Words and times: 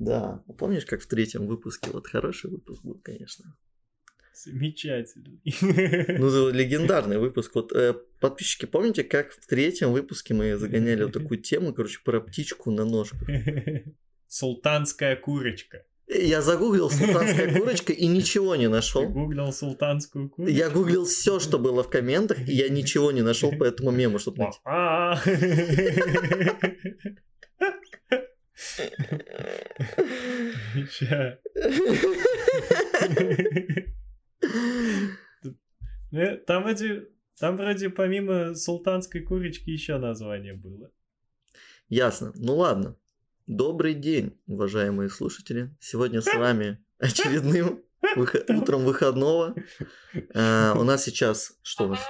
Да. 0.00 0.42
А 0.48 0.52
Помнишь, 0.54 0.86
как 0.86 1.02
в 1.02 1.06
третьем 1.06 1.46
выпуске? 1.46 1.90
Вот 1.92 2.06
хороший 2.06 2.50
выпуск 2.50 2.82
был, 2.82 2.98
конечно. 3.04 3.54
Замечательный. 4.34 5.42
Ну, 6.18 6.48
легендарный 6.50 7.18
выпуск. 7.18 7.54
Вот 7.54 7.72
э, 7.72 7.94
подписчики, 8.18 8.64
помните, 8.64 9.04
как 9.04 9.32
в 9.32 9.46
третьем 9.46 9.92
выпуске 9.92 10.32
мы 10.32 10.56
загоняли 10.56 11.04
вот 11.04 11.12
такую 11.12 11.42
тему, 11.42 11.74
короче, 11.74 12.00
про 12.02 12.20
птичку 12.20 12.70
на 12.70 12.86
ножках? 12.86 13.28
Султанская 14.26 15.16
курочка. 15.16 15.84
Я 16.08 16.40
загуглил 16.40 16.90
султанская 16.90 17.54
курочка 17.58 17.92
и 17.92 18.06
ничего 18.06 18.56
не 18.56 18.64
Ты 18.64 18.70
нашел. 18.70 19.06
гуглил 19.06 19.52
султанскую 19.52 20.30
курочку? 20.30 20.56
Я 20.56 20.70
гуглил 20.70 21.04
все, 21.04 21.40
что 21.40 21.58
было 21.58 21.82
в 21.82 21.90
комментах, 21.90 22.38
и 22.48 22.52
я 22.52 22.70
ничего 22.70 23.12
не 23.12 23.20
нашел 23.20 23.52
по 23.52 23.64
этому 23.64 23.90
мему, 23.90 24.18
чтобы 24.18 24.38
найти. 24.38 24.60
Э, 36.12 36.36
Там 36.46 36.62
вроде, 36.64 37.08
там 37.38 37.56
вроде 37.56 37.90
помимо 37.90 38.54
султанской 38.54 39.22
курочки 39.22 39.70
еще 39.70 39.98
название 39.98 40.54
было. 40.54 40.90
Ясно. 41.88 42.32
Ну 42.34 42.56
ладно. 42.56 42.96
Добрый 43.46 43.94
день, 43.94 44.38
уважаемые 44.46 45.08
слушатели. 45.08 45.74
Сегодня 45.80 46.20
с 46.20 46.32
вами 46.32 46.78
очередным 46.98 47.82
выхо- 48.16 48.44
утром 48.48 48.84
выходного. 48.84 49.54
А, 50.34 50.74
у 50.76 50.84
нас 50.84 51.04
сейчас 51.04 51.58
что 51.62 51.86
у 51.86 51.88
нас? 51.88 52.00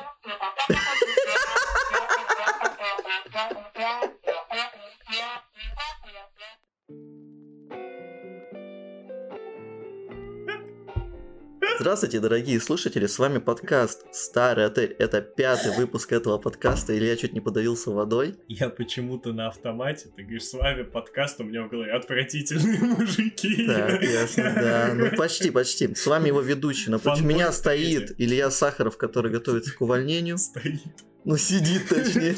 Здравствуйте, 11.81 12.21
дорогие 12.21 12.61
слушатели, 12.61 13.07
с 13.07 13.19
вами 13.19 13.39
подкаст 13.39 14.05
«Старый 14.13 14.67
отель». 14.67 14.95
Это 14.99 15.23
пятый 15.23 15.75
выпуск 15.75 16.13
этого 16.13 16.37
подкаста, 16.37 16.93
или 16.93 17.07
я 17.07 17.17
чуть 17.17 17.33
не 17.33 17.41
подавился 17.41 17.91
водой. 17.91 18.35
Я 18.49 18.69
почему-то 18.69 19.33
на 19.33 19.49
автомате, 19.49 20.11
ты 20.15 20.21
говоришь, 20.21 20.45
с 20.45 20.53
вами 20.53 20.83
подкаст, 20.83 21.41
у 21.41 21.45
меня 21.45 21.63
в 21.63 21.71
голове 21.71 21.93
отвратительные 21.93 22.81
мужики. 22.99 23.67
Так, 23.67 24.03
ясно, 24.03 24.53
да. 24.55 24.93
Ну, 24.95 25.11
почти, 25.17 25.51
почти. 25.51 25.95
С 25.95 26.07
вами 26.07 26.27
его 26.27 26.43
ведущий. 26.43 26.91
Напротив 26.91 27.25
меня 27.25 27.51
стоит 27.51 28.15
Илья 28.19 28.51
Сахаров, 28.51 28.99
который 28.99 29.33
готовится 29.33 29.75
к 29.75 29.81
увольнению. 29.81 30.37
Стоит. 30.37 30.83
Ну, 31.25 31.37
сидит 31.37 31.89
точнее. 31.89 32.35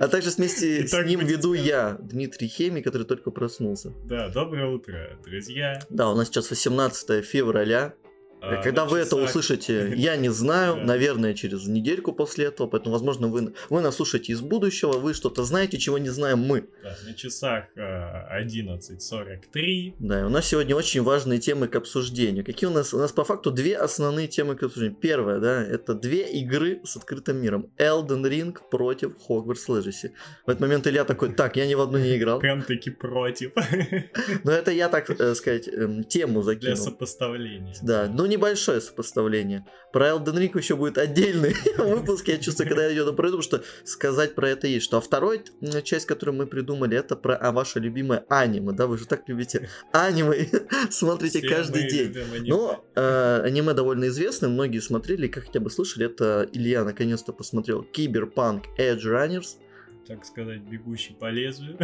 А 0.00 0.08
также 0.08 0.30
вместе 0.30 0.86
с 0.86 0.92
ним 1.04 1.20
веду 1.20 1.52
я, 1.52 1.98
Дмитрий 2.00 2.48
Хемий, 2.48 2.82
который 2.82 3.06
только 3.06 3.30
проснулся. 3.30 3.92
Да, 4.04 4.28
доброе 4.28 4.66
утро, 4.66 5.18
друзья. 5.24 5.80
Да, 5.90 6.10
у 6.10 6.16
нас 6.16 6.28
сейчас 6.28 6.50
18 6.50 7.24
февраля. 7.24 7.94
А, 8.42 8.62
Когда 8.62 8.84
на 8.84 8.90
вы 8.90 8.98
это 8.98 9.16
услышите, 9.16 9.92
я 9.96 10.16
не 10.16 10.28
знаю, 10.30 10.76
Да. 10.76 10.84
наверное, 10.84 11.34
через 11.34 11.66
недельку 11.66 12.12
после 12.12 12.46
этого, 12.46 12.66
поэтому, 12.66 12.92
возможно, 12.92 13.28
вы, 13.28 13.52
вы 13.68 13.80
нас 13.80 13.96
слушаете 13.96 14.32
из 14.32 14.40
будущего, 14.40 14.92
вы 14.92 15.14
что-то 15.14 15.44
знаете, 15.44 15.78
чего 15.78 15.98
не 15.98 16.08
знаем 16.10 16.38
мы. 16.38 16.64
Да, 16.82 16.96
на 17.06 17.14
часах 17.14 17.64
а, 17.76 18.28
11.43. 18.40 19.94
Да, 19.98 20.20
и 20.20 20.22
у 20.24 20.28
нас 20.28 20.46
сегодня 20.46 20.74
очень 20.76 21.02
важные 21.02 21.38
темы 21.38 21.68
к 21.68 21.76
обсуждению. 21.76 22.44
Какие 22.44 22.68
у 22.68 22.72
нас? 22.72 22.94
У 22.94 22.98
нас 22.98 23.12
по 23.12 23.24
факту 23.24 23.50
две 23.50 23.76
основные 23.76 24.26
темы 24.28 24.54
к 24.56 24.62
обсуждению. 24.62 24.96
Первая, 25.00 25.38
да, 25.40 25.62
это 25.64 25.94
две 25.94 26.30
игры 26.40 26.80
с 26.84 26.96
открытым 26.96 27.36
миром. 27.40 27.70
Elden 27.78 28.22
Ring 28.28 28.56
против 28.70 29.12
Hogwarts 29.28 29.66
Legacy. 29.68 30.10
В 30.46 30.50
этот 30.50 30.60
момент 30.60 30.86
Илья 30.86 31.04
такой, 31.04 31.32
так, 31.32 31.56
я 31.56 31.66
ни 31.66 31.74
в 31.74 31.80
одну 31.80 31.98
не 31.98 32.16
играл. 32.16 32.38
Прям-таки 32.40 32.90
против. 32.90 33.52
Но 34.44 34.52
это 34.52 34.70
я, 34.70 34.88
так 34.88 35.10
э, 35.10 35.34
сказать, 35.34 35.68
эм, 35.68 36.04
тему 36.04 36.42
Для 36.42 36.54
закинул. 36.54 36.76
сопоставления. 36.76 37.74
Да, 37.82 38.08
ну 38.12 38.26
небольшое 38.30 38.80
сопоставление. 38.80 39.66
Про 39.92 40.08
Elden 40.10 40.36
Ring 40.38 40.56
еще 40.56 40.76
будет 40.76 40.96
отдельный 40.98 41.54
выпуск, 41.78 42.28
я 42.28 42.38
чувствую, 42.38 42.68
когда 42.68 42.86
я 42.86 43.02
это, 43.02 43.12
потому 43.12 43.42
что 43.42 43.62
сказать 43.84 44.34
про 44.34 44.48
это 44.48 44.66
есть. 44.66 44.86
Что, 44.86 44.98
а 44.98 45.00
второй 45.00 45.42
м, 45.60 45.82
часть, 45.82 46.06
которую 46.06 46.36
мы 46.36 46.46
придумали, 46.46 46.96
это 46.96 47.16
про 47.16 47.36
а, 47.36 47.52
ваше 47.52 47.80
любимое 47.80 48.24
аниме, 48.28 48.72
да, 48.72 48.86
вы 48.86 48.96
же 48.98 49.06
так 49.06 49.28
любите 49.28 49.68
аниме, 49.92 50.48
смотрите 50.90 51.40
Все 51.40 51.48
каждый 51.48 51.88
день. 51.90 52.16
аниме. 52.16 52.48
Ну, 52.48 52.84
э, 52.94 53.42
аниме 53.44 53.74
довольно 53.74 54.06
известное, 54.08 54.48
многие 54.48 54.78
смотрели, 54.80 55.26
как 55.28 55.44
хотя 55.44 55.60
бы 55.60 55.70
слышали, 55.70 56.06
это 56.06 56.48
Илья 56.52 56.84
наконец-то 56.84 57.32
посмотрел 57.32 57.82
Киберпанк 57.82 58.64
Edge 58.78 59.04
Runners, 59.04 59.56
так 60.06 60.24
сказать, 60.24 60.62
бегущий 60.62 61.14
по 61.14 61.30
лезвию. 61.30 61.76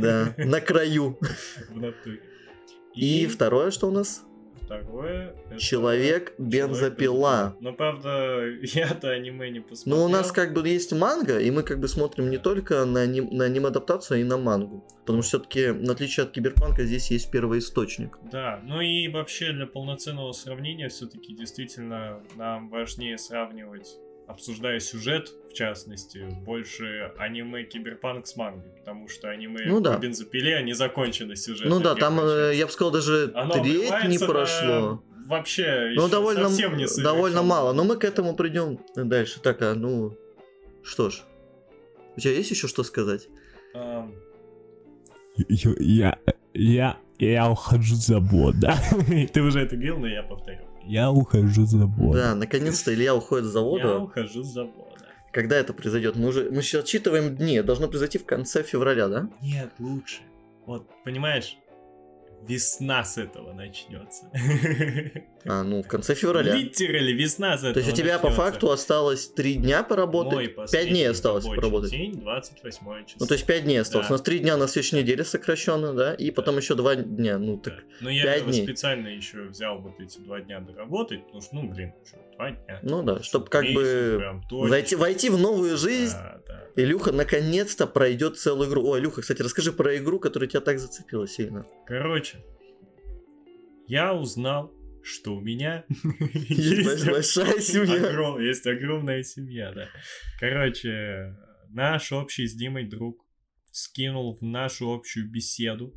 да, 0.00 0.34
на 0.38 0.60
краю. 0.60 1.18
В 1.68 1.76
натуре. 1.76 2.22
И 2.94 3.26
второе, 3.26 3.70
что 3.70 3.88
у 3.88 3.90
нас? 3.90 4.22
Второе... 4.68 5.34
это 5.50 5.58
Человек 5.58 6.34
бензопила. 6.38 7.56
Но 7.60 7.72
правда, 7.72 8.44
я-то 8.62 9.10
аниме 9.10 9.50
не 9.50 9.60
посмотрел. 9.60 9.98
Ну, 9.98 10.04
у 10.04 10.08
нас 10.08 10.30
как 10.30 10.52
бы 10.52 10.66
есть 10.68 10.92
манга, 10.92 11.38
и 11.38 11.50
мы 11.50 11.62
как 11.62 11.80
бы 11.80 11.88
смотрим 11.88 12.30
не 12.30 12.38
только 12.38 12.84
на, 12.84 13.02
аним- 13.02 13.30
на 13.30 13.44
аниме-адаптацию, 13.44 14.16
а 14.16 14.20
и 14.20 14.24
на 14.24 14.36
мангу. 14.36 14.84
Потому 15.00 15.22
что 15.22 15.38
все-таки, 15.38 15.70
в 15.70 15.90
отличие 15.90 16.24
от 16.24 16.32
Киберпанка, 16.32 16.84
здесь 16.84 17.10
есть 17.10 17.30
первоисточник. 17.30 18.18
Да, 18.30 18.60
ну 18.64 18.80
и 18.80 19.08
вообще 19.08 19.52
для 19.52 19.66
полноценного 19.66 20.32
сравнения 20.32 20.88
все-таки 20.88 21.34
действительно 21.34 22.20
нам 22.36 22.68
важнее 22.68 23.16
сравнивать, 23.16 23.98
обсуждая 24.28 24.78
сюжет, 24.78 25.32
в 25.50 25.54
частности, 25.54 26.28
больше 26.44 27.12
аниме 27.18 27.64
Киберпанк 27.64 28.26
с 28.26 28.36
мангой, 28.36 28.70
потому 28.78 29.08
что 29.08 29.30
аниме 29.30 29.64
Ну 29.66 29.80
да. 29.80 29.94
по 29.96 30.00
бензопиле, 30.00 30.56
они 30.56 30.74
закончены 30.74 31.34
сюжетом. 31.34 31.70
ну 31.70 31.80
да, 31.80 31.94
там, 31.94 32.20
э, 32.20 32.52
я 32.54 32.66
бы 32.66 32.72
сказал, 32.72 32.92
даже 32.92 33.32
Оно 33.34 33.54
треть 33.54 33.64
не 33.66 33.86
обрывается 33.86 34.26
на 34.26 34.32
прошло. 34.32 35.02
Вообще, 35.26 35.92
Ну, 35.94 36.08
довольно, 36.08 36.48
совсем 36.48 36.76
не 36.76 36.86
довольно 37.02 37.38
совершенно. 37.38 37.42
мало. 37.42 37.72
Но 37.72 37.84
мы 37.84 37.96
к 37.96 38.04
этому 38.04 38.34
придем 38.34 38.78
дальше. 38.94 39.40
Так, 39.40 39.60
а 39.62 39.74
ну... 39.74 40.16
Что 40.82 41.10
ж. 41.10 41.22
У 42.16 42.20
тебя 42.20 42.32
есть 42.32 42.50
еще 42.50 42.66
что 42.66 42.82
сказать? 42.82 43.28
Я, 45.36 46.18
я, 46.54 46.96
я, 47.18 47.50
ухожу 47.50 47.94
с 47.94 48.06
завода. 48.06 48.74
Ты 49.32 49.42
уже 49.42 49.60
это 49.60 49.76
говорил, 49.76 49.98
но 49.98 50.08
я 50.08 50.22
повторю. 50.22 50.60
Я 50.84 51.10
ухожу 51.10 51.66
с 51.66 51.70
завода. 51.70 52.18
Да, 52.18 52.34
наконец-то 52.34 52.92
Илья 52.94 53.14
уходит 53.14 53.44
с 53.46 53.48
Я 53.48 53.52
завода. 53.52 53.98
ухожу 53.98 54.42
с 54.42 54.48
завода. 54.48 54.74
Когда 55.32 55.56
это 55.56 55.72
произойдет? 55.72 56.16
Мы 56.16 56.28
уже 56.28 56.50
мы 56.50 56.62
сейчас 56.62 56.84
отчитываем 56.84 57.36
дни. 57.36 57.60
Должно 57.62 57.88
произойти 57.88 58.18
в 58.18 58.24
конце 58.24 58.62
февраля, 58.62 59.08
да? 59.08 59.28
Нет, 59.42 59.70
лучше. 59.78 60.20
Вот, 60.66 60.88
понимаешь, 61.04 61.58
весна 62.46 63.04
с 63.04 63.18
этого 63.18 63.52
начнется. 63.52 64.30
А, 65.44 65.62
ну, 65.62 65.82
в 65.82 65.86
конце 65.86 66.14
февраля. 66.14 66.54
Литерали 66.54 67.12
весна 67.12 67.56
с 67.56 67.60
этого 67.60 67.74
То 67.74 67.80
есть 67.80 67.92
у 67.92 67.96
тебя 67.96 68.18
по 68.18 68.28
начнется. 68.28 68.50
факту 68.50 68.70
осталось 68.70 69.28
три 69.28 69.54
дня 69.54 69.78
Мой 69.78 69.88
поработать, 69.88 70.38
пять 70.46 70.54
последний 70.56 70.90
дней 70.90 71.08
осталось 71.10 71.44
поработать. 71.44 71.90
День, 71.90 72.20
28 72.20 73.04
число. 73.06 73.16
Ну, 73.20 73.26
то 73.26 73.34
есть 73.34 73.46
5 73.46 73.64
дней 73.64 73.80
осталось. 73.80 74.08
Да. 74.08 74.14
У 74.14 74.16
нас 74.16 74.22
3 74.22 74.38
дня 74.40 74.56
на 74.56 74.68
следующей 74.68 74.96
неделе 74.96 75.24
сокращенно, 75.24 75.94
да, 75.94 76.14
и 76.14 76.30
потом 76.30 76.56
еще 76.56 76.74
2 76.74 76.96
дня. 76.96 77.38
Ну, 77.38 77.56
так. 77.58 77.74
Да. 77.74 77.80
Но 78.00 78.10
я 78.10 78.40
дней. 78.40 78.64
специально 78.64 79.08
еще 79.08 79.44
взял 79.44 79.78
вот 79.80 80.00
эти 80.00 80.18
два 80.18 80.40
дня 80.40 80.60
доработать, 80.60 81.24
потому 81.24 81.40
что, 81.40 81.54
ну, 81.54 81.68
блин, 81.68 81.92
что, 82.06 82.18
два 82.36 82.50
дня. 82.50 82.80
Ну 82.82 83.02
да, 83.02 83.22
чтобы 83.22 83.46
как 83.46 83.64
Месяц 83.64 83.76
бы 83.76 84.42
точно. 84.48 84.68
войти, 84.68 84.96
войти 84.96 85.30
в 85.30 85.38
новую 85.38 85.76
жизнь. 85.76 86.14
Да, 86.16 86.40
да. 86.46 86.64
Илюха 86.76 87.10
наконец-то 87.12 87.86
пройдет 87.86 88.38
целую 88.38 88.68
игру. 88.68 88.86
Ой, 88.88 89.00
Илюха, 89.00 89.22
кстати, 89.22 89.42
расскажи 89.42 89.72
про 89.72 89.96
игру, 89.96 90.20
которая 90.20 90.48
тебя 90.48 90.60
так 90.60 90.78
зацепила 90.78 91.26
сильно. 91.26 91.64
Короче, 91.86 92.27
я 93.88 94.14
узнал, 94.14 94.72
что 95.02 95.36
у 95.36 95.40
меня 95.40 95.84
Есть 96.48 97.06
большая 97.06 97.58
семья. 97.60 98.38
есть 98.40 98.66
огромная 98.66 99.22
семья, 99.22 99.72
да. 99.72 99.88
Короче, 100.38 101.34
наш 101.70 102.12
общий 102.12 102.46
с 102.46 102.54
Димой 102.54 102.84
друг 102.84 103.24
скинул 103.72 104.36
в 104.36 104.42
нашу 104.42 104.92
общую 104.92 105.30
беседу 105.30 105.94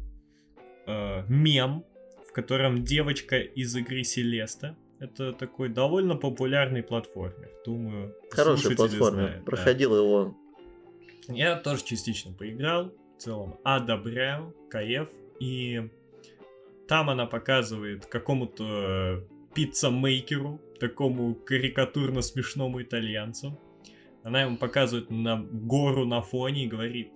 э, 0.87 1.25
мем, 1.27 1.83
в 2.27 2.31
котором 2.31 2.83
девочка 2.83 3.39
из 3.39 3.75
игры 3.75 4.03
Селеста. 4.03 4.77
Это 4.99 5.33
такой 5.33 5.69
довольно 5.69 6.15
популярный 6.15 6.83
платформер. 6.83 7.49
Думаю, 7.65 8.15
слушатели 8.33 8.75
платформа. 8.75 9.11
знают, 9.11 9.37
да. 9.39 9.43
Проходил 9.45 9.97
его. 9.97 10.37
Я 11.27 11.55
тоже 11.55 11.83
частично 11.83 12.33
поиграл, 12.33 12.93
в 13.17 13.21
целом 13.21 13.59
одобряю, 13.63 14.55
кайф. 14.69 15.09
И 15.39 15.89
там 16.91 17.09
она 17.09 17.25
показывает 17.25 18.05
какому-то 18.05 19.23
pizza-maker 19.55 20.43
у, 20.43 20.59
такому 20.77 21.35
карикатурно-смешному 21.35 22.83
итальянцу. 22.83 23.57
Она 24.25 24.41
ему 24.41 24.57
показывает 24.57 25.09
на 25.09 25.37
гору 25.41 26.05
на 26.05 26.21
фоне 26.21 26.65
и 26.65 26.67
говорит, 26.67 27.13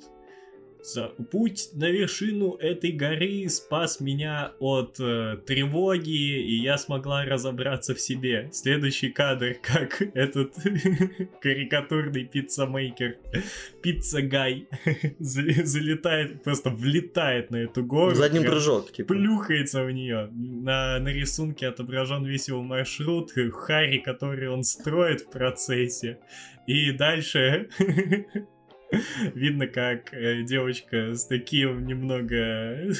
Путь 1.32 1.70
на 1.74 1.90
вершину 1.90 2.56
этой 2.56 2.92
горы 2.92 3.48
спас 3.50 4.00
меня 4.00 4.54
от 4.60 5.00
э, 5.00 5.38
тревоги, 5.46 6.42
и 6.42 6.56
я 6.62 6.78
смогла 6.78 7.26
разобраться 7.26 7.96
в 7.96 8.00
себе. 8.00 8.50
Следующий 8.52 9.10
кадр, 9.10 9.56
как 9.62 10.02
этот 10.14 10.54
карикатурный 11.42 12.26
pizza-maker, 12.26 13.18
pizza 13.82 14.30
guy, 14.30 14.68
за- 15.20 15.66
залетает, 15.66 16.44
просто 16.44 16.70
влетает 16.70 17.52
на 17.52 17.58
эту 17.58 17.84
гору. 17.84 18.16
Задний 18.16 18.40
прям 18.40 18.52
прыжок, 18.52 18.92
типа. 18.92 19.14
плюхается 19.14 19.84
в 19.84 19.92
нее. 19.92 20.30
На, 20.32 21.00
на 21.00 21.10
рисунке 21.10 21.68
отображен 21.68 22.26
весь 22.26 22.48
его 22.48 22.62
маршрут, 22.62 23.32
Харри, 23.32 23.98
который 23.98 24.50
он 24.50 24.64
строит 24.64 25.22
в 25.22 25.30
процессе. 25.30 26.20
И 26.68 26.92
дальше 26.92 27.70
видно, 29.34 29.68
как 29.68 30.14
э, 30.14 30.44
девочка 30.44 31.16
с 31.16 31.26
таким 31.26 31.86
немного 31.86 32.94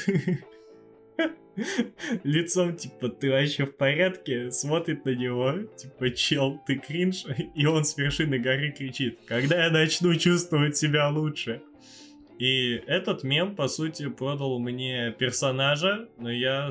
лицом, 2.24 2.76
типа, 2.76 3.08
ты 3.08 3.30
вообще 3.30 3.66
в 3.66 3.76
порядке, 3.76 4.50
смотрит 4.50 5.04
на 5.04 5.14
него, 5.14 5.52
типа, 5.76 6.10
чел, 6.10 6.60
ты 6.66 6.76
кринж, 6.76 7.24
и 7.54 7.66
он 7.66 7.84
с 7.84 7.96
вершины 7.96 8.38
горы 8.38 8.72
кричит, 8.72 9.20
когда 9.26 9.64
я 9.64 9.70
начну 9.70 10.14
чувствовать 10.14 10.76
себя 10.76 11.08
лучше. 11.08 11.62
И 12.38 12.82
этот 12.86 13.22
мем, 13.22 13.56
по 13.56 13.66
сути, 13.66 14.08
продал 14.08 14.58
мне 14.58 15.14
персонажа, 15.18 16.08
но 16.18 16.30
я 16.30 16.70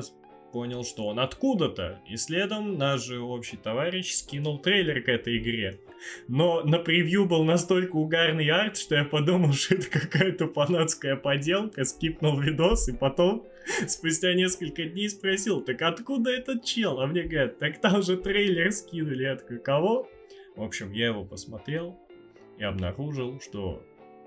понял, 0.52 0.84
что 0.84 1.08
он 1.08 1.18
откуда-то. 1.18 2.00
И 2.08 2.16
следом 2.16 2.78
наш 2.78 3.04
же 3.04 3.20
общий 3.20 3.56
товарищ 3.56 4.12
скинул 4.12 4.60
трейлер 4.60 5.02
к 5.02 5.08
этой 5.08 5.38
игре. 5.38 5.80
Но 6.28 6.62
на 6.62 6.78
превью 6.78 7.26
был 7.26 7.44
настолько 7.44 7.96
угарный 7.96 8.48
арт, 8.48 8.76
что 8.76 8.94
я 8.94 9.04
подумал, 9.04 9.52
что 9.54 9.74
это 9.74 9.88
какая-то 9.88 10.48
фанатская 10.48 11.16
поделка, 11.16 11.84
скипнул 11.84 12.38
видос, 12.40 12.88
и 12.88 12.92
потом, 12.92 13.46
спустя 13.86 14.34
несколько 14.34 14.84
дней 14.84 15.08
спросил, 15.08 15.60
так 15.60 15.82
откуда 15.82 16.30
этот 16.30 16.64
чел? 16.64 17.00
А 17.00 17.06
мне 17.06 17.22
говорят, 17.22 17.58
так 17.58 17.80
там 17.80 18.02
же 18.02 18.16
трейлер 18.16 18.72
скинули. 18.72 19.24
Я 19.24 19.36
такой, 19.36 19.58
кого? 19.58 20.08
В 20.56 20.62
общем, 20.62 20.92
я 20.92 21.06
его 21.06 21.24
посмотрел 21.24 21.98
и 22.58 22.64
обнаружил, 22.64 23.40
что 23.40 23.82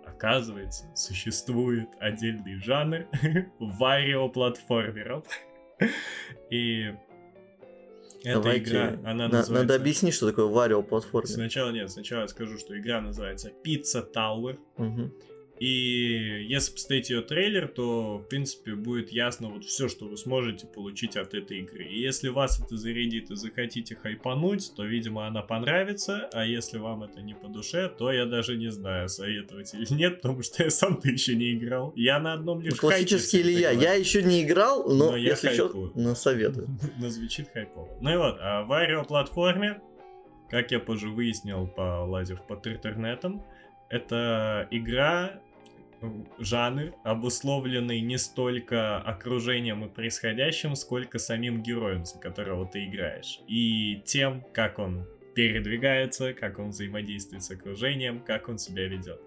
оказывается, 0.06 0.86
существует 0.96 1.88
отдельный 2.00 2.56
жанр 2.62 3.08
варио-платформеров. 3.60 5.26
И 6.50 6.94
эта 8.24 8.34
Давайте. 8.42 8.70
игра, 8.70 8.88
она 9.04 9.14
На- 9.14 9.28
называется... 9.28 9.54
Надо 9.54 9.76
объяснить, 9.76 10.14
что 10.14 10.28
такое 10.30 10.46
Варио 10.46 10.82
платформе. 10.84 11.28
Сначала 11.28 11.72
нет, 11.72 11.90
сначала 11.92 12.22
я 12.22 12.28
скажу, 12.28 12.58
что 12.58 12.78
игра 12.78 13.02
называется 13.02 13.52
Pizza 13.66 14.06
Tower. 14.14 14.58
Мгм. 14.78 15.14
И 15.60 16.46
если 16.48 16.72
посмотреть 16.72 17.10
ее 17.10 17.22
трейлер, 17.22 17.68
то, 17.68 18.18
в 18.20 18.24
принципе, 18.30 18.76
будет 18.76 19.12
ясно 19.12 19.50
вот 19.50 19.66
все, 19.66 19.90
что 19.90 20.06
вы 20.08 20.16
сможете 20.18 20.68
получить 20.68 21.18
от 21.18 21.34
этой 21.34 21.60
игры. 21.60 21.84
И 21.84 22.00
если 22.00 22.30
вас 22.30 22.62
это 22.64 22.78
зарядит 22.78 23.30
и 23.30 23.36
захотите 23.36 23.96
хайпануть, 23.96 24.72
то, 24.76 24.86
видимо, 24.86 25.28
она 25.28 25.42
понравится. 25.42 26.30
А 26.34 26.46
если 26.46 26.78
вам 26.78 27.04
это 27.04 27.22
не 27.22 27.34
по 27.34 27.48
душе, 27.50 27.90
то 27.90 28.12
я 28.12 28.26
даже 28.26 28.56
не 28.58 28.72
знаю, 28.72 29.10
советовать 29.10 29.74
или 29.74 29.94
нет, 29.94 30.22
потому 30.22 30.42
что 30.44 30.64
я 30.64 30.70
сам-то 30.70 31.10
еще 31.10 31.36
не 31.36 31.54
играл. 31.54 31.92
Я 31.96 32.20
на 32.20 32.34
одном 32.34 32.62
лишь 32.62 32.76
Классический 32.76 33.38
хайпе 33.44 33.50
Илья. 33.58 33.70
всегда 33.72 33.86
Я 33.86 33.94
еще 33.96 34.24
не 34.24 34.44
играл, 34.44 34.88
но, 34.88 35.12
Но 35.12 35.18
я 35.18 35.32
если 35.32 35.50
что, 35.54 35.64
хайпую. 35.64 35.92
на 35.96 36.16
советую. 36.16 36.68
но 37.00 37.10
звучит 37.10 37.50
хайпово. 37.54 37.90
Ну 38.02 38.14
и 38.14 38.16
вот, 38.18 38.38
а 38.40 38.64
в 38.64 38.72
аэроплатформе, 38.72 39.82
как 40.50 40.72
я 40.72 40.80
позже 40.80 41.10
выяснил, 41.10 41.68
полазив 41.68 42.42
под 42.48 42.66
интернетом, 42.66 43.44
это 43.90 44.68
игра, 44.72 45.42
жанр, 46.40 46.94
обусловленный 47.04 48.02
не 48.02 48.18
столько 48.18 48.98
окружением 48.98 49.86
и 49.86 49.90
происходящим, 49.90 50.76
сколько 50.76 51.20
самим 51.20 51.62
героем, 51.62 52.06
за 52.06 52.20
которого 52.20 52.66
ты 52.66 52.86
играешь. 52.86 53.42
И 53.48 54.02
тем, 54.06 54.44
как 54.54 54.80
он 54.80 55.06
передвигается, 55.36 56.34
как 56.34 56.60
он 56.60 56.70
взаимодействует 56.70 57.44
с 57.44 57.52
окружением, 57.52 58.20
как 58.20 58.50
он 58.50 58.58
себя 58.58 58.88
ведет. 58.88 59.22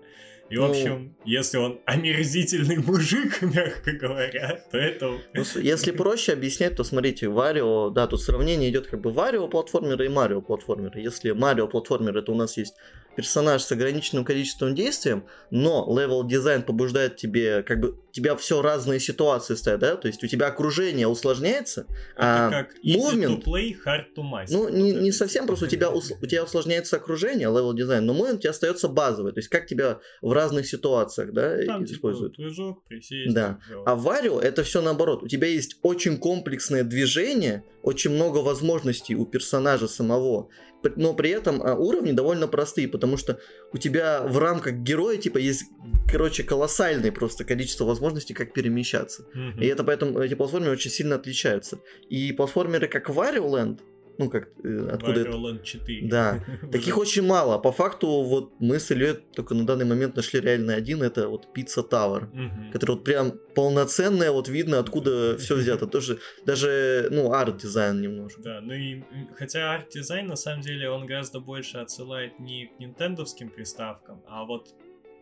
И, 0.50 0.56
в 0.56 0.60
Ну. 0.60 0.68
общем, 0.70 1.16
если 1.24 1.56
он 1.58 1.80
омерзительный 1.86 2.76
мужик, 2.86 3.40
мягко 3.42 3.92
говоря, 3.92 4.62
то 4.70 4.78
это... 4.78 5.18
Ну, 5.34 5.44
если 5.60 5.90
проще 5.96 6.32
объяснять, 6.32 6.76
то 6.76 6.84
смотрите, 6.84 7.28
Варио, 7.28 7.90
да, 7.90 8.06
тут 8.06 8.20
сравнение 8.22 8.70
идет 8.70 8.86
как 8.86 9.00
бы 9.00 9.10
Варио 9.12 9.48
платформеры 9.48 10.06
и 10.06 10.08
Марио 10.08 10.42
платформеры. 10.42 11.00
Если 11.00 11.30
Марио 11.32 11.68
платформер 11.68 12.16
это 12.18 12.32
у 12.32 12.34
нас 12.34 12.56
есть 12.56 12.74
персонаж 13.14 13.60
с 13.62 13.70
ограниченным 13.70 14.24
количеством 14.24 14.74
действием, 14.74 15.24
но 15.50 15.86
level 15.94 16.26
design 16.26 16.62
побуждает 16.62 17.16
тебе, 17.16 17.62
как 17.62 17.78
бы, 17.78 17.98
тебя 18.10 18.34
все 18.36 18.62
разные 18.62 19.00
ситуации 19.00 19.54
ставят, 19.54 19.80
да, 19.80 19.96
то 19.96 20.08
есть 20.08 20.24
у 20.24 20.26
тебя 20.26 20.46
окружение 20.46 21.06
усложняется, 21.06 21.82
Это 22.16 22.46
а 22.46 22.50
как 22.50 22.74
movement- 22.82 23.42
to 23.42 23.44
play, 23.44 23.74
hard 23.86 24.04
to 24.16 24.22
master. 24.22 24.46
Ну, 24.52 24.68
не, 24.70 24.92
не 24.92 25.12
совсем, 25.12 25.46
просто 25.46 25.66
у 25.66 25.68
тебя, 25.68 25.90
у 25.90 26.00
тебя 26.00 26.42
усложняется 26.42 26.96
окружение, 26.96 27.48
level 27.48 27.74
design, 27.74 28.06
но 28.06 28.14
момент 28.14 28.38
у 28.38 28.40
тебя 28.42 28.50
остается 28.50 28.88
базовый, 28.88 29.32
то 29.32 29.40
есть 29.40 29.48
как 29.50 29.66
тебя 29.66 30.00
в 30.22 30.31
разных 30.32 30.66
ситуациях, 30.66 31.32
да, 31.32 31.56
Там, 31.66 31.84
типа, 31.84 31.96
используют. 31.96 32.36
прыжок, 32.36 32.84
присесть. 32.84 33.34
Да. 33.34 33.58
А 33.86 33.94
в 33.94 34.02
Варио 34.02 34.40
это 34.40 34.62
все 34.62 34.80
наоборот. 34.82 35.22
У 35.22 35.28
тебя 35.28 35.48
есть 35.48 35.78
очень 35.82 36.18
комплексное 36.18 36.84
движение, 36.84 37.64
очень 37.82 38.10
много 38.10 38.38
возможностей 38.38 39.14
у 39.14 39.26
персонажа 39.26 39.88
самого. 39.88 40.48
Но 40.96 41.14
при 41.14 41.30
этом 41.30 41.62
а, 41.62 41.74
уровни 41.76 42.12
довольно 42.12 42.48
простые, 42.48 42.88
потому 42.88 43.16
что 43.16 43.38
у 43.72 43.78
тебя 43.78 44.22
в 44.26 44.38
рамках 44.38 44.74
героя 44.74 45.16
типа 45.16 45.38
есть, 45.38 45.64
короче, 46.10 46.42
колоссальное 46.42 47.12
просто 47.12 47.44
количество 47.44 47.84
возможностей, 47.84 48.34
как 48.34 48.52
перемещаться. 48.52 49.24
Мгм. 49.32 49.60
И 49.60 49.66
это 49.66 49.84
поэтому 49.84 50.18
эти 50.18 50.34
платформеры 50.34 50.72
очень 50.72 50.90
сильно 50.90 51.16
отличаются. 51.16 51.78
И 52.08 52.32
платформеры 52.32 52.88
как 52.88 53.08
Wario 53.10 53.48
Land, 53.48 53.78
ну 54.18 54.30
как 54.30 54.48
э, 54.64 54.88
откуда 54.92 55.20
это? 55.20 55.30
Wario 55.30 55.40
Land 55.42 55.62
4. 55.62 56.08
Да. 56.08 56.44
Таких 56.72 56.98
очень 56.98 57.22
мало. 57.22 57.58
По 57.58 57.72
факту, 57.72 58.06
вот 58.22 58.52
мы 58.60 58.78
с 58.78 58.90
Ильей 58.90 59.14
только 59.34 59.54
на 59.54 59.66
данный 59.66 59.84
момент 59.84 60.16
нашли 60.16 60.40
реально 60.40 60.74
один, 60.74 61.02
это 61.02 61.28
вот 61.28 61.48
Pizza 61.56 61.88
Tower 61.88 62.26
Мгм. 62.32 62.70
который 62.72 62.92
вот 62.92 63.04
прям 63.04 63.32
полноценная, 63.54 64.30
вот 64.32 64.48
видно, 64.48 64.78
откуда 64.78 65.36
все 65.38 65.54
взято. 65.56 65.86
Тоже, 65.86 66.18
даже, 66.46 67.08
ну, 67.10 67.32
арт-дизайн 67.32 68.00
немножко. 68.00 68.42
Да, 68.42 68.60
ну 68.60 68.72
и 68.72 69.02
хотя 69.36 69.72
арт-дизайн 69.74 70.26
на 70.26 70.36
самом 70.36 70.62
деле 70.62 70.88
он 70.90 71.06
гораздо 71.06 71.40
больше 71.40 71.78
отсылает 71.78 72.38
не 72.38 72.66
к 72.66 72.78
нинтендовским 72.80 73.48
приставкам, 73.50 74.22
а 74.28 74.44
вот 74.44 74.68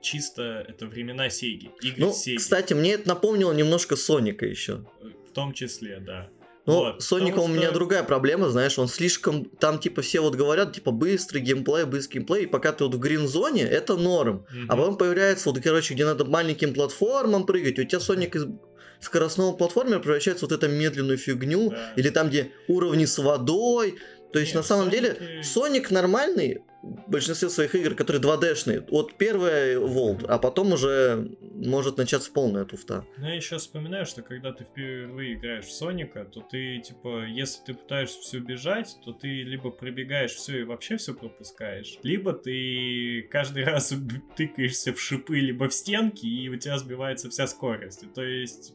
чисто 0.02 0.64
это 0.68 0.86
времена 0.86 1.28
Сеги, 1.30 1.70
игры 1.82 1.94
Ну, 1.98 2.12
Сеги. 2.12 2.36
кстати, 2.36 2.72
мне 2.74 2.94
это 2.94 3.08
напомнило 3.08 3.52
немножко 3.52 3.96
Соника 3.96 4.46
еще. 4.46 4.84
В 5.28 5.32
том 5.32 5.52
числе, 5.52 6.00
да. 6.00 6.28
Но 6.70 6.78
Вот, 6.80 7.02
с 7.02 7.06
Соником 7.06 7.32
потому 7.34 7.52
у 7.52 7.56
меня 7.56 7.66
что- 7.68 7.74
другая 7.74 8.02
проблема, 8.02 8.48
знаешь, 8.50 8.78
он 8.78 8.88
слишком, 8.88 9.44
там 9.44 9.78
типа 9.78 10.02
все 10.02 10.20
вот 10.20 10.34
говорят, 10.36 10.72
типа 10.72 10.90
быстрый 10.90 11.40
геймплей, 11.40 11.84
быстрый 11.84 12.18
геймплей, 12.18 12.42
и 12.44 12.46
пока 12.46 12.72
ты 12.72 12.84
вот 12.84 12.94
в 12.94 12.98
green-зоне, 12.98 13.62
это 13.62 13.96
норм. 13.96 14.46
Мгм. 14.52 14.66
А 14.70 14.76
потом 14.76 14.96
появляется 14.96 15.50
вот, 15.50 15.60
короче, 15.62 15.94
где 15.94 16.04
надо 16.04 16.24
маленьким 16.24 16.74
платформам 16.74 17.46
прыгать, 17.46 17.78
у 17.78 17.84
тебя 17.84 18.00
Соник 18.00 18.36
из 18.36 18.46
скоростного 19.00 19.52
платформера 19.52 19.98
превращается 19.98 20.46
в 20.46 20.50
вот 20.50 20.62
эту 20.62 20.70
медленную 20.72 21.16
фигню, 21.18 21.70
Да. 21.70 21.92
или 21.96 22.10
там, 22.10 22.28
где 22.28 22.52
уровни 22.68 23.04
с 23.06 23.18
водой. 23.18 23.96
То 24.32 24.38
есть, 24.38 24.52
Не, 24.52 24.58
на 24.58 24.62
самом 24.62 24.90
деле, 24.90 25.16
Соники- 25.18 25.42
Соник 25.42 25.90
нормальный 25.90 26.58
в 26.58 26.69
большинстве 26.82 27.48
своих 27.50 27.74
игр, 27.74 27.94
которые 27.94 28.22
2D-шные. 28.22 28.86
Вот 28.90 29.14
первая 29.14 29.78
Волт, 29.78 30.24
а 30.28 30.38
потом 30.38 30.72
уже 30.72 31.36
может 31.40 31.98
начаться 31.98 32.32
полная 32.32 32.64
туфта. 32.64 33.04
Ну, 33.18 33.26
я 33.26 33.34
еще 33.34 33.58
вспоминаю, 33.58 34.06
что 34.06 34.22
когда 34.22 34.52
ты 34.52 34.64
впервые 34.64 35.34
играешь 35.34 35.66
в 35.66 35.72
Соника, 35.72 36.24
то 36.24 36.40
ты, 36.40 36.80
типа, 36.80 37.26
если 37.26 37.62
ты 37.64 37.74
пытаешься 37.74 38.20
все 38.20 38.38
бежать, 38.38 38.96
то 39.04 39.12
ты 39.12 39.42
либо 39.42 39.70
пробегаешь 39.70 40.32
все 40.32 40.60
и 40.60 40.64
вообще 40.64 40.96
все 40.96 41.14
пропускаешь, 41.14 41.98
либо 42.02 42.32
ты 42.32 43.28
каждый 43.30 43.64
раз 43.70 43.92
тыкаешься 44.36 44.94
в 44.94 45.00
шипы, 45.00 45.38
либо 45.38 45.68
в 45.68 45.74
стенки, 45.74 46.26
и 46.26 46.48
у 46.48 46.56
тебя 46.56 46.78
сбивается 46.78 47.28
вся 47.30 47.46
скорость. 47.46 48.04
То 48.14 48.22
есть 48.22 48.74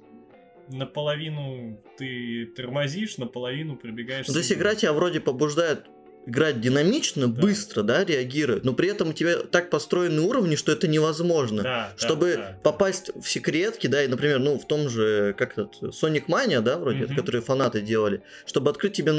наполовину 0.67 1.79
ты 1.97 2.45
тормозишь, 2.55 3.17
наполовину 3.17 3.77
пробегаешь. 3.77 4.25
То 4.25 4.37
есть 4.37 4.51
игра 4.51 4.75
тебя 4.75 4.93
вроде 4.93 5.19
побуждает 5.19 5.85
играть 6.25 6.61
динамично, 6.61 7.27
Да. 7.27 7.41
быстро, 7.41 7.83
да, 7.83 8.03
реагировать, 8.03 8.63
но 8.63 8.73
при 8.73 8.89
этом 8.89 9.09
у 9.09 9.13
тебя 9.13 9.37
так 9.37 9.69
построены 9.69 10.21
уровни, 10.21 10.55
что 10.55 10.71
это 10.71 10.87
невозможно. 10.87 11.63
Да, 11.63 11.93
да, 11.99 12.05
Чтобы 12.07 12.35
да. 12.37 12.59
попасть 12.63 13.11
в 13.15 13.27
секретки, 13.29 13.87
да, 13.87 14.03
и, 14.03 14.07
например, 14.07 14.39
ну, 14.39 14.57
в 14.59 14.65
том 14.67 14.89
же, 14.89 15.35
как 15.37 15.53
этот, 15.53 15.81
Sonic 15.81 16.25
Mania, 16.27 16.61
да, 16.61 16.77
вроде, 16.77 17.05
Мгм. 17.05 17.15
которые 17.15 17.41
фанаты 17.41 17.81
делали, 17.81 18.21
чтобы 18.45 18.69
открыть 18.71 18.93
тебе 18.93 19.11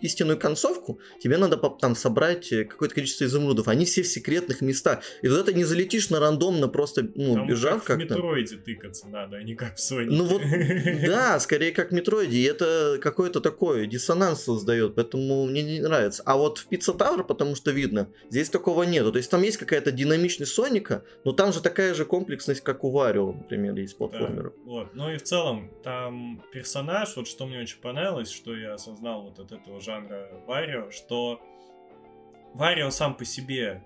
истинную 0.00 0.38
концовку, 0.38 1.00
тебе 1.22 1.36
надо 1.36 1.56
там 1.80 1.94
собрать 1.96 2.52
э, 2.52 2.64
какое-то 2.64 2.94
количество 2.94 3.24
изумрудов. 3.24 3.68
Они 3.68 3.84
все 3.84 4.02
в 4.02 4.06
секретных 4.06 4.60
местах. 4.60 5.00
И 5.22 5.28
вот 5.28 5.38
это 5.40 5.52
не 5.52 5.64
залетишь 5.64 6.10
на 6.10 6.20
рандомно, 6.20 6.68
просто, 6.68 7.08
ну, 7.14 7.34
Там 7.34 7.46
бежав 7.46 7.82
как 7.84 7.96
в 7.96 8.00
как-то. 8.00 8.14
Метроиде 8.14 8.56
тыкаться 8.56 9.08
надо, 9.08 9.36
а 9.38 9.42
не 9.42 9.54
как 9.54 9.76
в 9.76 9.80
Сонике. 9.80 10.14
Ну 10.16 10.24
вот, 10.24 10.42
да, 11.06 11.38
скорее 11.40 11.72
как 11.72 11.90
в 11.90 11.94
Метроиде, 11.94 12.36
и 12.38 12.42
это 12.44 12.98
какой-то 13.00 13.40
такой 13.40 13.86
диссонанс 13.86 14.44
создает, 14.44 14.94
поэтому 14.94 15.46
мне 15.46 15.62
не 15.62 15.80
нравится. 15.80 16.22
А 16.24 16.36
вот 16.36 16.45
вот 16.48 16.58
в 16.58 16.68
Pizza 16.70 16.96
Tower, 16.96 17.24
потому 17.24 17.54
что 17.54 17.70
видно, 17.70 18.08
здесь 18.30 18.50
такого 18.50 18.84
нету. 18.84 19.12
То 19.12 19.18
есть 19.18 19.30
там 19.30 19.42
есть 19.42 19.56
какая-то 19.56 19.92
динамичность 19.92 20.52
Соника, 20.52 21.04
но 21.24 21.32
там 21.32 21.52
же 21.52 21.60
такая 21.60 21.94
же 21.94 22.04
комплексность, 22.04 22.60
как 22.60 22.84
у 22.84 22.90
Варио, 22.90 23.32
например, 23.32 23.74
есть 23.74 23.98
платформеров. 23.98 24.52
Да, 24.54 24.70
вот. 24.70 24.94
Ну 24.94 25.10
и 25.10 25.16
в 25.16 25.22
целом, 25.22 25.70
там 25.82 26.42
персонаж, 26.52 27.16
вот 27.16 27.28
что 27.28 27.46
мне 27.46 27.60
очень 27.60 27.80
понравилось, 27.80 28.30
что 28.30 28.56
я 28.56 28.74
осознал 28.74 29.22
вот 29.22 29.38
от 29.38 29.52
этого 29.52 29.80
жанра 29.80 30.30
Варио, 30.46 30.90
что 30.90 31.40
Варио 32.54 32.90
сам 32.90 33.16
по 33.16 33.24
себе 33.24 33.82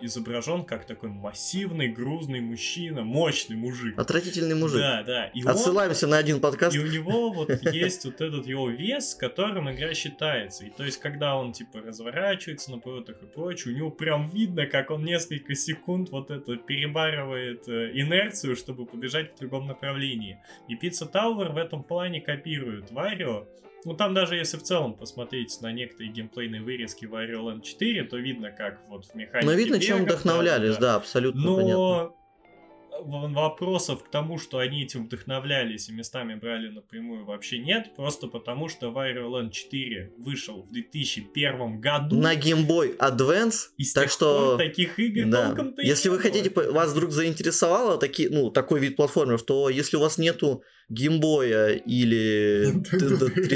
изображен 0.00 0.64
как 0.64 0.86
такой 0.86 1.10
массивный, 1.10 1.88
грузный 1.88 2.40
мужчина, 2.40 3.02
мощный 3.02 3.56
мужик. 3.56 3.98
Отвратительный 3.98 4.54
мужик. 4.54 4.80
Да, 4.80 5.02
да. 5.02 5.26
И 5.26 5.42
Отсылаемся 5.42 6.06
он, 6.06 6.10
на 6.10 6.18
один 6.18 6.40
подкаст. 6.40 6.76
И 6.76 6.78
у 6.78 6.86
него 6.86 7.32
вот 7.32 7.50
есть 7.72 8.04
вот 8.04 8.20
этот 8.20 8.46
его 8.46 8.68
вес, 8.68 9.14
которым 9.14 9.70
игра 9.70 9.94
считается. 9.94 10.64
И 10.64 10.70
то 10.70 10.84
есть, 10.84 11.00
когда 11.00 11.36
он 11.36 11.52
типа 11.52 11.80
разворачивается 11.80 12.70
на 12.70 12.78
поворотах 12.78 13.22
и 13.22 13.26
прочее, 13.26 13.74
у 13.74 13.76
него 13.76 13.90
прям 13.90 14.28
видно, 14.30 14.66
как 14.66 14.90
он 14.90 15.04
несколько 15.04 15.54
секунд 15.54 16.10
вот 16.10 16.30
это 16.30 16.56
перебарывает 16.56 17.68
э, 17.68 17.90
инерцию, 17.94 18.56
чтобы 18.56 18.86
побежать 18.86 19.34
в 19.34 19.38
другом 19.38 19.66
направлении. 19.66 20.38
И 20.68 20.74
Pizza 20.74 21.10
Tower 21.10 21.52
в 21.52 21.56
этом 21.56 21.82
плане 21.82 22.20
копирует 22.20 22.90
Варио, 22.90 23.46
ну, 23.84 23.94
там 23.94 24.14
даже 24.14 24.36
если 24.36 24.56
в 24.56 24.62
целом 24.62 24.94
посмотреть 24.94 25.60
на 25.60 25.70
некоторые 25.72 26.10
геймплейные 26.10 26.62
вырезки 26.62 27.04
в 27.04 27.14
Wario 27.14 27.42
Land 27.42 27.62
4, 27.62 28.04
то 28.04 28.16
видно, 28.16 28.50
как 28.50 28.80
вот 28.88 29.04
в 29.04 29.14
механике 29.14 29.46
Ну, 29.46 29.56
видно, 29.56 29.78
чем 29.78 30.04
вдохновлялись, 30.04 30.74
да, 30.76 30.80
да, 30.80 30.94
абсолютно 30.96 31.40
Но 31.40 31.56
понятно. 31.56 33.34
вопросов 33.34 34.04
к 34.04 34.10
тому, 34.10 34.38
что 34.38 34.58
они 34.58 34.84
этим 34.84 35.04
вдохновлялись 35.04 35.90
и 35.90 35.92
местами 35.92 36.34
брали 36.34 36.68
напрямую, 36.68 37.26
вообще 37.26 37.58
нет. 37.58 37.94
Просто 37.94 38.26
потому, 38.26 38.68
что 38.68 38.86
Wario 38.86 39.28
Land 39.28 39.50
4 39.50 40.14
вышел 40.16 40.62
в 40.62 40.72
2001 40.72 41.80
году. 41.80 42.16
На 42.16 42.34
Game 42.34 42.66
Boy 42.66 42.96
Advance, 42.96 43.68
и 43.76 43.84
так 43.92 44.08
что... 44.08 44.56
таких 44.56 44.98
игр 44.98 45.30
Да. 45.30 45.48
толком-то 45.48 45.82
Если 45.82 46.08
вы 46.08 46.18
хотите, 46.18 46.50
вас 46.70 46.92
вдруг 46.92 47.10
заинтересовало 47.10 47.98
такие, 47.98 48.30
ну, 48.30 48.50
такой 48.50 48.80
вид 48.80 48.96
платформеров, 48.96 49.42
то 49.42 49.68
если 49.68 49.98
у 49.98 50.00
вас 50.00 50.16
нету 50.16 50.62
геймбоя 50.88 51.70
или 51.74 52.82
т- 52.90 52.98
т- 52.98 53.06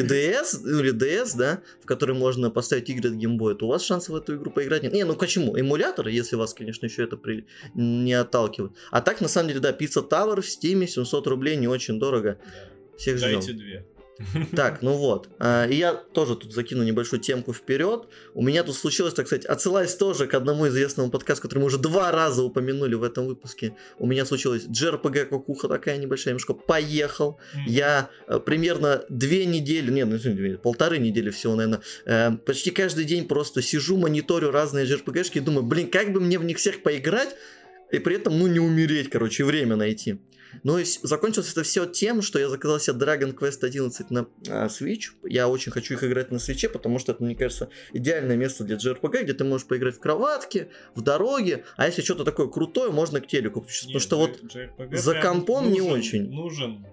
3DS, 0.00 0.60
ну, 0.62 0.80
или 0.80 0.92
DS, 0.94 1.36
да, 1.36 1.62
в 1.82 1.86
который 1.86 2.14
можно 2.14 2.50
поставить 2.50 2.88
игры 2.90 3.10
от 3.10 3.16
геймбоя, 3.16 3.54
то 3.54 3.66
у 3.66 3.68
вас 3.68 3.82
шансов 3.84 4.10
в 4.14 4.16
эту 4.16 4.36
игру 4.36 4.50
поиграть 4.50 4.82
нет. 4.82 4.92
Не, 4.92 5.04
ну 5.04 5.14
почему? 5.14 5.56
Эмулятор, 5.56 6.08
если 6.08 6.36
вас, 6.36 6.54
конечно, 6.54 6.86
еще 6.86 7.04
это 7.04 7.16
при- 7.16 7.46
не 7.74 8.14
отталкивает. 8.14 8.72
А 8.90 9.00
так, 9.00 9.20
на 9.20 9.28
самом 9.28 9.48
деле, 9.48 9.60
да, 9.60 9.70
Pizza 9.72 10.08
Tower 10.08 10.40
в 10.40 10.46
Steam 10.46 10.86
700 10.86 11.26
рублей 11.26 11.56
не 11.56 11.68
очень 11.68 11.98
дорого. 11.98 12.38
Всех 12.96 13.18
ждем. 13.18 13.32
Дайте 13.40 13.52
две. 13.52 13.86
Так, 14.56 14.82
ну 14.82 14.94
вот. 14.94 15.28
А, 15.38 15.66
И 15.66 15.76
я 15.76 15.94
тоже 15.94 16.36
тут 16.36 16.52
закину 16.52 16.82
небольшую 16.82 17.20
темку 17.20 17.52
вперед. 17.52 18.08
У 18.34 18.42
меня 18.42 18.62
тут 18.62 18.76
случилось, 18.76 19.14
так 19.14 19.26
сказать, 19.26 19.44
отсылаясь 19.44 19.94
тоже 19.94 20.26
к 20.26 20.34
одному 20.34 20.68
известному 20.68 21.10
подкасту, 21.10 21.42
который 21.42 21.60
мы 21.60 21.66
уже 21.66 21.78
два 21.78 22.10
раза 22.10 22.42
упомянули 22.42 22.94
в 22.94 23.02
этом 23.02 23.26
выпуске. 23.26 23.76
У 23.98 24.06
меня 24.06 24.24
случилась 24.24 24.66
JRPG 24.66 25.26
кукуха 25.26 25.68
такая 25.68 25.98
небольшая, 25.98 26.32
немножко 26.32 26.54
поехал. 26.54 27.38
Я 27.66 28.10
э, 28.26 28.40
примерно 28.40 29.04
две 29.08 29.46
недели, 29.46 29.90
нет, 29.90 30.08
ну, 30.08 30.18
две, 30.18 30.58
полторы 30.58 30.98
недели 30.98 31.30
всего, 31.30 31.54
наверное, 31.54 31.80
э, 32.04 32.32
почти 32.44 32.70
каждый 32.70 33.04
день 33.04 33.28
просто 33.28 33.62
сижу, 33.62 33.96
мониторю 33.96 34.50
разные 34.50 34.86
JRPG-шки 34.86 35.38
и 35.38 35.40
думаю, 35.40 35.64
блин, 35.64 35.90
как 35.90 36.12
бы 36.12 36.20
мне 36.20 36.38
в 36.38 36.44
них 36.44 36.58
всех 36.58 36.82
поиграть, 36.82 37.34
и 37.90 37.98
при 37.98 38.16
этом, 38.16 38.38
ну, 38.38 38.46
не 38.46 38.58
умереть, 38.60 39.10
короче, 39.10 39.42
и 39.42 39.46
время 39.46 39.76
найти. 39.76 40.18
Ну 40.62 40.78
и 40.78 40.84
закончилось 40.84 41.52
это 41.52 41.62
все 41.62 41.86
тем, 41.86 42.22
что 42.22 42.38
я 42.38 42.48
заказал 42.48 42.80
себе 42.80 42.96
Dragon 42.98 43.34
Quest 43.34 43.64
11 43.64 44.10
на 44.10 44.26
а, 44.48 44.66
Switch. 44.66 45.10
Я 45.24 45.48
очень 45.48 45.72
хочу 45.72 45.94
их 45.94 46.04
играть 46.04 46.30
на 46.30 46.38
свече, 46.38 46.68
потому 46.68 46.98
что 46.98 47.12
это, 47.12 47.22
мне 47.22 47.34
кажется, 47.34 47.68
идеальное 47.92 48.36
место 48.36 48.64
для 48.64 48.76
JRPG, 48.76 49.22
где 49.24 49.34
ты 49.34 49.44
можешь 49.44 49.66
поиграть 49.66 49.96
в 49.96 50.00
кроватке, 50.00 50.68
в 50.94 51.02
дороге, 51.02 51.64
а 51.76 51.86
если 51.86 52.02
что-то 52.02 52.24
такое 52.24 52.48
крутое, 52.48 52.90
можно 52.90 53.20
к 53.20 53.26
телеку. 53.26 53.60
Потому 53.62 53.92
Нет, 53.92 54.02
что 54.02 54.18
вот 54.18 54.40
JRPG 54.42 54.96
за 54.96 55.20
компом 55.20 55.70
не 55.72 55.80
нужен- 55.80 55.92
очень. 55.98 56.30
Нужен 56.30 56.86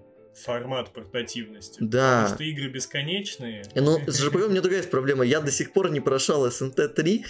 формат 0.44 0.92
портативности. 0.92 1.78
Да. 1.80 2.24
Потому 2.24 2.34
что 2.34 2.44
игры 2.44 2.68
бесконечные. 2.70 3.62
Э, 3.74 3.80
Ну, 3.80 3.98
с 4.06 4.22
JRPG 4.22 4.46
у 4.46 4.50
меня 4.50 4.60
другая 4.60 4.82
проблема. 4.82 5.24
Я 5.24 5.40
до 5.40 5.50
сих 5.50 5.72
пор 5.72 5.90
не 5.90 6.00
прошел 6.00 6.46
SNT 6.46 6.88
3, 6.94 7.24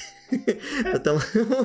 потому 0.92 1.20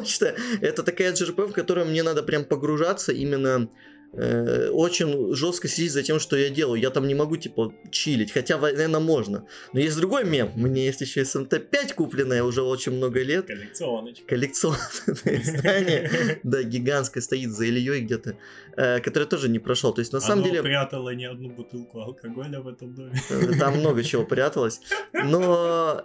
что 0.06 0.36
это 0.62 0.84
такая 0.84 1.14
JRPG, 1.14 1.48
в 1.48 1.54
которую 1.54 1.88
мне 1.88 2.04
надо 2.04 2.24
прям 2.24 2.46
погружаться 2.46 3.12
именно 3.12 3.70
э, 4.14 4.70
очень 4.70 5.34
жестко 5.36 5.68
следить 5.68 5.92
за 5.94 6.04
тем, 6.04 6.20
что 6.20 6.36
я 6.36 6.50
делаю. 6.50 6.80
Я 6.82 6.90
там 6.90 7.08
не 7.08 7.16
могу, 7.16 7.38
типа, 7.38 7.74
чилить. 7.92 8.32
Хотя, 8.32 8.58
наверное, 8.58 9.00
можно. 9.00 9.46
Но 9.74 9.80
есть 9.80 9.98
другой 9.98 10.26
мем. 10.26 10.52
У 10.56 10.60
меня 10.60 10.84
есть 10.84 11.02
еще 11.02 11.22
SNT 11.22 11.60
5 11.60 11.94
купленная 11.94 12.44
уже 12.44 12.62
очень 12.62 12.92
много 12.94 13.22
лет. 13.22 13.48
Коллекционочка. 13.48 14.26
Коллекционное 14.28 14.80
издание. 15.26 16.40
Да, 16.44 16.64
гигантское 16.64 17.22
стоит 17.22 17.52
за 17.52 17.66
Ильей 17.66 18.02
где-то. 18.02 18.36
э, 18.78 19.00
Которое 19.00 19.26
тоже 19.26 19.50
не 19.50 19.60
прошел. 19.60 19.94
То 19.94 20.00
есть, 20.02 20.14
на 20.14 20.20
самом 20.20 20.44
деле... 20.44 20.62
прятало 20.62 21.14
не 21.16 21.26
одну 21.26 21.50
бутылку 21.50 22.00
алкоголя 22.02 22.60
в 22.62 22.68
этом 22.68 22.94
доме. 22.94 23.14
Э, 23.30 23.58
Там 23.60 23.78
много 23.80 24.04
чего 24.04 24.26
пряталось. 24.26 24.82
Но 25.14 26.04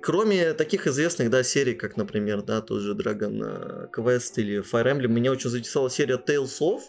кроме 0.00 0.54
таких 0.54 0.86
известных, 0.86 1.30
да, 1.30 1.42
серий, 1.42 1.74
как, 1.74 1.96
например, 1.96 2.42
да, 2.42 2.60
тот 2.62 2.80
же 2.80 2.94
Dragon 2.94 3.90
Quest 3.92 4.32
или 4.36 4.60
Fire 4.62 4.86
Emblem, 4.92 5.08
меня 5.08 5.30
очень 5.32 5.50
заинтересовала 5.50 5.90
серия 5.90 6.16
Tales 6.16 6.60
of. 6.60 6.80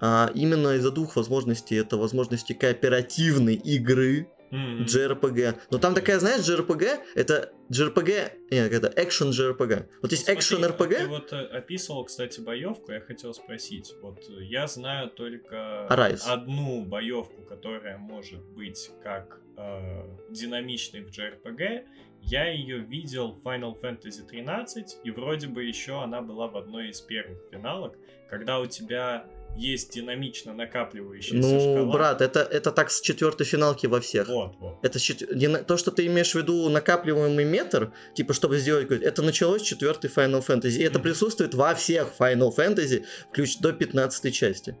А, 0.00 0.30
именно 0.34 0.74
из-за 0.76 0.90
двух 0.90 1.16
возможностей. 1.16 1.76
Это 1.76 1.96
возможности 1.96 2.52
кооперативной 2.52 3.54
игры, 3.54 4.28
М. 4.50 4.84
JRPG. 4.84 5.56
Но 5.70 5.78
там 5.78 5.94
такая, 5.94 6.18
знаешь, 6.18 6.40
JRPG, 6.40 7.00
это 7.14 7.52
JRPG, 7.70 8.32
нет, 8.50 8.72
это 8.72 8.88
Action 8.88 9.30
JRPG. 9.30 9.88
Вот 10.00 10.10
есть 10.10 10.28
Action 10.28 10.62
Ты 10.62 10.84
RPG, 10.84 11.06
вот 11.06 11.32
э, 11.32 11.36
описывал, 11.48 12.04
кстати, 12.04 12.40
боевку, 12.40 12.92
я 12.92 13.00
хотел 13.00 13.34
спросить. 13.34 13.92
Вот 14.00 14.18
э, 14.30 14.44
я 14.44 14.66
знаю 14.66 15.10
только 15.10 15.86
Arise. 15.90 16.22
одну 16.26 16.84
боевку, 16.86 17.42
которая 17.42 17.98
может 17.98 18.40
быть 18.40 18.90
как 19.02 19.40
э, 19.58 20.02
динамичной 20.30 21.02
в 21.02 21.08
JRPG. 21.10 21.84
Я 22.22 22.48
ее 22.48 22.78
видел 22.78 23.32
в 23.32 23.46
Final 23.46 23.78
Fantasy 23.80 24.26
13, 24.26 24.98
и 25.04 25.10
вроде 25.10 25.46
бы 25.48 25.62
еще 25.62 26.02
она 26.02 26.20
была 26.22 26.48
в 26.48 26.56
одной 26.56 26.88
из 26.88 27.00
первых 27.02 27.38
финалок, 27.52 27.96
когда 28.30 28.58
у 28.60 28.66
тебя 28.66 29.26
есть 29.56 29.92
динамично 29.94 30.52
накапливающаяся 30.54 31.36
ну, 31.48 31.60
шкала. 31.60 31.92
брат, 31.92 32.20
это, 32.22 32.40
это 32.40 32.70
так 32.70 32.90
с 32.90 33.00
четвертой 33.00 33.44
финалки 33.46 33.86
во 33.86 34.00
всех. 34.00 34.28
Вот, 34.28 34.56
вот. 34.60 34.78
Это 34.82 34.98
чет- 34.98 35.34
дина- 35.34 35.62
то, 35.64 35.76
что 35.76 35.90
ты 35.90 36.06
имеешь 36.06 36.32
в 36.32 36.34
виду 36.36 36.68
накапливаемый 36.68 37.44
метр, 37.44 37.92
типа, 38.14 38.34
чтобы 38.34 38.58
сделать 38.58 38.90
это 38.90 39.22
началось 39.22 39.62
с 39.62 39.64
четвертой 39.64 40.10
Final 40.10 40.46
Fantasy. 40.46 40.78
И 40.78 40.82
это 40.82 40.98
Мгм. 40.98 41.02
присутствует 41.08 41.54
во 41.54 41.74
всех 41.74 42.12
Final 42.18 42.50
Fantasy, 42.56 43.04
ключ 43.32 43.58
до 43.58 43.72
15 43.72 44.30
части. 44.30 44.76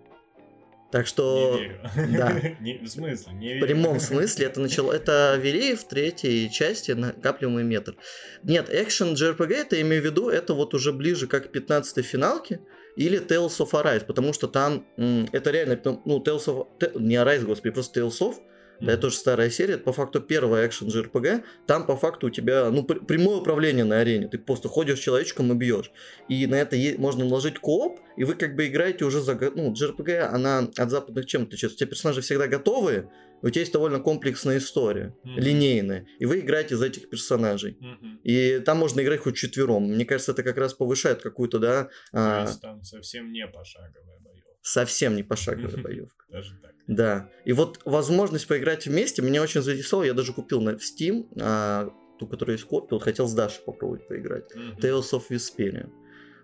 Так 0.90 1.06
что 1.06 1.56
Не 1.58 1.60
верю. 1.62 1.80
да. 2.16 2.40
Не- 2.60 2.78
в 2.78 2.88
смысле? 2.88 3.32
Не 3.34 3.48
в 3.48 3.54
верю. 3.56 3.66
прямом 3.66 4.00
смысле 4.00 4.46
это 4.46 4.60
начало. 4.60 4.92
Это 4.92 5.38
ввели 5.38 5.74
в 5.74 5.84
третьей 5.84 6.50
части 6.50 6.92
накапливаемый 6.92 7.62
метр. 7.64 7.94
Нет, 8.42 8.70
Action 8.70 9.12
JRPG, 9.14 9.52
это 9.54 9.76
я 9.76 9.82
имею 9.82 10.00
в 10.00 10.04
виду, 10.06 10.30
это 10.30 10.54
вот 10.54 10.72
уже 10.72 10.92
ближе 10.94 11.26
как 11.26 11.48
к 11.48 11.52
15 11.52 12.02
финалке 12.02 12.60
или 12.98 13.20
Tales 13.20 13.56
of 13.60 13.70
Arise, 13.70 14.04
потому 14.04 14.32
что 14.32 14.48
там 14.48 14.84
это 15.32 15.50
реально, 15.50 15.80
ну, 16.04 16.22
Tales 16.22 16.46
of... 16.46 16.66
Не 16.98 17.14
Arise, 17.14 17.44
господи, 17.44 17.72
просто 17.72 18.00
Tales 18.00 18.20
of, 18.20 18.34
да, 18.80 18.92
это 18.92 19.02
тоже 19.02 19.16
старая 19.16 19.50
серия, 19.50 19.74
это 19.74 19.84
по 19.84 19.92
факту 19.92 20.20
первая 20.20 20.66
экшен 20.66 20.88
JRPG, 20.88 21.42
там 21.66 21.86
по 21.86 21.96
факту 21.96 22.26
у 22.28 22.30
тебя, 22.30 22.70
ну, 22.70 22.84
пр- 22.84 23.04
прямое 23.04 23.36
управление 23.36 23.84
на 23.84 24.00
арене, 24.00 24.28
ты 24.28 24.38
просто 24.38 24.68
ходишь 24.68 25.00
человечком 25.00 25.50
и 25.52 25.54
бьешь, 25.54 25.90
и 26.28 26.46
на 26.46 26.56
это 26.56 26.76
е- 26.76 26.96
можно 26.98 27.24
наложить 27.24 27.58
кооп, 27.58 27.98
и 28.16 28.24
вы 28.24 28.34
как 28.34 28.54
бы 28.54 28.66
играете 28.66 29.04
уже 29.04 29.20
за, 29.20 29.34
ну, 29.54 29.72
JRPG, 29.72 30.18
она 30.18 30.68
от 30.76 30.90
западных 30.90 31.26
чем 31.26 31.42
отличается, 31.42 31.74
у 31.74 31.78
тебя 31.78 31.88
персонажи 31.88 32.20
всегда 32.20 32.46
готовые, 32.46 33.08
у 33.42 33.50
тебя 33.50 33.60
есть 33.60 33.72
довольно 33.72 34.00
комплексная 34.00 34.58
история, 34.58 35.14
Мгм. 35.24 35.38
линейная, 35.38 36.06
и 36.18 36.26
вы 36.26 36.40
играете 36.40 36.76
за 36.76 36.86
этих 36.86 37.08
персонажей. 37.10 37.76
Мгм. 37.80 38.20
И 38.24 38.58
там 38.60 38.78
можно 38.78 39.00
играть 39.00 39.20
хоть 39.20 39.36
четвером. 39.36 39.84
Мне 39.84 40.04
кажется, 40.04 40.32
это 40.32 40.42
как 40.42 40.56
раз 40.58 40.74
повышает 40.74 41.22
какую-то, 41.22 41.58
да, 41.58 41.84
То 41.84 41.90
а, 42.12 42.42
есть 42.46 42.60
там 42.60 42.82
совсем 42.82 43.32
не 43.32 43.46
пошаговая 43.46 44.18
боевка. 44.20 44.50
совсем 44.62 45.16
не 45.16 45.22
пошаговая 45.22 45.76
боевка. 45.82 46.24
Даже 46.28 46.54
так. 46.60 46.72
Да. 46.86 47.30
И 47.44 47.52
вот 47.52 47.80
возможность 47.84 48.46
поиграть 48.48 48.86
вместе 48.86 49.22
меня 49.22 49.42
очень 49.42 49.62
заинтересовала. 49.62 50.04
Я 50.06 50.14
даже 50.14 50.32
купил 50.32 50.60
на 50.60 50.70
Steam, 50.70 51.26
а, 51.40 51.90
ту, 52.18 52.26
которую 52.26 52.58
я 52.58 52.64
купил, 52.64 52.98
хотел 52.98 53.28
с 53.28 53.34
Дашей 53.34 53.62
попробовать 53.64 54.08
поиграть. 54.08 54.44
Мгм. 54.54 54.78
Tales 54.78 55.10
of 55.12 55.24
Vesperia. 55.30 55.88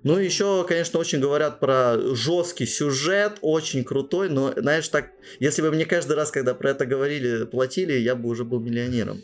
Ну, 0.04 0.18
еще, 0.18 0.64
конечно, 0.68 0.98
очень 0.98 1.18
говорят 1.18 1.60
про 1.60 1.96
жесткий 2.14 2.66
сюжет, 2.66 3.38
очень 3.40 3.84
крутой, 3.84 4.28
но, 4.28 4.52
знаешь, 4.54 4.86
так, 4.88 5.10
если 5.40 5.62
бы 5.62 5.70
мне 5.70 5.86
каждый 5.86 6.14
раз, 6.14 6.30
когда 6.30 6.52
про 6.54 6.70
это 6.70 6.84
говорили, 6.84 7.46
платили, 7.46 7.94
я 7.94 8.14
бы 8.14 8.28
уже 8.28 8.44
был 8.44 8.60
миллионером. 8.60 9.22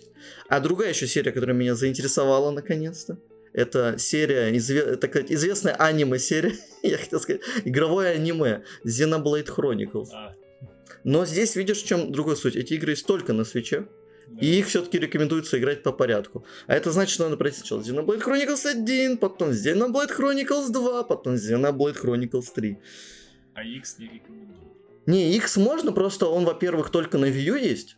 А 0.48 0.58
другая 0.58 0.88
еще 0.88 1.06
серия, 1.06 1.32
которая 1.32 1.54
меня 1.54 1.74
заинтересовала, 1.74 2.50
наконец-то, 2.50 3.18
это 3.52 3.96
серия, 3.98 4.50
изве- 4.56 4.96
так 4.96 5.10
сказать, 5.10 5.30
известная 5.30 5.74
аниме-серия, 5.74 6.54
я 6.82 6.96
хотел 6.96 7.20
сказать, 7.20 7.42
игровое 7.66 8.12
аниме, 8.12 8.62
Xenoblade 8.86 9.54
Chronicles. 9.54 10.08
А, 10.14 10.34
Но 11.04 11.26
здесь 11.26 11.56
видишь, 11.56 11.82
в 11.82 11.86
чем 11.86 12.10
другой 12.10 12.36
суть. 12.38 12.56
Эти 12.56 12.72
игры 12.74 12.92
есть 12.92 13.06
только 13.06 13.34
на 13.34 13.44
свече. 13.44 13.86
Да. 14.30 14.46
И 14.46 14.58
их 14.58 14.66
все-таки 14.68 14.98
рекомендуется 14.98 15.58
играть 15.58 15.82
по 15.82 15.92
порядку. 15.92 16.44
А 16.66 16.74
это 16.74 16.92
значит, 16.92 17.14
что 17.14 17.24
надо 17.24 17.36
пройти 17.36 17.58
сначала 17.58 17.80
Xenoblade 17.80 18.22
Chronicles 18.22 18.66
1, 18.66 19.18
потом 19.18 19.50
Xenoblade 19.50 20.16
Chronicles 20.16 20.70
2, 20.70 21.02
потом 21.04 21.34
Xenoblade 21.34 22.00
Chronicles 22.00 22.46
3. 22.54 22.78
А 23.54 23.64
X 23.64 23.98
не 23.98 24.06
рекомендую. 24.06 24.60
Не, 25.06 25.36
X 25.36 25.56
можно, 25.56 25.92
просто 25.92 26.26
он, 26.26 26.44
во-первых, 26.44 26.90
только 26.90 27.18
на 27.18 27.24
Wii 27.26 27.42
U 27.42 27.56
есть. 27.56 27.96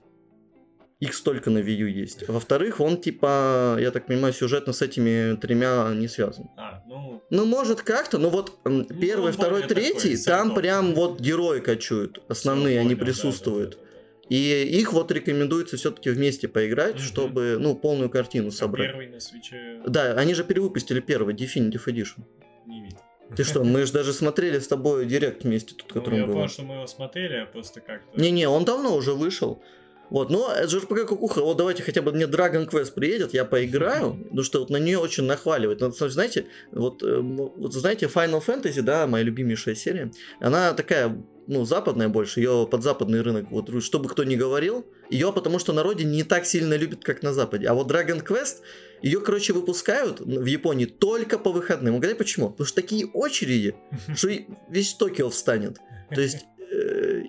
X 1.01 1.21
только 1.23 1.51
на 1.51 1.59
Wii 1.59 1.75
U 1.75 1.87
есть. 1.89 2.29
Во-вторых, 2.29 2.81
он 2.81 2.97
типа, 2.97 3.77
я 3.81 3.91
так 3.91 4.07
понимаю, 4.07 4.33
сюжетно 4.33 4.73
с 4.73 4.83
этими 4.83 5.37
тремя 5.37 5.93
не 5.95 6.07
связан. 6.07 6.49
А, 6.57 6.81
ну, 6.87 7.21
Ну, 7.29 7.45
может 7.45 7.83
как-то, 7.83 8.19
но 8.19 8.31
вот 8.31 8.59
Ну, 8.65 8.85
первый, 8.85 9.33
второй, 9.33 9.63
более 9.63 9.69
такой, 9.69 9.83
третий, 9.83 10.17
там 10.25 10.55
прям 10.55 10.95
вот 10.95 11.21
герои 11.21 11.59
качуют. 11.59 12.23
Основные, 12.29 12.79
они 12.79 12.95
присутствуют. 12.95 13.75
да, 13.75 13.81
да, 13.81 13.87
да. 13.87 13.92
И 14.29 14.63
их 14.81 14.93
вот 14.93 15.11
рекомендуется 15.13 15.77
все-таки 15.77 16.11
вместе 16.11 16.49
поиграть, 16.49 16.95
Мгм. 16.95 17.03
чтобы, 17.03 17.57
ну, 17.59 17.75
полную 17.75 18.09
картину 18.09 18.49
А 18.49 18.53
собрать. 18.53 18.89
Первый 18.91 19.09
на 19.09 19.21
свече 19.21 19.81
Да, 19.87 20.13
они 20.15 20.35
же 20.35 20.45
перевыпустили 20.45 21.01
первый, 21.01 21.35
Definitive 21.35 21.85
Edition. 21.87 22.23
не 22.67 22.83
видел. 22.85 22.99
Ты 23.37 23.45
что, 23.45 23.65
мы 23.65 23.85
же 23.87 23.93
даже 23.93 24.13
смотрели 24.13 24.59
с 24.59 24.69
тобой 24.69 25.07
директ 25.07 25.45
вместе, 25.45 25.75
тут, 25.75 25.87
Ну, 25.95 26.01
который 26.01 26.19
я 26.21 26.27
был. 26.27 26.35
понял, 26.35 26.49
что 26.49 26.63
мы 26.63 26.75
его 26.75 26.87
смотрели, 26.87 27.37
а 27.37 27.47
просто 27.47 27.81
как-то... 27.81 28.21
Не-не, 28.21 28.47
он 28.49 28.65
давно 28.65 28.95
уже 28.95 29.13
вышел. 29.15 29.63
Вот, 30.11 30.29
но 30.29 30.53
это 30.53 30.69
же 30.69 30.81
RPG 30.81 31.07
кукуха, 31.07 31.41
вот 31.41 31.57
давайте 31.57 31.83
хотя 31.83 32.03
бы 32.03 32.13
мне 32.13 32.27
Dragon 32.27 32.69
Quest 32.69 32.93
приедет, 32.93 33.33
я 33.33 33.47
поиграю, 33.47 34.13
потому 34.25 34.43
что 34.43 34.61
вот 34.61 34.69
на 34.69 34.77
нее 34.77 34.99
очень 34.99 35.25
нахваливают. 35.25 35.81
Ну, 35.81 35.91
знаете, 35.91 36.45
вот, 36.73 37.03
э, 37.03 37.07
м, 37.07 37.37
вот 37.37 37.73
знаете, 37.73 38.07
Final 38.07 38.45
Fantasy, 38.45 38.83
да, 38.83 39.07
моя 39.07 39.25
любимейшая 39.25 39.75
серия, 39.75 40.13
она 40.39 40.75
такая, 40.75 41.17
ну, 41.47 41.65
западная 41.65 42.09
больше, 42.09 42.41
ее 42.41 42.67
под 42.71 42.83
западный 42.83 43.21
рынок, 43.21 43.51
вот, 43.51 43.83
что 43.83 43.99
бы 43.99 44.09
кто 44.09 44.25
ни 44.25 44.37
говорил, 44.37 44.87
ее 45.11 45.33
потому 45.33 45.59
что 45.59 45.73
на 45.73 45.83
родине 45.83 46.17
не 46.17 46.25
так 46.25 46.47
сильно 46.47 46.75
любят, 46.75 47.05
как 47.05 47.23
на 47.23 47.33
западе. 47.33 47.67
А 47.67 47.75
вот 47.75 47.91
Dragon 47.91 48.25
Quest, 48.25 48.59
ее, 49.03 49.21
короче, 49.21 49.53
выпускают 49.53 50.21
в 50.21 50.45
Японии 50.45 50.87
только 50.87 51.39
по 51.39 51.53
выходным. 51.53 51.97
Угадай 51.97 52.15
почему? 52.15 52.51
Потому 52.51 52.67
что 52.67 52.81
такие 52.81 53.07
очереди, 53.07 53.75
что 54.15 54.29
весь 54.69 54.95
Токио 54.95 55.31
встанет. 55.31 55.79
То 56.15 56.21
есть 56.21 56.45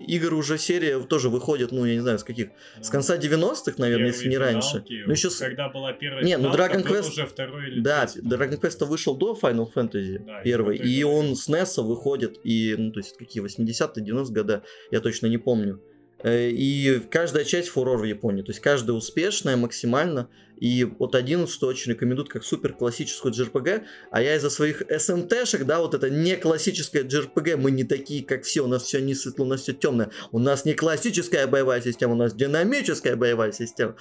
игр 0.07 0.33
уже 0.33 0.57
серия 0.57 0.99
тоже 1.01 1.29
выходит, 1.29 1.71
ну, 1.71 1.85
я 1.85 1.95
не 1.95 1.99
знаю, 2.01 2.19
с 2.19 2.23
каких. 2.23 2.49
С 2.81 2.89
конца 2.89 3.17
90-х, 3.17 3.73
наверное, 3.77 4.07
если 4.07 4.29
не 4.29 4.37
раньше. 4.37 4.83
Ну, 5.05 5.11
еще 5.11 5.29
с- 5.29 5.37
Когда 5.37 5.69
была 5.69 5.93
первая 5.93 6.23
Не, 6.23 6.37
ну, 6.37 6.53
Dragon 6.53 6.83
Quest- 6.83 7.09
уже 7.09 7.25
второй 7.25 7.67
или 7.67 7.81
Да. 7.81 8.05
Dragon 8.05 8.59
Quest 8.59 8.85
вышел 8.85 9.15
до 9.15 9.37
Final 9.41 9.67
Fantasy 9.73 10.19
Да, 10.25 10.41
первый, 10.41 10.77
и 10.77 10.93
и 10.99 11.03
он 11.03 11.35
с 11.35 11.49
NES 11.49 11.81
выходит, 11.83 12.39
и, 12.43 12.75
ну, 12.77 12.91
то 12.91 12.99
есть, 12.99 13.17
какие, 13.17 13.41
80-е, 13.43 14.03
90-е 14.03 14.33
года, 14.33 14.63
я 14.91 14.99
точно 14.99 15.27
не 15.27 15.37
помню. 15.37 15.81
Э, 16.23 16.49
И 16.49 17.01
каждая 17.11 17.43
часть 17.43 17.69
фурор 17.69 17.97
в 17.99 18.03
Японии, 18.05 18.43
то 18.43 18.51
есть 18.51 18.61
каждая 18.61 18.95
успешная 18.95 19.57
максимально, 19.57 20.29
и 20.63 20.85
вот 20.85 21.13
11 21.13 21.61
очень 21.63 21.91
рекомендуют 21.91 22.29
как 22.29 22.45
супер 22.45 22.71
классическую 22.71 23.33
JRPG, 23.33 23.83
а 24.11 24.21
я 24.21 24.37
из-за 24.37 24.49
своих 24.49 24.81
SMT-шек, 24.83 25.65
да, 25.65 25.81
вот 25.81 25.93
это 25.93 26.09
не 26.09 26.37
классическая 26.37 27.03
JRPG, 27.03 27.57
мы 27.57 27.69
не 27.69 27.83
такие, 27.83 28.23
как 28.23 28.43
все, 28.43 28.61
у 28.61 28.67
нас 28.67 28.83
все 28.83 29.01
не 29.01 29.13
светло, 29.13 29.43
у 29.43 29.49
нас 29.49 29.63
все 29.63 29.73
темное, 29.73 30.11
у 30.31 30.39
нас 30.39 30.63
не 30.63 30.73
классическая 30.73 31.47
боевая 31.47 31.81
система, 31.81 32.13
у 32.13 32.15
нас 32.15 32.33
динамическая 32.33 33.17
боевая 33.17 33.51
система, 33.51 33.97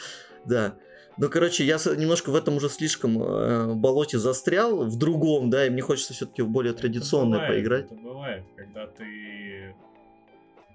да. 0.47 0.78
Ну, 1.19 1.28
короче, 1.28 1.64
я 1.64 1.78
немножко 1.97 2.31
в 2.31 2.37
этом 2.37 2.59
уже 2.59 2.69
слишком 2.69 3.21
э, 3.21 3.75
болоте 3.75 4.19
застрял, 4.19 4.85
в 4.85 4.97
другом, 4.97 5.50
да, 5.50 5.66
и 5.66 5.71
мне 5.71 5.83
хочется 5.83 6.14
все-таки 6.14 6.42
в 6.42 6.49
более 6.49 6.75
Это 6.75 6.83
традиционное 6.83 7.40
бывает, 7.40 7.57
поиграть. 7.57 7.87
Это 7.87 7.95
бывает, 7.97 8.45
когда 8.54 8.87
ты, 8.87 9.75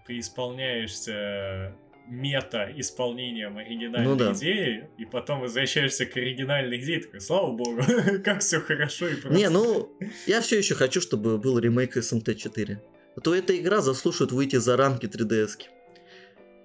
ты 0.06 0.20
исполняешься 0.20 1.74
мета 2.08 2.72
исполнением 2.76 3.58
оригинальной 3.58 4.08
Ну 4.08 4.16
да. 4.16 4.34
идеи, 4.34 4.90
и 4.98 5.06
потом 5.06 5.42
возвращаешься 5.42 6.06
к 6.06 6.16
оригинальной 6.18 6.80
идее, 6.80 7.02
такой, 7.02 7.22
слава 7.22 7.52
богу, 7.52 7.82
как 8.24 8.42
все 8.42 8.60
хорошо 8.60 9.08
и 9.08 9.16
просто. 9.16 9.38
Не, 9.38 9.50
ну, 9.50 9.92
я 10.26 10.42
все 10.42 10.58
еще 10.58 10.76
хочу, 10.76 11.02
чтобы 11.02 11.38
был 11.38 11.60
ремейк 11.60 11.98
SMT4. 11.98 12.78
А 13.16 13.22
то 13.22 13.34
эта 13.34 13.58
игра 13.58 13.82
заслушает 13.82 14.32
выйти 14.32 14.58
за 14.58 14.78
рамки 14.78 15.06
3DS. 15.06 15.58
-ки. 15.58 15.66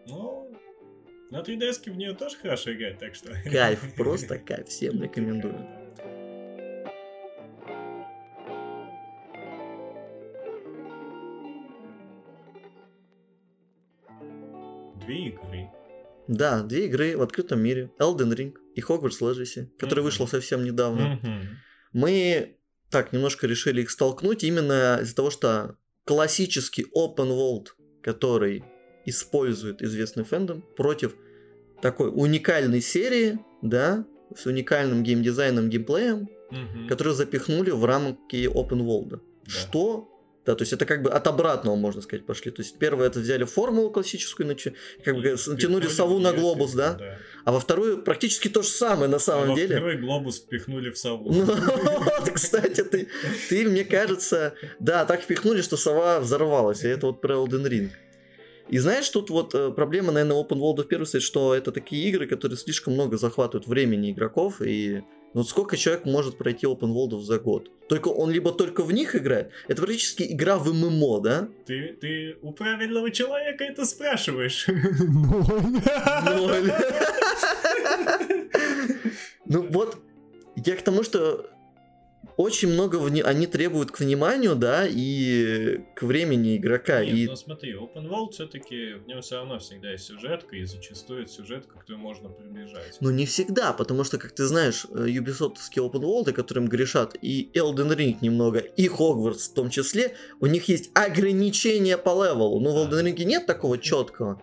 Ну, 0.06 0.54
на 1.30 1.40
3DS 1.40 1.90
в 1.90 1.96
нее 1.96 2.14
тоже 2.14 2.36
хорошо 2.36 2.72
играть, 2.72 2.98
так 2.98 3.14
что... 3.14 3.32
Кайф, 3.50 3.80
просто 3.96 4.38
кайф, 4.38 4.68
всем 4.68 5.02
рекомендую. 5.02 5.81
Две 15.04 15.28
игры. 15.28 15.68
Да, 16.28 16.62
две 16.62 16.86
игры 16.86 17.16
в 17.16 17.22
открытом 17.22 17.60
мире. 17.60 17.90
Elden 17.98 18.34
Ring 18.34 18.54
и 18.74 18.80
Hogwarts 18.80 19.20
Legacy, 19.20 19.66
которая 19.78 20.02
Мгм. 20.02 20.04
вышла 20.04 20.26
совсем 20.26 20.64
недавно. 20.64 21.18
Мгм. 21.22 21.48
Мы 21.92 22.56
так 22.90 23.12
немножко 23.12 23.46
решили 23.46 23.82
их 23.82 23.90
столкнуть 23.90 24.44
именно 24.44 24.98
из-за 25.02 25.14
того, 25.16 25.30
что 25.30 25.76
классический 26.04 26.86
open 26.96 27.28
world, 27.30 27.68
который 28.02 28.64
использует 29.04 29.82
известный 29.82 30.24
фэндом, 30.24 30.62
против 30.76 31.16
такой 31.80 32.10
уникальной 32.14 32.80
серии, 32.80 33.38
да, 33.62 34.04
с 34.36 34.46
уникальным 34.46 35.02
геймдизайном, 35.02 35.68
геймплеем, 35.68 36.28
Мгм. 36.50 36.86
которые 36.88 37.14
запихнули 37.14 37.70
в 37.70 37.84
рамки 37.84 38.46
open 38.46 38.80
world. 38.86 39.08
Да. 39.10 39.20
Что? 39.50 40.08
Да, 40.44 40.56
то 40.56 40.62
есть 40.62 40.72
это 40.72 40.86
как 40.86 41.02
бы 41.02 41.10
от 41.10 41.24
обратного, 41.28 41.76
можно 41.76 42.02
сказать, 42.02 42.26
пошли. 42.26 42.50
То 42.50 42.62
есть 42.62 42.76
первое 42.76 43.06
это 43.06 43.20
взяли 43.20 43.44
формулу 43.44 43.90
классическую, 43.90 44.48
начи- 44.48 44.74
как 45.04 45.14
бы 45.14 45.36
натянули 45.46 45.86
сову 45.86 46.18
на 46.18 46.32
глобус, 46.32 46.70
всё, 46.70 46.78
да? 46.78 47.18
А 47.44 47.52
во 47.52 47.60
вторую 47.60 48.02
практически 48.02 48.48
то 48.48 48.62
же 48.62 48.68
самое 48.68 49.08
на 49.08 49.16
А 49.16 49.20
самом 49.20 49.50
во 49.50 49.54
деле. 49.54 49.76
второй 49.76 49.98
глобус 49.98 50.40
впихнули 50.40 50.90
в 50.90 50.98
сову. 50.98 51.30
Ну, 51.32 51.44
вот, 51.44 52.30
кстати, 52.34 52.82
ты, 52.82 53.08
ты, 53.48 53.68
мне 53.68 53.84
кажется, 53.84 54.54
да, 54.80 55.04
так 55.04 55.22
впихнули, 55.22 55.62
что 55.62 55.76
сова 55.76 56.18
взорвалась, 56.18 56.82
и 56.82 56.88
это 56.88 57.06
вот 57.06 57.20
про 57.20 57.34
Elden 57.36 57.68
Ring. 57.68 57.90
И 58.68 58.78
знаешь, 58.78 59.08
тут 59.10 59.30
вот 59.30 59.54
э, 59.54 59.70
проблема, 59.70 60.12
наверное, 60.12 60.36
Open 60.42 60.58
World 60.58 60.82
в 60.82 60.88
первую 60.88 61.06
очередь, 61.06 61.22
что 61.24 61.54
это 61.54 61.70
такие 61.72 62.08
игры, 62.08 62.26
которые 62.26 62.56
слишком 62.58 62.94
много 62.94 63.16
захватывают 63.16 63.66
времени 63.68 64.10
игроков, 64.12 64.60
и 64.60 65.02
ну, 65.34 65.44
сколько 65.44 65.76
человек 65.76 66.04
может 66.04 66.36
пройти 66.38 66.66
Open 66.66 66.92
World 66.92 67.20
за 67.20 67.38
год? 67.38 67.70
Только 67.88 68.08
он 68.08 68.30
либо 68.30 68.52
только 68.52 68.82
в 68.82 68.92
них 68.92 69.14
играет, 69.16 69.50
это 69.68 69.82
практически 69.82 70.22
игра 70.22 70.58
в 70.58 70.72
ММО, 70.72 71.20
да? 71.20 71.48
Ты, 71.66 71.96
ты 72.00 72.36
у 72.42 72.52
правильного 72.52 73.10
человека 73.10 73.64
это 73.64 73.84
спрашиваешь. 73.84 74.66
Ноль. 76.24 76.72
Ну 79.44 79.66
вот, 79.68 79.98
я 80.56 80.76
к 80.76 80.82
тому, 80.82 81.02
что 81.02 81.50
очень 82.36 82.68
много 82.68 82.96
вни- 82.96 83.22
они 83.22 83.46
требуют 83.46 83.90
к 83.90 84.00
вниманию, 84.00 84.54
да, 84.56 84.86
и 84.88 85.80
к 85.94 86.02
времени 86.02 86.56
игрока. 86.56 87.04
Нет, 87.04 87.14
и 87.14 87.26
ну 87.26 87.36
смотри, 87.36 87.74
Open 87.74 88.08
World 88.08 88.32
все-таки 88.32 88.94
в 88.94 89.06
нем 89.06 89.20
все 89.20 89.36
равно 89.36 89.58
всегда 89.58 89.90
есть 89.92 90.04
сюжетка, 90.04 90.56
и 90.56 90.64
зачастую 90.64 91.22
это 91.22 91.30
сюжетка, 91.30 91.78
которую 91.78 92.00
можно 92.00 92.28
приближать. 92.28 92.96
Но 93.00 93.10
не 93.10 93.26
всегда, 93.26 93.72
потому 93.72 94.04
что, 94.04 94.18
как 94.18 94.32
ты 94.32 94.44
знаешь, 94.44 94.86
э, 94.90 95.06
Ubisoftские 95.08 95.88
open 95.88 96.02
world, 96.02 96.32
которым 96.32 96.68
грешат 96.68 97.16
и 97.20 97.50
Elden 97.54 97.96
Ring 97.96 98.16
немного, 98.20 98.58
и 98.58 98.88
Hogwarts 98.88 99.50
в 99.50 99.54
том 99.54 99.70
числе, 99.70 100.16
у 100.40 100.46
них 100.46 100.68
есть 100.68 100.90
ограничения 100.94 101.98
по 101.98 102.10
левелу. 102.24 102.60
Но 102.60 102.72
в 102.72 102.88
Elden 102.88 103.04
Ring 103.04 103.24
нет 103.24 103.46
такого 103.46 103.78
четкого. 103.78 104.42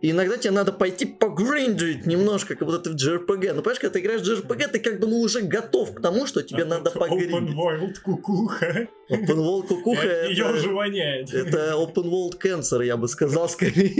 И 0.00 0.12
иногда 0.12 0.38
тебе 0.38 0.52
надо 0.52 0.72
пойти 0.72 1.04
погриндить 1.04 2.06
немножко, 2.06 2.54
как 2.56 2.66
будто 2.66 2.78
ты 2.78 2.90
в 2.90 2.94
JRPG. 2.94 3.52
Ну, 3.52 3.60
понимаешь, 3.62 3.78
когда 3.78 3.92
ты 3.92 4.00
играешь 4.00 4.22
в 4.22 4.24
JRPG, 4.24 4.68
ты 4.68 4.78
как 4.78 4.98
бы 4.98 5.06
ну 5.06 5.20
уже 5.20 5.42
готов 5.42 5.94
к 5.94 6.00
тому, 6.00 6.26
что 6.26 6.42
тебе 6.42 6.62
А 6.62 6.66
надо 6.66 6.90
тут 6.90 7.02
Open 7.02 7.08
погриндить. 7.08 7.54
World 7.54 8.00
кукуха. 8.02 8.88
Open 9.10 9.36
World 9.36 9.68
кукуха 9.68 10.26
Ее 10.28 10.44
это... 10.44 10.54
уже 10.54 10.70
воняет. 10.70 11.34
Это 11.34 11.74
open 11.76 12.04
world 12.04 12.40
cancer, 12.42 12.84
я 12.84 12.96
бы 12.96 13.08
сказал, 13.08 13.48
скорее. 13.48 13.92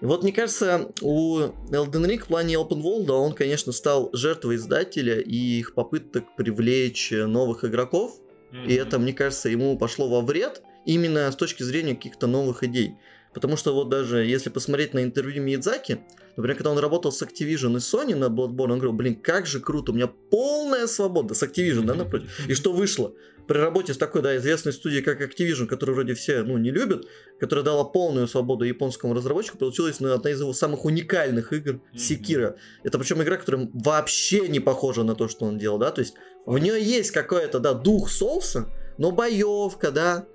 Вот 0.00 0.24
мне 0.24 0.32
кажется, 0.32 0.90
у 1.00 1.38
Elden 1.38 2.06
Ring 2.06 2.18
в 2.18 2.26
плане 2.26 2.54
open 2.54 2.82
world 2.82 3.10
он, 3.10 3.34
конечно, 3.34 3.72
стал 3.72 4.10
жертвой 4.12 4.56
издателя 4.56 5.20
и 5.20 5.36
их 5.36 5.74
попыток 5.74 6.34
привлечь 6.34 7.12
новых 7.12 7.64
игроков. 7.64 8.18
И 8.66 8.74
это, 8.74 8.98
мне 8.98 9.12
кажется, 9.12 9.48
ему 9.48 9.78
пошло 9.78 10.08
во 10.08 10.20
вред 10.20 10.62
именно 10.84 11.30
с 11.30 11.36
точки 11.36 11.62
зрения 11.62 11.94
каких-то 11.94 12.26
новых 12.26 12.64
идей. 12.64 12.96
Потому 13.34 13.56
что 13.56 13.74
вот 13.74 13.88
даже 13.88 14.24
если 14.24 14.50
посмотреть 14.50 14.94
на 14.94 15.02
интервью 15.02 15.42
Миядзаки, 15.42 16.00
например, 16.36 16.56
когда 16.56 16.70
он 16.70 16.78
работал 16.78 17.12
с 17.12 17.22
Activision 17.22 17.72
и 17.72 17.80
Sony 17.80 18.14
на 18.14 18.26
Bloodborne, 18.26 18.72
он 18.72 18.78
говорил, 18.78 18.92
блин, 18.92 19.16
как 19.16 19.46
же 19.46 19.60
круто, 19.60 19.92
у 19.92 19.94
меня 19.94 20.06
полная 20.30 20.86
свобода 20.86 21.34
с 21.34 21.42
Activision, 21.42 21.84
да, 21.84 21.94
напротив. 21.94 22.28
И 22.48 22.54
что 22.54 22.72
вышло? 22.72 23.14
При 23.48 23.58
работе 23.58 23.92
с 23.92 23.96
такой, 23.96 24.22
да, 24.22 24.36
известной 24.36 24.72
студией, 24.72 25.02
как 25.02 25.20
Activision, 25.20 25.66
которую 25.66 25.96
вроде 25.96 26.14
все, 26.14 26.42
ну, 26.42 26.58
не 26.58 26.70
любят, 26.70 27.06
которая 27.40 27.64
дала 27.64 27.84
полную 27.84 28.28
свободу 28.28 28.64
японскому 28.64 29.14
разработчику, 29.14 29.58
получилась 29.58 29.98
ну, 29.98 30.12
одна 30.12 30.30
из 30.30 30.40
его 30.40 30.52
самых 30.52 30.84
уникальных 30.84 31.52
игр. 31.52 31.80
Секира. 31.96 32.56
Это 32.84 32.98
причем 32.98 33.22
игра, 33.22 33.36
которая 33.36 33.68
вообще 33.72 34.48
не 34.48 34.60
похожа 34.60 35.02
на 35.02 35.14
то, 35.14 35.26
что 35.26 35.46
он 35.46 35.58
делал, 35.58 35.78
да, 35.78 35.90
то 35.90 36.00
есть 36.00 36.14
в 36.46 36.56
нее 36.58 36.80
есть 36.80 37.10
какой-то, 37.10 37.58
да, 37.58 37.72
дух 37.72 38.10
соуса, 38.10 38.68
но 38.98 39.10
боевка, 39.10 39.90
да, 39.90 40.26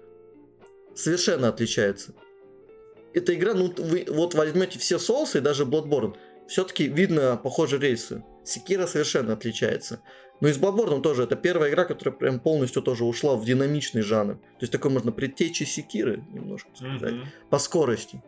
совершенно 0.96 1.48
отличается. 1.48 2.14
Эта 3.18 3.34
игра, 3.34 3.54
ну, 3.54 3.74
вы 3.78 4.06
вот 4.10 4.34
возьмете 4.36 4.78
все 4.80 5.00
соусы, 5.00 5.40
и 5.40 5.42
даже 5.42 5.64
Bloodborne, 5.66 6.16
все-таки 6.48 6.88
видно 6.88 7.38
похожие 7.42 7.80
рельсы. 7.82 8.24
Секира 8.44 8.86
совершенно 8.88 9.34
отличается. 9.34 10.00
Но 10.40 10.48
и 10.50 10.54
с 10.54 10.58
Bloodborne 10.60 11.02
тоже 11.02 11.24
это 11.24 11.36
первая 11.36 11.72
игра, 11.72 11.84
которая 11.86 12.16
прям 12.16 12.40
полностью 12.40 12.82
тоже 12.84 13.06
ушла 13.06 13.36
в 13.36 13.44
динамичный 13.44 14.02
жанр. 14.04 14.36
То 14.36 14.62
есть 14.62 14.72
такой 14.72 14.92
можно 14.92 15.12
предтечи 15.12 15.64
Секиры 15.64 16.24
немножко 16.32 16.70
сказать, 16.76 17.14
Мгм. 17.14 17.26
по 17.50 17.58
скорости. 17.60 18.22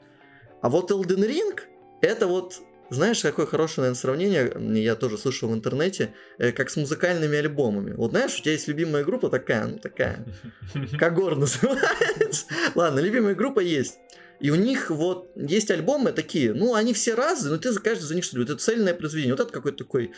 А 0.62 0.70
вот 0.70 0.90
Elden 0.92 1.26
Ring, 1.30 1.60
это 2.02 2.26
вот, 2.26 2.62
знаешь, 2.90 3.22
какое 3.22 3.46
хорошее, 3.46 3.84
наверное, 3.84 4.00
сравнение, 4.02 4.84
я 4.84 4.96
тоже 4.96 5.18
слышал 5.20 5.50
в 5.50 5.54
интернете, 5.54 6.14
э, 6.40 6.52
как 6.52 6.72
с 6.72 6.78
музыкальными 6.78 7.38
альбомами. 7.38 7.94
Вот 7.94 8.12
знаешь, 8.12 8.40
у 8.40 8.42
тебя 8.42 8.54
есть 8.54 8.68
любимая 8.68 9.04
группа 9.04 9.30
такая, 9.30 9.68
ну 9.68 9.78
такая, 9.78 10.26
Кагор 11.00 11.36
называется. 11.38 12.48
Ладно, 12.76 13.00
любимая 13.02 13.36
группа 13.36 13.60
есть. 13.60 14.00
И 14.40 14.52
у 14.52 14.56
них 14.56 14.90
вот 14.90 15.32
есть 15.36 15.70
альбомы 15.70 16.14
такие, 16.14 16.54
ну, 16.54 16.74
они 16.74 16.94
все 16.94 17.14
разные, 17.14 17.52
но 17.52 17.58
ты 17.58 17.72
за 17.72 17.82
каждый 17.82 18.04
за 18.04 18.16
них 18.16 18.24
что 18.24 18.38
любит. 18.38 18.52
Это 18.52 18.62
цельное 18.62 18.94
произведение. 18.94 19.34
Вот 19.34 19.42
этот 19.42 19.54
какой-то 19.54 19.80
такой, 19.80 20.12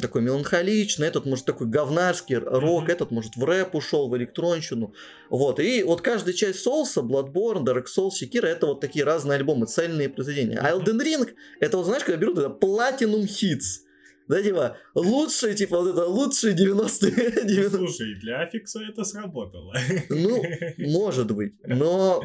такой 0.00 0.22
меланхоличный, 0.22 1.06
этот, 1.06 1.24
может, 1.24 1.44
такой 1.44 1.68
говнарский 1.68 2.36
рок, 2.36 2.82
Мгм. 2.84 2.90
этот, 2.90 3.10
может, 3.12 3.36
в 3.36 3.44
рэп 3.44 3.74
ушел, 3.76 4.08
в 4.08 4.16
электронщину. 4.16 4.92
Вот, 5.28 5.60
и 5.60 5.84
вот 5.84 6.00
каждая 6.00 6.34
часть 6.34 6.60
Соулса, 6.60 7.00
Bloodborne, 7.00 7.64
Dark 7.64 7.84
Souls, 7.84 8.10
Sekiro, 8.20 8.46
это 8.46 8.66
вот 8.66 8.80
такие 8.80 9.04
разные 9.04 9.36
альбомы, 9.36 9.66
цельные 9.66 10.08
произведения. 10.08 10.58
А. 10.58 10.72
Elden 10.72 11.00
Ring, 11.00 11.28
это 11.60 11.76
вот, 11.76 11.86
знаешь, 11.86 12.02
когда 12.02 12.18
берут 12.18 12.38
это 12.38 12.48
Platinum 12.48 13.22
Hits. 13.22 13.84
Да, 14.26 14.40
типа, 14.40 14.76
лучшие, 14.94 15.54
типа, 15.54 15.80
вот 15.80 15.90
это, 15.92 16.06
лучшие 16.06 16.54
90-е. 16.54 17.32
Ну, 17.42 17.48
90 17.48 17.78
Слушай, 17.78 18.14
для 18.20 18.40
Афикса 18.42 18.80
это 18.88 19.02
сработало. 19.04 19.74
Ну, 20.08 20.42
может 20.78 21.32
быть. 21.32 21.54
Но 21.64 22.22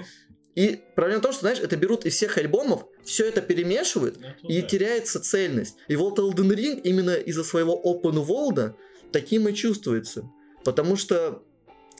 и 0.56 0.82
проблема 0.96 1.20
в 1.20 1.24
том, 1.24 1.32
что, 1.34 1.42
знаешь, 1.42 1.60
это 1.60 1.76
берут 1.76 2.06
из 2.06 2.16
всех 2.16 2.38
альбомов, 2.38 2.86
все 3.04 3.28
это 3.28 3.42
перемешивают, 3.42 4.18
Ну, 4.20 4.50
и 4.50 4.62
да. 4.62 4.68
теряется 4.68 5.20
цельность. 5.20 5.76
И 5.88 5.96
вот 5.96 6.18
Elden 6.18 6.50
Ring 6.56 6.82
именно 6.82 7.16
из-за 7.16 7.44
своего 7.44 7.80
open 7.84 8.26
world 8.26 8.74
таким 9.12 9.48
и 9.48 9.54
чувствуется. 9.54 10.30
Потому 10.64 10.96
что 10.96 11.44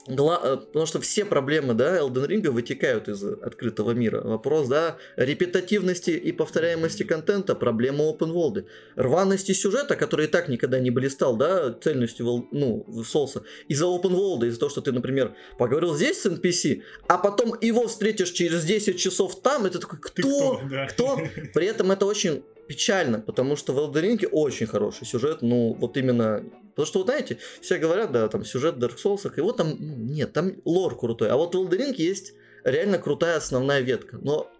гла- 0.08 0.40
э, 0.42 0.56
Потому 0.56 0.86
что 0.86 1.00
все 1.00 1.24
проблемы, 1.24 1.74
да, 1.74 1.98
Elden 1.98 2.26
Ring 2.26 2.50
вытекают 2.50 3.08
из 3.08 3.22
открытого 3.22 3.92
мира. 3.92 4.20
Вопрос, 4.22 4.68
да, 4.68 4.96
репетативности 5.16 6.10
и 6.10 6.32
повторяемости 6.32 7.02
контента, 7.02 7.54
проблема 7.54 8.04
open 8.04 8.32
world. 8.32 8.64
Рваности 8.96 9.52
сюжета, 9.52 9.96
который 9.96 10.26
и 10.26 10.28
так 10.28 10.48
никогда 10.48 10.78
не 10.78 10.90
блистал, 10.90 11.36
да, 11.36 11.72
цельностью, 11.72 12.48
ну, 12.52 12.86
соуса. 13.04 13.42
Из-за 13.68 13.86
open 13.86 14.12
world, 14.14 14.46
из-за 14.46 14.60
того, 14.60 14.70
что 14.70 14.80
ты, 14.80 14.92
например, 14.92 15.34
поговорил 15.58 15.94
здесь 15.94 16.22
с 16.22 16.26
NPC, 16.26 16.82
а 17.08 17.18
потом 17.18 17.54
его 17.60 17.86
встретишь 17.86 18.30
через 18.30 18.64
10 18.64 18.98
часов 18.98 19.40
там, 19.42 19.66
и 19.66 19.70
ты 19.70 19.78
такой, 19.78 19.98
Ты 20.14 20.22
кто? 20.22 20.60
Да. 20.70 20.86
Кто? 20.86 21.20
При 21.54 21.66
этом 21.66 21.90
это 21.92 22.06
очень 22.06 22.42
печально, 22.68 23.20
потому 23.20 23.56
что 23.56 23.72
в 23.72 23.78
Elden 23.78 24.02
Ring 24.02 24.28
очень 24.32 24.66
хороший 24.66 25.06
сюжет, 25.06 25.42
ну, 25.42 25.74
вот 25.78 25.96
именно... 25.96 26.42
Потому 26.76 26.86
что, 26.88 26.98
вот 26.98 27.06
знаете, 27.06 27.38
все 27.62 27.78
говорят, 27.78 28.12
да, 28.12 28.28
там 28.28 28.44
сюжет 28.44 28.74
в 28.74 28.78
Dark 28.78 28.98
Souls, 29.02 29.32
его 29.34 29.52
там 29.52 29.76
ну, 29.78 29.96
нет, 29.96 30.34
там 30.34 30.52
лор 30.66 30.94
крутой. 30.98 31.30
А 31.30 31.36
вот 31.36 31.54
в 31.54 31.58
Elden 31.58 31.70
Ring 31.70 31.94
есть 31.96 32.34
реально 32.64 32.98
крутая 32.98 33.38
основная 33.38 33.80
ветка. 33.80 34.18
Но, 34.18 34.52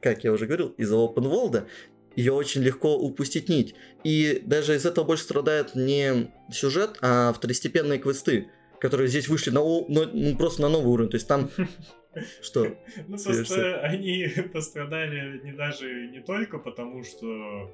как 0.00 0.24
я 0.24 0.32
уже 0.32 0.46
говорил, 0.46 0.68
из-за 0.78 0.94
open 0.94 1.30
world 1.30 1.66
ее 2.16 2.32
очень 2.32 2.62
легко 2.62 2.96
упустить 2.96 3.50
нить. 3.50 3.74
И 4.04 4.42
даже 4.46 4.74
из 4.74 4.86
этого 4.86 5.04
больше 5.04 5.24
страдает 5.24 5.74
не 5.74 6.32
сюжет, 6.50 6.96
а 7.02 7.30
второстепенные 7.34 7.98
квесты, 7.98 8.48
которые 8.80 9.08
здесь 9.08 9.28
вышли 9.28 9.50
на, 9.50 9.60
ну, 9.60 10.36
просто 10.38 10.62
на 10.62 10.70
новый 10.70 10.90
уровень. 10.90 11.10
То 11.10 11.16
есть 11.16 11.28
там... 11.28 11.50
Что? 12.42 12.64
Ну, 13.06 13.18
просто 13.22 13.80
они 13.82 14.26
пострадали 14.52 15.42
не 15.44 15.52
даже 15.52 16.08
не 16.08 16.20
только 16.20 16.58
потому, 16.58 17.04
что 17.04 17.70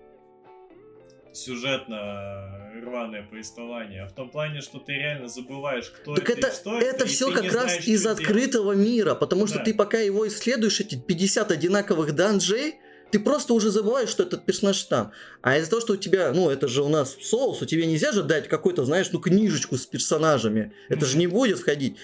сюжетно 1.36 2.72
рваное 2.82 3.22
повествование, 3.22 4.02
а 4.04 4.08
в 4.08 4.12
том 4.12 4.30
плане, 4.30 4.60
что 4.60 4.78
ты 4.78 4.92
реально 4.92 5.28
забываешь, 5.28 5.90
кто 5.90 6.14
Так 6.14 6.30
это, 6.30 6.48
это, 6.48 6.56
что 6.56 6.78
это 6.78 7.04
и 7.04 7.08
все 7.08 7.30
как 7.30 7.44
раз 7.44 7.64
знаешь, 7.64 7.86
из 7.86 8.00
что 8.02 8.12
открытого 8.12 8.72
мира, 8.72 9.14
потому 9.14 9.46
что 9.46 9.58
Да. 9.58 9.64
ты 9.64 9.74
пока 9.74 9.98
его 9.98 10.26
исследуешь, 10.28 10.80
эти 10.80 10.96
50 10.96 11.50
одинаковых 11.50 12.14
данжей, 12.14 12.76
ты 13.12 13.20
просто 13.20 13.54
уже 13.54 13.70
забываешь, 13.70 14.08
что 14.08 14.24
этот 14.24 14.44
персонаж 14.44 14.82
там. 14.84 15.12
А 15.40 15.56
из-за 15.58 15.70
того, 15.70 15.80
что 15.80 15.92
у 15.92 15.96
тебя, 15.96 16.32
ну, 16.32 16.50
это 16.50 16.66
же 16.66 16.82
у 16.82 16.88
нас 16.88 17.16
соус, 17.22 17.62
у 17.62 17.66
тебя 17.66 17.86
нельзя 17.86 18.12
же 18.12 18.22
дать 18.22 18.48
какой-то, 18.48 18.84
знаешь, 18.84 19.10
ну, 19.12 19.20
книжечку 19.20 19.76
с 19.76 19.86
персонажами. 19.86 20.72
Это 20.88 21.06
же 21.06 21.16
не 21.16 21.26
будет 21.26 21.58
входить. 21.58 21.96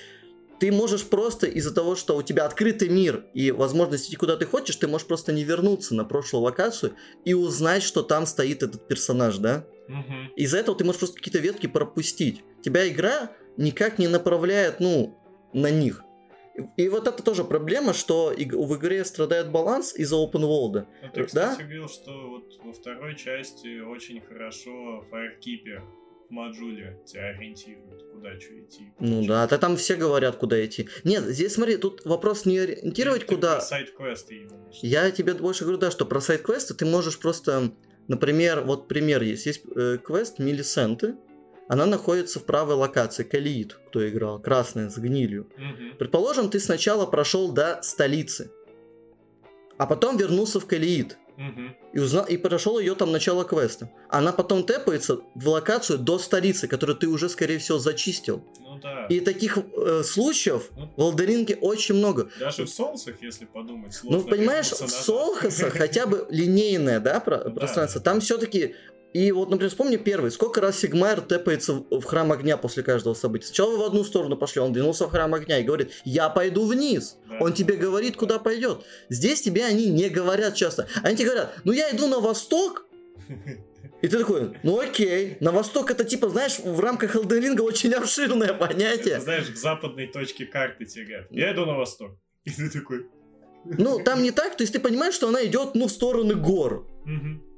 Ты 0.62 0.70
можешь 0.70 1.04
просто 1.04 1.48
из-за 1.48 1.74
того, 1.74 1.96
что 1.96 2.16
у 2.16 2.22
тебя 2.22 2.44
открытый 2.44 2.88
мир 2.88 3.24
и 3.34 3.50
возможность 3.50 4.06
идти 4.06 4.14
куда 4.14 4.36
ты 4.36 4.46
хочешь, 4.46 4.76
ты 4.76 4.86
можешь 4.86 5.08
просто 5.08 5.32
не 5.32 5.42
вернуться 5.42 5.92
на 5.96 6.04
прошлую 6.04 6.44
локацию 6.44 6.94
и 7.24 7.34
узнать, 7.34 7.82
что 7.82 8.04
там 8.04 8.26
стоит 8.26 8.62
этот 8.62 8.86
персонаж, 8.86 9.38
да? 9.38 9.66
Мгм. 9.88 10.30
Из-за 10.36 10.58
этого 10.58 10.78
ты 10.78 10.84
можешь 10.84 11.00
просто 11.00 11.16
какие-то 11.16 11.40
ветки 11.40 11.66
пропустить. 11.66 12.44
Тебя 12.62 12.88
игра 12.88 13.32
никак 13.56 13.98
не 13.98 14.06
направляет, 14.06 14.78
ну, 14.78 15.18
на 15.52 15.68
них. 15.68 16.04
И 16.76 16.88
вот 16.88 17.08
это 17.08 17.24
тоже 17.24 17.42
проблема, 17.42 17.92
что 17.92 18.32
в 18.32 18.76
игре 18.76 19.04
страдает 19.04 19.50
баланс 19.50 19.96
из-за 19.96 20.14
open 20.14 20.42
world. 20.42 20.86
Ну, 21.02 21.08
ты, 21.12 21.22
Да? 21.22 21.26
кстати, 21.26 21.62
говорил, 21.62 21.88
что 21.88 22.12
вот 22.28 22.44
во 22.62 22.72
второй 22.72 23.16
части 23.16 23.80
очень 23.80 24.20
хорошо 24.20 25.04
Firekeeper 25.10 25.82
в 26.32 26.34
Маджуле 26.34 26.98
тебя 27.04 27.26
ориентирует, 27.28 28.02
куда 28.10 28.40
что 28.40 28.58
идти. 28.58 28.90
Ну 28.98 29.26
да, 29.26 29.46
да 29.46 29.58
там 29.58 29.76
все 29.76 29.96
говорят, 29.96 30.36
куда 30.36 30.64
идти. 30.64 30.88
Нет, 31.04 31.24
здесь 31.24 31.52
смотри, 31.52 31.76
тут 31.76 32.06
вопрос 32.06 32.46
не 32.46 32.58
ориентировать, 32.58 33.26
куда... 33.26 33.60
Сайт-квесты 33.60 34.36
именно. 34.36 34.72
что- 34.72 34.86
Я 34.86 35.10
тебе 35.10 35.34
больше 35.34 35.64
говорю, 35.64 35.78
да, 35.78 35.90
что 35.90 36.06
про 36.06 36.20
сайт-квесты 36.20 36.72
ты 36.72 36.86
можешь 36.86 37.18
просто... 37.18 37.72
Например, 38.08 38.62
вот 38.62 38.88
пример 38.88 39.22
есть. 39.22 39.44
Есть 39.44 39.62
э, 39.76 39.98
квест 40.02 40.38
Миллисенты. 40.38 41.16
Она 41.68 41.84
находится 41.84 42.40
в 42.40 42.44
правой 42.46 42.76
локации. 42.76 43.24
Калиит, 43.24 43.74
кто 43.88 44.08
играл. 44.08 44.40
Красная, 44.40 44.88
с 44.88 44.96
гнилью. 44.96 45.50
Мгм. 45.58 45.96
Предположим, 45.98 46.48
ты 46.48 46.58
сначала 46.60 47.04
прошел 47.04 47.52
до 47.52 47.78
столицы, 47.82 48.50
а 49.76 49.86
потом 49.86 50.16
вернулся 50.16 50.60
в 50.60 50.66
Калиит 50.66 51.18
И 51.92 51.98
узнал 51.98 52.24
и 52.26 52.36
прошел 52.36 52.78
ее 52.78 52.94
там 52.94 53.12
начало 53.12 53.44
квеста. 53.44 53.90
Она 54.08 54.32
потом 54.32 54.64
тэпается 54.64 55.20
в 55.34 55.48
локацию 55.48 55.98
до 55.98 56.18
столицы, 56.18 56.68
которую 56.68 56.96
ты 56.96 57.06
уже, 57.08 57.28
скорее 57.28 57.58
всего, 57.58 57.78
зачистил. 57.78 58.44
Ну 58.60 58.78
да. 58.78 59.06
И 59.06 59.20
таких 59.20 59.58
э, 59.58 60.02
случаев 60.04 60.70
Ну, 60.76 60.88
в 60.96 61.00
Элдеринге 61.00 61.56
очень 61.60 61.94
много. 61.96 62.30
Даже 62.40 62.64
в 62.64 62.70
Солнцах, 62.70 63.16
если 63.22 63.44
подумать, 63.44 63.98
Ну, 64.02 64.10
сложно 64.10 64.30
понимаешь, 64.30 64.70
вернуться 64.70 64.86
в. 64.86 64.90
Солхаса 64.90 65.70
хотя 65.70 66.06
бы 66.06 66.26
линейное, 66.30 67.00
да, 67.00 67.20
про- 67.20 67.42
Ну 67.44 67.54
пространство. 67.54 68.00
да. 68.00 68.10
Там 68.10 68.20
все-таки 68.20 68.74
и 69.12 69.30
вот, 69.32 69.50
например, 69.50 69.70
вспомни 69.70 69.96
первый. 69.96 70.30
Сколько 70.30 70.60
раз 70.60 70.78
Сигмайр 70.78 71.20
тэпается 71.20 71.74
в 71.74 72.02
в 72.02 72.04
храм 72.04 72.32
огня 72.32 72.56
после 72.56 72.82
каждого 72.82 73.14
события? 73.14 73.46
Сначала 73.46 73.72
вы 73.72 73.78
в 73.78 73.82
одну 73.84 74.04
сторону 74.04 74.36
пошли, 74.36 74.60
он 74.60 74.72
двинулся 74.72 75.06
в 75.06 75.10
храм 75.10 75.32
огня 75.34 75.58
и 75.58 75.62
говорит, 75.62 75.92
я 76.04 76.28
пойду 76.28 76.66
вниз. 76.66 77.18
Да. 77.28 77.38
Он 77.40 77.52
тебе 77.52 77.76
говорит, 77.76 78.16
куда 78.16 78.38
пойдет. 78.38 78.84
Здесь 79.08 79.42
тебе 79.42 79.64
они 79.64 79.88
не 79.88 80.08
говорят 80.08 80.54
часто. 80.54 80.88
Они 81.02 81.16
тебе 81.16 81.30
говорят, 81.30 81.54
ну 81.64 81.72
я 81.72 81.90
иду 81.90 82.08
на 82.08 82.20
восток. 82.20 82.86
И 84.00 84.08
ты 84.08 84.18
такой, 84.18 84.56
ну 84.62 84.80
окей, 84.80 85.36
на 85.40 85.52
восток 85.52 85.90
это 85.90 86.04
типа, 86.04 86.28
знаешь, 86.28 86.58
в 86.58 86.80
рамках 86.80 87.14
Элдеринга 87.14 87.62
очень 87.62 87.92
обширное 87.92 88.52
понятие. 88.52 89.14
Это, 89.14 89.22
знаешь, 89.22 89.48
в 89.48 89.56
западной 89.56 90.08
точке 90.08 90.44
карты 90.44 90.86
тебе 90.86 91.04
говорят, 91.04 91.26
я 91.30 91.52
иду 91.52 91.66
на 91.66 91.76
восток. 91.76 92.12
И 92.44 92.50
ты 92.50 92.68
такой... 92.68 93.06
Ну, 93.64 94.02
там 94.02 94.24
не 94.24 94.32
так, 94.32 94.56
то 94.56 94.64
есть 94.64 94.72
ты 94.72 94.80
понимаешь, 94.80 95.14
что 95.14 95.28
она 95.28 95.44
идет, 95.44 95.76
ну, 95.76 95.86
в 95.86 95.92
стороны 95.92 96.34
гор. 96.34 96.84
«Мгм». 97.04 97.51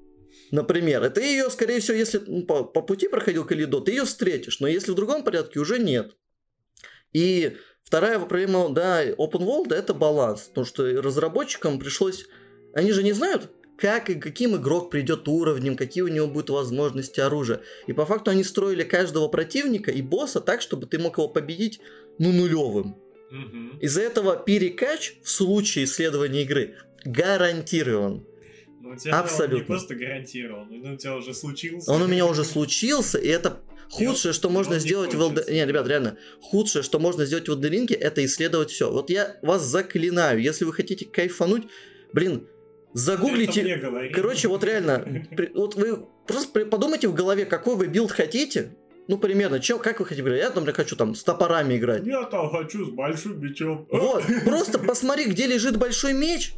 Например, 0.50 1.02
это 1.02 1.20
ее, 1.20 1.50
скорее 1.50 1.80
всего, 1.80 1.96
если 1.96 2.20
ну, 2.26 2.44
по, 2.44 2.64
по 2.64 2.82
пути 2.82 3.08
проходил 3.08 3.44
Калидо, 3.44 3.80
ты 3.80 3.92
ее 3.92 4.04
встретишь, 4.04 4.60
но 4.60 4.68
если 4.68 4.92
в 4.92 4.94
другом 4.94 5.24
порядке, 5.24 5.58
уже 5.58 5.78
нет. 5.78 6.14
И 7.12 7.56
вторая 7.82 8.18
проблема, 8.18 8.68
да, 8.70 9.04
Open 9.04 9.44
World 9.44 9.74
это 9.74 9.94
баланс, 9.94 10.42
потому 10.42 10.66
что 10.66 10.84
разработчикам 11.02 11.78
пришлось, 11.78 12.26
они 12.74 12.92
же 12.92 13.02
не 13.02 13.12
знают, 13.12 13.50
как 13.76 14.10
и 14.10 14.14
каким 14.14 14.56
игрок 14.56 14.90
придет 14.90 15.26
уровнем, 15.28 15.76
какие 15.76 16.02
у 16.02 16.08
него 16.08 16.26
будут 16.26 16.50
возможности 16.50 17.20
оружия. 17.20 17.60
И 17.86 17.92
по 17.92 18.06
факту 18.06 18.30
они 18.30 18.44
строили 18.44 18.84
каждого 18.84 19.28
противника 19.28 19.90
и 19.90 20.02
босса 20.02 20.40
так, 20.40 20.60
чтобы 20.60 20.86
ты 20.86 20.98
мог 20.98 21.18
его 21.18 21.28
победить, 21.28 21.80
ну, 22.18 22.32
нулевым. 22.32 22.96
Мгм. 23.30 23.78
Из-за 23.80 24.02
этого 24.02 24.36
перекач 24.36 25.16
в 25.22 25.30
случае 25.30 25.86
исследования 25.86 26.42
игры 26.42 26.76
гарантирован. 27.04 28.24
Ну, 28.94 28.96
у 28.96 28.98
тебя 28.98 29.14
он 29.14 29.20
Абсолютно. 29.20 29.56
не 29.56 29.62
просто 29.62 29.94
гарантировал, 29.94 30.62
он 30.62 30.92
у 30.92 30.96
тебя 30.96 31.16
уже 31.16 31.34
случился. 31.34 31.90
Он 31.90 32.02
у 32.02 32.06
меня 32.06 32.26
уже 32.26 32.44
случился, 32.44 33.18
и 33.18 33.28
это 33.28 33.60
худшее, 33.90 34.32
что 34.32 34.50
можно 34.50 34.72
он 34.72 34.78
не 34.78 34.82
сделать 34.82 35.14
в. 35.14 35.20
Elden... 35.20 35.50
Не, 35.50 35.66
ребят, 35.66 35.86
реально, 35.86 36.16
худшее, 36.40 36.82
что 36.82 36.98
можно 36.98 37.24
сделать 37.24 37.48
в 37.48 37.60
Ring, 37.60 37.94
это 37.94 38.24
исследовать 38.24 38.70
все. 38.70 38.90
Вот 38.90 39.10
я 39.10 39.36
вас 39.42 39.62
заклинаю, 39.62 40.40
если 40.40 40.64
вы 40.64 40.72
хотите 40.72 41.04
кайфануть, 41.06 41.64
блин, 42.12 42.46
загуглите... 42.92 44.10
Короче, 44.14 44.48
вот 44.48 44.64
реально, 44.64 45.26
вот 45.54 45.74
вы 45.74 46.06
просто 46.26 46.64
подумайте 46.66 47.08
в 47.08 47.14
голове, 47.14 47.44
какой 47.44 47.76
вы 47.76 47.86
билд 47.86 48.12
хотите, 48.12 48.76
ну, 49.06 49.18
примерно, 49.18 49.60
чем, 49.60 49.78
как 49.80 50.00
вы 50.00 50.06
хотите 50.06 50.22
играть? 50.22 50.40
Я, 50.40 50.48
например, 50.48 50.74
хочу 50.74 50.96
там 50.96 51.14
с 51.14 51.22
топорами 51.22 51.76
играть. 51.76 52.06
Я 52.06 52.24
там 52.24 52.48
хочу 52.50 52.86
с 52.86 52.88
большим 52.88 53.38
мечом. 53.38 53.86
Вот, 53.90 54.24
просто 54.44 54.78
посмотри, 54.78 55.26
где 55.26 55.46
лежит 55.46 55.76
большой 55.76 56.14
меч, 56.14 56.54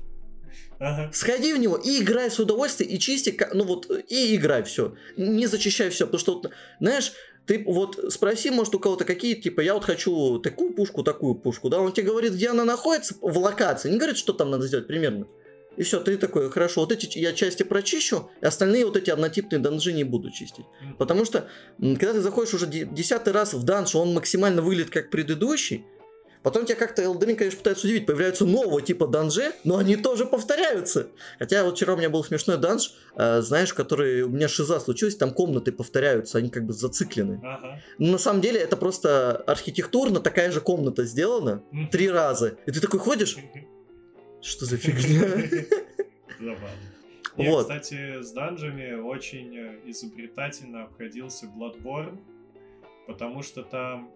Ага. 0.79 1.11
Сходи 1.13 1.53
в 1.53 1.59
него 1.59 1.77
и 1.77 2.03
играй 2.03 2.31
с 2.31 2.39
удовольствием, 2.39 2.91
и 2.91 2.99
чисти, 2.99 3.37
ну 3.53 3.65
вот, 3.65 3.91
и 4.09 4.37
играй 4.37 4.63
все. 4.63 4.95
Не 5.17 5.47
зачищай 5.47 5.91
все, 5.91 6.07
потому 6.07 6.21
что, 6.21 6.35
вот, 6.35 6.51
знаешь, 6.81 7.13
ты 7.47 7.65
вот 7.67 8.13
спроси, 8.13 8.51
может, 8.51 8.75
у 8.75 8.79
кого-то 8.79 9.05
какие, 9.05 9.35
типа, 9.35 9.61
я 9.61 9.75
вот 9.75 9.85
хочу 9.85 10.39
такую 10.41 10.73
пушку, 10.73 11.03
такую 11.03 11.35
пушку, 11.35 11.69
да, 11.69 11.81
он 11.81 11.93
тебе 11.93 12.09
говорит, 12.09 12.33
где 12.35 12.49
она 12.49 12.65
находится 12.65 13.15
в 13.21 13.39
локации, 13.39 13.91
не 13.91 13.97
говорит, 13.99 14.19
что 14.19 14.33
там 14.33 14.51
надо 14.51 14.67
сделать 14.67 14.87
примерно. 14.87 15.27
И 15.77 15.83
все, 15.83 16.01
ты 16.01 16.17
такой, 16.17 16.51
хорошо, 16.51 16.81
вот 16.81 16.93
эти 16.93 17.19
я 17.19 17.33
части 17.33 17.63
прочищу, 17.63 18.31
и 18.41 18.47
остальные 18.47 18.87
вот 18.87 18.97
эти 18.97 19.11
однотипные 19.11 19.59
данжи 19.59 19.93
не 19.93 20.05
буду 20.05 20.31
чистить. 20.31 20.65
Потому 20.99 21.25
что, 21.27 21.49
когда 21.79 22.15
ты 22.15 22.21
заходишь 22.21 22.55
уже 22.55 22.67
де- 22.67 22.87
десятый 22.87 23.33
раз 23.35 23.53
в 23.53 23.63
данж, 23.63 23.95
он 23.95 24.15
максимально 24.15 24.63
выглядит 24.63 24.91
как 24.91 25.11
предыдущий, 25.11 25.85
потом 26.47 26.65
тебя 26.65 26.77
как-то 26.77 27.03
Elden 27.03 27.19
Ring, 27.27 27.35
конечно, 27.35 27.59
пытается 27.59 27.89
удивить, 27.89 28.07
появляются 28.07 28.45
нового 28.45 28.81
типа 28.81 29.09
данжи, 29.09 29.51
но 29.65 29.79
они 29.79 29.97
тоже 29.97 30.27
повторяются. 30.27 31.09
Хотя 31.41 31.65
вот 31.65 31.75
вчера 31.75 31.95
у 31.95 31.97
меня 31.97 32.09
был 32.09 32.23
смешной 32.23 32.57
данж, 32.57 32.95
э, 33.17 33.41
знаешь, 33.41 33.75
который 33.75 34.23
у 34.23 34.29
меня 34.29 34.47
шиза 34.47 34.79
случилась, 34.79 35.17
там 35.17 35.35
комнаты 35.35 35.73
повторяются, 35.73 36.39
они 36.39 36.49
как 36.49 36.65
бы 36.65 36.73
зациклены. 36.73 37.41
Ага. 37.43 37.81
Но 37.99 38.13
на 38.13 38.19
самом 38.19 38.43
деле 38.43 38.61
это 38.61 38.77
просто 38.77 39.39
архитектурно 39.39 40.21
такая 40.21 40.53
же 40.53 40.61
комната 40.61 41.05
сделана 41.05 41.65
три 41.91 42.09
раза. 42.09 42.57
И 42.65 42.71
ты 42.71 42.81
такой 42.81 43.01
ходишь, 43.01 43.37
что 44.41 44.67
за 44.67 44.77
фигня? 44.77 45.29
Забавно. 46.39 46.69
Не, 47.37 47.51
Вот. 47.51 47.63
кстати, 47.63 48.23
с 48.23 48.31
данжами 48.31 48.95
очень 48.95 49.57
э, 49.59 49.79
изобретательно 49.87 50.85
обходился 50.85 51.47
Bloodborne, 51.47 52.21
потому 53.09 53.43
что 53.43 53.65
там 53.65 54.13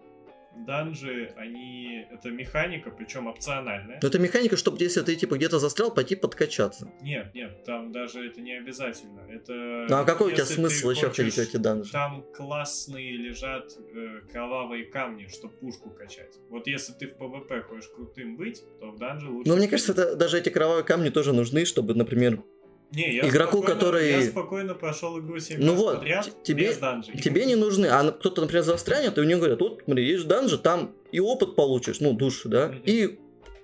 данжи, 0.55 1.33
они... 1.37 2.05
Это 2.11 2.29
механика, 2.29 2.91
причем 2.91 3.27
опциональная. 3.27 3.99
Но 4.01 4.07
это 4.07 4.19
механика, 4.19 4.57
чтобы 4.57 4.77
если 4.79 5.01
ты 5.01 5.15
типа 5.15 5.35
где-то 5.35 5.59
застрял, 5.59 5.93
пойти 5.93 6.15
подкачаться. 6.15 6.91
Нет, 7.01 7.33
нет, 7.33 7.63
там 7.63 7.91
даже 7.91 8.27
это 8.27 8.41
не 8.41 8.57
обязательно. 8.57 9.21
Это... 9.29 9.85
Ну 9.89 9.95
а 9.95 10.03
какой 10.03 10.27
у 10.27 10.31
тебя 10.31 10.43
если 10.43 10.55
смысл 10.55 10.89
еще 10.91 11.09
ходить 11.09 11.33
в 11.33 11.35
хочешь- 11.35 11.49
эти 11.49 11.57
данжи? 11.57 11.91
Там 11.91 12.23
классные 12.33 13.17
лежат 13.17 13.71
э, 13.77 14.21
кровавые 14.31 14.85
камни, 14.85 15.27
чтобы 15.27 15.53
пушку 15.55 15.89
качать. 15.89 16.35
Вот 16.49 16.67
если 16.67 16.93
ты 16.93 17.07
в 17.07 17.17
ПВП 17.17 17.61
хочешь 17.61 17.89
крутым 17.89 18.37
быть, 18.37 18.63
то 18.79 18.91
в 18.91 18.97
данже 18.97 19.29
лучше... 19.29 19.49
Но 19.49 19.55
мне 19.55 19.67
кажется, 19.67 19.93
это, 19.93 20.15
даже 20.15 20.37
эти 20.37 20.49
кровавые 20.49 20.83
камни 20.83 21.09
тоже 21.09 21.33
нужны, 21.33 21.65
чтобы, 21.65 21.93
например, 21.95 22.43
Не, 22.91 23.15
я 23.15 23.27
игроку, 23.27 23.57
спокойно- 23.59 23.73
который- 23.73 24.11
Я 24.11 24.21
спокойно 24.23 24.75
прошел 24.75 25.19
игру 25.19 25.39
7 25.39 25.59
Ну 25.61 25.75
вот, 25.75 25.99
подряд, 25.99 26.29
тебе- 26.43 26.67
без 26.67 26.77
данжей. 26.77 27.17
тебе 27.19 27.45
не 27.45 27.55
нужны. 27.55 27.85
А 27.87 28.11
кто-то, 28.11 28.41
например, 28.41 28.63
застрянет, 28.63 29.17
и 29.17 29.21
у 29.21 29.23
него 29.23 29.39
говорят, 29.39 29.61
вот, 29.61 29.81
смотри, 29.85 30.05
есть 30.07 30.27
данжи, 30.27 30.57
там 30.57 30.91
и 31.11 31.19
опыт 31.19 31.55
получишь, 31.55 31.99
ну, 32.01 32.13
душ, 32.13 32.41
да, 32.45 32.67
Мгм. 32.67 32.81
и 32.85 33.19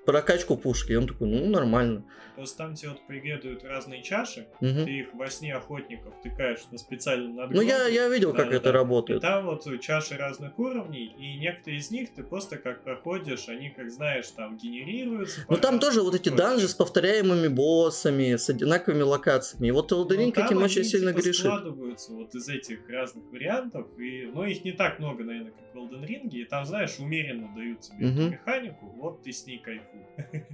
прокачку 0.08 0.56
пушки. 0.58 0.94
И 0.94 0.96
он 0.96 1.06
такой, 1.06 1.28
ну, 1.28 1.46
нормально. 1.48 2.04
Просто 2.36 2.58
там 2.60 2.76
тебе 2.76 2.92
вот 2.92 3.06
пригадывают 3.08 3.64
разные 3.64 4.04
чаши, 4.04 4.48
Мгм. 4.62 4.86
ты 4.86 4.92
их 5.00 5.14
во 5.16 5.28
сне 5.28 5.56
охотников 5.56 6.14
тыкаешь 6.22 6.60
на 6.72 6.78
специальном 6.78 7.32
Ну, 7.32 7.42
надгробии. 7.42 7.68
я, 7.68 7.88
я 7.88 8.08
видел, 8.10 8.30
как 8.32 8.46
Да-да-да. 8.46 8.58
это 8.58 8.70
И 8.70 8.72
работает. 8.72 9.22
там 9.22 9.46
вот 9.48 9.66
чаши 9.82 10.16
разных 10.16 10.58
уровней, 10.60 11.06
и 11.08 11.38
некоторые 11.40 11.80
из 11.80 11.90
них 11.92 12.14
ты 12.14 12.24
просто 12.24 12.58
как 12.58 12.84
проходишь, 12.84 13.50
они, 13.50 13.72
как 13.72 13.90
знаешь, 13.90 14.30
там 14.30 14.56
генерируются. 14.56 15.46
Ну, 15.50 15.58
там 15.58 15.80
тоже 15.80 16.02
вот 16.04 16.14
эти 16.16 16.30
данжи 16.30 16.68
с 16.68 16.76
повторяемыми 16.76 17.48
боссами, 17.48 18.36
с 18.36 18.48
одинаковыми 18.50 19.02
локациями. 19.02 19.68
И 19.68 19.72
вот 19.72 19.92
Elden 19.92 20.08
Ring 20.18 20.34
Ну, 20.36 20.46
этим 20.46 20.58
очень 20.64 20.84
сильно 20.84 21.12
типа, 21.12 21.22
грешит. 21.24 21.46
складываются 21.46 22.14
вот 22.14 22.34
из 22.36 22.48
этих 22.48 22.88
разных 22.88 23.24
вариантов, 23.32 23.88
и, 23.98 24.30
ну, 24.32 24.44
их 24.46 24.64
не 24.64 24.72
так 24.74 25.00
много, 25.00 25.24
наверное, 25.24 25.52
как 25.52 25.74
в 25.74 25.78
Elden 25.78 26.06
Ring, 26.08 26.30
и 26.30 26.46
там, 26.46 26.66
знаешь, 26.66 27.00
умеренно 27.00 27.50
дают 27.56 27.82
тебе 27.82 28.06
эту 28.12 28.22
Мгм. 28.22 28.32
механику, 28.32 28.86
вот 28.96 29.24
ты 29.24 29.32
с 29.32 29.46
ней 29.48 29.58
кайфуй. 29.58 29.97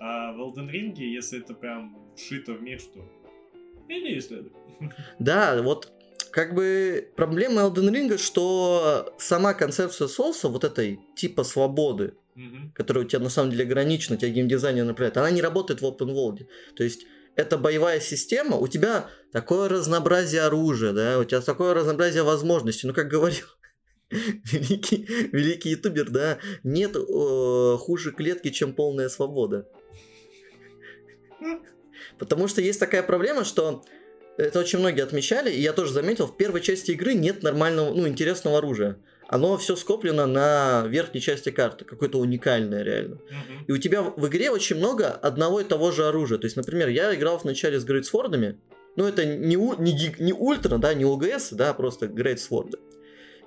А 0.00 0.32
в 0.32 0.40
Elden 0.40 0.70
Ring, 0.70 0.94
если 0.96 1.40
это 1.40 1.54
прям 1.54 1.98
вшито 2.16 2.52
в 2.54 2.62
мир, 2.62 2.78
что 2.78 3.00
иди 3.88 4.18
исследуй. 4.18 4.52
Да, 5.18 5.60
вот 5.62 5.92
как 6.30 6.54
бы 6.54 7.10
проблема 7.16 7.62
Elden 7.62 7.90
Ring, 7.92 8.16
что 8.18 9.12
сама 9.18 9.54
концепция 9.54 10.06
соуса, 10.08 10.48
вот 10.48 10.64
этой 10.64 11.00
типа 11.16 11.42
свободы, 11.44 12.14
Мгм. 12.36 12.70
которая 12.72 13.04
у 13.04 13.08
тебя 13.08 13.18
на 13.18 13.30
самом 13.30 13.50
деле 13.50 13.64
ограничена, 13.64 14.16
тебя 14.16 14.30
геймдизайнер 14.30 14.84
направляет, 14.84 15.16
она 15.16 15.30
не 15.32 15.42
работает 15.42 15.80
в 15.80 15.84
open 15.84 16.14
world. 16.14 16.46
То 16.76 16.84
есть 16.84 17.04
это 17.34 17.58
боевая 17.58 17.98
система, 17.98 18.56
у 18.56 18.68
тебя 18.68 19.08
такое 19.32 19.68
разнообразие 19.68 20.42
оружия, 20.42 20.92
да, 20.92 21.18
у 21.18 21.24
тебя 21.24 21.40
такое 21.40 21.74
разнообразие 21.74 22.22
возможностей. 22.22 22.86
Ну, 22.86 22.94
как 22.94 23.08
говорил 23.08 23.46
великий, 24.10 25.06
великий 25.32 25.70
ютубер, 25.70 26.10
да, 26.10 26.38
нет 26.62 26.96
э, 26.96 27.76
хуже 27.78 28.12
клетки, 28.12 28.50
чем 28.50 28.72
полная 28.72 29.08
свобода. 29.08 29.66
Потому 32.18 32.48
что 32.48 32.60
есть 32.60 32.80
такая 32.80 33.02
проблема, 33.02 33.44
что 33.44 33.84
это 34.36 34.60
очень 34.60 34.78
многие 34.78 35.02
отмечали, 35.02 35.50
и 35.50 35.60
я 35.60 35.72
тоже 35.72 35.92
заметил, 35.92 36.26
в 36.26 36.36
первой 36.36 36.60
части 36.60 36.92
игры 36.92 37.14
нет 37.14 37.42
нормального, 37.42 37.92
ну, 37.92 38.08
интересного 38.08 38.58
оружия. 38.58 38.98
Оно 39.28 39.58
все 39.58 39.76
скоплено 39.76 40.26
на 40.26 40.86
верхней 40.88 41.20
части 41.20 41.50
карты, 41.50 41.84
какое-то 41.84 42.18
уникальное 42.18 42.82
реально. 42.82 43.16
Мгм. 43.16 43.64
И 43.66 43.72
у 43.72 43.78
тебя 43.78 44.02
в 44.02 44.26
игре 44.26 44.50
очень 44.50 44.76
много 44.76 45.10
одного 45.10 45.60
и 45.60 45.64
того 45.64 45.90
же 45.92 46.06
оружия. 46.06 46.38
То 46.38 46.46
есть, 46.46 46.56
например, 46.56 46.88
я 46.88 47.14
играл 47.14 47.36
вначале 47.36 47.78
с 47.78 47.84
Грейтсфордами, 47.84 48.58
ну, 48.96 49.06
это 49.06 49.26
не, 49.26 49.56
у- 49.56 49.78
не, 49.80 49.92
не 50.18 50.32
ультра, 50.32 50.78
да, 50.78 50.94
не 50.94 51.04
UGS, 51.04 51.50
да, 51.52 51.74
просто 51.74 52.08
greatsword 52.08 52.66
ы. 52.66 52.78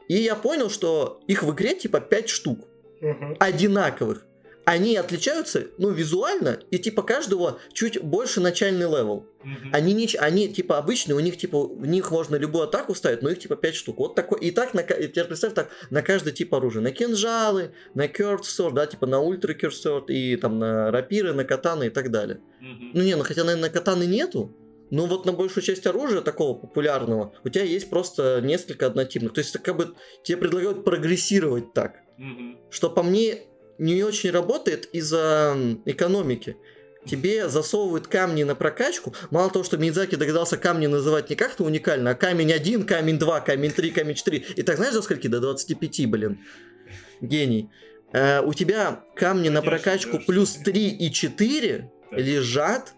И 0.08 0.16
я 0.16 0.36
понял, 0.36 0.70
что 0.70 1.22
их 1.28 1.44
в 1.44 1.52
игре 1.54 1.76
типа 1.76 2.00
5 2.02 2.30
штук 2.30 2.68
Ага. 3.02 3.36
одинаковых. 3.40 4.26
Они 4.64 4.96
отличаются, 4.96 5.68
ну, 5.80 5.90
визуально, 5.90 6.60
и 6.70 6.78
типа 6.78 7.02
каждого 7.02 7.60
чуть 7.74 8.00
больше 8.02 8.42
начальный 8.42 8.86
level. 8.86 9.26
Мгм. 9.44 9.72
Они, 9.74 9.94
не, 9.94 10.08
они 10.20 10.50
типа 10.50 10.78
обычные, 10.78 11.16
у 11.16 11.20
них 11.20 11.36
типа, 11.38 11.66
в 11.66 11.86
них 11.88 12.12
можно 12.12 12.36
любую 12.36 12.66
атаку 12.66 12.94
ставить, 12.94 13.24
но 13.24 13.30
их 13.30 13.40
типа 13.40 13.56
5 13.56 13.76
штук. 13.76 13.98
Вот 13.98 14.16
такой, 14.16 14.40
и 14.40 14.52
так, 14.52 14.76
на, 14.76 14.84
теперь 14.84 15.26
представь 15.26 15.56
так, 15.56 15.70
на 15.90 16.04
каждый 16.04 16.32
тип 16.32 16.54
оружия. 16.54 16.84
На 16.84 16.92
кинжалы, 16.92 17.72
на 17.96 18.06
sword, 18.06 18.74
да, 18.74 18.86
типа 18.86 19.08
на 19.08 19.20
ultra 19.20 19.54
sword, 19.54 20.06
и 20.10 20.36
там 20.36 20.60
на 20.60 20.92
рапиры, 20.92 21.34
на 21.34 21.44
катаны 21.44 21.88
и 21.88 21.90
так 21.90 22.12
далее. 22.12 22.40
Мгм. 22.60 22.92
Ну 22.94 23.02
не, 23.02 23.16
ну 23.16 23.24
хотя, 23.24 23.44
наверное, 23.44 23.70
на 23.70 23.74
катаны 23.74 24.06
нету, 24.06 24.56
но 24.92 25.08
вот 25.08 25.26
на 25.26 25.34
большую 25.34 25.64
часть 25.64 25.88
оружия 25.88 26.22
такого 26.22 26.56
популярного 26.58 27.34
у 27.44 27.50
тебя 27.50 27.64
есть 27.64 27.90
просто 27.90 28.40
несколько 28.44 28.86
однотипных. 28.86 29.34
То 29.34 29.40
есть 29.40 29.58
как 29.64 29.76
бы 29.78 29.96
тебе 30.24 30.38
предлагают 30.38 30.86
прогрессировать 30.86 31.74
так 31.74 31.96
Мгм. 32.18 32.60
что 32.70 32.90
по 32.92 33.02
мне 33.02 33.40
не 33.80 34.04
очень 34.04 34.30
работает 34.30 34.86
из-за 34.94 35.58
экономики. 35.86 36.56
Тебе 37.04 37.50
засовывают 37.50 38.08
камни 38.08 38.44
на 38.44 38.54
прокачку. 38.54 39.16
Мало 39.32 39.50
того, 39.50 39.64
что 39.66 39.78
Мидзаки 39.78 40.16
догадался 40.18 40.58
камни 40.58 40.86
называть 40.86 41.32
не 41.32 41.36
как-то 41.36 41.64
уникально, 41.64 42.12
а 42.12 42.14
камень 42.14 42.54
1, 42.54 42.86
камень 42.86 43.18
2, 43.18 43.40
камень 43.40 43.72
3, 43.72 43.90
камень 43.90 44.14
4. 44.14 44.38
И 44.58 44.62
так 44.62 44.78
знаешь, 44.78 44.94
до 44.94 45.02
скольки? 45.02 45.26
До 45.28 45.40
25, 45.40 46.06
блин. 46.06 46.42
Гений. 47.22 47.72
Э, 48.14 48.42
у 48.42 48.54
тебя 48.54 49.04
камни 49.16 49.50
на 49.50 49.64
прокачку 49.64 50.20
плюс 50.20 50.54
что- 50.54 50.66
3 50.66 50.90
и 50.90 51.12
4 51.12 51.90
Так. 52.12 52.20
лежат 52.20 52.94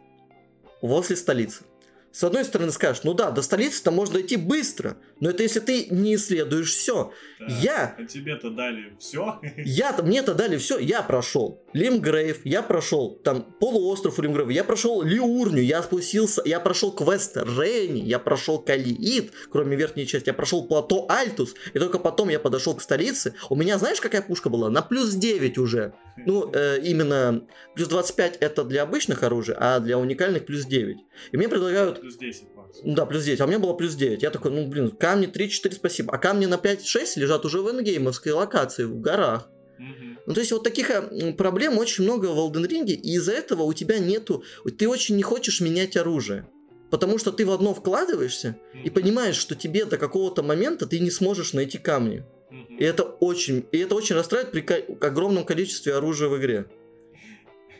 возле 0.82 1.16
столицы. 1.16 1.64
С 2.13 2.23
одной 2.23 2.45
стороны 2.45 2.71
скажешь, 2.71 3.04
ну 3.04 3.15
да, 3.15 3.32
до 3.32 3.41
столицы-то 3.41 3.89
можно 3.89 4.21
идти 4.21 4.36
быстро, 4.36 4.97
но 5.24 5.30
это 5.30 5.42
если 5.42 5.62
ты 5.62 5.88
не 5.90 6.16
исследуешь 6.16 6.76
все. 6.76 7.14
Да. 7.40 7.46
Я 7.48 7.96
А 7.98 8.04
тебе-то 8.04 8.50
дали 8.50 8.94
все. 9.00 9.40
я 9.58 9.98
мне-то 10.04 10.34
дали 10.34 10.58
все, 10.58 10.78
я 10.78 11.02
прошел 11.02 11.64
Лимгрейв, 11.72 12.42
я 12.44 12.62
прошел 12.62 13.16
там 13.24 13.44
полуостров 13.44 14.20
Лимгрейва, 14.20 14.50
я 14.50 14.66
прошел 14.66 15.02
Лиурню, 15.02 15.62
я 15.62 15.82
спустился, 15.82 16.42
я 16.44 16.60
прошел 16.60 16.92
квест 16.92 17.38
Рейни, 17.38 18.02
я 18.02 18.20
прошел 18.20 18.60
Калиит, 18.60 19.32
кроме 19.50 19.78
верхней 19.78 20.06
части, 20.06 20.28
я 20.28 20.34
прошел 20.34 20.68
плато 20.68 21.06
Альтус, 21.08 21.56
и 21.74 21.80
только 21.80 22.00
потом 22.00 22.28
я 22.28 22.40
подошел 22.40 22.76
к 22.76 22.82
столице. 22.82 23.34
У 23.50 23.56
меня, 23.56 23.78
знаешь, 23.78 24.02
какая 24.02 24.24
пушка 24.24 24.50
была? 24.50 24.70
На 24.70 24.82
плюс 24.82 25.14
9 25.14 25.58
уже. 25.58 25.94
Ну, 26.18 26.52
э, 26.54 26.80
именно 26.84 27.48
плюс 27.76 27.88
25 27.88 28.38
это 28.42 28.66
для 28.66 28.84
обычных 28.84 29.24
оружий, 29.24 29.56
а 29.58 29.80
для 29.80 29.98
уникальных 29.98 30.46
плюс 30.46 30.66
9. 30.66 30.98
И 31.32 31.38
мне 31.38 31.48
предлагают 31.48 32.02
Плюс 32.02 32.18
10 32.18 32.53
максимум. 32.53 32.53
ну 32.53 32.53
Да, 32.84 33.06
плюс 33.06 33.24
9, 33.24 33.40
а 33.42 33.46
у 33.46 33.48
меня 33.48 33.60
было 33.60 33.74
плюс 33.74 33.96
9. 33.96 34.24
Я 34.24 34.30
такой, 34.30 34.52
ну 34.52 34.68
блин, 34.68 34.92
камни 34.92 35.28
3-4, 35.28 35.74
спасибо. 35.74 36.14
А 36.14 36.18
камни 36.18 36.46
на 36.48 36.56
5-6 36.56 37.18
лежат 37.18 37.46
уже 37.46 37.62
в 37.62 37.70
эндгеймовской 37.70 38.32
локации, 38.32 38.86
в 38.86 39.00
горах. 39.00 39.50
Мгм. 39.78 40.20
Ну, 40.26 40.34
то 40.34 40.40
есть 40.40 40.52
вот 40.52 40.64
таких 40.64 40.90
э, 40.90 41.34
проблем 41.34 41.78
очень 41.78 42.04
много 42.04 42.28
в 42.28 42.38
Elden 42.38 42.68
Ring, 42.68 42.86
и 42.88 43.16
из-за 43.16 43.34
этого 43.34 43.64
у 43.64 43.74
тебя 43.74 44.00
нету... 44.00 44.44
Ты 44.78 44.88
очень 44.88 45.16
не 45.18 45.24
хочешь 45.24 45.62
менять 45.62 45.98
оружие. 45.98 46.48
Потому 46.90 47.18
что 47.18 47.32
ты 47.32 47.46
в 47.46 47.52
одно 47.52 47.74
вкладываешься 47.74 48.56
и 48.74 48.88
Мгм. 48.88 48.94
понимаешь, 48.94 49.36
что 49.36 49.56
тебе 49.56 49.86
до 49.86 49.98
какого-то 49.98 50.44
момента 50.44 50.86
ты 50.86 51.00
не 51.00 51.12
сможешь 51.12 51.54
найти 51.54 51.78
камни. 51.78 52.24
Мгм. 52.52 52.78
И 52.78 52.84
это 52.84 53.04
очень, 53.04 53.66
и 53.72 53.80
это 53.80 53.96
очень 53.96 54.16
расстраивает 54.16 54.52
при 54.52 54.62
огромном 55.06 55.44
количестве 55.44 55.96
оружия 55.96 56.30
в 56.30 56.38
игре. 56.38 56.66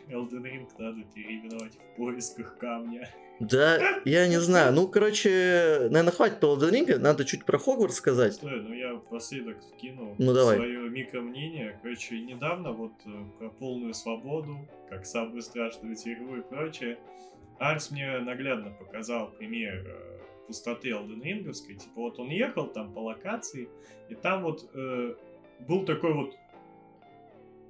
Elden 0.08 0.42
Ring 0.42 0.68
надо 0.78 1.02
переименовать 1.14 1.74
в 1.74 1.96
поисках 1.96 2.58
камня. 2.58 3.08
Да, 3.40 4.00
я 4.04 4.28
не 4.28 4.40
знаю. 4.40 4.72
Ну, 4.72 4.86
короче, 4.86 5.88
наверное, 5.90 6.12
хватит 6.12 6.40
по 6.40 6.46
Elden 6.46 6.70
Ring, 6.70 6.98
надо 6.98 7.24
чуть 7.24 7.44
про 7.44 7.58
Хогвартс 7.58 7.96
сказать. 7.96 8.34
Стой, 8.34 8.62
ну 8.62 8.72
я 8.72 8.94
последок 9.10 9.56
вкину 9.74 10.14
Ну, 10.18 10.32
давай. 10.32 10.56
свое 10.56 10.88
микромнение. 10.88 11.78
Короче, 11.82 12.20
недавно 12.20 12.72
вот 12.72 12.92
э, 13.06 13.10
про 13.38 13.50
полную 13.50 13.92
свободу, 13.94 14.68
как 14.88 15.04
самую 15.04 15.42
страшную 15.42 15.96
тюрьму 15.96 16.36
и 16.36 16.42
прочее, 16.42 16.98
Арс 17.58 17.90
мне 17.90 18.18
наглядно 18.20 18.70
показал 18.70 19.32
пример 19.32 19.84
э, 19.84 20.20
пустоты 20.46 20.90
Elden 20.90 21.20
Ring'овской. 21.20 21.74
Типа 21.74 22.00
вот 22.02 22.18
он 22.20 22.28
ехал 22.28 22.68
там 22.68 22.92
по 22.92 23.00
локации, 23.00 23.68
и 24.08 24.14
там 24.14 24.42
вот 24.44 24.70
э, 24.74 25.14
был 25.66 25.84
такой 25.84 26.12
вот 26.14 26.36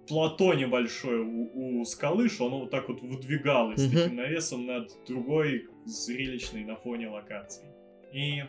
плато 0.09 0.55
небольшое 0.55 1.21
у, 1.23 1.81
у 1.81 1.85
скалы, 1.85 2.29
что 2.29 2.47
оно 2.47 2.61
вот 2.61 2.71
так 2.71 2.89
вот 2.89 3.01
выдвигалось 3.03 3.81
Мгм. 3.87 3.91
таким 3.97 4.17
навесом 4.17 4.67
над 4.67 4.91
другой 5.07 5.69
зрелищной 5.87 6.65
на 6.65 6.77
фоне 6.77 7.09
локации. 7.09 7.67
И 8.13 8.43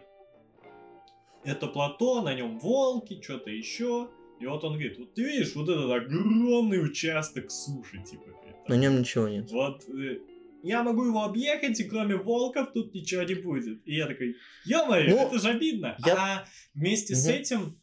это 1.43 1.67
плато, 1.67 2.21
на 2.21 2.33
нем 2.33 2.59
волки, 2.59 3.21
что-то 3.21 3.49
еще. 3.49 4.09
И 4.39 4.45
вот 4.45 4.63
он 4.63 4.73
говорит, 4.73 4.97
вот 4.99 5.13
ты 5.13 5.23
видишь, 5.23 5.55
вот 5.55 5.69
этот 5.69 5.89
огромный 5.91 6.83
участок 6.83 7.49
суши, 7.51 8.01
типа. 8.03 8.25
говорит, 8.25 8.67
На 8.69 8.75
нем 8.75 8.99
ничего 8.99 9.27
нет. 9.29 9.49
вот 9.51 9.83
э, 9.89 10.19
я 10.63 10.83
могу 10.83 11.05
его 11.05 11.23
объехать, 11.23 11.79
и 11.79 11.83
кроме 11.85 12.15
волков 12.15 12.73
тут 12.73 12.93
ничего 12.93 13.23
не 13.23 13.35
будет. 13.35 13.79
И 13.87 13.95
я 13.95 14.07
такой, 14.07 14.35
ё-моё, 14.65 15.09
Ну, 15.11 15.17
это 15.27 15.39
же 15.39 15.49
обидно. 15.49 15.95
я- 16.05 16.15
А 16.17 16.45
вместе 16.73 17.15
с 17.15 17.25
Мгм. 17.27 17.35
этим 17.35 17.79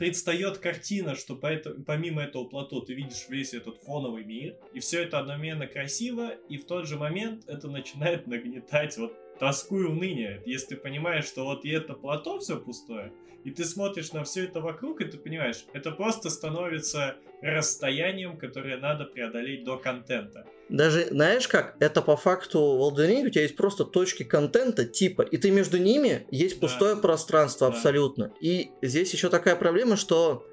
предстает 0.00 0.56
картина, 0.56 1.14
что 1.14 1.36
поэто- 1.36 1.74
помимо 1.84 2.22
этого 2.22 2.44
плато 2.44 2.80
ты 2.80 2.94
видишь 2.94 3.26
весь 3.28 3.52
этот 3.52 3.82
фоновый 3.82 4.24
мир, 4.24 4.56
и 4.72 4.80
все 4.80 5.02
это 5.02 5.18
одновременно 5.18 5.66
красиво, 5.66 6.30
и 6.48 6.56
в 6.56 6.64
тот 6.64 6.88
же 6.88 6.96
момент 6.96 7.44
это 7.46 7.68
начинает 7.68 8.26
нагнетать 8.26 8.96
вот 8.96 9.12
тоску 9.38 9.78
и 9.78 9.84
уныние. 9.84 10.42
Если 10.46 10.68
ты 10.68 10.76
понимаешь, 10.76 11.26
что 11.26 11.44
вот 11.44 11.66
и 11.66 11.68
это 11.68 11.92
плато 11.92 12.38
все 12.38 12.58
пустое, 12.58 13.12
и 13.44 13.50
ты 13.50 13.64
смотришь 13.64 14.12
на 14.12 14.22
все 14.24 14.44
это 14.44 14.60
вокруг, 14.60 15.00
и 15.00 15.04
ты 15.04 15.16
понимаешь, 15.18 15.64
это 15.72 15.90
просто 15.92 16.30
становится 16.30 17.16
расстоянием, 17.42 18.36
которое 18.36 18.76
надо 18.78 19.04
преодолеть 19.04 19.64
до 19.64 19.78
контента. 19.78 20.44
Даже, 20.68 21.06
знаешь 21.10 21.48
как, 21.48 21.74
это 21.80 22.02
по 22.02 22.16
факту 22.16 22.60
в 22.60 22.80
Elden 22.94 23.08
Ring 23.10 23.26
у 23.26 23.30
тебя 23.30 23.42
есть 23.42 23.56
просто 23.56 23.84
точки 23.84 24.22
контента 24.22 24.84
типа, 24.84 25.22
и 25.22 25.36
ты 25.36 25.50
между 25.50 25.78
ними 25.78 26.26
есть 26.30 26.60
Да. 26.60 26.66
пустое 26.66 26.96
пространство 26.96 27.68
Да. 27.70 27.74
абсолютно. 27.76 28.32
И 28.40 28.70
здесь 28.82 29.12
еще 29.12 29.30
такая 29.30 29.56
проблема, 29.56 29.96
что 29.96 30.46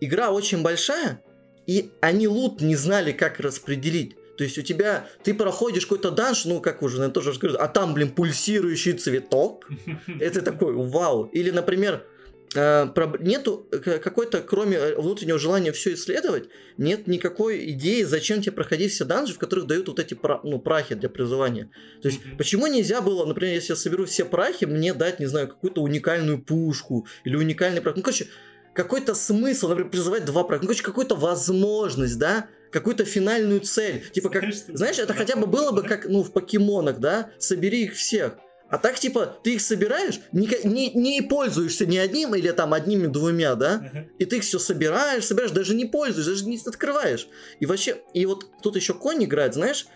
игра 0.00 0.30
очень 0.30 0.62
большая, 0.62 1.22
и 1.66 1.92
они 2.00 2.26
лут 2.26 2.62
не 2.62 2.74
знали, 2.74 3.12
как 3.12 3.38
распределить. 3.38 4.16
То 4.36 4.44
есть 4.44 4.56
у 4.56 4.62
тебя, 4.62 5.06
ты 5.22 5.34
проходишь 5.34 5.84
какой-то 5.84 6.10
данж, 6.10 6.46
ну, 6.46 6.60
как 6.60 6.82
уже, 6.82 6.96
наверное, 6.96 7.12
тоже 7.12 7.34
скажу, 7.34 7.56
а 7.58 7.68
там, 7.68 7.92
блин, 7.92 8.10
пульсирующий 8.10 8.94
цветок, 8.94 9.68
это 10.20 10.40
такой 10.40 10.72
вау. 10.74 11.24
Или, 11.26 11.50
например, 11.50 12.06
нету 12.54 13.68
к- 13.70 13.98
какой-то, 13.98 14.40
кроме 14.40 14.76
э, 14.76 14.96
внутреннего 15.00 15.38
желания 15.38 15.72
все 15.72 15.94
исследовать, 15.94 16.48
нет 16.76 17.06
никакой 17.06 17.70
идеи, 17.70 18.02
зачем 18.02 18.42
тебе 18.42 18.52
проходить 18.52 18.92
все 18.92 19.04
данжи, 19.04 19.34
в 19.34 19.38
которых 19.38 19.66
дают 19.66 19.88
вот 19.88 20.00
эти 20.00 20.18
ну, 20.42 20.58
прахи 20.58 20.94
для 20.94 21.08
призывания. 21.08 21.70
То 22.02 22.08
есть, 22.08 22.24
Мгм. 22.24 22.36
почему 22.36 22.66
нельзя 22.66 23.00
было, 23.00 23.24
например, 23.24 23.54
если 23.54 23.72
я 23.72 23.76
соберу 23.76 24.04
все 24.04 24.24
прахи, 24.24 24.64
мне 24.64 24.94
дать, 24.94 25.20
не 25.20 25.26
знаю, 25.26 25.48
какую-то 25.48 25.80
уникальную 25.82 26.42
пушку 26.42 27.06
или 27.24 27.36
уникальный 27.36 27.80
прах. 27.80 27.96
Ну, 27.96 28.02
короче, 28.02 28.26
какой-то 28.74 29.14
смысл, 29.14 29.68
например, 29.68 29.90
призывать 29.90 30.24
два 30.24 30.42
праха. 30.44 30.62
Ну, 30.62 30.68
короче, 30.68 30.82
какую-то 30.82 31.14
возможность, 31.14 32.18
да, 32.18 32.48
какую-то 32.72 33.04
финальную 33.04 33.60
цель. 33.60 34.08
Типа, 34.10 34.28
как, 34.28 34.44
Знаешь, 34.52 34.98
это 34.98 35.14
хотя 35.14 35.36
бы 35.36 35.46
было 35.46 35.70
бы 35.72 35.82
как, 35.82 36.06
ну, 36.06 36.22
в 36.22 36.32
покемонах, 36.32 36.98
да, 36.98 37.30
собери 37.38 37.84
их 37.84 37.94
всех. 37.94 38.34
А 38.70 38.78
так, 38.78 38.98
типа, 38.98 39.38
ты 39.42 39.54
их 39.54 39.60
собираешь, 39.60 40.20
не, 40.32 40.48
не, 40.64 40.92
не 40.92 41.22
пользуешься 41.22 41.86
ни 41.86 41.96
одним 41.96 42.34
или 42.34 42.50
там 42.52 42.72
одними-двумя, 42.72 43.56
да, 43.56 43.90
Ага. 43.90 44.06
и 44.18 44.24
ты 44.24 44.36
их 44.36 44.44
все 44.44 44.58
собираешь, 44.58 45.24
собираешь, 45.24 45.50
даже 45.50 45.74
не 45.74 45.86
пользуешься, 45.86 46.30
даже 46.30 46.46
не 46.46 46.58
открываешь. 46.64 47.26
И 47.58 47.66
вообще, 47.66 47.96
и 48.14 48.24
вот 48.26 48.46
тут 48.62 48.76
еще 48.76 48.94
конь 48.94 49.24
играет, 49.24 49.54
знаешь, 49.54 49.86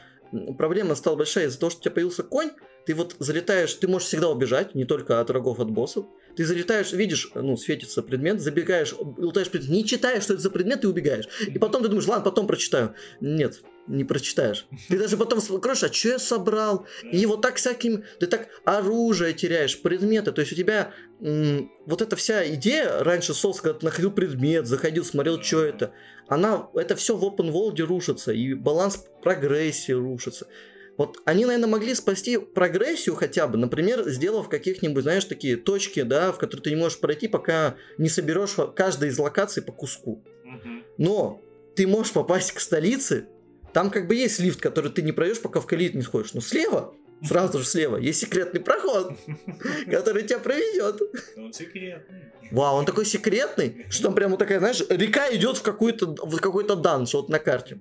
проблема 0.59 0.97
стала 0.97 1.17
большая 1.17 1.47
из-за 1.47 1.61
того, 1.61 1.71
что 1.71 1.79
у 1.81 1.83
тебя 1.85 1.93
появился 1.93 2.25
конь, 2.25 2.51
ты 2.87 2.95
вот 2.95 3.17
залетаешь, 3.19 3.73
ты 3.75 3.89
можешь 3.89 4.09
всегда 4.09 4.29
убежать, 4.29 4.75
не 4.75 4.85
только 4.85 5.21
от 5.21 5.31
врагов, 5.31 5.61
от 5.61 5.71
боссов. 5.71 6.07
Ты 6.37 6.45
залетаешь, 6.45 6.93
видишь, 6.93 7.31
ну, 7.35 7.57
светится 7.57 8.03
предмет, 8.03 8.41
забегаешь, 8.41 8.93
лутаешь 8.99 9.49
предмет, 9.49 9.71
не 9.71 9.85
читаешь, 9.87 10.25
что 10.25 10.35
это 10.35 10.43
за 10.43 10.51
предмет, 10.51 10.85
и 10.85 10.87
убегаешь. 10.87 11.29
И 11.47 11.59
потом 11.59 11.83
ты 11.83 11.89
думаешь, 11.89 12.07
ладно, 12.09 12.25
потом 12.25 12.47
прочитаю. 12.47 12.95
Нет, 13.21 13.63
не 13.87 14.05
прочитаешь. 14.05 14.67
Ты 14.89 14.99
даже 14.99 15.17
потом 15.17 15.39
откроешь, 15.39 15.83
а 15.83 15.93
что 15.93 16.09
я 16.11 16.19
собрал? 16.19 16.87
И 17.11 17.27
вот 17.27 17.43
так 17.43 17.57
всяким, 17.57 18.05
ты 18.19 18.27
так 18.27 18.49
оружие 18.65 19.35
теряешь, 19.35 19.81
предметы. 19.81 20.33
То 20.33 20.41
есть 20.41 20.53
у 20.53 20.57
тебя 20.57 20.93
м, 21.21 21.71
вот 21.87 22.03
эта 22.03 22.17
вся 22.17 22.47
идея, 22.55 23.05
раньше 23.05 23.35
Сос, 23.35 23.61
когда 23.61 23.79
ты 23.79 23.85
находил 23.85 24.11
предмет, 24.11 24.67
заходил, 24.67 25.05
смотрел, 25.05 25.43
что 25.43 25.65
это, 25.65 25.93
она, 26.29 26.69
это 26.75 26.97
все 26.97 27.17
в 27.17 27.25
open 27.25 27.53
world 27.53 27.81
рушится, 27.83 28.33
и 28.33 28.55
баланс 28.55 29.05
прогрессии 29.23 29.93
рушится. 29.93 30.47
Вот 30.97 31.19
они, 31.25 31.45
наверное, 31.45 31.69
могли 31.69 31.95
спасти 31.95 32.39
прогрессию 32.39 33.17
хотя 33.17 33.49
бы, 33.49 33.59
например, 33.59 34.09
сделав 34.09 34.49
каких-нибудь, 34.49 35.03
знаешь, 35.03 35.25
такие 35.25 35.57
точки, 35.57 36.03
да, 36.03 36.31
в 36.33 36.39
которые 36.39 36.63
ты 36.63 36.71
не 36.71 36.77
можешь 36.77 37.01
пройти, 37.01 37.27
пока 37.27 37.75
не 37.99 38.09
соберешь 38.09 38.55
каждой 38.77 39.09
из 39.09 39.19
локаций 39.19 39.63
по 39.63 39.73
куску. 39.73 40.23
Но 40.97 41.43
ты 41.75 41.87
можешь 41.89 42.13
попасть 42.13 42.53
к 42.53 42.61
столице, 42.61 43.27
там 43.75 43.91
как 43.91 44.07
бы 44.07 44.15
есть 44.15 44.39
лифт, 44.39 44.61
который 44.61 44.91
ты 44.91 45.03
не 45.03 45.13
пройдешь, 45.13 45.41
пока 45.43 45.61
в 45.61 45.67
Калит 45.67 45.95
не 45.95 46.03
сходишь. 46.03 46.33
Но 46.33 46.41
слева, 46.41 46.95
сразу 47.23 47.59
же 47.59 47.65
слева, 47.67 47.97
есть 47.97 48.21
секретный 48.21 48.61
проход, 48.61 49.13
который 49.91 50.23
тебя 50.23 50.39
проведет. 50.39 51.03
Он 51.37 51.53
секретный. 51.53 52.33
Вау, 52.53 52.77
он 52.77 52.87
такой 52.87 53.05
секретный, 53.05 53.87
что 53.91 54.05
там 54.05 54.15
прямо 54.15 54.37
такая, 54.37 54.61
знаешь, 54.61 54.83
река 54.89 55.35
идет 55.35 55.57
в 55.59 55.63
какой-то 55.63 56.07
в 56.07 56.41
какой-то 56.41 56.77
данж 56.77 57.15
вот 57.15 57.29
на 57.29 57.39
карте. 57.39 57.81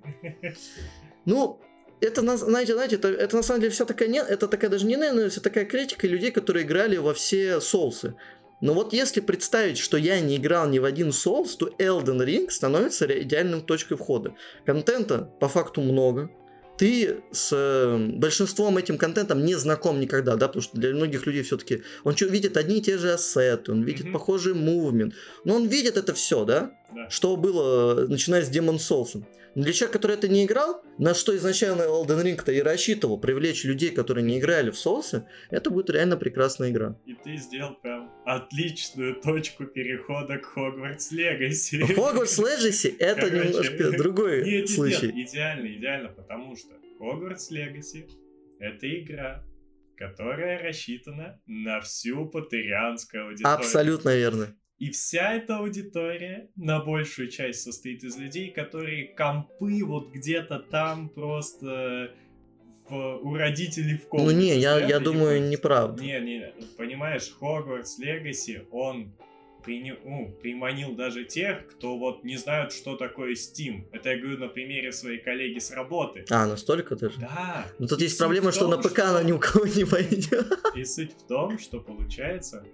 Ну, 1.24 1.60
это, 2.00 2.22
на- 2.22 2.36
знаете, 2.36 2.74
знаете, 2.74 2.96
это, 2.96 3.08
это 3.08 3.36
на 3.36 3.42
самом 3.42 3.60
деле 3.60 3.72
вся 3.72 3.84
такая, 3.84 4.08
не, 4.08 4.18
это 4.18 4.48
такая 4.48 4.70
даже 4.70 4.86
не 4.86 4.96
наверное, 4.96 5.30
вся 5.30 5.40
такая 5.40 5.64
критика 5.64 6.06
людей, 6.08 6.32
которые 6.32 6.64
играли 6.66 6.96
во 6.96 7.14
все 7.14 7.60
соусы. 7.60 8.14
Но 8.60 8.72
вот 8.74 8.92
если 8.92 9.20
представить, 9.20 9.78
что 9.78 9.96
я 9.96 10.20
не 10.20 10.36
играл 10.36 10.68
ни 10.68 10.78
в 10.78 10.84
один 10.84 11.12
соус, 11.12 11.56
то 11.56 11.68
Elden 11.78 12.24
Ring 12.24 12.50
становится 12.50 13.06
идеальным 13.06 13.62
точкой 13.62 13.96
входа. 13.96 14.34
Контента 14.64 15.30
по 15.40 15.48
факту 15.48 15.80
много. 15.82 16.30
Ты 16.76 17.22
с 17.30 17.50
э, 17.52 17.96
большинством 18.16 18.78
этим 18.78 18.98
контентом 18.98 19.44
не 19.44 19.54
знаком 19.54 20.00
никогда, 20.00 20.34
да, 20.34 20.48
потому 20.48 20.62
что 20.62 20.76
для 20.76 20.92
многих 20.92 21.24
людей 21.24 21.42
все-таки 21.44 21.82
он 22.02 22.16
что, 22.16 22.26
видит 22.26 22.56
одни 22.56 22.78
и 22.78 22.82
те 22.82 22.98
же 22.98 23.12
ассеты, 23.12 23.70
он 23.70 23.84
видит 23.84 24.06
Мгм. 24.06 24.12
похожий 24.12 24.54
мувмент, 24.54 25.14
но 25.44 25.54
он 25.54 25.68
видит 25.68 25.96
это 25.96 26.14
все, 26.14 26.44
да, 26.44 26.72
Да. 26.94 27.10
что 27.10 27.36
было, 27.36 28.04
э, 28.04 28.06
начиная 28.08 28.42
с 28.42 28.50
Demon 28.50 28.76
Souls. 28.76 29.24
Но 29.54 29.62
для 29.62 29.72
человека, 29.72 29.98
который 29.98 30.16
это 30.16 30.26
не 30.28 30.44
играл, 30.44 30.82
на 30.98 31.14
что 31.14 31.36
изначально 31.36 31.82
Elden 31.82 32.22
Ring-то 32.24 32.50
и 32.50 32.60
рассчитывал, 32.60 33.20
привлечь 33.20 33.64
людей, 33.64 33.90
которые 33.90 34.24
не 34.24 34.38
играли 34.40 34.70
в 34.70 34.78
соусы, 34.78 35.26
это 35.50 35.70
будет 35.70 35.90
реально 35.90 36.16
прекрасная 36.16 36.70
игра. 36.70 36.98
И 37.06 37.14
ты 37.14 37.36
сделал 37.36 37.74
прям 37.76 38.10
отличную 38.26 39.20
точку 39.20 39.64
перехода 39.66 40.38
к 40.38 40.46
Хогвартс 40.46 41.12
Легаси. 41.12 41.76
Hogwarts 41.82 42.42
Legacy 42.42 42.96
это 42.98 43.28
Короче, 43.30 43.48
немножко 43.48 43.90
другой 43.96 44.38
Нет, 44.44 44.46
нет, 44.46 44.70
случай. 44.70 45.12
нет, 45.12 45.28
идеально, 45.28 45.66
идеально, 45.68 46.08
потому 46.08 46.56
что 46.56 46.74
Hogwarts 47.00 47.52
Legacy 47.52 48.10
это 48.58 48.86
игра, 48.88 49.44
которая 49.96 50.62
рассчитана 50.62 51.40
на 51.46 51.80
всю 51.80 52.26
патерианскую 52.26 53.28
аудиторию. 53.28 53.54
Абсолютно 53.56 54.16
верно. 54.16 54.56
И 54.84 54.90
вся 54.90 55.32
эта 55.32 55.58
аудитория 55.58 56.50
на 56.56 56.78
большую 56.80 57.28
часть 57.30 57.62
состоит 57.62 58.04
из 58.04 58.18
людей, 58.18 58.50
которые 58.50 59.06
компы 59.16 59.82
вот 59.82 60.10
где-то 60.12 60.58
там 60.58 61.08
просто 61.08 62.10
в- 62.90 63.16
у 63.22 63.34
родителей 63.34 63.96
в 63.96 64.02
Ну 64.02 64.08
комнате. 64.10 64.36
не, 64.36 64.58
я, 64.58 64.78
я 64.78 65.00
думаю, 65.00 65.24
пользуются. 65.40 65.50
неправда. 65.50 66.02
Не, 66.02 66.20
не, 66.20 66.52
понимаешь, 66.76 67.30
Хогвартс 67.40 67.98
Легаси, 67.98 68.66
он 68.70 69.14
прини- 69.64 69.96
ну, 70.04 70.36
приманил 70.42 70.94
даже 70.94 71.24
тех, 71.24 71.66
кто 71.66 71.96
вот 71.96 72.22
не 72.22 72.36
знают, 72.36 72.74
что 72.74 72.96
такое 72.96 73.32
Steam. 73.32 73.84
Это 73.90 74.10
я 74.10 74.18
говорю 74.20 74.36
на 74.38 74.48
примере 74.48 74.92
своей 74.92 75.18
коллеги 75.18 75.60
с 75.60 75.70
работы. 75.70 76.26
А, 76.28 76.46
настолько 76.46 76.94
даже? 76.94 77.18
Да. 77.20 77.66
Ну 77.78 77.86
тут 77.86 78.00
И 78.00 78.04
есть 78.04 78.18
проблема, 78.18 78.50
в 78.50 78.54
что 78.54 78.68
том, 78.68 78.72
на 78.72 78.76
ПК 78.86 78.98
она 78.98 79.22
ни 79.22 79.32
у 79.32 79.38
кого 79.38 79.64
не 79.66 79.84
пойдет. 79.86 80.46
И 80.76 80.84
суть 80.84 81.12
в 81.14 81.26
том, 81.26 81.58
что 81.58 81.80
получается, 81.80 82.66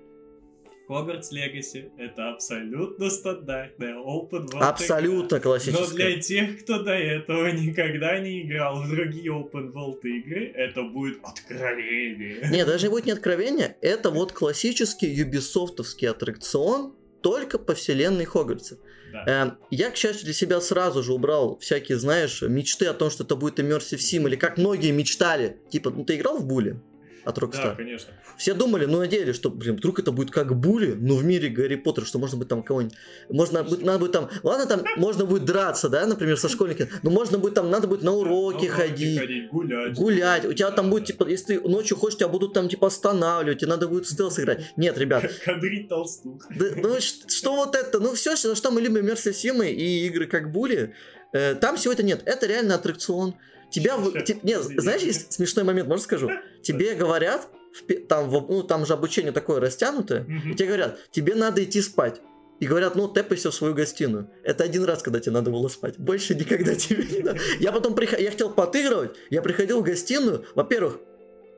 Хогвартс 0.90 1.30
Легаси 1.30 1.92
это 1.98 2.30
абсолютно 2.30 3.10
стандартная 3.10 3.94
open 3.94 4.50
world 4.50 4.60
Абсолютно 4.60 5.36
игра. 5.36 5.36
Но 5.36 5.42
классическая. 5.42 5.94
для 5.94 6.20
тех, 6.20 6.64
кто 6.64 6.82
до 6.82 6.94
этого 6.94 7.52
никогда 7.52 8.18
не 8.18 8.42
играл 8.42 8.82
в 8.82 8.90
другие 8.90 9.30
open 9.30 9.72
world 9.72 10.00
игры, 10.02 10.50
это 10.52 10.82
будет 10.82 11.20
откровение. 11.22 12.48
Не, 12.50 12.64
даже 12.64 12.88
не 12.88 12.90
будет 12.90 13.06
не 13.06 13.12
откровения, 13.12 13.76
это 13.80 14.10
вот 14.10 14.32
классический 14.32 15.06
юбисофтовский 15.06 16.08
аттракцион, 16.08 16.96
только 17.22 17.60
по 17.60 17.74
вселенной 17.74 18.24
Хогвартса. 18.24 18.78
Да. 19.12 19.24
Эм, 19.26 19.58
Я, 19.70 19.90
к 19.90 19.96
счастью, 19.96 20.24
для 20.24 20.34
себя 20.34 20.60
сразу 20.60 21.04
же 21.04 21.12
убрал 21.12 21.56
всякие, 21.60 21.98
знаешь, 21.98 22.42
мечты 22.42 22.86
о 22.86 22.94
том, 22.94 23.10
что 23.10 23.22
это 23.22 23.36
будет 23.36 23.60
Immersive 23.60 23.98
Sim, 23.98 24.26
или 24.26 24.34
как 24.34 24.58
многие 24.58 24.90
мечтали. 24.90 25.58
Типа, 25.70 25.90
ну 25.90 26.04
ты 26.04 26.16
играл 26.16 26.38
в 26.38 26.46
Буле? 26.46 26.80
От 27.24 27.34
Да, 27.34 27.40
Rockstar. 27.46 27.76
конечно. 27.76 28.12
Все 28.36 28.54
думали, 28.54 28.86
ну 28.86 28.98
надеялись, 28.98 29.36
что, 29.36 29.50
блин, 29.50 29.76
вдруг 29.76 29.98
это 29.98 30.12
будет 30.12 30.30
как 30.30 30.58
Були, 30.58 30.92
но 30.92 31.16
в 31.16 31.24
мире 31.24 31.48
Гарри 31.48 31.76
Поттера, 31.76 32.04
что 32.04 32.18
можно 32.18 32.38
будет 32.38 32.48
там 32.48 32.62
кого-нибудь, 32.62 32.96
можно 33.28 33.62
будет, 33.64 33.82
надо 33.82 33.98
будет 33.98 34.12
там, 34.12 34.28
ладно, 34.42 34.66
там 34.66 34.84
можно 34.96 35.24
будет 35.24 35.44
драться, 35.44 35.88
да, 35.88 36.06
например, 36.06 36.38
со 36.38 36.48
школьниками, 36.48 36.90
но 37.02 37.10
можно 37.10 37.38
будет 37.38 37.54
там, 37.54 37.70
надо 37.70 37.86
будет 37.88 38.02
на 38.02 38.12
уроки 38.12 38.66
На 38.66 38.72
ходить, 38.74 39.48
гулять. 39.50 39.94
гулять, 39.94 40.44
у 40.46 40.52
тебя 40.52 40.70
там 40.70 40.86
Да, 40.86 40.90
будет, 40.92 41.02
да. 41.02 41.06
типа, 41.08 41.28
если 41.28 41.56
ты 41.58 41.68
ночью 41.68 41.96
хочешь, 41.96 42.18
тебя 42.18 42.28
будут 42.28 42.54
там, 42.54 42.68
типа, 42.68 42.86
останавливать, 42.86 43.58
тебе 43.60 43.68
надо 43.70 43.88
будет 43.88 44.06
стелс 44.06 44.38
играть. 44.38 44.72
Нет, 44.76 44.96
ребят, 44.98 45.24
Кадрить 45.44 45.88
толстух. 45.88 46.46
да, 46.50 46.66
ну 46.76 46.96
что 47.00 47.56
вот 47.56 47.74
это, 47.74 47.98
ну 48.00 48.14
все, 48.14 48.36
что, 48.36 48.54
что 48.54 48.70
мы 48.70 48.80
любим 48.80 49.04
Мерси 49.06 49.32
Симы 49.32 49.70
и 49.70 50.06
игры 50.06 50.26
как 50.26 50.50
Були, 50.52 50.94
э, 51.32 51.54
там 51.56 51.76
всего 51.76 51.92
это 51.92 52.02
нет, 52.02 52.22
это 52.24 52.46
реально 52.46 52.76
аттракцион. 52.76 53.34
Тебя, 53.70 53.96
те- 54.24 54.38
нет, 54.42 54.62
знаешь, 54.62 55.02
есть 55.02 55.32
смешной 55.32 55.64
момент, 55.64 55.88
можно 55.88 56.02
скажу? 56.04 56.30
Тебе 56.62 56.94
говорят, 56.94 57.48
в 57.72 57.94
там, 58.06 58.28
в- 58.28 58.50
ну, 58.50 58.62
там 58.62 58.84
же 58.86 58.92
обучение 58.94 59.32
такое 59.32 59.60
растянутое, 59.60 60.26
и 60.50 60.54
тебе 60.54 60.66
говорят, 60.66 60.98
тебе 61.12 61.34
надо 61.34 61.62
идти 61.62 61.80
спать. 61.80 62.20
И 62.58 62.66
говорят, 62.66 62.94
ну, 62.94 63.08
тэпайся 63.08 63.50
в 63.50 63.54
свою 63.54 63.72
гостиную. 63.74 64.28
Это 64.42 64.64
один 64.64 64.84
раз, 64.84 65.02
когда 65.02 65.18
тебе 65.20 65.32
надо 65.32 65.50
было 65.50 65.68
спать. 65.68 65.96
Больше 65.98 66.34
никогда 66.34 66.74
тебе 66.76 67.04
не 67.04 67.20
надо. 67.22 67.38
Я 67.58 67.72
потом 67.72 67.94
приходил, 67.94 68.24
я 68.24 68.30
хотел 68.32 68.50
поотыгрывать, 68.50 69.12
я 69.30 69.40
приходил 69.40 69.80
в 69.80 69.84
гостиную, 69.84 70.44
во-первых, 70.54 70.98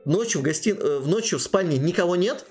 ночью 0.05 0.39
в, 0.39 0.43
гости... 0.45 0.69
э, 0.69 0.99
в 0.99 1.07
ночью 1.07 1.39
в 1.39 1.41
спальне 1.41 1.77
никого 1.77 2.15
нет. 2.15 2.45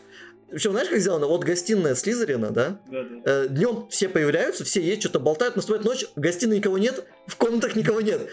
Причем, 0.50 0.72
знаешь, 0.72 0.88
как 0.90 0.98
сделано? 0.98 1.28
Вот 1.28 1.44
гостиная 1.44 1.94
Слизерина, 1.94 2.50
да? 2.50 2.80
Да, 2.90 3.04
да. 3.24 3.46
Днем 3.48 3.86
все 3.88 4.08
появляются, 4.10 4.64
все 4.64 4.82
есть, 4.82 5.00
что-то 5.00 5.18
болтают, 5.18 5.56
наступает 5.56 5.84
ночь, 5.86 6.04
в 6.14 6.20
гостиной 6.20 6.58
никого 6.58 6.76
нет, 6.76 7.06
в 7.26 7.36
комнатах 7.36 7.74
никого 7.74 8.02
нет. 8.02 8.28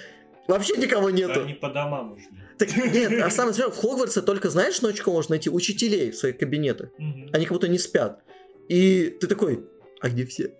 Вообще 0.49 0.77
никого 0.77 1.09
нету. 1.09 1.41
Они 1.41 1.53
по 1.53 1.69
домам 1.69 2.13
ушли. 2.13 2.27
Так 2.57 2.75
нет, 2.75 3.13
а 3.23 3.29
самое 3.29 3.53
смешное, 3.53 3.73
в 3.73 3.77
Хогвартсе 3.77 4.21
только 4.21 4.49
знаешь 4.49 4.81
ночью 4.81 5.05
можно 5.11 5.33
найти? 5.33 5.49
Учителей 5.49 6.11
в 6.11 6.17
своих 6.17 6.37
кабинетах. 6.37 6.89
Мгм. 6.97 7.29
Они 7.31 7.45
как 7.45 7.53
будто 7.53 7.67
не 7.67 7.77
спят. 7.77 8.21
И 8.67 9.15
ты 9.19 9.27
такой, 9.27 9.65
а 10.01 10.09
где 10.09 10.25
все? 10.25 10.53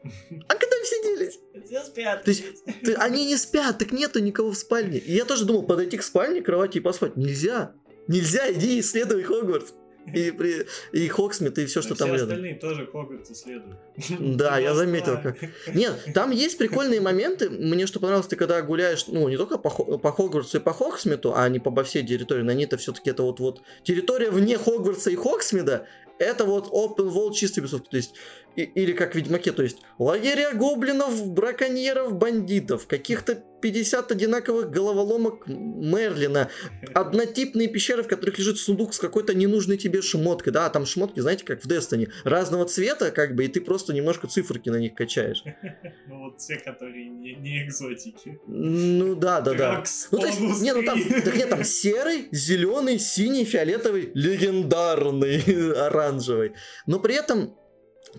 А 0.48 0.56
когда 0.56 0.76
все 0.84 1.04
делись? 1.04 1.40
Все 1.66 1.84
спят. 1.84 2.24
То 2.24 2.30
есть 2.32 2.44
Ты- 2.84 2.94
они 2.94 3.26
не 3.26 3.36
спят, 3.38 3.78
так 3.78 3.92
нету 3.92 4.20
никого 4.20 4.52
в 4.52 4.58
спальне. 4.58 4.98
И 5.00 5.12
я 5.14 5.26
тоже 5.26 5.46
думал, 5.46 5.64
подойти 5.64 5.98
к 5.98 6.04
спальне, 6.04 6.42
кровати 6.42 6.78
и 6.78 6.82
поспать. 6.82 7.18
Нельзя. 7.18 7.74
Нельзя, 8.08 8.52
иди 8.52 8.80
исследуй 8.80 9.24
Хогвартс. 9.24 9.74
И, 10.14 10.32
при- 10.32 10.66
и 10.92 11.08
Хоксмит, 11.08 11.58
и 11.58 11.66
все, 11.66 11.82
что 11.82 11.96
там 11.96 12.10
рядом. 12.10 12.28
остальные 12.28 12.56
тоже 12.56 12.88
Хогвартс 12.88 13.32
исследуют. 13.32 13.78
Да, 14.20 14.58
я 14.58 14.74
заметил, 14.74 15.22
как. 15.22 15.38
Нет, 15.74 15.94
там 16.14 16.32
есть 16.32 16.58
прикольные 16.58 17.02
моменты. 17.02 17.50
Мне 17.50 17.88
что 17.88 18.00
понравилось, 18.00 18.28
ты 18.28 18.36
когда 18.36 18.62
гуляешь, 18.62 19.08
ну, 19.08 19.28
не 19.30 19.38
только 19.38 19.58
по, 19.58 19.70
по 19.70 20.12
Хогвартсу 20.12 20.58
и 20.58 20.60
по 20.62 20.74
Хоксмиту, 20.74 21.34
а 21.36 21.48
не 21.50 21.60
по 21.60 21.72
во 21.72 21.84
всей 21.84 22.06
территории, 22.06 22.44
на 22.44 22.54
ней 22.54 22.66
это 22.66 22.78
все-таки 22.78 23.10
это 23.10 23.24
вот, 23.24 23.40
вот 23.40 23.62
территория 23.84 24.32
вне 24.32 24.58
Хогвартса 24.58 25.12
и 25.12 25.16
Хоксмида, 25.16 25.88
это 26.18 26.46
вот 26.46 26.68
open 26.68 27.10
world 27.12 27.34
чистый 27.34 27.62
без 27.62 27.72
То 27.72 27.80
есть, 27.92 28.14
и- 28.64 28.72
или 28.82 28.92
как 28.94 29.14
в 29.14 29.16
Ведьмаке, 29.16 29.52
то 29.52 29.64
есть 29.64 29.78
лагеря 29.98 30.54
гоблинов, 30.54 31.28
браконьеров, 31.32 32.14
бандитов, 32.14 32.88
каких-то 32.88 33.44
50 33.62 34.12
одинаковых 34.14 34.70
головоломок 34.72 35.46
Мерлина, 35.48 36.50
однотипные 36.94 37.68
пещеры, 37.68 38.04
в 38.04 38.08
которых 38.08 38.40
лежит 38.40 38.58
сундук 38.58 38.94
с 38.94 39.00
какой-то 39.00 39.34
ненужной 39.34 39.76
тебе 39.78 40.02
шмоткой, 40.02 40.54
да, 40.54 40.66
а 40.66 40.70
там 40.70 40.86
шмотки, 40.86 41.20
знаете, 41.20 41.44
как 41.44 41.62
в 41.62 41.68
Destiny, 41.68 42.10
разного 42.24 42.66
цвета, 42.66 43.12
как 43.12 43.36
бы, 43.36 43.44
и 43.44 43.48
ты 43.50 43.60
просто 43.60 43.92
немножко 43.94 44.28
циферки 44.28 44.70
на 44.70 44.78
них 44.78 44.94
качаешь. 44.94 45.44
Ну 46.08 46.20
вот 46.24 46.38
те, 46.38 46.56
которые 46.56 47.10
не, 47.10 47.36
не 47.36 47.66
экзотики. 47.66 48.40
Ну 48.48 49.16
да, 49.16 49.42
да, 49.42 49.54
да. 49.54 49.84
Ну, 50.12 50.20
то 50.20 50.28
есть, 50.28 50.40
бонус 50.40 50.62
не, 50.62 50.74
ну 50.74 50.84
там, 50.84 51.04
так 51.04 51.36
нет, 51.36 51.50
там 51.50 51.64
серый, 51.66 52.30
зеленый, 52.32 52.98
синий, 52.98 53.44
фиолетовый, 53.44 54.12
легендарный, 54.14 55.42
оранжевый. 55.88 56.54
Но 56.86 57.00
при 57.00 57.16
этом 57.16 57.56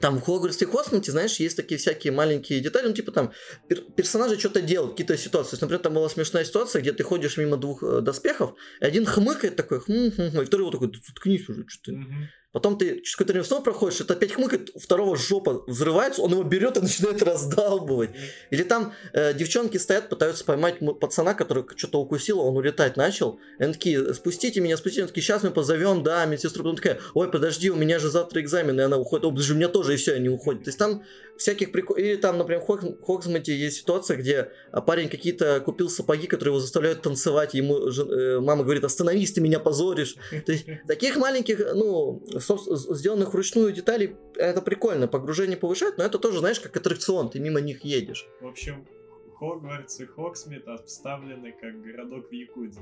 там 0.01 0.19
в 0.19 0.23
Хогвартсе 0.23 0.67
Хосмите, 0.67 1.11
знаешь, 1.11 1.37
есть 1.37 1.57
такие 1.57 1.79
всякие 1.79 2.13
маленькие 2.13 2.61
детали, 2.61 2.87
ну, 2.89 2.95
типа 2.95 3.13
там 3.13 3.33
пер- 3.69 3.93
персонажи 3.93 4.39
что-то 4.39 4.61
делают, 4.61 4.93
какие-то 4.93 5.17
ситуации. 5.17 5.53
Есть, 5.53 5.63
например, 5.63 5.83
там 5.83 5.95
была 5.95 6.09
смешная 6.09 6.45
ситуация, 6.45 6.81
где 6.83 6.93
ты 6.93 7.03
ходишь 7.03 7.37
мимо 7.37 7.57
двух 7.57 7.83
э, 7.83 8.01
доспехов, 8.01 8.55
и 8.81 8.85
один 8.85 9.05
хмыкает 9.07 9.57
такой, 9.57 9.81
хм, 9.81 10.11
хм, 10.11 10.31
хм, 10.31 10.41
и 10.41 10.45
второй 10.45 10.65
вот 10.67 10.73
такой, 10.73 10.89
«Да 10.93 10.99
заткнись 11.07 11.49
уже, 11.49 11.65
что 11.69 11.93
ты. 11.93 11.99
Потом 12.53 12.77
ты 12.77 13.01
через 13.01 13.15
какое-то 13.15 13.33
время 13.33 13.45
снова 13.45 13.63
проходишь, 13.63 14.01
это 14.01 14.15
опять 14.15 14.33
хмыкает, 14.33 14.71
у 14.75 14.81
второго 14.81 15.17
жопа 15.17 15.63
взрывается, 15.69 16.23
он 16.23 16.33
его 16.33 16.43
берет 16.43 16.77
и 16.77 16.81
начинает 16.83 17.23
раздалбывать. 17.23 18.11
Или 18.51 18.65
там 18.65 18.93
э, 19.13 19.35
девчонки 19.35 19.77
стоят, 19.77 20.09
пытаются 20.09 20.45
поймать 20.45 20.79
пацана, 21.01 21.35
который 21.35 21.65
что-то 21.77 22.01
укусил, 22.01 22.41
он 22.41 22.57
улетать 22.57 22.97
начал. 22.97 23.39
И 23.59 23.63
они 23.63 23.73
такие, 23.73 24.15
спустите 24.15 24.61
меня, 24.61 24.77
спустите. 24.77 25.03
Они 25.03 25.09
такие, 25.09 25.23
сейчас 25.23 25.43
мы 25.45 25.51
позовем, 25.51 26.03
да, 26.03 26.25
медсестру. 26.27 26.65
Потом 26.65 26.77
такая, 26.77 27.01
ой, 27.15 27.31
подожди, 27.31 27.71
у 27.71 27.77
меня 27.77 27.99
же 27.99 28.09
завтра 28.09 28.41
экзамен. 28.41 28.79
И 28.81 28.83
она 28.83 28.97
уходит, 28.97 29.25
о, 29.25 29.31
подожди, 29.31 29.53
у 29.53 29.57
меня 29.57 29.69
тоже, 29.69 29.95
и 29.95 29.97
все, 29.97 30.15
они 30.15 30.29
уходят. 30.29 30.65
То 30.65 30.69
есть 30.69 30.79
там 30.79 31.05
всяких 31.41 31.73
прикол... 31.73 31.97
Или 31.97 32.17
там, 32.17 32.39
например, 32.39 32.63
в 32.63 32.67
Хог- 32.69 33.03
Хогсмите 33.05 33.57
есть 33.57 33.79
ситуация, 33.79 34.17
где 34.17 34.51
а, 34.73 34.81
парень 34.81 35.09
какие-то 35.09 35.61
купил 35.61 35.89
сапоги, 35.89 36.27
которые 36.27 36.53
его 36.53 36.61
заставляют 36.61 37.03
танцевать. 37.03 37.55
Ему 37.55 37.91
жен- 37.91 38.11
э, 38.11 38.41
мама 38.41 38.63
говорит, 38.63 38.85
остановись, 38.85 39.33
ты 39.33 39.41
меня 39.41 39.59
позоришь. 39.59 40.17
То 40.45 40.53
есть 40.53 40.67
таких 40.87 41.17
маленьких, 41.17 41.59
ну, 41.75 42.23
сделанных 42.41 43.33
вручную 43.33 43.73
деталей, 43.73 44.17
это 44.37 44.63
прикольно, 44.63 45.09
погружение 45.09 45.57
повышает, 45.57 45.99
но 45.99 46.05
это 46.05 46.19
тоже, 46.19 46.41
знаешь, 46.41 46.61
как 46.61 46.77
аттракцион, 46.77 47.31
ты 47.31 47.41
мимо 47.41 47.61
них 47.61 47.85
едешь. 47.85 48.27
В 48.41 48.47
общем, 48.47 48.87
Хогвартс 49.39 50.01
и 50.01 50.07
Хоксмит 50.07 50.69
обставлены 50.69 51.53
как 51.61 51.83
городок 51.83 52.29
в 52.31 52.33
Якудзе. 52.33 52.81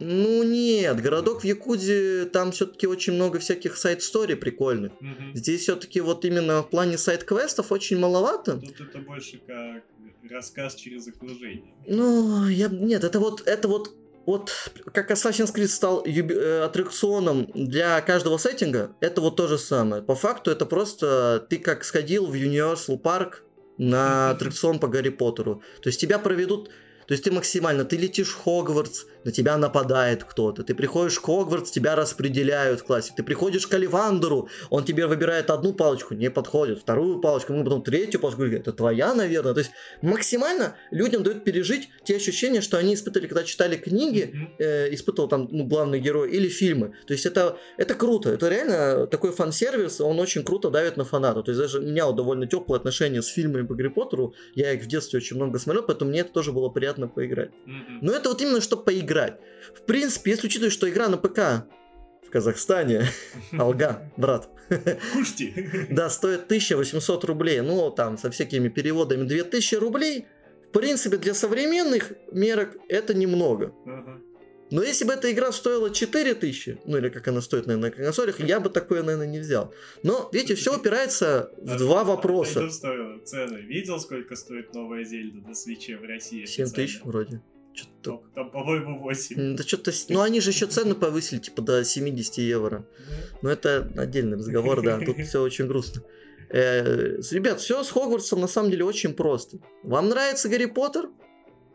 Ну 0.00 0.42
нет, 0.42 1.00
городок 1.00 1.42
в 1.42 1.44
Якузе, 1.44 2.24
там 2.24 2.50
все-таки 2.50 2.88
очень 2.88 3.12
много 3.12 3.38
всяких 3.38 3.76
сайт-стори 3.76 4.34
прикольных. 4.34 4.92
Мгм. 5.00 5.34
Здесь 5.34 5.62
все-таки 5.62 6.00
вот 6.00 6.24
именно 6.24 6.62
в 6.62 6.70
плане 6.70 6.98
сайт-квестов 6.98 7.70
очень 7.70 7.98
маловато. 7.98 8.58
Тут 8.58 8.80
это 8.80 8.98
больше 8.98 9.40
как 9.46 9.84
рассказ 10.28 10.74
через 10.74 11.06
окружение. 11.06 11.74
Ну, 11.86 12.48
я... 12.48 12.68
Нет, 12.68 13.04
это 13.04 13.20
вот, 13.20 13.46
это 13.46 13.68
вот, 13.68 13.94
вот 14.26 14.52
как 14.92 15.10
Assassin's 15.10 15.54
Creed 15.54 15.68
стал 15.68 16.04
юби- 16.04 16.34
э, 16.34 16.64
аттракционом 16.64 17.50
для 17.54 18.00
каждого 18.00 18.38
сеттинга, 18.38 18.94
это 19.00 19.20
вот 19.20 19.36
то 19.36 19.48
же 19.48 19.58
самое. 19.58 20.02
По 20.02 20.14
факту 20.14 20.50
это 20.50 20.66
просто 20.66 21.44
ты 21.48 21.58
как 21.58 21.84
сходил 21.84 22.26
в 22.26 22.34
Universal 22.34 23.00
Park 23.00 23.36
на 23.78 24.30
аттракцион 24.32 24.78
по 24.78 24.88
Гарри 24.88 25.10
Поттеру. 25.10 25.62
То 25.82 25.88
есть 25.88 26.00
тебя 26.00 26.18
проведут... 26.18 26.70
То 27.06 27.14
есть 27.14 27.24
ты 27.24 27.32
максимально, 27.32 27.84
ты 27.84 27.96
летишь 27.96 28.28
в 28.28 28.42
Хогвартс, 28.42 29.04
на 29.24 29.32
тебя 29.32 29.56
нападает 29.56 30.24
кто-то. 30.24 30.62
Ты 30.62 30.74
приходишь 30.74 31.16
в 31.16 31.22
Хогвартс, 31.22 31.70
тебя 31.70 31.94
распределяют 31.94 32.80
в 32.80 32.84
классе. 32.84 33.12
Ты 33.16 33.22
приходишь 33.22 33.66
к 33.66 33.74
Оливандеру, 33.74 34.48
он 34.70 34.84
тебе 34.84 35.06
выбирает 35.06 35.50
одну 35.50 35.72
палочку, 35.72 36.14
не 36.14 36.30
подходит, 36.30 36.80
вторую 36.80 37.20
палочку, 37.20 37.52
ну 37.52 37.64
потом 37.64 37.82
третью 37.82 38.20
палочку, 38.20 38.42
говорит, 38.42 38.60
это 38.60 38.72
твоя, 38.72 39.14
наверное. 39.14 39.54
То 39.54 39.60
есть 39.60 39.70
максимально 40.02 40.76
людям 40.90 41.22
дают 41.22 41.44
пережить 41.44 41.88
те 42.04 42.16
ощущения, 42.16 42.60
что 42.60 42.78
они 42.78 42.94
испытывали, 42.94 43.28
когда 43.28 43.44
читали 43.44 43.76
книги, 43.76 44.50
э, 44.58 44.92
испытывал 44.94 45.28
там 45.28 45.48
ну, 45.50 45.64
главный 45.64 46.00
герой 46.00 46.30
или 46.30 46.48
фильмы. 46.48 46.94
То 47.06 47.12
есть 47.12 47.26
это, 47.26 47.58
это 47.76 47.94
круто, 47.94 48.30
это 48.30 48.48
реально 48.48 49.06
такой 49.06 49.32
фан-сервис, 49.32 50.00
он 50.00 50.18
очень 50.20 50.42
круто 50.42 50.70
давит 50.70 50.96
на 50.96 51.04
фаната. 51.04 51.42
То 51.42 51.50
есть 51.50 51.60
даже 51.60 51.78
у 51.78 51.82
меня 51.82 52.06
вот 52.06 52.16
довольно 52.16 52.46
теплые 52.46 52.78
отношения 52.78 53.22
с 53.22 53.28
фильмами 53.28 53.66
по 53.66 53.74
Гарри 53.74 53.88
Поттеру, 53.88 54.34
я 54.54 54.72
их 54.72 54.82
в 54.82 54.86
детстве 54.86 55.18
очень 55.18 55.36
много 55.36 55.58
смотрел, 55.58 55.84
поэтому 55.84 56.10
мне 56.10 56.20
это 56.20 56.32
тоже 56.32 56.52
было 56.52 56.68
приятно 56.68 57.08
поиграть. 57.08 57.50
Но 58.00 58.12
это 58.12 58.28
вот 58.28 58.40
именно 58.40 58.60
чтобы 58.60 58.84
поиграть. 58.84 59.11
В 59.74 59.82
принципе, 59.82 60.32
если 60.32 60.46
учитывать, 60.46 60.72
что 60.72 60.88
игра 60.88 61.08
на 61.08 61.16
ПК 61.16 61.66
в 62.26 62.30
Казахстане, 62.30 63.06
алга, 63.58 64.10
брат, 64.16 64.48
Кушайте. 65.12 65.86
да, 65.90 66.08
стоит 66.10 66.44
1800 66.44 67.24
рублей, 67.24 67.60
ну, 67.60 67.90
там, 67.90 68.18
со 68.18 68.30
всякими 68.30 68.68
переводами 68.68 69.26
2000 69.26 69.74
рублей, 69.76 70.26
в 70.68 70.72
принципе, 70.72 71.18
для 71.18 71.34
современных 71.34 72.12
мерок 72.32 72.76
это 72.88 73.14
немного. 73.14 73.74
Но 74.70 74.82
если 74.82 75.04
бы 75.04 75.12
эта 75.12 75.30
игра 75.30 75.52
стоила 75.52 75.90
4000, 75.90 76.78
ну 76.86 76.96
или 76.96 77.10
как 77.10 77.28
она 77.28 77.42
стоит, 77.42 77.66
наверное, 77.66 77.90
на 77.90 77.96
консолях, 78.04 78.40
я 78.40 78.58
бы 78.58 78.70
такое, 78.70 79.02
наверное, 79.02 79.26
не 79.26 79.38
взял. 79.38 79.74
Но, 80.02 80.30
видите, 80.32 80.54
все 80.54 80.78
упирается 80.78 81.52
в 81.58 81.72
А- 81.74 81.78
два 81.78 82.04
вопроса. 82.04 82.70
цены. 82.70 83.58
Видел, 83.58 84.00
сколько 84.00 84.34
стоит 84.34 84.72
новая 84.72 85.04
Зельда 85.04 85.46
на 85.46 85.54
свече 85.54 85.98
в 85.98 86.04
России? 86.04 86.46
7 86.46 86.70
тысяч 86.70 87.00
вроде. 87.04 87.42
Что-то 87.74 87.92
Там, 88.02 88.30
там, 88.34 88.50
по-моему, 88.50 89.00
8. 89.00 89.56
Да 89.56 89.62
что-то... 89.62 89.92
Ну, 90.08 90.20
они 90.20 90.40
же 90.40 90.50
еще 90.50 90.66
цену 90.66 90.94
повысили, 90.94 91.38
типа, 91.38 91.62
до 91.62 91.84
70 91.84 92.38
евро. 92.38 92.86
Но 93.42 93.50
это 93.50 93.90
отдельный 93.96 94.36
разговор, 94.36 94.82
да. 94.82 94.98
Тут 95.00 95.18
все 95.20 95.42
очень 95.42 95.66
грустно. 95.66 96.02
Э, 96.50 97.16
Ребят, 97.30 97.60
все 97.60 97.82
с 97.82 97.90
Хогвартсом 97.90 98.40
на 98.40 98.46
самом 98.46 98.70
деле 98.70 98.84
очень 98.84 99.14
просто. 99.14 99.58
Вам 99.82 100.10
нравится 100.10 100.48
Гарри 100.48 100.66
Поттер? 100.66 101.08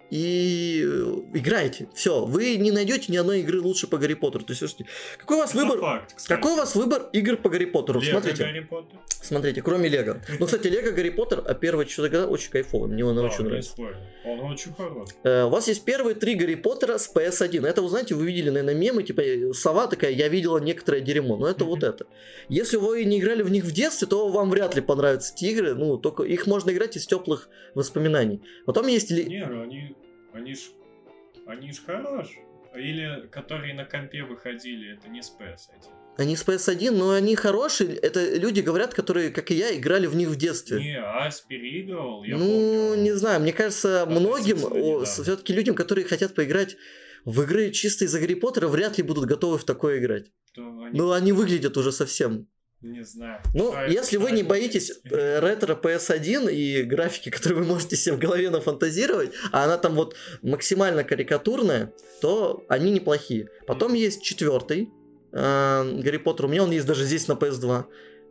И 0.10 0.82
э, 0.86 1.38
играйте. 1.38 1.90
Все, 1.94 2.26
вы 2.26 2.56
не 2.58 2.72
найдете 2.72 3.12
ни 3.12 3.18
одной 3.18 3.42
игры 3.42 3.60
лучше 3.62 3.88
по 3.88 3.98
Гарри 3.98 4.14
Поттеру. 4.14 4.44
То 4.46 4.52
есть, 4.52 4.60
слушайте, 4.60 4.86
какой 5.18 5.38
у 5.38 5.40
вас 5.40 5.54
выбор? 5.54 5.80
факт. 5.80 6.16
Какой 6.28 6.54
у 6.54 6.56
вас 6.56 6.76
выбор 6.76 7.10
игр 7.14 7.38
по 7.38 7.50
Гарри 7.50 7.66
Поттеру? 7.66 8.00
Лего 8.00 8.20
Смотрите, 8.20 8.44
Гарри 8.44 8.60
Поттер? 8.62 9.00
смотрите, 9.22 9.62
кроме 9.62 9.90
Лего. 9.90 10.22
Ну, 10.40 10.46
кстати, 10.46 10.68
Лего 10.68 10.92
Гарри 10.92 11.10
Поттер, 11.10 11.44
а 11.46 11.54
первая 11.54 11.86
что-то 11.88 12.10
года 12.10 12.28
очень 12.28 12.52
кайфовый, 12.52 12.90
мне 12.90 13.04
он 13.04 13.16
Да, 13.16 13.24
очень 13.24 13.44
нравится. 13.44 13.74
Он 14.26 14.40
очень 14.52 14.74
хорош. 14.74 15.10
Э, 15.24 15.44
У 15.44 15.50
вас 15.50 15.68
есть 15.68 15.84
первые 15.84 16.16
три 16.16 16.36
Гарри 16.36 16.56
Поттера 16.56 16.98
с 16.98 17.14
PS1. 17.14 17.66
Это, 17.68 17.82
вы 17.82 17.90
знаете, 17.90 18.16
вы 18.16 18.26
видели, 18.26 18.50
наверное, 18.50 18.76
мемы, 18.76 19.04
типа 19.04 19.22
э, 19.22 19.54
сова 19.54 19.88
такая, 19.88 20.12
я 20.12 20.28
видела 20.30 20.58
некоторое 20.60 21.02
дерьмо. 21.02 21.38
Но 21.38 21.48
это 21.48 21.66
вот 21.66 21.84
это. 21.84 22.08
Если 22.50 22.78
вы 22.78 23.04
не 23.04 23.20
играли 23.20 23.44
в 23.44 23.52
них 23.52 23.64
в 23.66 23.72
детстве, 23.72 24.08
то 24.08 24.30
вам 24.30 24.50
вряд 24.50 24.76
ли 24.76 24.82
понравятся 24.82 25.34
эти 25.36 25.46
игры. 25.46 25.76
Ну, 25.76 25.98
только 25.98 26.24
их 26.24 26.48
можно 26.48 26.72
играть 26.72 26.96
из 26.96 27.06
теплых 27.06 27.50
воспоминаний. 27.76 28.42
Потом 28.66 28.88
есть... 28.88 29.12
Не, 29.12 29.44
они, 29.44 29.96
они 30.38 30.54
ж, 30.56 30.60
они 31.46 31.72
ж 31.72 31.78
хорош. 31.86 32.30
Или 32.76 33.28
которые 33.32 33.74
на 33.74 33.86
компе 33.86 34.24
выходили, 34.24 34.94
это 34.98 35.10
не 35.10 35.22
с 35.24 35.36
PS1. 35.40 35.90
Они 36.18 36.36
с 36.36 36.46
PS1, 36.46 36.92
но 36.92 37.12
они 37.12 37.36
хорошие. 37.36 37.96
Это 37.96 38.36
люди, 38.38 38.62
говорят, 38.62 38.94
которые, 38.94 39.30
как 39.32 39.50
и 39.52 39.56
я, 39.56 39.76
играли 39.76 40.06
в 40.08 40.16
них 40.16 40.30
в 40.30 40.36
детстве. 40.36 40.80
Не, 40.80 41.00
Ас 41.00 41.42
переигрывал, 41.42 42.24
я 42.24 42.38
ну, 42.38 42.46
помню. 42.46 43.02
не 43.04 43.12
знаю, 43.14 43.42
мне 43.42 43.54
кажется, 43.54 44.06
многим, 44.08 44.58
Относительно 44.58 44.86
недавно. 44.86 45.06
все-таки 45.06 45.54
людям, 45.54 45.76
которые 45.76 46.06
хотят 46.06 46.36
поиграть 46.36 46.78
в 47.26 47.42
игры 47.42 47.72
чисто 47.72 48.06
из-за 48.06 48.20
Гарри 48.20 48.36
Поттера, 48.36 48.68
вряд 48.68 48.98
ли 48.98 49.04
будут 49.04 49.26
готовы 49.26 49.58
в 49.58 49.64
такое 49.64 49.98
играть. 50.00 50.32
То 50.54 50.62
они, 50.62 50.98
Ну, 50.98 51.12
они 51.12 51.32
выглядят 51.32 51.78
уже 51.78 51.92
совсем 51.92 52.48
не 52.82 53.04
знаю. 53.04 53.42
Ну, 53.54 53.74
если 53.88 54.18
вы 54.18 54.32
не 54.32 54.44
боитесь 54.44 54.92
э, 55.04 55.40
ретро 55.40 55.76
PS1 55.76 56.52
и 56.52 56.84
графики, 56.84 57.30
которые 57.32 57.62
вы 57.62 57.66
можете 57.66 57.96
себе 57.96 58.16
в 58.16 58.20
голове 58.20 58.50
нафантазировать, 58.50 59.32
а 59.52 59.66
она 59.66 59.78
там 59.78 59.96
вот 59.96 60.16
максимально 60.42 61.04
карикатурная, 61.04 61.94
то 62.22 62.66
они 62.70 62.92
неплохие. 62.92 63.50
Потом 63.66 63.94
есть 63.94 64.22
четвертый 64.22 64.90
э, 65.32 66.00
Гарри 66.02 66.18
Поттер. 66.18 66.46
У 66.46 66.50
меня 66.50 66.64
он 66.64 66.72
есть 66.72 66.86
даже 66.86 67.04
здесь 67.06 67.28
на 67.28 67.34
PS2. 67.34 67.86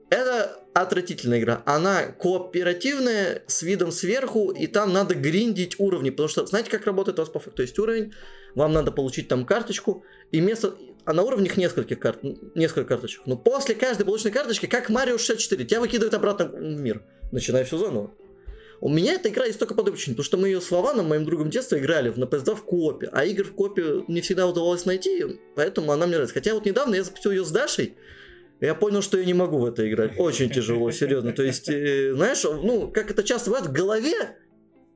Это 0.08 0.62
отвратительная 0.72 1.40
игра. 1.40 1.62
Она 1.66 2.04
кооперативная, 2.04 3.42
с 3.48 3.62
видом 3.62 3.90
сверху, 3.90 4.50
и 4.50 4.68
там 4.68 4.92
надо 4.92 5.14
гриндить 5.14 5.80
уровни. 5.80 6.10
Потому 6.10 6.28
что, 6.28 6.46
знаете, 6.46 6.70
как 6.70 6.86
работает 6.86 7.18
у 7.18 7.22
вас 7.22 7.30
по 7.30 7.40
факту? 7.40 7.62
Есть 7.62 7.78
уровень, 7.78 8.12
вам 8.54 8.72
надо 8.72 8.92
получить 8.92 9.28
там 9.28 9.44
карточку, 9.44 10.04
и 10.30 10.40
вместо... 10.40 10.76
А 11.06 11.12
на 11.12 11.22
уровнях 11.22 11.56
нескольких 11.56 12.00
карт, 12.00 12.18
несколько 12.56 12.84
карточек. 12.84 13.22
Но 13.26 13.36
после 13.36 13.76
каждой 13.76 14.04
полученной 14.04 14.32
карточки, 14.32 14.66
как 14.66 14.90
Марио 14.90 15.18
64, 15.18 15.64
тебя 15.64 15.80
выкидывает 15.80 16.12
обратно 16.14 16.46
в 16.46 16.80
мир. 16.80 17.04
Начиная 17.30 17.64
все 17.64 17.78
заново. 17.78 18.12
У 18.80 18.88
меня 18.88 19.14
эта 19.14 19.28
игра 19.28 19.46
есть 19.46 19.58
только 19.58 19.74
по 19.74 19.84
причине, 19.84 20.14
потому 20.16 20.24
что 20.24 20.36
мы 20.36 20.48
ее 20.48 20.60
с 20.60 20.70
Вованом, 20.70 21.06
моим 21.06 21.24
другом 21.24 21.48
детства, 21.48 21.78
играли 21.78 22.10
в 22.10 22.18
на 22.18 22.24
PS2 22.24 22.56
в 22.56 22.64
копе, 22.64 23.08
а 23.12 23.24
игр 23.24 23.44
в 23.44 23.52
копе 23.52 24.04
не 24.08 24.20
всегда 24.20 24.46
удавалось 24.46 24.84
найти, 24.84 25.24
поэтому 25.54 25.92
она 25.92 26.06
мне 26.06 26.16
нравится. 26.16 26.34
Хотя 26.34 26.54
вот 26.54 26.66
недавно 26.66 26.96
я 26.96 27.04
запустил 27.04 27.30
ее 27.30 27.44
с 27.44 27.50
Дашей, 27.50 27.94
я 28.60 28.74
понял, 28.74 29.00
что 29.00 29.18
я 29.18 29.24
не 29.24 29.34
могу 29.34 29.58
в 29.58 29.64
это 29.64 29.88
играть. 29.88 30.18
Очень 30.18 30.50
тяжело, 30.50 30.90
серьезно. 30.90 31.32
То 31.32 31.42
есть, 31.42 31.68
э, 31.68 32.14
знаешь, 32.14 32.42
ну, 32.44 32.90
как 32.90 33.10
это 33.10 33.22
часто 33.22 33.50
бывает, 33.50 33.68
в 33.68 33.72
голове, 33.72 34.36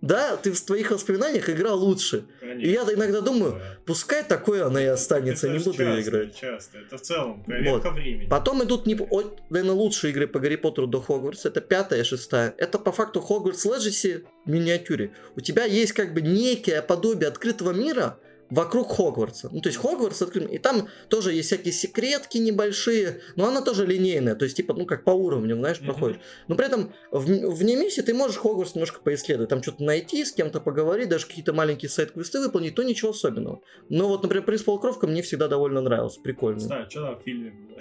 да, 0.00 0.36
ты 0.36 0.52
в 0.52 0.60
твоих 0.60 0.90
воспоминаниях 0.90 1.48
игра 1.50 1.74
лучше. 1.74 2.24
Конечно. 2.40 2.60
И 2.66 2.70
я 2.72 2.82
иногда 2.82 3.20
думаю, 3.20 3.52
Да. 3.52 3.78
пускай 3.84 4.24
такое 4.24 4.64
она 4.66 4.82
и 4.82 4.86
останется, 4.86 5.46
Это 5.46 5.58
не 5.58 5.64
буду 5.64 5.76
часто, 5.76 6.00
играть. 6.02 6.34
Часто, 6.36 6.78
это 6.78 6.96
в 6.98 7.00
целом 7.02 7.44
проверка 7.44 7.90
времени. 7.90 8.28
Потом 8.28 8.62
идут, 8.64 8.86
не, 8.86 8.94
о- 8.96 9.36
наверное, 9.50 9.74
лучшие 9.74 10.12
игры 10.12 10.26
по 10.26 10.38
Гарри 10.40 10.56
Поттеру 10.56 10.86
до 10.86 11.00
Хогвартса. 11.00 11.48
Это 11.48 11.60
пятая, 11.60 12.02
шестая. 12.04 12.54
Это 12.56 12.78
по 12.78 12.92
факту 12.92 13.20
Хогвартс 13.20 13.64
Леджеси 13.66 14.24
в 14.46 14.50
миниатюре. 14.50 15.12
У 15.36 15.40
тебя 15.40 15.64
есть 15.64 15.92
как 15.92 16.14
бы 16.14 16.22
некое 16.22 16.80
подобие 16.82 17.28
открытого 17.28 17.72
мира 17.72 18.18
вокруг 18.50 18.92
Хогвартса. 18.92 19.48
Ну, 19.52 19.60
то 19.60 19.68
есть 19.68 19.78
Хогвартс 19.78 20.20
открыт, 20.22 20.50
и 20.50 20.58
там 20.58 20.88
тоже 21.08 21.32
есть 21.32 21.46
всякие 21.48 21.72
секретки 21.72 22.38
небольшие, 22.38 23.20
но 23.36 23.46
она 23.48 23.62
тоже 23.62 23.86
линейная, 23.86 24.34
то 24.34 24.44
есть 24.44 24.56
типа, 24.56 24.74
ну, 24.74 24.86
как 24.86 25.04
по 25.04 25.10
уровню, 25.10 25.54
знаешь, 25.56 25.78
Мгм. 25.80 25.86
проходишь. 25.86 26.20
Но 26.48 26.56
при 26.56 26.66
этом 26.66 26.92
в, 27.10 27.24
в 27.24 27.62
Немесе 27.64 28.02
ты 28.02 28.12
можешь 28.14 28.36
Хогвартс 28.38 28.74
немножко 28.74 29.00
поисследовать, 29.00 29.48
там 29.50 29.62
что-то 29.62 29.84
найти, 29.84 30.24
с 30.24 30.32
кем-то 30.32 30.60
поговорить, 30.60 31.08
даже 31.08 31.26
какие-то 31.26 31.52
маленькие 31.52 31.88
сайт-квесты 31.88 32.40
выполнить, 32.40 32.74
то 32.74 32.82
ничего 32.82 33.10
особенного. 33.10 33.60
Но 33.88 34.08
вот, 34.08 34.22
например, 34.22 34.44
Принц 34.44 34.62
Полукровка 34.62 35.06
мне 35.06 35.22
всегда 35.22 35.48
довольно 35.48 35.80
нравился, 35.80 36.20
прикольно. 36.20 36.60
Знаю, 36.60 36.90
что 36.90 37.02
там 37.02 37.18
в 37.18 37.22
фильме 37.22 37.50
было. 37.50 37.80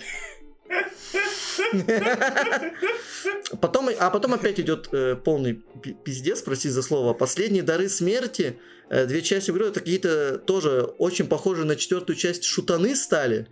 Потом, 3.62 3.90
а 4.00 4.10
потом 4.10 4.34
опять 4.34 4.60
идет 4.60 4.90
э, 4.92 5.16
полный 5.16 5.56
пи- 5.82 5.96
пиздец, 6.04 6.42
прости 6.42 6.70
за 6.70 6.82
слово. 6.82 7.14
Последние 7.14 7.64
дары 7.64 7.90
смерти. 7.90 8.60
Э, 8.90 9.06
две 9.06 9.22
части 9.22 9.52
игры 9.52 9.68
это 9.68 9.80
какие-то 9.80 10.38
тоже 10.38 10.82
очень 10.98 11.28
похожие 11.28 11.66
на 11.66 11.76
четвертую 11.76 12.16
часть 12.16 12.44
шутаны 12.44 12.96
стали. 12.96 13.48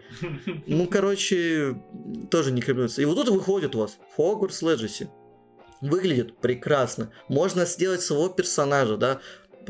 Ну, 0.66 0.88
короче, 0.88 1.82
тоже 2.30 2.52
не 2.52 2.62
комбинуется. 2.62 3.02
И 3.02 3.06
вот 3.06 3.16
тут 3.16 3.30
выходит 3.30 3.76
у 3.76 3.80
вас 3.80 3.98
Хогвартс 4.16 4.62
Леджеси. 4.62 5.10
Выглядит 5.82 6.38
прекрасно. 6.38 7.12
Можно 7.30 7.66
сделать 7.66 8.02
своего 8.02 8.30
персонажа, 8.30 8.98
да, 8.98 9.22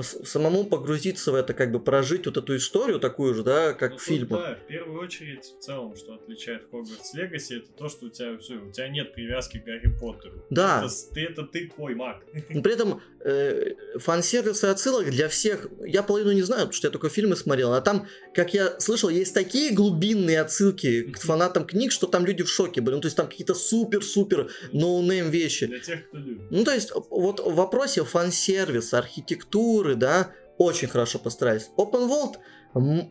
самому 0.03 0.65
погрузиться 0.65 1.31
в 1.31 1.35
это, 1.35 1.53
как 1.53 1.71
бы 1.71 1.79
прожить 1.79 2.25
вот 2.25 2.37
эту 2.37 2.55
историю 2.55 2.99
такую 2.99 3.33
же, 3.33 3.43
да, 3.43 3.73
как 3.73 3.91
Ну, 3.91 3.97
в 3.97 4.01
фильмах. 4.01 4.41
Да, 4.41 4.55
в 4.55 4.67
первую 4.67 5.01
очередь, 5.01 5.45
в 5.45 5.59
целом, 5.59 5.95
что 5.95 6.13
отличает 6.15 6.63
Хогвартс 6.71 7.13
Легаси, 7.13 7.57
это 7.57 7.71
то, 7.77 7.89
что 7.89 8.07
у 8.07 8.09
тебя 8.09 8.37
все, 8.37 8.55
у 8.55 8.71
тебя 8.71 8.89
нет 8.89 9.13
привязки 9.13 9.57
к 9.57 9.65
Гарри 9.65 9.91
Поттеру. 9.99 10.45
Да. 10.49 10.83
Это, 10.85 11.13
ты, 11.13 11.21
это 11.25 11.43
ты 11.43 11.67
твой 11.67 11.95
маг. 11.95 12.23
Но 12.49 12.61
при 12.61 12.73
этом 12.73 13.01
э, 13.21 13.73
фан-сервис 13.95 14.63
и 14.63 14.67
отсылок 14.67 15.09
для 15.09 15.27
всех, 15.29 15.67
я 15.85 16.03
половину 16.03 16.31
не 16.31 16.43
знаю, 16.43 16.61
потому 16.61 16.73
что 16.73 16.87
я 16.87 16.91
только 16.91 17.09
фильмы 17.09 17.35
смотрел, 17.35 17.73
а 17.73 17.81
там, 17.81 18.07
как 18.33 18.53
я 18.53 18.79
слышал, 18.79 19.09
есть 19.09 19.33
такие 19.33 19.73
глубинные 19.73 20.41
отсылки 20.41 21.03
к 21.03 21.19
фанатам 21.19 21.65
книг, 21.65 21.91
что 21.91 22.07
там 22.07 22.25
люди 22.25 22.43
в 22.43 22.49
шоке 22.49 22.81
были. 22.81 22.95
Ну, 22.95 23.01
то 23.01 23.07
есть 23.07 23.17
там 23.17 23.27
какие-то 23.27 23.53
супер-супер 23.53 24.49
noname 24.71 25.29
вещи. 25.29 25.67
Для 25.67 25.79
тех, 25.79 26.07
кто 26.07 26.17
любит. 26.17 26.51
Ну, 26.51 26.63
то 26.63 26.73
есть, 26.73 26.91
вот 27.09 27.39
в 27.39 27.55
вопросе 27.55 28.03
фан-сервиса, 28.03 28.97
архитектуры, 28.97 29.86
да, 29.95 30.31
очень 30.57 30.87
хорошо 30.87 31.19
постарались. 31.19 31.69
Open 31.77 32.09
World, 32.09 32.37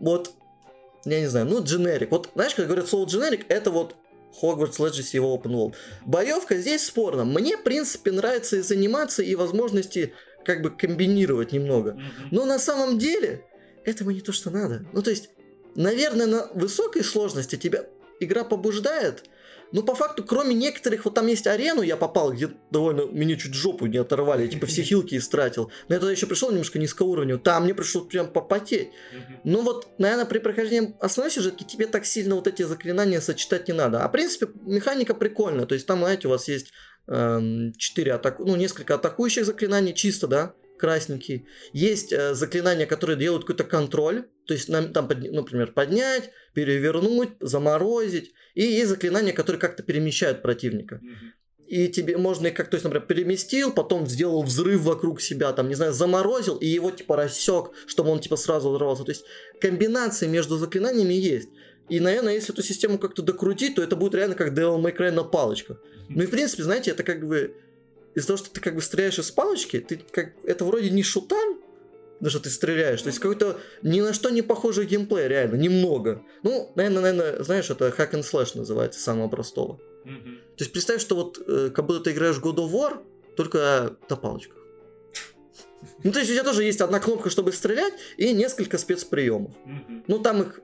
вот, 0.01 0.33
я 1.05 1.21
не 1.21 1.27
знаю, 1.27 1.47
ну, 1.47 1.63
дженерик. 1.63 2.11
Вот, 2.11 2.31
знаешь, 2.35 2.55
когда 2.55 2.67
говорят 2.67 2.89
слово 2.89 3.07
дженерик, 3.07 3.47
это 3.49 3.71
вот 3.71 3.95
Хогвартс 4.41 4.79
Legacy 4.79 5.15
его 5.15 5.37
Open 5.37 5.53
World. 5.53 5.75
Боевка 6.05 6.57
здесь 6.57 6.87
спорно. 6.87 7.25
Мне, 7.25 7.57
в 7.57 7.63
принципе, 7.63 8.13
нравится 8.13 8.57
и 8.57 8.61
заниматься, 8.61 9.23
и 9.23 9.35
возможности 9.35 10.13
как 10.45 10.63
бы 10.63 10.71
комбинировать 10.71 11.53
немного. 11.53 11.99
Но 12.31 12.45
на 12.45 12.59
самом 12.59 12.99
деле 12.99 13.45
этого 13.85 14.11
не 14.11 14.21
то, 14.21 14.33
что 14.33 14.51
надо. 14.51 14.85
Ну, 14.93 15.03
то 15.03 15.11
есть, 15.11 15.31
наверное, 15.75 16.27
на 16.27 16.47
высокой 16.55 17.03
сложности 17.03 17.57
тебя 17.57 17.87
игра 18.21 18.45
побуждает, 18.45 19.25
но 19.73 19.83
по 19.83 19.95
факту, 19.95 20.25
кроме 20.25 20.55
некоторых, 20.55 21.05
вот 21.05 21.15
там 21.15 21.27
есть 21.27 21.47
арену, 21.47 21.83
я 21.83 21.97
попал, 21.97 22.33
где 22.33 22.51
довольно 22.71 23.07
меня 23.07 23.37
чуть 23.37 23.55
жопу 23.55 23.87
не 23.87 23.99
оторвали, 23.99 24.47
типа 24.47 24.67
все 24.67 24.83
хилки 24.85 25.17
истратил. 25.17 25.71
Но 25.89 25.95
я 25.95 26.01
туда 26.01 26.13
еще 26.13 26.27
пришел 26.27 26.51
немножко 26.51 26.79
низкоуровню, 26.79 27.39
там 27.39 27.65
мне 27.65 27.75
пришлось 27.75 28.09
прям 28.09 28.29
попотеть. 28.29 28.91
Ну 29.45 29.63
вот, 29.63 29.89
наверное, 29.99 30.27
при 30.27 30.39
прохождении 30.39 30.95
основной 31.01 31.31
сюжетки 31.31 31.65
тебе 31.65 31.87
так 31.87 32.07
сильно 32.07 32.35
вот 32.35 32.47
эти 32.47 32.63
заклинания 32.63 33.21
сочетать 33.21 33.69
не 33.69 33.75
надо. 33.75 34.05
А 34.05 34.09
в 34.09 34.13
принципе, 34.13 34.49
механика 34.63 35.15
прикольная. 35.15 35.67
То 35.67 35.75
есть 35.75 35.87
там, 35.87 35.99
знаете, 36.01 36.29
у 36.29 36.31
вас 36.31 36.49
есть 36.49 36.73
эм, 37.09 37.73
4 37.77 38.13
атаку, 38.13 38.45
ну, 38.45 38.57
несколько 38.57 38.95
атакующих 38.95 39.45
заклинаний, 39.45 39.95
чисто, 39.95 40.27
да, 40.27 40.55
красненькие. 40.79 41.47
Есть 41.73 42.13
э, 42.13 42.35
заклинания, 42.35 42.87
которые 42.87 43.17
делают 43.17 43.45
какой-то 43.45 43.65
контроль. 43.65 44.29
То 44.47 44.55
есть, 44.55 44.69
нам, 44.69 44.93
там, 44.93 45.09
подня- 45.09 45.33
например, 45.33 45.73
поднять, 45.73 46.31
перевернуть, 46.55 47.31
заморозить. 47.41 48.33
И 48.57 48.63
есть 48.63 48.89
заклинания, 48.89 49.35
которые 49.35 49.61
как-то 49.61 49.83
перемещают 49.83 50.43
противника. 50.43 51.01
И 51.69 51.89
тебе 51.89 52.17
можно 52.17 52.47
их 52.47 52.55
как, 52.55 52.71
то 52.71 52.77
есть, 52.77 52.85
например, 52.85 53.07
переместил, 53.07 53.73
потом 53.73 54.07
сделал 54.07 54.43
взрыв 54.43 54.81
вокруг 54.81 55.21
себя, 55.21 55.53
там, 55.53 55.69
не 55.69 55.75
знаю, 55.75 55.93
заморозил, 55.93 56.57
и 56.57 56.67
его, 56.67 56.91
типа, 56.91 57.17
рассек, 57.17 57.73
чтобы 57.87 58.11
он, 58.11 58.21
типа, 58.21 58.37
сразу 58.37 58.71
взорвался. 58.71 59.05
То 59.05 59.11
есть, 59.11 59.25
комбинации 59.61 60.27
между 60.27 60.57
заклинаниями 60.57 61.13
есть. 61.13 61.51
И, 61.91 62.01
наверное, 62.01 62.35
если 62.35 62.55
эту 62.55 62.63
систему 62.63 62.99
как-то 62.99 63.23
докрутить, 63.23 63.75
то 63.75 63.83
это 63.83 63.95
будет 63.95 64.15
реально 64.15 64.37
как 64.37 64.57
Devil 64.57 64.81
May 64.81 64.97
Cry 64.97 65.11
на 65.11 65.23
палочках. 65.23 65.79
Ну 66.09 66.23
и, 66.23 66.27
в 66.27 66.31
принципе, 66.31 66.63
знаете, 66.63 66.93
это 66.93 67.03
как 67.03 67.27
бы... 67.27 67.55
Из-за 68.15 68.29
того, 68.29 68.37
что 68.39 68.51
ты 68.51 68.61
как 68.63 68.75
бы 68.75 68.81
стреляешь 68.81 69.19
из 69.19 69.31
палочки, 69.31 69.81
ты 69.81 70.01
как... 70.11 70.33
Это 70.45 70.65
вроде 70.65 70.89
не 70.89 71.03
шутан, 71.03 71.59
на 72.21 72.31
что 72.31 72.41
ты 72.41 72.51
стреляешь. 72.51 73.03
То 73.03 73.09
есть 73.09 73.19
какой-то 73.19 73.59
ни 73.83 74.01
на 74.01 74.13
что 74.13 74.31
не 74.31 74.43
похожий 74.43 74.87
геймплей, 74.87 75.29
реально, 75.29 75.57
немного. 75.57 76.23
Ну, 76.43 76.73
наверное, 76.75 77.03
наверное, 77.03 77.43
знаешь, 77.43 77.71
это 77.71 77.89
hack 77.89 78.13
and 78.13 78.23
slash 78.23 78.57
называется, 78.57 79.01
самого 79.01 79.29
простого. 79.29 79.81
Мгм. 80.05 80.39
То 80.57 80.65
есть 80.65 80.73
представь, 80.73 81.01
что 81.01 81.17
вот 81.17 81.43
э, 81.47 81.71
как 81.75 81.87
будто 81.87 82.01
ты 82.01 82.13
играешь 82.13 82.37
в 82.37 82.45
God 82.45 82.57
of 82.57 82.71
War, 82.71 83.03
только 83.37 83.97
на 84.09 84.17
палочках. 84.17 84.57
Ну, 86.03 86.13
то 86.13 86.19
есть 86.19 86.31
у 86.31 86.35
тебя 86.35 86.45
тоже 86.45 86.65
есть 86.65 86.81
одна 86.81 87.01
кнопка, 87.01 87.31
чтобы 87.31 87.53
стрелять, 87.53 87.95
и 88.17 88.33
несколько 88.33 88.79
спецприемов. 88.79 89.53
Мгм. 89.65 90.05
Ну, 90.07 90.19
там 90.19 90.43
их, 90.43 90.61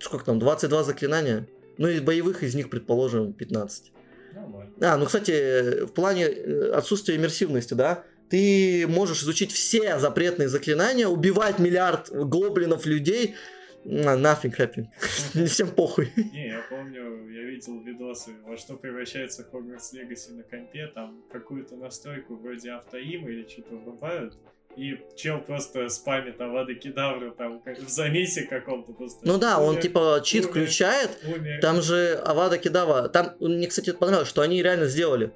сколько 0.00 0.24
там, 0.24 0.38
22 0.38 0.84
заклинания. 0.84 1.48
Ну, 1.78 1.88
из 1.88 2.00
боевых 2.00 2.42
из 2.42 2.54
них, 2.54 2.70
предположим, 2.70 3.32
15. 3.32 3.92
Нормально. 4.34 4.72
А, 4.80 4.96
ну, 4.96 5.06
кстати, 5.06 5.84
в 5.84 5.92
плане 5.92 6.24
э, 6.24 6.70
отсутствия 6.70 7.16
иммерсивности, 7.16 7.74
да, 7.74 8.04
ты 8.30 8.86
можешь 8.88 9.22
изучить 9.22 9.52
все 9.52 9.98
запретные 9.98 10.48
заклинания, 10.48 11.06
убивать 11.06 11.58
миллиард 11.58 12.10
гоблинов, 12.10 12.86
людей, 12.86 13.36
нафиг 13.84 14.58
happy. 14.58 14.86
Не 15.34 15.46
всем 15.46 15.70
похуй. 15.70 16.12
Не, 16.16 16.48
я 16.48 16.62
помню, 16.68 17.28
я 17.30 17.42
видел 17.42 17.80
видосы, 17.80 18.32
во 18.44 18.56
что 18.56 18.74
превращается 18.76 19.46
Hogwarts 19.52 19.94
Legacy 19.94 20.32
на 20.32 20.42
компе, 20.42 20.90
там 20.94 21.22
какую-то 21.32 21.76
настройку 21.76 22.36
вроде 22.36 22.72
автоима 22.72 23.30
или 23.30 23.46
что-то 23.48 23.76
врубают, 23.76 24.36
и 24.76 24.98
чел 25.16 25.40
просто 25.40 25.88
спамит 25.88 26.40
Авада 26.40 26.74
Кедавру 26.74 27.30
там 27.30 27.60
как 27.60 27.78
в 27.78 27.88
замесе 27.88 28.42
каком-то 28.42 28.92
просто. 28.92 29.20
Ну 29.22 29.38
да, 29.38 29.58
он 29.58 29.80
типа 29.80 30.20
чит 30.22 30.44
умер, 30.44 30.50
включает, 30.50 31.10
умер. 31.24 31.60
там 31.62 31.80
же 31.80 32.14
Авада 32.24 32.58
Кедава, 32.58 33.08
там, 33.08 33.36
мне, 33.40 33.68
кстати, 33.68 33.92
понравилось, 33.92 34.28
что 34.28 34.42
они 34.42 34.62
реально 34.62 34.86
сделали. 34.86 35.32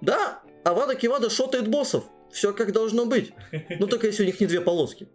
Да, 0.00 0.42
Авада 0.64 0.94
Кедава 0.94 1.30
шотает 1.30 1.68
боссов, 1.68 2.04
все 2.32 2.52
как 2.52 2.72
должно 2.72 3.06
быть. 3.06 3.32
Ну 3.78 3.86
только 3.86 4.06
если 4.06 4.22
у 4.22 4.26
них 4.26 4.40
не 4.40 4.46
две 4.46 4.60
полоски. 4.60 5.08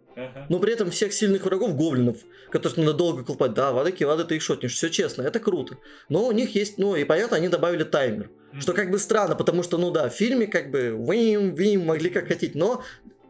Но 0.48 0.58
при 0.58 0.72
этом 0.72 0.90
всех 0.90 1.12
сильных 1.12 1.44
врагов, 1.44 1.76
гоблинов, 1.76 2.18
которых 2.50 2.76
надо 2.78 2.94
долго 2.94 3.24
колпать, 3.24 3.54
да, 3.54 3.68
Авада 3.68 3.92
Кедава 3.92 4.24
ты 4.24 4.36
их 4.36 4.42
шотнешь, 4.42 4.74
все 4.74 4.88
честно, 4.88 5.22
это 5.22 5.38
круто. 5.40 5.76
Но 6.08 6.26
у 6.26 6.32
них 6.32 6.54
есть, 6.54 6.78
ну 6.78 6.96
и 6.96 7.04
понятно, 7.04 7.36
они 7.36 7.48
добавили 7.48 7.84
таймер. 7.84 8.30
Что 8.58 8.72
как 8.72 8.90
бы 8.90 8.98
странно, 8.98 9.34
потому 9.34 9.62
что, 9.62 9.76
ну 9.76 9.90
да, 9.90 10.08
в 10.08 10.14
фильме 10.14 10.46
как 10.46 10.70
бы 10.70 10.96
вим, 10.98 11.54
вим, 11.54 11.84
могли 11.84 12.08
как 12.08 12.28
хотеть, 12.28 12.54
но 12.54 12.82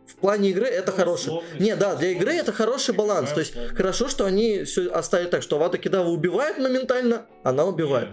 в 0.09 0.16
плане 0.16 0.50
игры 0.50 0.66
это 0.66 0.90
условность, 0.90 1.61
Не, 1.61 1.76
да, 1.76 1.94
для 1.94 2.11
игры 2.11 2.32
это 2.32 2.52
хороший 2.52 2.94
баланс. 2.94 3.30
То 3.32 3.40
есть 3.40 3.54
хорошо, 3.76 4.09
что 4.09 4.24
они 4.24 4.64
все 4.64 4.90
оставили 4.90 5.28
так, 5.28 5.42
что 5.42 5.56
Авада 5.56 5.78
Кедава 5.78 6.09
убивает 6.09 6.59
моментально, 6.59 7.26
она 7.42 7.64
убивает. 7.64 8.09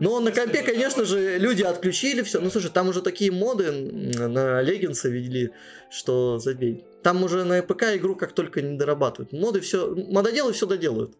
Но 0.00 0.20
на 0.20 0.32
компе, 0.32 0.62
конечно 0.62 1.04
же, 1.04 1.38
люди 1.38 1.62
отключили 1.62 2.22
все. 2.22 2.40
Ну 2.40 2.50
слушай, 2.50 2.70
там 2.70 2.88
уже 2.88 3.00
такие 3.00 3.30
моды 3.30 3.70
на 3.70 4.60
леггинсы 4.60 5.08
ввели, 5.08 5.50
что 5.90 6.38
забей. 6.38 6.84
Там 7.02 7.22
уже 7.22 7.44
на 7.44 7.62
ПК 7.62 7.94
игру 7.94 8.16
как 8.16 8.32
только 8.32 8.60
не 8.60 8.76
дорабатывают. 8.76 9.32
Моды 9.32 9.60
все, 9.60 9.94
мододелы 9.94 10.52
все 10.52 10.66
доделают. 10.66 11.16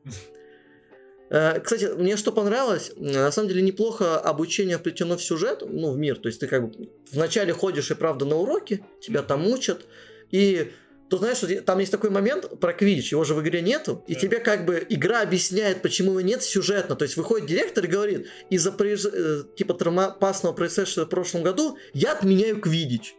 Э, 1.29 1.61
Кстати, 1.61 1.87
мне 1.97 2.17
что 2.17 2.33
понравилось, 2.33 2.93
на 2.97 3.31
самом 3.33 3.49
деле 3.49 3.63
неплохо 3.63 4.19
обучение 4.19 4.79
вплетено 4.79 5.17
в 5.17 5.23
сюжет, 5.23 5.63
ну, 5.67 5.93
в 5.93 5.99
мир. 5.99 6.17
То 6.19 6.29
есть 6.29 6.41
ты 6.41 6.47
как 6.47 6.69
бы 6.69 6.89
вначале 7.13 7.53
ходишь 7.53 7.91
и 7.91 7.95
правда 7.95 8.25
на 8.25 8.37
уроки, 8.37 8.85
тебя 9.01 9.23
там 9.23 9.47
учат, 9.47 9.87
и 10.31 10.73
ты 11.09 11.19
знаешь, 11.19 11.39
там 11.65 11.79
есть 11.79 11.93
такой 11.93 12.11
момент 12.11 12.59
про 12.59 12.73
Квидич, 12.73 13.13
его 13.13 13.23
же 13.25 13.35
в 13.35 13.41
игре 13.41 13.61
нету, 13.63 14.03
и 14.09 14.15
Да. 14.15 14.21
тебе 14.21 14.39
как 14.41 14.65
бы 14.65 14.85
игра 14.89 15.23
объясняет, 15.23 15.83
почему 15.83 16.11
его 16.13 16.21
нет 16.21 16.43
сюжетно. 16.43 16.97
То 16.97 17.05
есть 17.05 17.17
выходит 17.17 17.47
директор 17.47 17.85
и 17.85 17.89
говорит, 17.89 18.27
из-за 18.51 18.75
э, 18.79 19.43
типа 19.57 19.75
травмоопасного 19.75 20.53
происшедшего 20.53 21.05
в 21.05 21.09
прошлом 21.09 21.43
году 21.43 21.79
я 21.95 22.13
отменяю 22.13 22.61
Квидич. 22.61 23.15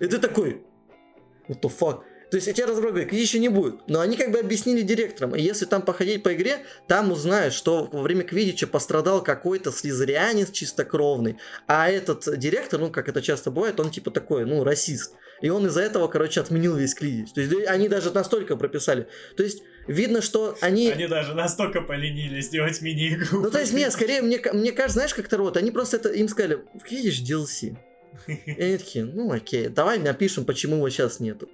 И 0.00 0.06
ты 0.06 0.18
такой, 0.18 0.62
what 1.48 1.60
the 1.62 1.72
fuck? 1.80 2.02
То 2.30 2.36
есть 2.36 2.46
я 2.46 2.52
тебе 2.52 2.66
говорю, 2.66 3.08
Квидича 3.08 3.38
не 3.38 3.48
будет. 3.48 3.88
Но 3.88 4.00
они 4.00 4.16
как 4.16 4.30
бы 4.30 4.38
объяснили 4.38 4.82
директорам. 4.82 5.34
И 5.34 5.42
если 5.42 5.64
там 5.64 5.82
походить 5.82 6.22
по 6.22 6.32
игре, 6.32 6.58
там 6.86 7.10
узнаешь, 7.10 7.54
что 7.54 7.88
во 7.90 8.02
время 8.02 8.22
Квидича 8.22 8.68
пострадал 8.68 9.24
какой-то 9.24 9.72
слизерианец 9.72 10.52
чистокровный. 10.52 11.38
А 11.66 11.90
этот 11.90 12.38
директор, 12.38 12.78
ну 12.78 12.90
как 12.90 13.08
это 13.08 13.20
часто 13.20 13.50
бывает, 13.50 13.80
он 13.80 13.90
типа 13.90 14.10
такой, 14.12 14.44
ну 14.44 14.62
расист. 14.62 15.14
И 15.40 15.48
он 15.48 15.66
из-за 15.66 15.80
этого, 15.80 16.06
короче, 16.08 16.40
отменил 16.40 16.76
весь 16.76 16.94
Квидич. 16.94 17.32
То 17.32 17.40
есть 17.40 17.66
они 17.66 17.88
даже 17.88 18.10
настолько 18.12 18.56
прописали. 18.56 19.08
То 19.36 19.42
есть 19.42 19.62
видно, 19.86 20.20
что 20.20 20.56
они... 20.60 20.90
Они 20.90 21.06
даже 21.06 21.34
настолько 21.34 21.80
поленились 21.80 22.46
сделать 22.46 22.80
мини-игру. 22.82 23.40
Ну, 23.42 23.50
то 23.50 23.58
есть, 23.60 23.72
нет, 23.72 23.92
скорее, 23.92 24.20
мне, 24.22 24.40
мне 24.52 24.72
кажется, 24.72 24.94
знаешь, 24.98 25.14
как-то 25.14 25.38
вот, 25.38 25.56
они 25.56 25.70
просто 25.70 25.96
это, 25.96 26.10
им 26.10 26.28
сказали, 26.28 26.58
в 26.74 26.84
Квидич 26.84 27.22
DLC. 27.22 27.76
И 28.26 28.62
они 28.62 28.76
такие, 28.76 29.04
ну 29.04 29.32
окей, 29.32 29.68
давай 29.68 29.98
напишем, 29.98 30.44
почему 30.44 30.76
его 30.76 30.90
сейчас 30.90 31.20
нету. 31.20 31.48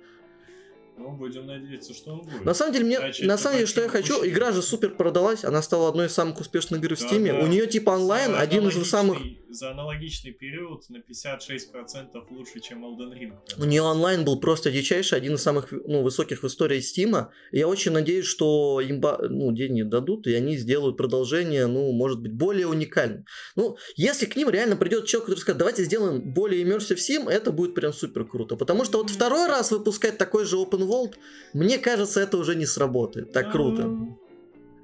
Ну, 0.99 1.13
будем 1.13 1.47
надеяться, 1.47 1.93
что 1.93 2.15
он 2.15 2.21
будет. 2.23 2.43
На 2.45 2.55
самом 2.55 2.73
деле, 2.73 2.87
мне, 2.87 2.99
на 3.21 3.37
самом 3.37 3.57
деле, 3.57 3.67
что 3.67 3.83
я 3.83 3.89
хочу, 3.89 4.27
игра 4.27 4.51
же 4.53 4.63
супер 4.63 4.91
продалась, 4.91 5.45
она 5.45 5.61
стала 5.61 5.91
одной 5.91 6.07
из 6.07 6.13
самых 6.13 6.41
успешных 6.41 6.81
игр 6.83 6.97
в 6.97 7.01
Да, 7.01 7.07
Стиме. 7.07 7.33
да. 7.35 7.41
У 7.41 7.47
нее 7.47 7.67
типа 7.67 7.91
онлайн 7.91 8.33
За 8.33 8.41
один 8.41 8.67
из 8.67 8.89
самых... 8.89 9.19
За 9.57 9.71
аналогичный 9.71 10.33
период 10.33 10.85
на 10.91 10.99
56% 10.99 12.27
лучше, 12.29 12.61
чем 12.61 12.85
Elden 12.85 13.19
Ring. 13.19 13.33
У 13.57 13.65
нее 13.65 13.81
онлайн 13.81 14.23
был 14.23 14.39
просто 14.39 14.71
дичайший, 14.71 15.17
один 15.17 15.37
из 15.37 15.43
самых 15.43 15.73
ну, 15.73 16.03
высоких 16.03 16.43
в 16.43 16.47
истории 16.47 16.81
Стима. 16.81 17.33
Я 17.53 17.67
очень 17.67 17.93
надеюсь, 17.93 18.27
что 18.27 18.83
им 18.83 19.01
ну, 19.01 19.53
деньги 19.53 19.81
дадут, 19.81 20.27
и 20.27 20.35
они 20.35 20.59
сделают 20.59 20.99
продолжение, 20.99 21.69
ну, 21.69 21.91
может 21.93 22.21
быть, 22.21 22.35
более 22.35 22.67
уникальным. 22.67 23.25
Ну, 23.55 23.79
если 23.97 24.27
к 24.27 24.37
ним 24.37 24.51
реально 24.51 24.77
придет 24.77 25.07
человек, 25.07 25.25
который 25.25 25.41
скажет, 25.41 25.59
давайте 25.59 25.85
сделаем 25.85 26.21
более 26.35 26.63
immersive 26.63 26.99
Sim, 26.99 27.31
это 27.31 27.51
будет 27.51 27.75
прям 27.75 27.95
супер 27.95 28.27
круто. 28.27 28.57
Потому 28.57 28.85
что 28.85 28.99
вот 28.99 29.09
второй 29.09 29.47
раз 29.47 29.71
выпускать 29.71 30.19
такой 30.19 30.45
же 30.45 30.57
open 30.57 30.87
world, 30.87 31.15
мне 31.55 31.79
кажется, 31.79 32.21
это 32.21 32.37
уже 32.37 32.57
не 32.57 32.67
сработает 32.67 33.33
так 33.33 33.53
круто. 33.53 33.91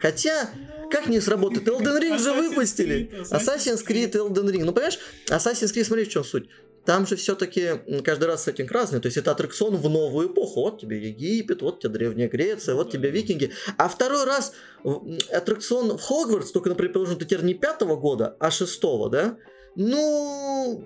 Хотя, 0.03 0.51
как 0.91 1.07
не 1.07 1.21
сработает? 1.21 1.67
Elden 1.67 2.01
Ring 2.01 2.19
же 2.19 2.33
выпустили. 2.33 3.11
Assassin's 3.31 3.87
Creed, 3.87 4.13
Elden 4.13 4.51
Ring. 4.51 4.65
Ну, 4.65 4.73
понимаешь, 4.73 4.99
Assassin's 5.29 5.73
Creed, 5.73 5.85
смотри, 5.85 6.05
в 6.05 6.09
чем 6.09 6.25
суть. 6.25 6.49
Там 6.85 7.07
же 7.07 7.15
все-таки 7.15 7.81
каждый 8.05 8.25
раз 8.25 8.43
сеттинг 8.43 8.73
разный. 8.73 9.01
То 9.01 9.07
есть 9.07 9.17
это 9.17 9.31
аттракцион 9.31 9.77
в 9.77 9.89
новую 9.89 10.27
эпоху. 10.27 10.63
Вот 10.63 10.81
тебе 10.81 10.99
Египет, 11.09 11.63
вот 11.63 11.79
тебе 11.79 11.93
Древняя 11.93 12.29
Греция, 12.29 12.75
вот 12.75 12.87
Да. 12.87 12.93
тебе 12.93 13.11
викинги. 13.11 13.53
А 13.79 13.89
второй 13.89 14.25
раз 14.25 14.53
аттракцион 15.33 15.97
в 15.97 16.03
Хогвартс, 16.03 16.51
только, 16.51 16.71
например, 16.71 16.91
предположим, 16.91 17.19
ты 17.21 17.25
теперь 17.25 17.45
не 17.45 17.55
пятого 17.55 17.95
года, 17.95 18.37
а 18.41 18.51
шестого, 18.51 19.09
да? 19.09 19.37
Ну, 19.77 20.85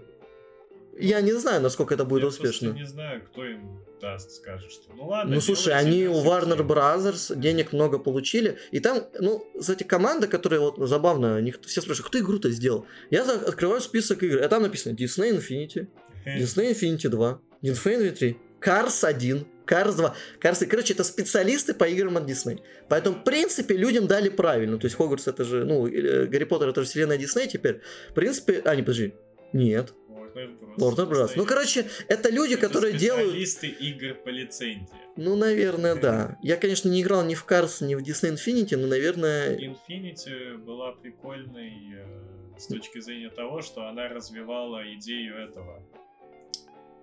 я 0.99 1.21
не 1.21 1.33
знаю, 1.33 1.63
насколько 1.63 1.95
это 1.95 2.05
будет 2.05 2.23
Я 2.23 2.29
успешно. 2.29 2.71
просто 2.71 2.85
не 2.85 2.87
знаю, 2.87 3.23
кто 3.25 3.45
им 3.45 3.81
даст, 4.01 4.31
скажет, 4.31 4.71
что 4.71 4.93
ну 4.95 5.07
ладно. 5.07 5.35
Ну 5.35 5.41
слушай, 5.41 5.73
они 5.75 6.07
у 6.07 6.23
Warner. 6.23 6.59
Brothers 6.67 7.35
денег 7.37 7.73
много 7.73 7.99
получили. 7.99 8.59
И 8.71 8.81
там, 8.81 9.05
ну, 9.19 9.45
кстати, 9.59 9.83
команда, 9.83 10.27
которая 10.27 10.61
вот 10.61 10.77
забавно, 10.79 11.41
никто, 11.41 11.69
все 11.69 11.81
спрашивают, 11.81 12.09
кто 12.09 12.19
игру-то 12.19 12.51
сделал? 12.51 12.87
Я 13.11 13.23
открываю 13.23 13.81
список 13.81 14.23
игр, 14.23 14.43
а 14.43 14.49
там 14.49 14.63
написано 14.63 14.95
Disney 14.95 15.37
Infinity, 15.39 15.87
Disney 16.27 16.73
Infinity 16.73 17.09
2, 17.09 17.41
Disney 17.63 17.73
Infinity 17.73 18.11
3, 18.13 18.37
Cars 18.61 19.05
1, 19.07 19.47
Cars 19.67 19.97
2. 19.97 20.15
Cars, 20.41 20.67
короче, 20.67 20.95
это 20.95 21.05
специалисты 21.05 21.75
по 21.75 21.85
играм 21.85 22.17
от 22.17 22.29
Disney. 22.29 22.61
Поэтому, 22.89 23.17
в 23.17 23.25
принципе, 23.25 23.77
людям 23.77 24.07
дали 24.07 24.29
правильно. 24.29 24.79
То 24.79 24.87
есть 24.87 24.97
Хогвартс 24.97 25.29
это 25.29 25.45
же, 25.45 25.65
ну, 25.65 25.87
э, 25.87 26.27
Гарри 26.27 26.45
Поттер 26.45 26.69
это 26.69 26.83
же 26.83 26.89
вселенная 26.89 27.19
Disney 27.19 27.49
теперь. 27.49 27.81
В 28.11 28.15
принципе, 28.15 28.63
а, 28.65 28.75
не, 28.75 28.83
подожди. 28.83 29.15
Нет, 29.53 29.93
Bros. 30.37 30.77
Warner 30.77 31.09
Bros. 31.11 31.33
Ну, 31.37 31.47
короче, 31.47 31.87
это 32.09 32.31
люди, 32.31 32.55
Это 32.55 32.69
которые 32.69 32.95
делают... 32.95 33.35
игр 33.35 34.15
по 34.15 34.29
лицензии. 34.29 34.89
Ну, 35.17 35.35
наверное, 35.37 35.95
да. 35.95 36.39
Я, 36.43 36.57
конечно, 36.57 36.89
не 36.89 37.03
играл 37.03 37.25
ни 37.25 37.35
в 37.35 37.47
Cars, 37.47 37.85
ни 37.85 37.95
в 37.95 38.03
Disney 38.03 38.35
Infinity, 38.35 38.77
но, 38.77 38.87
наверное... 38.87 39.57
Infinity 39.57 40.59
была 40.59 40.93
прикольной 40.93 41.73
э, 41.95 42.59
с 42.59 42.67
точки 42.67 43.01
зрения 43.01 43.31
того, 43.31 43.63
что 43.63 43.89
она 43.89 44.09
развивала 44.09 44.83
идею 44.95 45.37
этого 45.37 45.83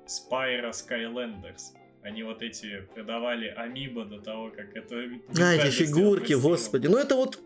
Spyro 0.05 0.71
Skylanders. 0.71 1.75
Они 2.03 2.21
вот 2.23 2.41
эти 2.41 2.81
продавали 2.93 3.47
Амибо 3.47 4.05
до 4.05 4.19
того, 4.19 4.51
как 4.51 4.75
это... 4.75 4.95
А, 5.39 5.53
эти 5.53 5.71
фигурки, 5.71 6.33
господи. 6.33 6.87
Ну, 6.87 6.97
это 6.97 7.15
вот... 7.15 7.39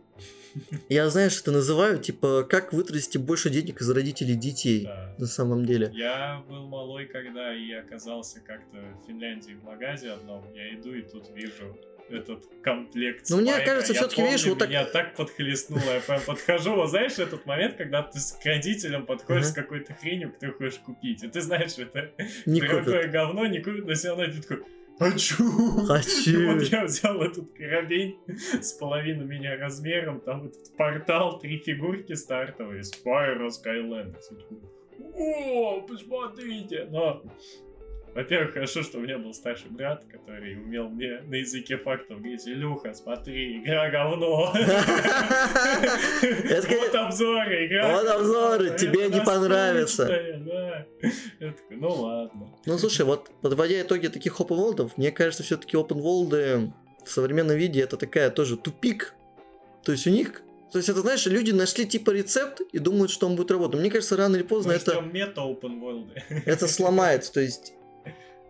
Я, 0.89 1.09
знаешь, 1.09 1.39
это 1.39 1.51
называю, 1.51 1.99
типа, 1.99 2.43
как 2.49 2.73
вытратить 2.73 3.17
больше 3.17 3.49
денег 3.49 3.79
из 3.81 3.89
родителей 3.89 4.35
детей. 4.35 4.85
Да. 4.85 5.15
На 5.19 5.27
самом 5.27 5.65
деле. 5.65 5.91
Я 5.93 6.43
был 6.49 6.67
малой, 6.67 7.05
когда 7.05 7.53
и 7.55 7.71
оказался 7.73 8.39
как-то 8.39 8.77
в 8.77 9.07
Финляндии 9.07 9.53
в 9.53 9.63
магазе 9.63 10.11
одном. 10.11 10.51
Я 10.53 10.73
иду 10.73 10.93
и 10.93 11.01
тут 11.03 11.29
вижу 11.35 11.77
этот 12.09 12.45
комплект. 12.63 13.25
Ну, 13.29 13.37
мне 13.41 13.51
Спайка. 13.51 13.71
кажется, 13.71 13.93
помню, 14.15 14.31
видишь, 14.31 14.45
вот 14.47 14.57
так- 14.59 14.69
Меня 14.69 14.85
так 14.85 15.15
подхлестнуло. 15.15 15.93
Я 15.93 15.99
прям 15.99 16.21
подхожу, 16.21 16.73
вот 16.75 16.89
знаешь, 16.89 17.19
этот 17.19 17.45
момент, 17.45 17.75
когда 17.75 18.01
ты 18.01 18.17
с- 18.19 18.31
к 18.31 18.45
родителям 18.45 19.05
подходишь 19.05 19.47
с 19.47 19.51
какой-то 19.51 19.93
хренью, 19.93 20.31
которую 20.31 20.57
хочешь 20.57 20.79
купить. 20.79 21.21
И 21.23 21.27
ты 21.27 21.41
знаешь, 21.41 21.71
что 21.71 21.83
это 21.83 22.11
Не 22.45 22.61
дорогое 22.61 23.09
говно, 23.09 23.45
не 23.45 23.59
купит, 23.59 23.85
но 23.85 23.93
все 23.93 24.09
равно 24.09 24.25
ты 24.25 24.41
такой, 24.41 24.63
хочу. 24.99 25.85
Хочу. 25.85 26.53
Вот 26.53 26.63
я 26.63 26.85
взял 26.85 27.21
этот 27.21 27.51
корабень 27.53 28.19
с 28.27 28.73
половину 28.73 29.25
меня 29.25 29.57
размером, 29.57 30.21
там 30.21 30.45
этот 30.47 30.75
портал, 30.75 31.39
три 31.39 31.59
фигурки 31.59 32.13
стартовые, 32.13 32.81
Spyro 32.81 33.49
Skylanders. 33.49 34.33
О, 35.15 35.81
посмотрите! 35.81 36.87
Но, 36.91 37.23
во-первых, 38.17 38.53
хорошо, 38.55 38.81
что 38.81 38.97
у 38.97 39.01
меня 39.01 39.19
был 39.19 39.31
старший 39.31 39.69
брат, 39.69 40.03
который 40.11 40.55
умел 40.55 40.89
мне 40.89 41.21
на 41.27 41.35
языке 41.35 41.77
фактов 41.77 42.17
говорить, 42.17 42.47
Илюха, 42.47 42.95
смотри, 42.95 43.59
игра 43.59 43.91
говно. 43.91 44.51
Вот 46.21 46.95
обзоры, 46.95 47.67
игра 47.67 47.91
Вот 47.91 48.07
обзоры, 48.07 48.75
тебе 48.75 49.09
не 49.09 49.21
понравится. 49.21 50.09
Я 51.39 51.51
такой, 51.51 51.77
ну 51.77 51.89
ладно. 51.89 52.47
Ну, 52.65 52.77
слушай, 52.79 53.05
вот 53.05 53.29
подводя 53.43 53.79
итоги 53.83 54.07
таких 54.07 54.41
open 54.41 54.57
world, 54.57 54.91
мне 54.97 55.11
кажется, 55.11 55.43
все-таки 55.43 55.77
open 55.77 56.01
world 56.01 56.71
в 57.05 57.11
современном 57.11 57.55
виде 57.55 57.81
это 57.81 57.97
такая 57.97 58.31
тоже 58.31 58.57
тупик. 58.57 59.13
То 59.83 59.91
есть 59.91 60.07
у 60.07 60.09
них... 60.09 60.41
То 60.71 60.79
есть 60.79 60.89
это, 60.89 61.01
знаешь, 61.01 61.23
люди 61.27 61.51
нашли 61.51 61.85
типа 61.85 62.09
рецепт 62.09 62.61
и 62.71 62.79
думают, 62.79 63.11
что 63.11 63.27
он 63.27 63.35
будет 63.35 63.51
работать. 63.51 63.79
Мне 63.79 63.91
кажется, 63.91 64.17
рано 64.17 64.35
или 64.37 64.43
поздно 64.43 64.73
Мы 64.73 64.79
это... 64.79 65.01
мета 65.01 65.41
open 65.41 65.79
world. 65.79 66.09
это 66.45 66.67
сломается. 66.67 67.31
То 67.31 67.41
есть 67.41 67.76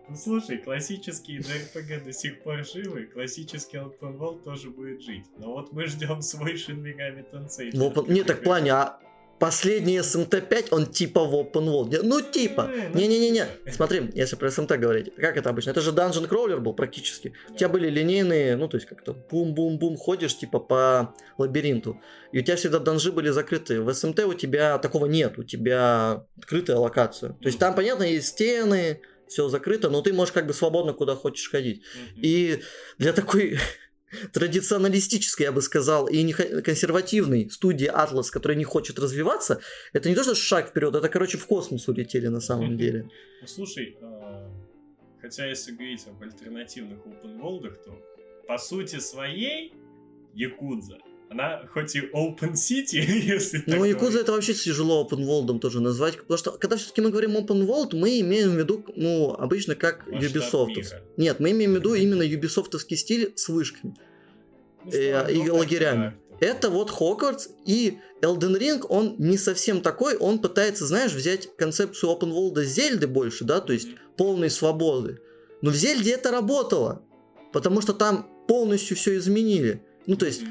Ну 0.08 0.16
слушай, 0.16 0.56
классические 0.58 1.40
JRPG 1.40 2.04
до 2.04 2.12
сих 2.12 2.42
пор 2.42 2.64
живы, 2.64 3.04
классический 3.12 3.76
Open 3.76 4.16
World 4.18 4.42
тоже 4.42 4.70
будет 4.70 5.02
жить. 5.02 5.26
Но 5.38 5.52
вот 5.52 5.72
мы 5.72 5.86
ждем 5.86 6.22
свой 6.22 6.54
Shin 6.54 6.82
Megami 6.82 7.24
Tensei. 7.30 7.70
Open- 7.72 8.10
Не, 8.10 8.22
так 8.22 8.40
в 8.40 8.42
плане, 8.42 8.72
а 8.72 8.98
последний 9.38 9.98
СМТ-5, 9.98 10.68
он 10.70 10.86
типа 10.86 11.24
в 11.24 11.34
open 11.34 11.66
world. 11.68 12.00
Ну, 12.02 12.20
типа. 12.22 12.70
Э, 12.72 12.88
ну, 12.92 12.98
Не-не-не-не, 12.98 13.44
типа. 13.44 13.72
смотри, 13.72 14.10
если 14.14 14.36
про 14.36 14.50
СМТ 14.50 14.72
говорить, 14.78 15.14
как 15.14 15.36
это 15.36 15.50
обычно? 15.50 15.70
Это 15.70 15.80
же 15.82 15.92
Dungeon 15.92 16.26
Crawler 16.28 16.58
был 16.58 16.72
практически. 16.72 17.34
У 17.50 17.54
тебя 17.54 17.68
были 17.68 17.90
линейные, 17.90 18.56
ну, 18.56 18.66
то 18.66 18.78
есть 18.78 18.88
как-то 18.88 19.12
бум-бум-бум, 19.12 19.96
ходишь 19.96 20.36
типа 20.38 20.58
по 20.58 21.14
лабиринту. 21.36 22.00
И 22.32 22.38
у 22.38 22.42
тебя 22.42 22.56
всегда 22.56 22.78
данжи 22.78 23.12
были 23.12 23.28
закрыты. 23.28 23.80
В 23.82 23.92
СМТ 23.92 24.20
у 24.20 24.34
тебя 24.34 24.78
такого 24.78 25.04
нет, 25.06 25.38
у 25.38 25.44
тебя 25.44 26.24
открытая 26.38 26.78
локация. 26.78 27.34
То 27.34 27.46
есть 27.46 27.58
там, 27.58 27.74
понятно, 27.74 28.04
есть 28.04 28.28
стены, 28.28 29.00
все 29.28 29.48
закрыто, 29.48 29.90
но 29.90 30.02
ты 30.02 30.12
можешь 30.12 30.32
как 30.32 30.46
бы 30.46 30.54
свободно 30.54 30.92
куда 30.92 31.14
хочешь 31.14 31.50
ходить. 31.50 31.82
Мгм. 31.94 32.20
И 32.22 32.62
для 32.98 33.12
такой 33.12 33.58
традиционалистической, 34.32 35.44
я 35.44 35.52
бы 35.52 35.62
сказал, 35.62 36.06
и 36.06 36.22
не 36.22 36.32
консервативной 36.32 37.50
студии 37.50 37.88
Atlas, 37.88 38.30
которая 38.30 38.56
не 38.58 38.64
хочет 38.64 38.98
развиваться, 38.98 39.60
это 39.92 40.08
не 40.08 40.14
то, 40.14 40.24
что 40.24 40.34
шаг 40.34 40.68
вперед, 40.70 40.94
это, 40.94 41.08
короче, 41.08 41.38
в 41.38 41.46
космос 41.46 41.88
улетели 41.88 42.28
на 42.28 42.40
самом 42.40 42.68
Мгм. 42.70 42.78
деле. 42.78 43.10
Ну 43.40 43.46
слушай, 43.46 43.96
а, 44.00 44.50
хотя 45.20 45.46
если 45.46 45.72
говорить 45.72 46.06
об 46.06 46.22
альтернативных 46.22 46.98
open 47.06 47.38
world, 47.40 47.74
то 47.84 48.00
по 48.46 48.58
сути 48.58 48.98
своей 48.98 49.72
Якудза, 50.34 50.98
она 51.30 51.62
хоть 51.72 51.94
и 51.94 52.00
open 52.00 52.54
city, 52.54 52.98
если 52.98 53.62
Ну, 53.66 53.84
Якудза 53.84 54.20
это 54.20 54.32
вообще 54.32 54.54
тяжело 54.54 55.06
open 55.06 55.24
world 55.26 55.58
тоже 55.58 55.80
назвать, 55.80 56.18
потому 56.18 56.38
что 56.38 56.52
когда 56.52 56.76
все-таки 56.76 57.00
мы 57.00 57.10
говорим 57.10 57.36
open 57.36 57.66
world, 57.66 57.94
мы 57.94 58.20
имеем 58.20 58.52
в 58.52 58.58
виду, 58.58 58.84
ну, 58.96 59.34
обычно 59.34 59.74
как 59.74 60.06
Ubisoft. 60.08 60.74
Нет, 61.16 61.40
мы 61.40 61.50
имеем 61.50 61.72
в 61.72 61.76
виду 61.76 61.94
именно 61.94 62.22
юбисофтовский 62.22 62.96
стиль 62.96 63.32
с 63.36 63.48
вышками. 63.48 63.94
Ну, 64.84 64.90
э, 64.92 65.12
слава 65.12 65.28
и 65.28 65.38
богу, 65.38 65.56
лагерями. 65.58 66.16
Это 66.40 66.70
вот 66.70 66.90
Хогвартс 66.90 67.48
и 67.66 67.98
Elden 68.22 68.58
Ring, 68.58 68.86
он 68.88 69.16
не 69.18 69.36
совсем 69.36 69.80
такой, 69.80 70.16
он 70.16 70.38
пытается, 70.38 70.86
знаешь, 70.86 71.12
взять 71.12 71.54
концепцию 71.56 72.12
open 72.12 72.32
world 72.32 72.62
Зельды 72.64 73.06
больше, 73.06 73.44
да, 73.44 73.60
то 73.60 73.72
есть 73.72 73.88
полной 74.16 74.50
свободы. 74.50 75.20
Но 75.60 75.70
в 75.70 75.74
Зельде 75.74 76.12
это 76.12 76.30
работало, 76.30 77.02
потому 77.52 77.82
что 77.82 77.92
там 77.92 78.30
полностью 78.46 78.96
все 78.96 79.16
изменили. 79.16 79.82
Ну, 80.06 80.16
то 80.16 80.26
есть. 80.26 80.42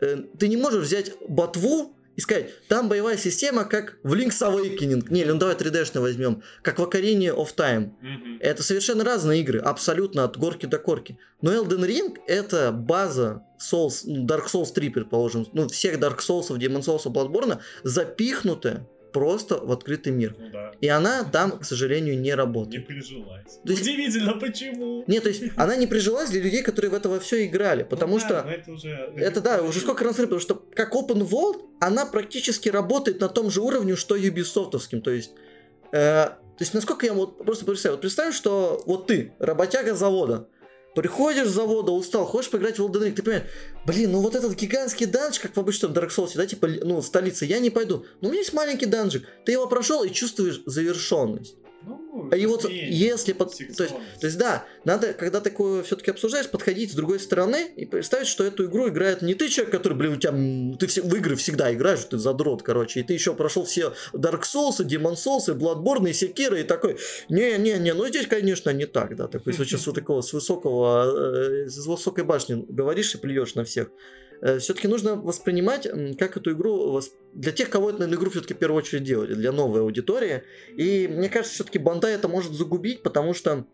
Э, 0.00 0.16
ты 0.38 0.48
не 0.48 0.56
можешь 0.56 0.84
взять 0.84 1.12
ботву 1.28 1.96
и 2.16 2.20
сказать, 2.20 2.50
там 2.68 2.88
боевая 2.88 3.16
система, 3.16 3.64
как 3.64 3.98
в 4.02 4.12
Link's 4.12 4.42
Awakening. 4.42 5.06
Не, 5.10 5.24
ну 5.24 5.38
давай 5.38 5.54
3D-шно 5.54 6.00
возьмем, 6.00 6.42
как 6.62 6.78
в 6.78 6.82
Ocarina 6.82 7.34
of 7.34 7.54
Time. 7.56 7.92
Мгм. 8.00 8.38
Это 8.40 8.62
совершенно 8.62 9.04
разные 9.04 9.40
игры, 9.40 9.58
абсолютно 9.58 10.24
от 10.24 10.36
горки 10.36 10.66
до 10.66 10.78
корки. 10.78 11.18
Но 11.40 11.52
Elden 11.52 11.86
Ring 11.86 12.16
это 12.26 12.72
база 12.72 13.42
Souls, 13.58 14.04
Dark 14.06 14.46
Souls 14.52 14.72
3, 14.74 14.90
предположим, 14.90 15.46
ну, 15.52 15.68
всех 15.68 15.98
Dark 15.98 16.18
Souls, 16.18 16.48
Demon 16.50 16.80
Souls, 16.80 17.04
Bloodborne, 17.04 17.58
запихнутая 17.84 18.86
просто 19.12 19.58
в 19.58 19.70
открытый 19.72 20.12
мир. 20.12 20.34
Ну 20.38 20.50
да. 20.50 20.72
И 20.80 20.88
она 20.88 21.24
там, 21.24 21.58
к 21.58 21.64
сожалению, 21.64 22.14
не 22.16 22.20
Не 22.30 22.34
работает. 22.34 22.86
прижилась. 22.86 23.58
То 23.64 23.70
есть- 23.72 23.82
Удивительно, 23.82 24.34
почему? 24.34 25.04
Нет, 25.06 25.22
то 25.22 25.28
есть 25.28 25.42
она 25.56 25.76
не 25.76 25.86
прижилась 25.86 26.30
для 26.30 26.40
людей, 26.40 26.62
которые 26.62 26.90
в 26.90 26.94
это 26.94 27.08
во 27.08 27.18
все 27.20 27.46
играли, 27.46 27.82
потому 27.82 28.14
Ну 28.14 28.20
что... 28.20 28.42
да, 28.42 28.52
это 28.52 28.70
уже... 28.72 28.88
Это 29.16 29.40
да, 29.40 29.62
уже 29.62 29.80
сколько 29.80 30.04
раз 30.04 30.16
потому 30.16 30.40
что 30.40 30.54
как 30.74 30.94
Open 30.94 31.28
World, 31.28 31.62
она 31.80 32.06
практически 32.06 32.68
работает 32.68 33.20
на 33.20 33.28
том 33.28 33.50
же 33.50 33.60
уровне, 33.60 33.96
что 33.96 34.16
Ubisoftовским. 34.16 35.00
То 35.00 35.10
есть, 35.10 35.32
э, 35.92 36.26
то 36.26 36.62
есть 36.62 36.74
насколько 36.74 37.06
я 37.06 37.12
вот 37.14 37.38
просто 37.44 37.64
представляю, 37.64 37.96
вот 37.96 38.00
представь, 38.02 38.34
что 38.34 38.82
вот 38.86 39.06
ты, 39.06 39.32
работяга 39.38 39.94
завода, 39.94 40.48
приходишь 40.94 41.48
с 41.48 41.52
завода, 41.52 41.92
устал, 41.92 42.26
хочешь 42.26 42.50
поиграть 42.50 42.78
в 42.78 42.84
Elden 42.84 43.06
Ring, 43.06 43.12
ты 43.12 43.22
понимаешь, 43.22 43.48
блин, 43.86 44.12
ну 44.12 44.20
вот 44.20 44.34
этот 44.34 44.54
гигантский 44.54 45.06
данж, 45.06 45.38
как 45.38 45.56
в 45.56 45.60
обычном 45.60 45.92
Dark 45.92 46.10
Souls, 46.10 46.32
да, 46.34 46.46
типа, 46.46 46.68
ну, 46.82 47.00
столица, 47.02 47.44
я 47.44 47.58
не 47.58 47.70
пойду. 47.70 48.04
Но 48.20 48.28
у 48.28 48.30
меня 48.30 48.40
есть 48.40 48.52
маленький 48.52 48.86
данжик, 48.86 49.26
ты 49.44 49.52
его 49.52 49.66
прошел 49.66 50.02
и 50.04 50.10
чувствуешь 50.10 50.62
завершенность. 50.66 51.56
Ну, 51.82 52.28
А 52.30 52.36
и 52.36 52.44
вот 52.46 52.68
если 52.68 53.32
под- 53.32 53.56
то 53.56 53.62
есть-. 53.62 53.94
То 54.20 54.26
есть, 54.26 54.38
да, 54.38 54.66
надо, 54.84 55.12
когда 55.14 55.40
такое 55.40 55.82
все-таки 55.82 56.10
обсуждаешь, 56.10 56.48
подходить 56.50 56.92
с 56.92 56.94
другой 56.94 57.20
стороны 57.20 57.72
и 57.76 57.86
представить, 57.86 58.26
что 58.26 58.44
эту 58.44 58.66
игру 58.66 58.88
играет 58.88 59.22
не 59.22 59.34
ты 59.34 59.48
человек, 59.48 59.72
который, 59.72 59.94
блин, 59.94 60.12
у 60.12 60.16
тебя, 60.16 60.32
ты 60.78 60.86
все, 60.86 61.02
в 61.02 61.14
игры 61.14 61.36
всегда 61.36 61.72
играешь, 61.72 62.04
ты 62.04 62.18
задрот, 62.18 62.62
короче, 62.62 63.00
и 63.00 63.02
ты 63.02 63.14
еще 63.14 63.34
прошел 63.34 63.64
все 63.64 63.94
Dark 64.12 64.42
Souls, 64.42 64.84
Demon 64.84 65.14
Souls, 65.14 65.50
и 65.50 65.58
Bloodborne, 65.58 66.10
и 66.10 66.12
Sekiro, 66.12 66.60
и 66.60 66.64
такой, 66.64 66.98
не-не-не, 67.28 67.94
ну 67.94 68.06
здесь, 68.08 68.26
конечно, 68.26 68.70
не 68.70 68.86
так, 68.86 69.16
да, 69.16 69.26
такой 69.26 69.52
сейчас 69.54 69.86
вот 69.86 69.94
такого 69.94 70.20
с 70.20 70.32
высокого, 70.32 71.64
э, 71.64 71.68
с 71.68 71.86
высокой 71.86 72.24
башни 72.24 72.64
говоришь 72.68 73.14
и 73.14 73.18
плюешь 73.18 73.54
на 73.54 73.64
всех. 73.64 73.90
Все-таки 74.58 74.88
нужно 74.88 75.16
воспринимать, 75.16 75.86
как 76.18 76.36
эту 76.36 76.52
игру, 76.52 77.00
для 77.34 77.52
тех, 77.52 77.68
кого 77.68 77.90
эту 77.90 78.04
игру 78.04 78.30
все-таки 78.30 78.54
в 78.54 78.58
первую 78.58 78.78
очередь 78.78 79.04
делали, 79.04 79.34
для 79.34 79.52
новой 79.52 79.80
аудитории, 79.82 80.44
и 80.76 81.08
мне 81.08 81.28
кажется, 81.28 81.56
все-таки 81.56 81.78
Бандай 81.78 82.14
это 82.14 82.26
может 82.28 82.52
загубить, 82.52 83.02
потому 83.02 83.34
что 83.34 83.66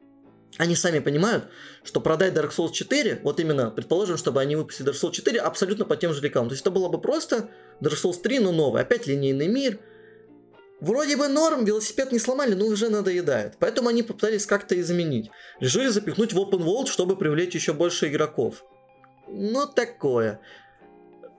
они 0.58 0.74
сами 0.74 1.00
понимают, 1.00 1.48
что 1.84 2.00
продать 2.00 2.32
Dark 2.34 2.50
Souls 2.50 2.72
4, 2.72 3.20
вот 3.22 3.40
именно, 3.40 3.70
предположим, 3.70 4.16
чтобы 4.16 4.40
они 4.40 4.56
выпустили 4.56 4.88
Dark 4.88 4.94
Souls 4.94 5.12
4 5.12 5.38
абсолютно 5.40 5.84
по 5.84 5.96
тем 5.96 6.14
же 6.14 6.22
лекалам. 6.22 6.48
То 6.48 6.54
есть 6.54 6.62
это 6.62 6.70
было 6.70 6.88
бы 6.88 7.00
просто 7.00 7.50
Dark 7.80 7.96
Souls 8.02 8.20
3, 8.22 8.38
но 8.38 8.52
новый. 8.52 8.80
Опять 8.80 9.06
линейный 9.06 9.48
мир. 9.48 9.80
Вроде 10.80 11.16
бы 11.16 11.28
норм, 11.28 11.64
велосипед 11.64 12.12
не 12.12 12.18
сломали, 12.18 12.54
но 12.54 12.66
уже 12.66 12.88
надоедает. 12.88 13.54
Поэтому 13.58 13.88
они 13.88 14.02
попытались 14.02 14.46
как-то 14.46 14.80
изменить. 14.80 15.30
Решили 15.60 15.88
запихнуть 15.88 16.32
в 16.32 16.38
Open 16.38 16.64
World, 16.64 16.86
чтобы 16.86 17.16
привлечь 17.16 17.54
еще 17.54 17.72
больше 17.72 18.08
игроков. 18.08 18.64
Ну, 19.28 19.66
такое. 19.66 20.40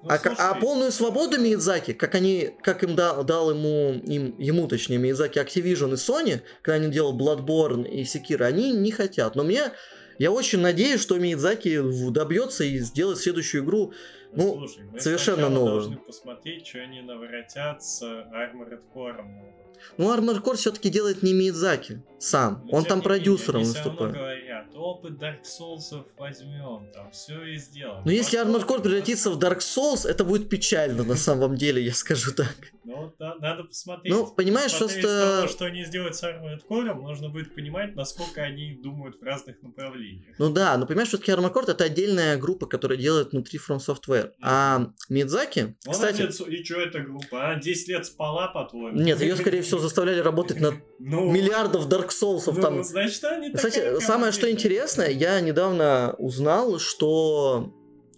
Ну, 0.03 0.09
А, 0.09 0.15
а 0.15 0.19
слушай, 0.19 0.61
полную 0.61 0.91
свободу 0.91 1.39
Миядзаки, 1.39 1.93
как 1.93 2.15
они, 2.15 2.51
как 2.61 2.83
им 2.83 2.95
дал, 2.95 3.23
дал 3.23 3.49
ему, 3.49 3.93
им, 4.05 4.35
ему 4.38 4.67
точнее, 4.67 4.97
Миядзаки 4.97 5.39
Activision 5.39 5.93
и 5.93 5.95
Sony, 5.95 6.41
когда 6.61 6.75
они 6.75 6.91
делали 6.91 7.17
Bloodborne 7.17 7.88
и 7.88 8.03
Sekiro, 8.03 8.43
они 8.43 8.71
не 8.71 8.91
хотят. 8.91 9.35
Но 9.35 9.43
мне, 9.43 9.71
я 10.19 10.31
очень 10.31 10.59
надеюсь, 10.59 11.01
что 11.01 11.17
Миядзаки 11.17 11.81
добьется 12.11 12.63
и 12.63 12.77
сделает 12.79 13.19
следующую 13.19 13.63
игру. 13.63 13.93
Ну, 14.38 14.53
слушай, 14.57 14.83
мы 14.91 14.99
совершенно 14.99 15.49
новую. 15.49 15.71
должны 15.73 15.97
посмотреть, 15.97 16.65
что 16.67 16.79
они 16.79 17.01
наворотят 17.01 17.83
с 17.83 18.01
Armored 18.03 18.79
Core. 18.93 19.17
новым. 19.17 19.53
Ну, 19.97 20.11
Armored 20.11 20.41
Core 20.41 20.55
все-таки 20.55 20.89
делает 20.89 21.21
не 21.21 21.33
Миядзаки 21.33 22.01
сам. 22.19 22.63
Но 22.65 22.77
Он 22.77 22.83
тем 22.83 22.89
там 22.89 22.97
менее, 22.99 23.03
продюсером 23.03 23.61
равно 23.61 23.73
выступает. 23.73 24.13
говорят, 24.15 24.65
опыт 24.75 25.11
Dark 25.21 25.41
Souls 25.43 26.03
возьмем, 26.17 26.91
там 26.93 27.11
все 27.11 27.43
и 27.43 27.57
сделаем. 27.57 28.01
Но 28.03 28.11
если 28.11 28.41
Armored 28.43 28.65
Core 28.65 28.81
превратится 28.81 29.29
в 29.29 29.38
Dark 29.38 29.59
Souls, 29.59 30.07
это 30.07 30.23
будет 30.23 30.49
печально 30.49 31.03
на 31.03 31.15
самом 31.15 31.55
деле, 31.55 31.83
я 31.83 31.93
скажу 31.93 32.31
так. 32.33 32.55
Ну, 32.85 33.13
да- 33.19 33.35
надо 33.39 33.65
посмотреть. 33.65 34.11
Ну, 34.11 34.25
понимаешь, 34.25 34.71
Посмотреть 34.71 35.01
просто- 35.03 35.35
того, 35.38 35.47
что 35.47 35.65
они 35.65 35.85
сделают 35.85 36.15
с 36.15 36.23
Armored 36.23 36.61
Core, 36.67 36.93
можно 36.95 37.29
будет 37.29 37.53
понимать, 37.53 37.95
насколько 37.95 38.41
они 38.41 38.79
думают 38.81 39.19
в 39.19 39.23
разных 39.23 39.61
направлениях. 39.61 40.35
Ну 40.39 40.49
да, 40.51 40.75
но 40.77 40.88
понимаешь, 40.88 41.09
все-таки 41.09 41.31
Armored 41.31 41.53
Core 41.53 41.69
это 41.71 41.83
отдельная 41.83 42.38
группа, 42.38 42.65
которая 42.65 42.97
делает 42.97 43.31
внутри 43.31 43.59
From 43.59 43.77
Software. 43.77 44.26
А 44.41 44.91
Мидзаки, 45.09 45.75
кстати, 45.89 46.21
и 46.21 46.63
что 46.63 46.82
эта 46.82 46.99
группа? 46.99 47.45
Она 47.51 47.59
10 47.59 47.88
лет 47.88 48.05
спала, 48.05 48.47
по-твоему? 48.47 48.99
нет, 48.99 49.21
ее 49.21 49.36
скорее 49.36 49.61
всего 49.61 49.80
заставляли 49.80 50.19
работать 50.19 50.59
над 50.59 50.75
ну, 50.99 51.32
миллиардов 51.32 51.88
Dark 51.88 52.09
Souls. 52.09 52.43
ну, 52.47 52.61
там. 52.61 52.84
значит, 52.84 53.23
они 53.23 53.51
Кстати, 53.51 53.99
самое 53.99 54.32
что 54.32 54.49
интересное, 54.49 55.09
я 55.09 55.39
недавно 55.41 56.15
узнал, 56.17 56.80
что... 56.80 57.73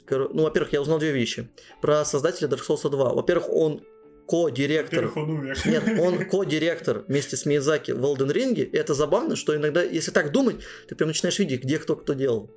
Ну, 0.09 0.43
во-первых, 0.43 0.73
я 0.73 0.81
узнал 0.81 0.97
две 0.97 1.11
вещи. 1.11 1.49
Про 1.81 2.03
создателя 2.03 2.47
Dark 2.47 2.61
Souls 2.67 2.89
2. 2.89 3.13
Во-первых, 3.13 3.49
он 3.49 3.83
ко-директор 4.29 5.11
он. 5.15 5.51
Нет, 5.65 5.83
он 5.99 6.25
ко-директор 6.29 7.03
вместе 7.07 7.35
с 7.35 7.45
Миязаки 7.45 7.91
в 7.91 8.03
Elden 8.03 8.31
Ring. 8.31 8.53
И 8.53 8.77
это 8.77 8.93
забавно, 8.93 9.35
что 9.35 9.55
иногда, 9.55 9.81
если 9.81 10.11
так 10.11 10.31
думать, 10.31 10.57
ты 10.87 10.95
прям 10.95 11.07
начинаешь 11.07 11.39
видеть, 11.39 11.63
где 11.63 11.79
кто 11.79 11.95
кто 11.95 12.13
делал. 12.13 12.51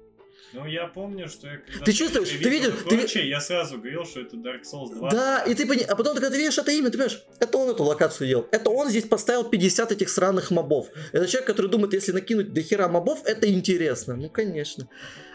Ну, 0.52 0.66
я 0.66 0.86
помню, 0.86 1.28
что 1.28 1.46
я 1.46 1.58
когда 1.58 1.84
Ты 1.84 1.92
чувствуешь, 1.92 2.28
ты 2.28 2.48
видишь, 2.48 2.72
ты 2.88 2.98
прочее, 2.98 3.28
я 3.28 3.40
сразу 3.40 3.78
говорил, 3.78 4.04
что 4.04 4.20
это 4.20 4.36
Dark 4.36 4.62
Souls 4.62 4.94
2. 4.94 5.10
Да, 5.10 5.42
и 5.44 5.54
ты 5.54 5.66
пони... 5.66 5.82
А 5.82 5.96
потом, 5.96 6.14
когда 6.14 6.30
ты 6.30 6.36
видишь 6.36 6.58
это 6.58 6.70
имя, 6.72 6.86
ты 6.86 6.92
понимаешь, 6.92 7.22
это 7.40 7.58
он 7.58 7.70
эту 7.70 7.84
локацию 7.84 8.28
делал. 8.28 8.48
Это 8.50 8.70
он 8.70 8.88
здесь 8.90 9.04
поставил 9.04 9.44
50 9.44 9.92
этих 9.92 10.08
сраных 10.10 10.50
мобов. 10.50 10.88
Это 11.12 11.26
человек, 11.26 11.46
который 11.46 11.70
думает, 11.70 11.94
если 11.94 12.12
накинуть 12.12 12.52
до 12.52 12.62
хера 12.62 12.88
мобов, 12.88 13.22
это 13.24 13.50
интересно. 13.50 14.16
Ну, 14.16 14.28
конечно. 14.28 14.88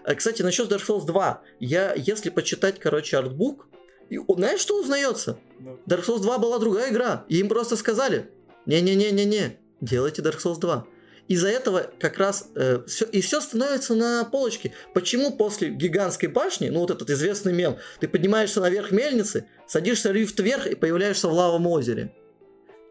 А, 0.04 0.14
Кстати, 0.14 0.42
насчет 0.44 0.72
Dark 0.72 0.86
Souls 0.88 1.06
2. 1.06 1.42
Я, 1.60 1.94
если 1.96 2.30
почитать, 2.30 2.80
короче, 2.80 3.18
артбук, 3.18 3.68
и, 4.10 4.20
знаешь, 4.28 4.62
что 4.62 4.80
узнается? 4.80 5.40
Ну, 5.60 5.80
Dark 5.88 6.06
Souls 6.06 6.22
2 6.22 6.38
была 6.38 6.60
другая 6.60 6.92
игра. 6.92 7.26
И 7.28 7.40
им 7.40 7.50
просто 7.50 7.76
сказали, 7.76 8.30
не-не-не-не-не, 8.66 9.58
делайте 9.82 10.22
Dark 10.22 10.38
Souls 10.38 10.60
2. 10.60 10.86
Из-за 11.28 11.50
этого 11.50 11.90
как 12.00 12.18
раз 12.18 12.50
э, 12.56 12.84
всё, 12.88 13.06
и 13.06 13.20
все 13.22 13.42
становится 13.42 13.96
на 13.96 14.24
полочке. 14.24 14.74
Почему 14.94 15.36
после 15.36 15.70
гигантской 15.70 16.30
башни, 16.30 16.70
ну 16.70 16.80
вот 16.80 16.92
этот 16.92 17.10
известный 17.10 17.54
мем, 17.54 17.78
ты 18.00 18.08
поднимаешься 18.08 18.62
наверх 18.62 18.92
мельницы, 18.92 19.46
садишься 19.68 20.12
лифт 20.12 20.40
вверх 20.40 20.68
и 20.68 20.76
появляешься 20.76 21.28
в 21.28 21.34
лавовом 21.34 21.68
озере? 21.68 22.14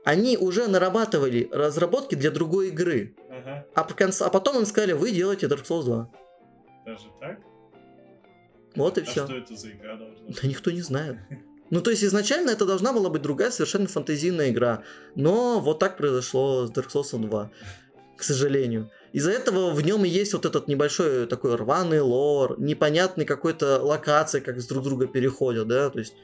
Они 0.05 0.37
уже 0.37 0.69
нарабатывали 0.69 1.49
разработки 1.51 2.15
для 2.15 2.31
другой 2.31 2.69
игры. 2.69 3.17
Ага. 3.29 3.67
А, 3.75 3.85
по 3.85 3.95
концу- 3.95 4.25
а 4.25 4.31
потом 4.31 4.59
им 4.59 4.67
сказали, 4.67 4.93
вы 4.93 5.11
делаете 5.11 5.47
Dark 5.47 5.67
Souls 5.67 5.85
2. 5.85 6.11
Даже 6.87 7.07
так? 7.21 7.41
Вот 8.77 8.99
и 8.99 9.01
а 9.01 9.05
все. 9.05 9.25
что 9.25 9.37
это 9.37 9.57
за 9.57 9.71
игра 9.71 9.97
должна 9.97 10.27
быть? 10.27 10.41
Да 10.41 10.47
никто 10.47 10.71
не 10.71 10.83
знает. 10.83 11.17
Ну, 11.69 11.81
то 11.81 11.91
есть 11.91 12.05
изначально 12.05 12.51
это 12.51 12.65
должна 12.65 12.93
была 12.93 13.11
быть 13.11 13.23
другая 13.23 13.51
совершенно 13.51 13.89
фантазийная 13.89 14.51
игра. 14.51 14.85
Но 15.17 15.59
вот 15.59 15.81
так 15.81 15.97
произошло 15.97 16.67
с 16.67 16.71
Dark 16.71 16.93
Souls 16.93 17.19
2. 17.19 17.51
К 18.17 18.23
сожалению. 18.23 18.91
Из-за 19.13 19.31
этого 19.31 19.71
в 19.71 19.81
нем 19.83 20.05
и 20.05 20.09
есть 20.09 20.33
вот 20.33 20.47
этот 20.47 20.69
небольшой 20.69 21.27
такой 21.27 21.55
рваный 21.57 22.01
лор, 22.01 22.59
непонятный 22.59 23.25
какой-то 23.25 23.81
локации, 23.83 24.41
как 24.41 24.61
с 24.61 24.67
друг 24.67 24.85
друга 24.85 25.07
переходят, 25.07 25.69
да, 25.69 25.91
то 25.91 25.99
есть 25.99 26.15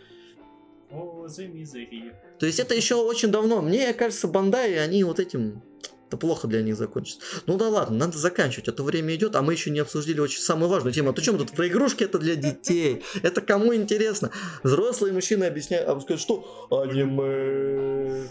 О, 0.90 1.26
за 1.28 1.46
мизери. 1.46 2.12
То 2.38 2.46
есть 2.46 2.58
это 2.58 2.74
еще 2.74 2.96
очень 2.96 3.30
давно. 3.30 3.62
Мне 3.62 3.92
кажется, 3.94 4.28
Бандай, 4.28 4.82
они 4.82 5.04
вот 5.04 5.20
этим... 5.20 5.62
Это 6.08 6.18
плохо 6.18 6.46
для 6.46 6.60
них 6.60 6.76
закончится. 6.76 7.20
Ну 7.46 7.56
да 7.56 7.70
ладно, 7.70 7.96
надо 7.96 8.18
заканчивать, 8.18 8.68
а 8.68 8.72
то 8.72 8.82
время 8.84 9.14
идет, 9.14 9.34
а 9.34 9.40
мы 9.40 9.54
еще 9.54 9.70
не 9.70 9.78
обсудили 9.78 10.20
очень 10.20 10.42
самую 10.42 10.68
важную 10.68 10.92
тему. 10.92 11.10
А 11.10 11.12
то 11.14 11.22
чем 11.22 11.38
тут 11.38 11.52
про 11.52 11.68
игрушки 11.68 12.04
это 12.04 12.18
для 12.18 12.36
детей? 12.36 13.02
Это 13.22 13.40
кому 13.40 13.74
интересно? 13.74 14.30
Взрослые 14.62 15.14
мужчины 15.14 15.44
объясняют, 15.44 15.88
а 15.88 16.18
что 16.18 16.68
аниме. 16.70 18.28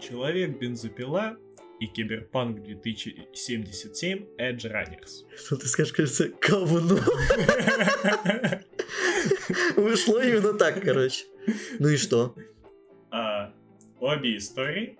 Человек-бензопила 0.00 1.36
и 1.80 1.86
Киберпанк 1.86 2.62
2077 2.62 4.26
Edge 4.38 4.64
Runners. 4.64 5.24
Что 5.36 5.56
ты 5.56 5.66
скажешь, 5.66 5.92
кажется, 5.92 6.30
говно. 6.40 6.98
Вышло 9.76 10.22
именно 10.22 10.54
так, 10.54 10.82
короче. 10.82 11.24
Ну 11.78 11.88
и 11.88 11.96
что? 11.96 12.34
А, 13.10 13.52
обе 14.00 14.36
истории 14.36 14.98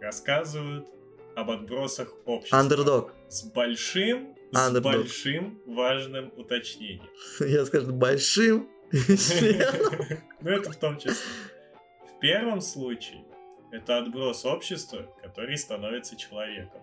рассказывают 0.00 0.88
об 1.34 1.50
отбросах 1.50 2.12
общества. 2.24 2.58
Андердог. 2.58 3.12
С 3.28 3.44
большим, 3.44 4.34
с 4.52 4.56
Underdog. 4.56 4.80
большим 4.80 5.60
важным 5.66 6.32
уточнением. 6.36 7.08
Я 7.40 7.64
скажу, 7.66 7.92
большим. 7.92 8.68
Ну, 10.42 10.50
это 10.50 10.70
в 10.70 10.76
том 10.76 10.96
числе. 10.98 11.14
В 12.16 12.20
первом 12.20 12.60
случае 12.60 13.24
это 13.72 13.98
отброс 13.98 14.44
общества, 14.44 15.06
который 15.22 15.56
становится 15.56 16.16
человеком. 16.16 16.80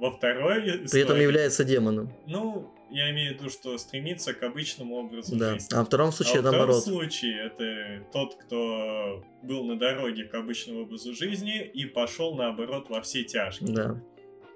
Во 0.00 0.10
второй 0.10 0.62
При 0.62 0.70
этом 0.72 0.86
истории- 0.86 1.22
является 1.22 1.64
демоном. 1.64 2.12
Ну, 2.26 2.68
я 2.90 3.10
имею 3.12 3.34
в 3.36 3.40
виду, 3.40 3.48
что 3.50 3.78
стремится 3.78 4.34
к 4.34 4.42
обычному 4.42 4.96
образу 4.96 5.36
Да. 5.36 5.54
жизни. 5.54 5.68
А 5.74 5.78
во 5.78 5.84
втором 5.84 6.08
А 6.08 6.12
случае 6.12 6.34
во 6.36 6.48
втором 6.48 6.58
наоборот. 6.58 6.84
случае 6.84 7.46
это 7.46 8.04
тот, 8.12 8.34
кто 8.34 9.24
был 9.42 9.64
на 9.64 9.78
дороге 9.78 10.24
к 10.24 10.34
обычному 10.34 10.82
образу 10.82 11.14
жизни 11.14 11.64
и 11.64 11.84
пошел 11.86 12.34
наоборот 12.34 12.90
во 12.90 13.00
все 13.02 13.22
тяжкие. 13.22 13.72
Да. 13.72 14.00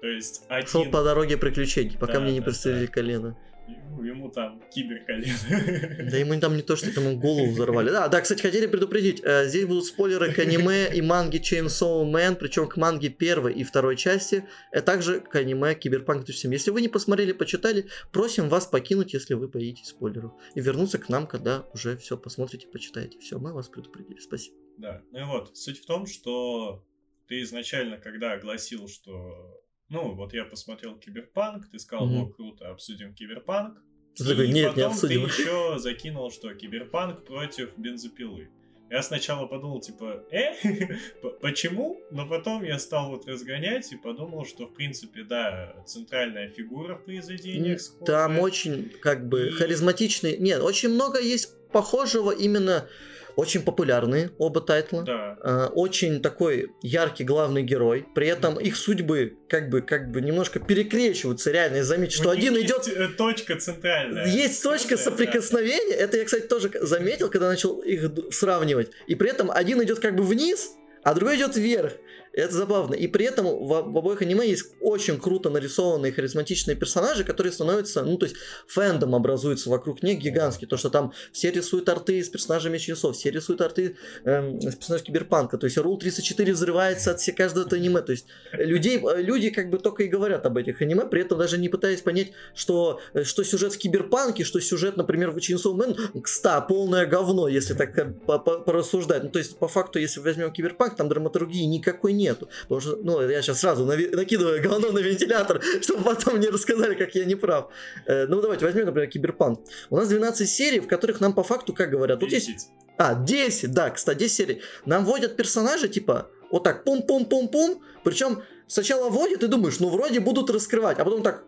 То 0.01 0.07
есть 0.07 0.45
Шел 0.67 0.81
один... 0.81 0.91
по 0.91 1.03
дороге 1.03 1.37
приключений, 1.37 1.97
пока 1.97 2.13
Да, 2.15 2.19
мне 2.21 2.33
не 2.33 2.39
да, 2.39 2.45
прострелили 2.45 2.85
да. 2.87 2.91
колено. 2.91 3.37
Ему, 3.69 4.03
ему 4.03 4.29
там 4.29 4.61
киберколено. 4.71 6.09
Да 6.11 6.17
ему 6.17 6.39
там 6.39 6.55
не 6.55 6.61
то, 6.61 6.75
что 6.75 6.87
ему 6.89 7.19
голову 7.19 7.51
взорвали. 7.51 7.89
Да, 7.89 8.07
да, 8.07 8.21
кстати, 8.21 8.41
хотели 8.41 8.67
предупредить. 8.67 9.21
э, 9.23 9.47
Здесь 9.47 9.65
будут 9.65 9.85
спойлеры 9.85 10.33
к 10.33 10.39
аниме 10.39 10.87
и 10.93 11.01
манге 11.01 11.39
Chainsaw 11.39 12.03
Man, 12.09 12.35
причем 12.35 12.67
к 12.67 12.77
манге 12.77 13.09
первой 13.09 13.53
и 13.53 13.63
второй 13.63 13.95
части, 13.95 14.45
а 14.71 14.81
также 14.81 15.19
к 15.19 15.35
аниме 15.35 15.75
Киберпанк 15.75 16.25
2007. 16.25 16.51
Если 16.53 16.71
вы 16.71 16.81
не 16.81 16.87
посмотрели, 16.87 17.31
почитали, 17.31 17.85
просим 18.11 18.49
вас 18.49 18.65
покинуть, 18.65 19.13
если 19.13 19.33
вы 19.33 19.47
боитесь 19.47 19.87
спойлеров. 19.89 20.31
И 20.55 20.61
вернуться 20.61 20.97
к 20.97 21.09
нам, 21.09 21.27
когда 21.27 21.65
уже 21.73 21.97
все 21.97 22.17
посмотрите, 22.17 22.67
почитаете. 22.67 23.19
Все, 23.19 23.37
мы 23.37 23.53
вас 23.53 23.67
предупредили. 23.67 24.19
Спасибо. 24.19 24.55
Да, 24.77 25.01
ну 25.11 25.19
и 25.19 25.23
вот, 25.23 25.57
суть 25.57 25.79
в 25.81 25.85
том, 25.85 26.05
что 26.05 26.83
ты 27.27 27.41
изначально, 27.41 27.97
когда 27.97 28.31
огласил, 28.31 28.87
что... 28.87 29.61
Ну, 29.89 30.13
вот 30.13 30.33
я 30.33 30.45
посмотрел 30.45 30.95
Киберпанк, 30.97 31.69
ты 31.71 31.79
сказал, 31.79 32.05
Мгм. 32.07 32.21
о, 32.21 32.25
круто, 32.29 32.69
обсудим 32.69 33.13
Киберпанк. 33.13 33.81
Ты 34.15 34.23
такой, 34.25 34.47
нет, 34.49 34.75
не 34.75 34.83
потом 34.83 34.91
обсудим. 34.91 35.21
ты 35.29 35.41
еще 35.41 35.79
закинул, 35.79 36.31
что 36.31 36.53
Киберпанк 36.53 37.25
против 37.25 37.77
бензопилы. 37.77 38.49
Я 38.91 39.03
сначала 39.03 39.45
подумал, 39.45 39.81
типа, 39.81 40.23
э, 40.31 40.53
почему? 41.41 42.01
Но 42.11 42.27
потом 42.27 42.63
я 42.63 42.79
стал 42.79 43.09
вот 43.09 43.27
разгонять 43.27 43.91
и 43.93 43.97
подумал, 43.97 44.45
что, 44.45 44.65
в 44.65 44.73
принципе, 44.73 45.23
да, 45.23 45.75
центральная 45.85 46.49
фигура 46.49 46.95
в 46.95 47.05
произведениях 47.05 47.79
схожая. 47.81 48.05
Там 48.05 48.39
очень, 48.39 48.89
как 49.01 49.27
бы, 49.29 49.47
И- 49.49 49.51
харизматичный... 49.51 50.37
Нет, 50.37 50.61
очень 50.61 50.89
много 50.89 51.19
есть 51.19 51.53
похожего 51.71 52.31
именно... 52.31 52.87
Очень 53.35 53.61
популярные 53.61 54.31
оба 54.37 54.61
тайтла. 54.61 55.03
Да. 55.03 55.37
Э, 55.43 55.65
очень 55.73 56.21
такой 56.21 56.71
яркий 56.81 57.23
главный 57.23 57.63
герой. 57.63 58.05
При 58.15 58.27
этом 58.27 58.59
их 58.59 58.75
судьбы 58.75 59.37
как 59.47 59.69
бы, 59.69 59.81
как 59.81 60.11
бы 60.11 60.21
немножко 60.21 60.59
перекрещиваются. 60.59 61.51
Реально, 61.51 61.77
и 61.77 61.81
заметь, 61.81 62.11
что 62.11 62.29
один 62.29 62.57
идет... 62.57 62.87
э, 62.87 63.07
точка 63.07 63.57
центральная. 63.57 64.25
Есть 64.27 64.61
точка 64.63 64.97
Схожая, 64.97 65.05
да. 65.05 65.11
соприкосновения. 65.11 65.95
Это 65.95 66.17
я, 66.17 66.25
кстати, 66.25 66.47
тоже 66.47 66.71
заметил, 66.81 67.29
когда 67.29 67.49
начал 67.49 67.79
их 67.79 68.11
сравнивать. 68.31 68.91
И 69.07 69.15
при 69.15 69.29
этом 69.29 69.51
один 69.51 69.81
идет 69.83 69.99
как 69.99 70.15
бы 70.15 70.23
вниз, 70.23 70.71
а 71.03 71.13
другой 71.13 71.37
идет 71.37 71.55
вверх. 71.55 71.93
Это 72.39 72.53
забавно. 72.53 72.93
И 72.95 73.07
при 73.07 73.25
этом 73.25 73.45
в, 73.45 73.67
в 73.67 73.97
обоих 73.97 74.21
аниме 74.21 74.47
есть 74.47 74.73
очень 74.79 75.19
круто 75.19 75.49
нарисованные 75.49 76.11
харизматичные 76.11 76.75
персонажи, 76.75 77.23
которые 77.23 77.51
становятся, 77.51 78.03
ну, 78.03 78.17
то 78.17 78.25
есть 78.25 78.37
фэндом 78.67 79.15
образуется 79.15 79.69
вокруг 79.69 80.03
них 80.03 80.19
гигантский. 80.19 80.67
То, 80.67 80.77
что 80.77 80.89
там 80.89 81.13
все 81.31 81.51
рисуют 81.51 81.89
арты 81.89 82.23
с 82.23 82.29
персонажами 82.29 82.77
часов, 82.77 83.15
все 83.15 83.31
рисуют 83.31 83.61
арты 83.61 83.97
эм, 84.23 84.59
с 84.61 84.75
персонажами 84.75 85.07
Киберпанка. 85.07 85.57
То 85.57 85.65
есть 85.65 85.77
Rule 85.77 85.97
34 85.97 86.53
взрывается 86.53 87.11
от 87.11 87.19
всех 87.19 87.35
каждого 87.35 87.67
аниме. 87.71 88.01
То 88.01 88.11
есть 88.11 88.25
людей, 88.53 88.99
э, 88.99 89.21
люди 89.21 89.49
как 89.49 89.69
бы 89.69 89.77
только 89.77 90.03
и 90.03 90.07
говорят 90.07 90.45
об 90.45 90.57
этих 90.57 90.81
аниме, 90.81 91.05
при 91.05 91.21
этом 91.21 91.37
даже 91.37 91.57
не 91.57 91.69
пытаясь 91.69 92.01
понять, 92.01 92.31
что, 92.55 92.99
э, 93.13 93.23
что 93.23 93.43
сюжет 93.43 93.73
в 93.73 93.77
Киберпанке, 93.77 94.43
что 94.43 94.59
сюжет, 94.59 94.97
например, 94.97 95.31
в 95.31 95.37
Chainsaw 95.37 95.75
Man, 95.75 96.21
кста, 96.21 96.61
полное 96.61 97.05
говно, 97.05 97.47
если 97.47 97.73
так 97.73 97.97
э, 97.97 98.05
по- 98.25 98.39
по- 98.39 98.59
порассуждать. 98.59 99.23
Ну, 99.23 99.29
то 99.29 99.39
есть, 99.39 99.57
по 99.57 99.67
факту, 99.67 99.99
если 99.99 100.19
возьмем 100.19 100.51
Киберпанк, 100.51 100.95
там 100.95 101.09
драматургии 101.09 101.63
никакой 101.63 102.13
нету. 102.29 102.47
Потому 102.63 102.81
что, 102.81 102.95
ну, 103.03 103.21
я 103.29 103.41
сейчас 103.41 103.59
сразу 103.59 103.85
нави- 103.85 104.15
накидываю 104.15 104.61
говно 104.61 104.91
на 104.91 104.99
вентилятор, 104.99 105.61
чтобы 105.81 106.03
потом 106.03 106.39
не 106.39 106.47
рассказали, 106.49 106.95
как 106.95 107.15
я 107.15 107.25
не 107.25 107.35
прав. 107.35 107.69
Э, 108.07 108.25
ну, 108.27 108.41
давайте 108.41 108.65
возьмем, 108.65 108.85
например, 108.85 109.09
Киберпанк. 109.09 109.59
У 109.89 109.97
нас 109.97 110.07
12 110.09 110.47
серий, 110.49 110.79
в 110.79 110.87
которых 110.87 111.19
нам 111.21 111.33
по 111.33 111.43
факту, 111.43 111.73
как 111.73 111.89
говорят, 111.89 112.19
тут 112.19 112.31
есть 112.31 112.47
10. 112.47 112.67
а, 112.97 113.15
10, 113.15 113.71
да, 113.73 113.89
кстати, 113.89 114.19
10 114.19 114.35
серий. 114.35 114.61
Нам 114.85 115.05
вводят 115.05 115.35
персонажи, 115.35 115.87
типа, 115.87 116.29
вот 116.51 116.63
так, 116.63 116.83
пум-пум-пум-пум. 116.83 117.81
Причем 118.03 118.43
сначала 118.67 119.09
вводят 119.09 119.43
и 119.43 119.47
думаешь, 119.47 119.79
ну, 119.79 119.89
вроде 119.89 120.19
будут 120.19 120.49
раскрывать, 120.49 120.99
а 120.99 121.03
потом 121.05 121.21
так 121.23 121.43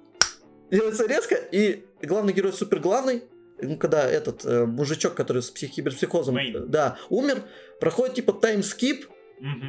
делается 0.71 1.05
резко, 1.07 1.35
и 1.35 1.85
главный 2.01 2.33
герой 2.33 2.53
супер 2.53 2.79
главный, 2.79 3.23
ну, 3.61 3.77
когда 3.77 4.09
этот 4.09 4.45
э, 4.45 4.65
мужичок, 4.65 5.13
который 5.15 5.41
с 5.41 5.51
псих- 5.51 5.71
киберпсихозом, 5.71 6.35
Мэйн. 6.35 6.55
э, 6.55 6.59
да, 6.67 6.97
умер, 7.09 7.43
проходит 7.79 8.15
типа 8.15 8.33
таймскип, 8.33 9.05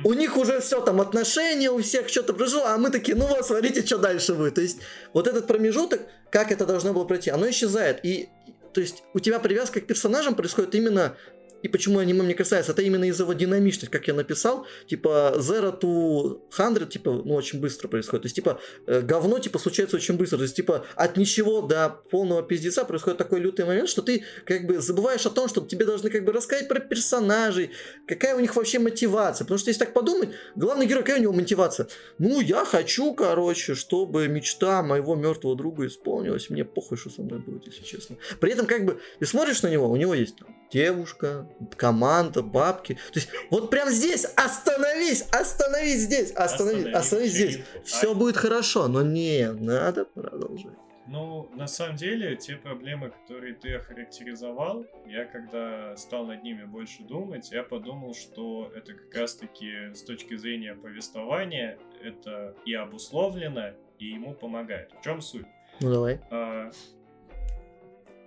У 0.05 0.13
них 0.13 0.37
уже 0.37 0.61
все 0.61 0.81
там 0.81 1.01
отношения, 1.01 1.71
у 1.71 1.81
всех 1.81 2.09
что-то 2.09 2.35
произошло, 2.35 2.67
а 2.67 2.77
мы 2.77 2.91
такие, 2.91 3.17
ну 3.17 3.27
вот, 3.27 3.47
смотрите, 3.47 3.85
что 3.85 3.99
дальше 3.99 4.35
будет. 4.35 4.55
То 4.55 4.61
есть 4.61 4.81
вот 5.15 5.27
этот 5.27 5.47
промежуток, 5.47 6.03
как 6.31 6.53
это 6.53 6.67
должно 6.67 6.93
было 6.93 7.05
пройти, 7.05 7.31
оно 7.31 7.49
исчезает. 7.49 8.05
И 8.05 8.29
то 8.75 8.81
есть 8.81 9.03
у 9.15 9.21
тебя 9.21 9.39
привязка 9.39 9.81
к 9.81 9.87
персонажам 9.87 10.35
происходит 10.35 10.75
именно 10.75 11.17
и 11.63 11.69
почему 11.69 11.99
аниме 11.99 12.23
мне 12.23 12.35
касается, 12.35 12.73
это 12.73 12.83
именно 12.83 13.05
из-за 13.05 13.23
его 13.25 13.33
динамичности, 13.33 13.91
как 13.91 14.09
я 14.09 14.15
написал, 14.15 14.67
типа 14.87 15.35
Zero 15.39 15.79
to 15.79 16.41
100, 16.51 16.87
типа, 16.87 17.23
ну, 17.25 17.35
очень 17.35 17.61
быстро 17.61 17.89
происходит. 17.89 18.23
То 18.23 18.27
есть, 18.27 18.37
типа, 18.37 18.61
э, 18.87 19.01
говно, 19.01 19.39
типа, 19.39 19.59
случается 19.59 19.97
очень 19.97 20.17
быстро. 20.17 20.39
То 20.39 20.43
есть, 20.45 20.57
типа, 20.57 20.85
от 20.95 21.17
ничего 21.17 21.63
до 21.63 21.89
полного 22.11 22.43
пиздеца 22.43 22.85
происходит 22.85 23.19
такой 23.19 23.41
лютый 23.41 23.65
момент, 23.65 23.89
что 23.89 24.03
ты, 24.03 24.25
как 24.45 24.67
бы, 24.67 24.81
забываешь 24.81 25.27
о 25.27 25.31
том, 25.31 25.49
что 25.49 25.61
тебе 25.63 25.85
должны, 25.85 26.11
как 26.11 26.25
бы, 26.25 26.33
рассказать 26.33 26.69
про 26.69 26.81
персонажей, 26.81 27.71
какая 28.07 28.37
у 28.37 28.41
них 28.41 28.55
вообще 28.57 28.79
мотивация. 28.79 29.45
Потому 29.45 29.59
что, 29.59 29.71
если 29.71 29.85
так 29.85 29.93
подумать, 29.93 30.31
главный 30.57 30.87
герой, 30.87 31.03
какая 31.03 31.19
у 31.19 31.23
него 31.23 31.33
мотивация? 31.33 31.89
Ну, 32.19 32.41
я 32.41 32.65
хочу, 32.65 33.15
короче, 33.15 33.75
чтобы 33.75 34.29
мечта 34.29 34.83
моего 34.83 35.15
мертвого 35.15 35.57
друга 35.57 35.87
исполнилась. 35.87 36.51
Мне 36.51 36.65
похуй, 36.65 36.99
что 36.99 37.11
со 37.11 37.23
мной 37.23 37.41
будет, 37.41 37.67
если 37.67 37.85
честно. 37.85 38.17
При 38.41 38.53
этом, 38.53 38.67
как 38.67 38.85
бы, 38.85 39.01
ты 39.19 39.27
смотришь 39.27 39.63
на 39.63 39.69
него, 39.69 39.89
у 39.89 39.97
него 39.97 40.15
есть 40.15 40.37
там, 40.37 40.55
девушка, 40.73 41.47
команда, 41.77 42.43
бабки. 42.43 42.95
То 42.95 43.19
есть, 43.19 43.29
вот 43.51 43.71
прям 43.71 43.89
здесь 43.91 44.25
остановись, 44.37 45.23
остановись 45.31 46.01
здесь, 46.01 46.31
остановись, 46.33 46.87
Останови 46.87 46.93
остановись 46.93 47.33
здесь. 47.33 47.57
вечеринку. 47.57 47.85
Все 47.85 48.13
А, 48.13 48.15
будет 48.15 48.37
хорошо, 48.37 48.89
но 48.89 49.03
не, 49.03 49.53
надо 49.53 50.05
продолжать. 50.05 50.73
Ну, 51.09 51.51
на 51.55 51.67
самом 51.67 51.97
деле, 51.97 52.37
те 52.37 52.55
проблемы, 52.57 53.11
которые 53.11 53.55
ты 53.55 53.75
охарактеризовал, 53.75 54.87
я 55.07 55.25
когда 55.27 55.97
стал 55.97 56.25
над 56.27 56.43
ними 56.45 56.65
больше 56.65 57.03
думать, 57.03 57.51
я 57.51 57.65
подумал, 57.65 58.15
что 58.15 58.73
это 58.75 58.95
как 58.95 59.13
раз-таки 59.15 59.93
с 59.95 60.03
точки 60.05 60.37
зрения 60.37 60.75
повествования, 60.75 61.77
это 62.03 62.55
и 62.65 62.73
обусловлено, 62.73 63.73
и 63.99 64.07
ему 64.07 64.33
помогает. 64.35 64.93
В 65.01 65.03
чем 65.05 65.21
суть? 65.21 65.47
Ну 65.81 65.93
давай. 65.93 66.21
А, 66.31 66.71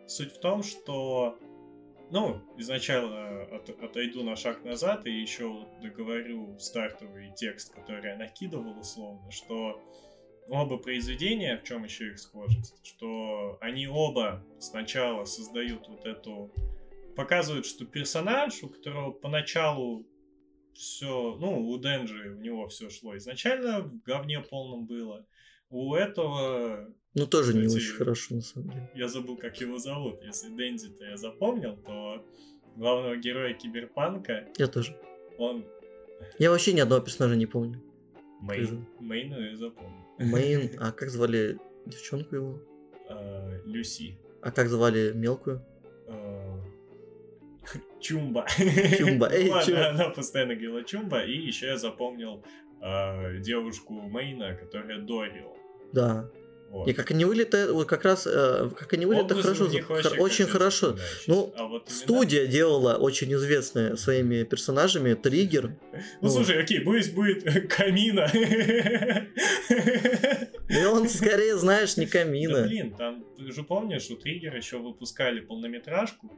Суть 0.08 0.34
в 0.36 0.40
том, 0.40 0.62
что 0.62 1.40
Ну, 2.12 2.42
изначально 2.58 3.44
от- 3.56 3.70
отойду 3.70 4.24
на 4.24 4.36
шаг 4.36 4.64
назад 4.64 5.06
и 5.08 5.12
еще 5.12 5.68
договорю 5.82 6.58
стартовый 6.60 7.34
текст, 7.36 7.74
который 7.74 8.12
я 8.12 8.18
накидывал 8.18 8.78
условно, 8.80 9.32
что 9.32 9.82
оба 10.48 10.78
произведения, 10.78 11.58
в 11.58 11.64
чем 11.64 11.84
еще 11.84 12.10
их 12.10 12.20
схожесть, 12.20 12.76
что 12.86 13.58
они 13.62 13.88
оба 13.88 14.46
сначала 14.60 15.26
создают 15.26 15.88
вот 15.88 16.06
эту... 16.06 16.52
Показывают, 17.16 17.66
что 17.66 17.86
персонаж, 17.86 18.62
у 18.62 18.70
которого 18.70 19.12
поначалу 19.12 20.06
все, 20.74 21.38
ну, 21.40 21.70
у 21.70 21.78
Денджи 21.78 22.36
у 22.36 22.42
него 22.42 22.68
все 22.68 22.90
шло 22.90 23.16
изначально 23.18 23.80
в 23.80 24.02
говне 24.04 24.42
полном 24.42 24.86
было. 24.86 25.26
У 25.76 25.94
этого 25.94 26.88
Ну, 27.16 27.28
тоже 27.28 27.54
не 27.54 27.66
Кстати, 27.68 27.84
очень 27.84 27.96
хорошо, 27.98 28.36
на 28.36 28.42
самом 28.42 28.70
деле. 28.70 28.90
я 28.96 29.08
забыл, 29.10 29.36
как 29.36 29.60
его 29.60 29.78
зовут. 29.78 30.24
Если 30.24 30.48
Дэнди-то 30.56 31.04
я 31.06 31.18
запомнил, 31.18 31.76
то 31.86 32.26
главного 32.78 33.18
героя 33.18 33.54
Киберпанка, 33.54 34.48
Я 34.58 34.68
тоже. 34.68 34.96
он 35.38 35.66
Я 36.40 36.50
вообще 36.52 36.72
ни 36.74 36.80
одного 36.80 37.02
персонажа 37.02 37.36
не 37.36 37.46
помню. 37.46 37.82
Мейн. 38.42 38.86
Мейну 39.02 39.38
я 39.42 39.56
запомнил. 39.58 40.06
Мейн, 40.18 40.70
а 40.80 40.92
как 40.94 41.10
звали 41.10 41.58
девчонку 41.86 42.36
его? 42.36 42.62
А, 43.10 43.62
Люси. 43.66 44.18
А 44.42 44.52
как 44.52 44.70
звали 44.70 45.12
мелкую? 45.14 45.62
А, 46.08 46.64
Чумба. 48.00 48.46
Чумба, 48.98 49.30
эй, 49.30 49.50
Ладно, 49.52 49.66
чё? 49.74 49.90
она 49.90 50.10
постоянно 50.10 50.56
говорила 50.56 50.84
Чумба. 50.86 51.26
И 51.26 51.36
еще 51.48 51.66
я 51.68 51.78
запомнил 51.78 52.46
а, 52.80 53.34
девушку 53.40 53.94
Мейна, 53.94 54.56
которая 54.56 55.00
Дорил. 55.02 55.55
Да. 55.96 56.30
Вот. 56.70 56.90
И 56.90 56.94
как 56.94 57.10
они 57.12 57.24
вот 57.24 57.88
как 57.88 58.04
раз, 58.04 58.28
э, 58.28 58.70
как 58.78 58.92
они 58.92 59.06
Образы 59.06 59.42
хорошо, 59.42 59.70
хор- 59.88 60.20
очень 60.20 60.46
хорошо. 60.46 60.88
запоминающиеся. 60.88 61.24
Ну, 61.32 61.54
А 61.56 61.64
вот 61.68 61.90
Студия 61.90 62.48
делала 62.48 62.96
очень 62.96 63.34
известная 63.34 63.96
своими 63.96 64.44
персонажами 64.44 65.14
Триггер. 65.14 65.68
Ну, 65.70 65.78
Ну. 66.22 66.30
слушай, 66.30 66.62
окей, 66.62 66.82
пусть 66.82 67.14
будет 67.14 67.44
Камина. 67.74 68.30
И 70.68 70.84
он 70.86 71.08
скорее, 71.08 71.56
знаешь, 71.58 71.96
не 71.98 72.06
Да 72.06 72.12
Камина. 72.12 72.64
блин, 72.64 72.94
там, 72.98 73.24
ты 73.38 73.52
же 73.52 73.64
помнишь, 73.64 74.10
у 74.10 74.16
Триггер 74.18 74.56
еще 74.56 74.78
выпускали 74.78 75.40
полнометражку. 75.40 76.32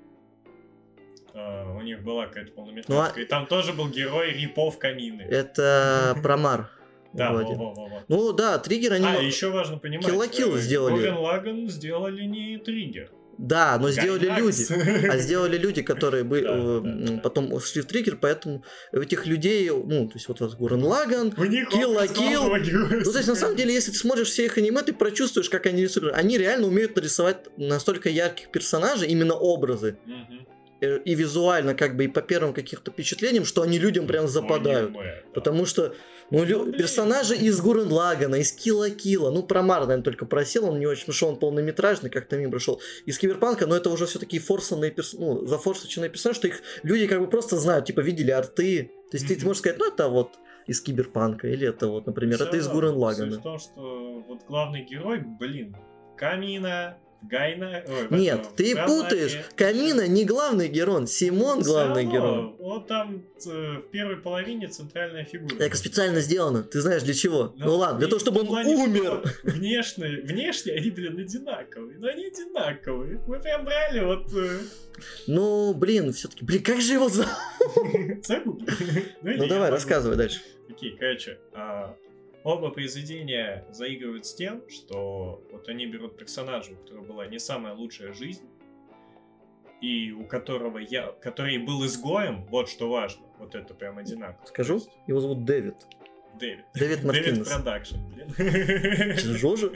А, 1.33 1.73
у 1.75 1.81
них 1.81 2.03
была 2.03 2.27
какая-то 2.27 2.51
полнометражка. 2.51 2.93
Ну, 2.93 2.99
а- 3.01 3.19
И 3.21 3.25
там 3.25 3.47
тоже 3.47 3.73
был 3.73 3.87
герой 3.89 4.31
Рипов 4.33 4.77
Камины. 4.77 5.21
Это 5.23 6.15
Промар. 6.21 6.69
Да, 7.13 7.33
вроде. 7.33 7.55
во-во-во. 7.55 8.03
Ну 8.07 8.33
да, 8.33 8.57
Триггер 8.57 8.93
они... 8.93 9.05
А, 9.05 9.21
еще 9.21 9.49
важно 9.49 9.77
понимать. 9.77 10.07
Kill 10.07 10.57
э, 10.57 10.59
сделали. 10.59 10.93
Гуррен 10.93 11.17
Лаган 11.17 11.69
сделали 11.69 12.23
не 12.23 12.57
Триггер. 12.57 13.11
Да, 13.37 13.77
но 13.79 13.91
сделали 13.91 14.27
Гайнакс. 14.27 14.69
люди. 14.69 15.07
А 15.07 15.17
сделали 15.17 15.57
люди, 15.57 15.81
которые 15.83 16.23
бы 16.23 16.41
Да, 16.47 16.49
э, 16.49 16.81
да, 16.83 17.13
да. 17.13 17.19
потом 17.19 17.53
ушли 17.53 17.81
в 17.81 17.85
триггер, 17.85 18.17
поэтому 18.19 18.63
этих 18.91 19.25
людей, 19.27 19.69
ну, 19.69 20.07
то 20.07 20.15
есть 20.15 20.27
вот, 20.27 20.39
вот 20.39 20.55
Гурен 20.55 20.83
Лаган, 20.83 21.29
главного 21.29 22.59
героя. 22.59 23.01
Ну, 23.05 23.11
то 23.11 23.17
есть, 23.17 23.27
на 23.27 23.35
самом 23.35 23.55
деле, 23.55 23.73
если 23.73 23.91
ты 23.91 23.97
смотришь 23.97 24.29
все 24.29 24.45
их 24.45 24.57
аниме, 24.57 24.81
ты 24.81 24.93
прочувствуешь, 24.93 25.49
как 25.49 25.65
они 25.67 25.83
рисуют. 25.83 26.13
Они 26.15 26.37
реально 26.37 26.67
умеют 26.67 26.95
нарисовать 26.95 27.47
настолько 27.57 28.09
ярких 28.09 28.49
персонажей, 28.49 29.07
именно 29.09 29.35
образы. 29.35 29.97
Мгм. 30.05 30.47
Э, 30.81 30.99
И 31.05 31.15
визуально, 31.15 31.73
как 31.73 31.95
бы, 31.95 32.05
и 32.05 32.07
по 32.07 32.21
первым 32.21 32.53
каким-то 32.53 32.91
впечатлениям, 32.91 33.45
что 33.45 33.61
они 33.63 33.79
людям 33.79 34.05
прям 34.07 34.27
западают. 34.27 34.91
Аниме, 34.91 35.03
да. 35.25 35.31
Потому 35.33 35.65
что 35.65 35.93
ну, 36.29 36.43
лю- 36.43 36.65
Ну, 36.65 36.71
персонажи 36.73 37.35
из 37.35 37.59
Гурен 37.61 37.91
Лагана, 37.91 38.35
из 38.35 38.51
Кила 38.51 38.89
Кила, 38.89 39.31
ну, 39.31 39.43
про 39.43 39.61
Мар, 39.63 39.81
наверное, 39.83 40.03
только 40.03 40.25
просил, 40.25 40.65
он 40.69 40.77
не 40.77 40.85
очень, 40.85 41.01
потому 41.03 41.15
что 41.15 41.27
он 41.29 41.39
полнометражный, 41.39 42.09
как-то 42.09 42.37
мимо 42.37 42.51
прошел. 42.51 42.81
Из 43.05 43.17
Киберпанка, 43.17 43.65
но 43.65 43.75
это 43.77 43.89
уже 43.89 44.05
все 44.05 44.19
такие 44.19 44.41
форсанные, 44.41 44.91
перс... 44.91 45.13
ну, 45.13 45.45
зафорсаченные 45.47 46.09
персонажи, 46.09 46.39
что 46.39 46.47
их 46.49 46.61
люди 46.83 47.07
как 47.07 47.21
бы 47.21 47.27
просто 47.27 47.55
знают, 47.57 47.85
типа, 47.85 48.01
видели 48.01 48.31
арты. 48.31 48.91
То 49.09 49.17
есть 49.17 49.27
ты 49.27 49.35
Мгм. 49.35 49.45
можешь 49.45 49.59
сказать, 49.61 49.79
ну, 49.79 49.87
это 49.87 50.09
вот 50.09 50.33
из 50.67 50.81
Киберпанка, 50.81 51.47
или 51.47 51.65
это 51.69 51.87
вот, 51.87 52.05
например, 52.07 52.35
Всё 52.35 52.45
это 52.45 52.57
из. 52.57 52.67
Гурен 52.67 52.95
Лагана. 52.97 53.39
в 53.39 53.41
том, 53.41 53.57
что 53.57 54.21
вот 54.27 54.41
главный 54.49 54.83
герой, 54.83 55.21
блин, 55.39 55.77
Камина, 56.17 56.97
Гайна... 57.23 57.83
ой, 57.87 58.07
Нет, 58.19 58.47
ты 58.55 58.73
Франаки. 58.73 58.91
путаешь. 58.91 59.37
Камина 59.55 60.07
не 60.07 60.23
главный 60.23 60.67
герой, 60.67 61.07
Симон 61.07 61.61
главный 61.61 62.03
равно, 62.03 62.11
герой. 62.11 62.55
Вот 62.59 62.87
там 62.87 63.23
э, 63.45 63.49
в 63.79 63.89
первой 63.91 64.17
половине 64.17 64.67
центральная 64.67 65.25
фигура. 65.25 65.55
Это 65.59 65.75
специально 65.75 66.21
сделано. 66.21 66.63
Ты 66.63 66.79
знаешь 66.81 67.03
для 67.03 67.13
чего? 67.13 67.53
Ну, 67.57 67.65
Ну, 67.65 67.75
ладно, 67.77 67.99
для 67.99 68.07
того, 68.07 68.19
чтобы 68.19 68.41
он 68.41 68.49
умер. 68.49 69.23
Внешне, 69.43 70.21
внешне 70.21 70.73
они, 70.73 70.91
блин, 70.91 71.17
одинаковые. 71.17 71.97
Но 71.97 72.07
они 72.07 72.27
одинаковые. 72.27 73.19
Мы 73.27 73.39
прям 73.39 73.65
брали 73.65 74.05
вот... 74.05 74.31
э, 74.33 74.59
Ну, 75.25 75.73
блин, 75.73 76.13
все-таки, 76.13 76.45
блин, 76.45 76.63
как 76.63 76.79
же 76.81 76.93
его 76.93 77.09
зовут? 77.09 77.29
Ну 79.21 79.31
не, 79.31 79.47
давай, 79.47 79.69
рассказывай 79.69 80.15
дальше. 80.15 80.39
Окей, 80.69 80.95
короче, 80.97 81.39
а, 81.53 81.95
оба 82.47 82.69
произведения 82.69 83.65
заигрывают 83.71 84.25
с 84.25 84.33
тем, 84.33 84.67
что 84.69 85.43
вот 85.51 85.67
они 85.67 85.85
берут 85.85 86.17
персонажа, 86.17 86.71
у 86.71 86.75
которого 86.75 87.03
была 87.05 87.27
не 87.27 87.39
самая 87.39 87.73
лучшая 87.73 88.13
жизнь, 88.13 88.45
и 89.81 90.11
у 90.11 90.25
которого 90.25 90.77
я, 90.77 91.11
который 91.21 91.57
был 91.57 91.85
изгоем, 91.85 92.45
вот 92.45 92.69
что 92.69 92.89
важно, 92.89 93.25
вот 93.37 93.53
это 93.53 93.73
прям 93.73 93.97
одинаково. 93.97 94.45
Скажу, 94.45 94.81
его 95.07 95.19
зовут 95.19 95.43
Дэвид. 95.43 95.75
Дэвид. 96.39 96.65
Дэвид 96.73 97.01
Дэвид 97.01 97.03
Мартинес. 97.03 97.47
Продакшн, 97.49 97.95
блин. 98.07 99.17
Жожа? 99.37 99.71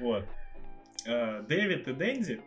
Вот. 0.00 0.24
А, 1.06 1.42
Дэвид 1.42 1.86
и 1.86 1.92
Дэнджи. 1.92 2.40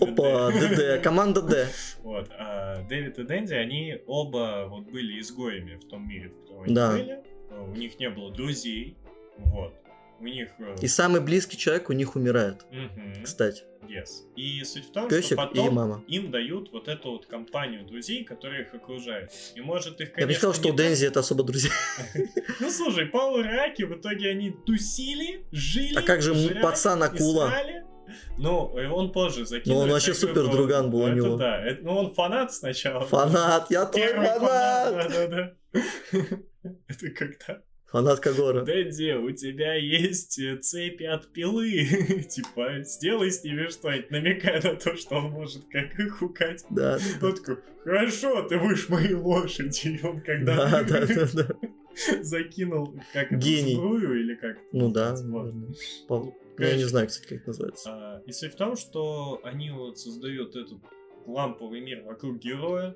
Опа, 0.00 0.50
ДД, 0.52 1.02
команда 1.02 1.42
Д. 1.42 1.68
Вот. 2.02 2.30
а 2.38 2.82
Дэвид 2.88 3.18
и 3.18 3.24
Дэнджи, 3.24 3.54
они 3.54 3.98
оба 4.06 4.66
вот 4.68 4.84
были 4.90 5.18
изгоями 5.20 5.76
в 5.76 5.88
том 5.88 6.06
мире, 6.08 6.28
в 6.28 6.40
котором 6.42 6.62
они 6.64 6.74
Да. 6.74 6.92
были. 6.92 7.29
У 7.64 7.74
них 7.76 7.98
не 7.98 8.10
было 8.10 8.30
друзей. 8.32 8.96
Вот. 9.38 9.72
У 10.20 10.24
них... 10.24 10.48
э, 10.58 10.76
И 10.82 10.86
самый 10.88 11.20
близкий 11.20 11.56
человек 11.56 11.88
у 11.88 11.92
них 11.94 12.14
умирает, 12.14 12.66
мгм, 12.70 13.24
кстати. 13.24 13.62
yes. 13.88 14.26
И 14.36 14.62
суть 14.64 14.84
в 14.88 14.92
том, 14.92 15.08
Песик 15.08 15.24
что 15.26 15.36
потом 15.36 15.74
мама. 15.74 16.04
им 16.08 16.30
дают 16.30 16.70
вот 16.72 16.88
эту 16.88 17.12
вот 17.12 17.24
компанию 17.26 17.86
друзей, 17.86 18.24
которые 18.24 18.62
их 18.64 18.74
окружают. 18.74 19.30
И 19.54 19.62
может 19.62 19.98
их, 20.02 20.08
Я 20.08 20.14
конечно, 20.14 20.26
бы 20.26 20.30
не 20.32 20.34
сказал, 20.34 20.54
что 20.54 20.68
у 20.68 20.76
Дензи 20.76 21.06
это 21.06 21.20
особо 21.20 21.42
друзья. 21.44 21.70
Ну 22.60 22.70
слушай, 22.70 23.06
Пауэр 23.06 23.46
Раки 23.46 23.84
в 23.84 23.94
итоге 23.98 24.28
они 24.30 24.50
тусили, 24.50 25.46
жили, 25.52 25.94
А 25.96 26.02
как 26.02 26.20
же 26.20 26.34
пацан 26.60 27.02
Акула? 27.02 27.50
Ну, 28.36 28.76
и 28.78 28.84
он 28.86 29.12
позже 29.12 29.46
закинул. 29.46 29.78
Ну, 29.78 29.84
он 29.84 29.90
вообще 29.90 30.12
супер 30.12 30.48
друган 30.50 30.90
был 30.90 31.00
у 31.00 31.08
него. 31.08 31.36
да. 31.36 31.62
Ну, 31.80 31.96
он 31.96 32.12
фанат 32.12 32.52
сначала. 32.52 33.06
Фанат, 33.06 33.70
я 33.70 33.86
тоже 33.86 34.14
фанат! 34.14 34.94
да-да-да. 34.94 35.54
Это 36.88 37.10
когда... 37.10 37.62
Фанат 37.90 38.20
Кагора. 38.20 38.62
Дэнди, 38.64 39.14
у 39.16 39.32
тебя 39.32 39.74
есть 39.74 40.38
э, 40.38 40.58
цепи 40.58 41.02
от 41.02 41.32
пилы. 41.32 41.84
Типа, 42.30 42.82
сделай 42.84 43.32
с 43.32 43.42
ними 43.42 43.66
что-нибудь, 43.66 44.10
намекая 44.12 44.62
на 44.62 44.76
то, 44.76 44.94
что 44.96 45.16
он 45.16 45.32
может 45.32 45.64
как 45.68 45.98
их 45.98 46.18
хукать. 46.18 46.64
Да, 46.70 46.98
Он 47.20 47.34
такой, 47.34 47.56
хорошо, 47.82 48.42
ты 48.42 48.60
будешь 48.60 48.88
моей 48.88 49.14
лошади. 49.14 49.88
И 49.88 50.06
он 50.06 50.20
когда 50.20 50.70
да, 50.70 50.84
да, 50.84 51.04
да, 51.04 51.26
да. 51.34 52.22
закинул, 52.22 52.94
как 53.12 53.32
Гений. 53.38 53.74
сбрую 53.74 54.20
или 54.20 54.36
как 54.36 54.56
Ну 54.72 54.92
да, 54.92 55.16
Вот. 55.16 55.52
ну, 55.52 56.34
Я 56.58 56.76
не 56.76 56.84
знаю, 56.84 57.08
кстати, 57.08 57.26
как 57.28 57.38
это 57.38 57.48
называется. 57.48 57.90
А, 57.90 58.22
И 58.24 58.30
суть 58.30 58.52
в 58.52 58.56
том, 58.56 58.76
что 58.76 59.40
они 59.42 59.72
вот 59.72 59.98
создают 59.98 60.54
этот 60.54 60.78
ламповый 61.26 61.80
мир 61.80 62.02
вокруг 62.02 62.38
героя, 62.38 62.94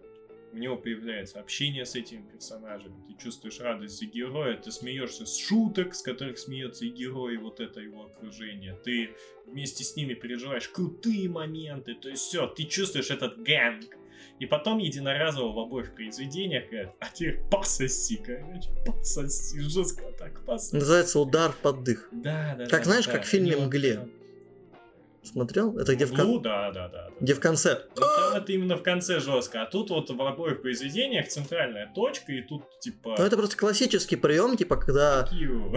у 0.55 0.59
него 0.59 0.77
появляется 0.77 1.41
общение 1.41 1.85
с 1.85 1.97
этими 1.97 2.23
персонажами, 2.23 2.95
ты 3.09 3.15
чувствуешь 3.23 3.59
радость 3.59 3.99
за 3.99 4.07
героя, 4.07 4.57
ты 4.57 4.71
смеешься 4.71 5.27
с 5.27 5.37
шуток, 5.37 5.95
с 5.95 6.03
которых 6.03 6.39
смеется 6.39 6.85
и 6.85 6.91
герой, 6.91 7.35
и 7.35 7.39
вот 7.39 7.59
это 7.59 7.81
его 7.81 8.05
окружение, 8.05 8.79
ты 8.85 9.11
вместе 9.47 9.83
с 9.83 9.97
ними 9.97 10.15
переживаешь 10.15 10.69
крутые 10.69 11.29
моменты, 11.29 11.95
то 11.95 12.09
есть 12.09 12.23
все, 12.23 12.47
ты 12.47 12.65
чувствуешь 12.65 13.11
этот 13.11 13.43
гэнг. 13.43 13.85
И 14.41 14.47
потом 14.47 14.79
единоразово 14.79 15.53
в 15.55 15.59
обоих 15.59 15.95
произведениях 15.95 16.69
говорят, 16.69 16.95
а 16.99 17.09
теперь 17.13 17.41
пососи, 17.51 18.17
короче, 18.17 18.69
пососи, 18.85 19.61
жестко 19.61 20.05
так, 20.19 20.45
пососи. 20.45 20.75
Называется 20.77 21.21
«Удар 21.21 21.53
под 21.63 21.85
дых». 21.85 22.09
Да, 22.11 22.55
да, 22.59 22.67
Как 22.67 22.81
да, 22.81 22.85
знаешь, 22.85 23.07
да, 23.07 23.13
как 23.13 23.25
в 23.25 23.29
фильме 23.29 23.57
вот 23.57 23.67
«Мгле». 23.67 23.95
прям- 23.95 24.11
Смотрел? 25.25 25.77
Это 25.79 25.95
где 25.95 26.07
в, 26.07 26.15
кон- 26.15 26.27
Ну, 26.27 26.39
да, 26.39 26.71
да, 26.71 26.89
да. 26.89 27.09
да. 27.09 27.15
где 27.21 27.35
в 27.35 27.41
конце. 27.41 27.81
Ну, 27.97 28.03
там 28.03 28.43
это 28.43 28.53
именно 28.53 28.77
в 28.77 28.83
конце 28.83 29.21
жестко. 29.21 29.63
А 29.63 29.67
тут 29.67 29.91
вот 29.91 30.11
в 30.11 30.23
обоих 30.23 30.63
произведениях 30.63 31.29
центральная 31.29 31.91
точка, 31.95 32.33
и 32.33 32.43
тут 32.43 32.63
типа. 32.81 33.15
Ну 33.19 33.25
это 33.25 33.37
просто 33.37 33.57
классический 33.57 34.17
прием, 34.17 34.57
типа, 34.57 34.77
когда 34.77 35.29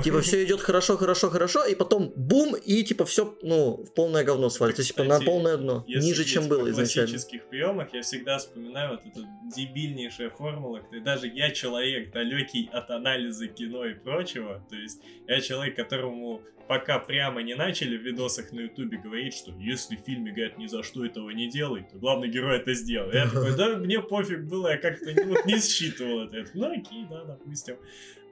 типа 0.04 0.22
все 0.22 0.44
идет 0.44 0.62
хорошо, 0.62 0.98
хорошо, 0.98 1.30
хорошо, 1.30 1.66
и 1.66 1.76
потом 1.76 2.12
бум, 2.16 2.56
и 2.56 2.84
типа 2.84 3.06
все, 3.06 3.36
ну, 3.42 3.84
в 3.84 3.94
полное 3.94 4.24
говно 4.24 4.50
свалится. 4.50 4.84
Типа 4.84 5.04
на 5.04 5.20
полное 5.20 5.58
дно. 5.58 5.86
Ниже, 5.88 6.26
чем 6.26 6.48
было 6.48 6.70
изначально. 6.70 7.10
классических 7.10 7.48
приемах 7.50 7.94
я 7.94 8.02
всегда 8.02 8.38
вспоминаю 8.38 8.92
вот 8.92 9.06
эту 9.06 9.26
дебильнейшая 9.56 10.30
формула, 10.30 10.82
где 10.90 11.00
даже 11.00 11.28
я 11.28 11.52
человек 11.52 12.12
далекий 12.12 12.70
от 12.72 12.90
анализа 12.90 13.48
кино 13.48 13.86
и 13.86 13.94
прочего, 13.94 14.64
то 14.70 14.76
есть 14.76 15.02
я 15.28 15.42
человек, 15.42 15.76
которому 15.76 16.42
пока 16.68 17.00
прямо 17.00 17.42
не 17.42 17.56
начали 17.56 17.98
в 17.98 18.02
видосах 18.02 18.52
на 18.52 18.62
ютубе 18.62 18.98
говорить, 18.98 19.34
что 19.38 19.52
если 19.60 19.96
в 19.96 20.02
фильме 20.02 20.32
говорят 20.32 20.58
ни 20.58 20.68
за 20.68 20.84
что 20.84 21.06
этого 21.06 21.30
не 21.30 21.50
делай, 21.50 21.84
то 21.84 21.98
главный 21.98 22.30
герой 22.30 22.58
это 22.58 22.74
сделал. 22.74 23.12
Я 23.12 23.26
такой, 23.26 23.56
да, 23.56 23.78
мне 23.78 24.02
пофиг 24.02 24.44
было, 24.46 24.70
я 24.70 24.78
как-то 24.78 25.14
не, 25.14 25.24
вот 25.24 25.46
не 25.46 25.60
считывал 25.60 26.24
это. 26.24 26.46
Ну 26.54 26.72
окей, 26.72 27.06
да, 27.10 27.24
допустим. 27.24 27.78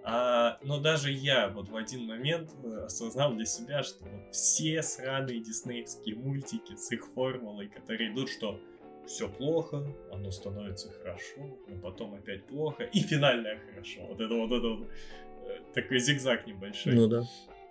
А, 0.08 0.60
но 0.62 0.80
даже 0.80 1.12
я 1.12 1.50
вот 1.50 1.70
в 1.70 1.76
один 1.76 2.06
момент 2.06 2.52
э, 2.64 2.84
осознал 2.86 3.34
для 3.34 3.46
себя, 3.46 3.82
что 3.82 4.06
вот 4.06 4.36
все 4.36 4.84
сраные 4.84 5.40
диснеевские 5.40 6.16
мультики 6.16 6.76
с 6.76 6.92
их 6.92 7.08
формулой, 7.16 7.70
которые 7.70 8.14
идут, 8.14 8.30
что 8.30 8.60
все 9.08 9.28
плохо, 9.28 9.84
оно 10.12 10.30
становится 10.30 10.92
хорошо, 10.92 11.58
но 11.68 11.80
потом 11.82 12.14
опять 12.14 12.46
плохо, 12.46 12.84
и 12.84 13.00
финальное 13.00 13.60
хорошо. 13.68 14.02
Вот 14.08 14.22
это 14.22 14.36
вот 14.36 14.52
это 14.52 14.68
вот, 14.68 14.88
э, 15.48 15.60
такой 15.74 16.00
зигзаг 16.00 16.46
небольшой. 16.46 16.94
Ну 16.94 17.08
да. 17.08 17.24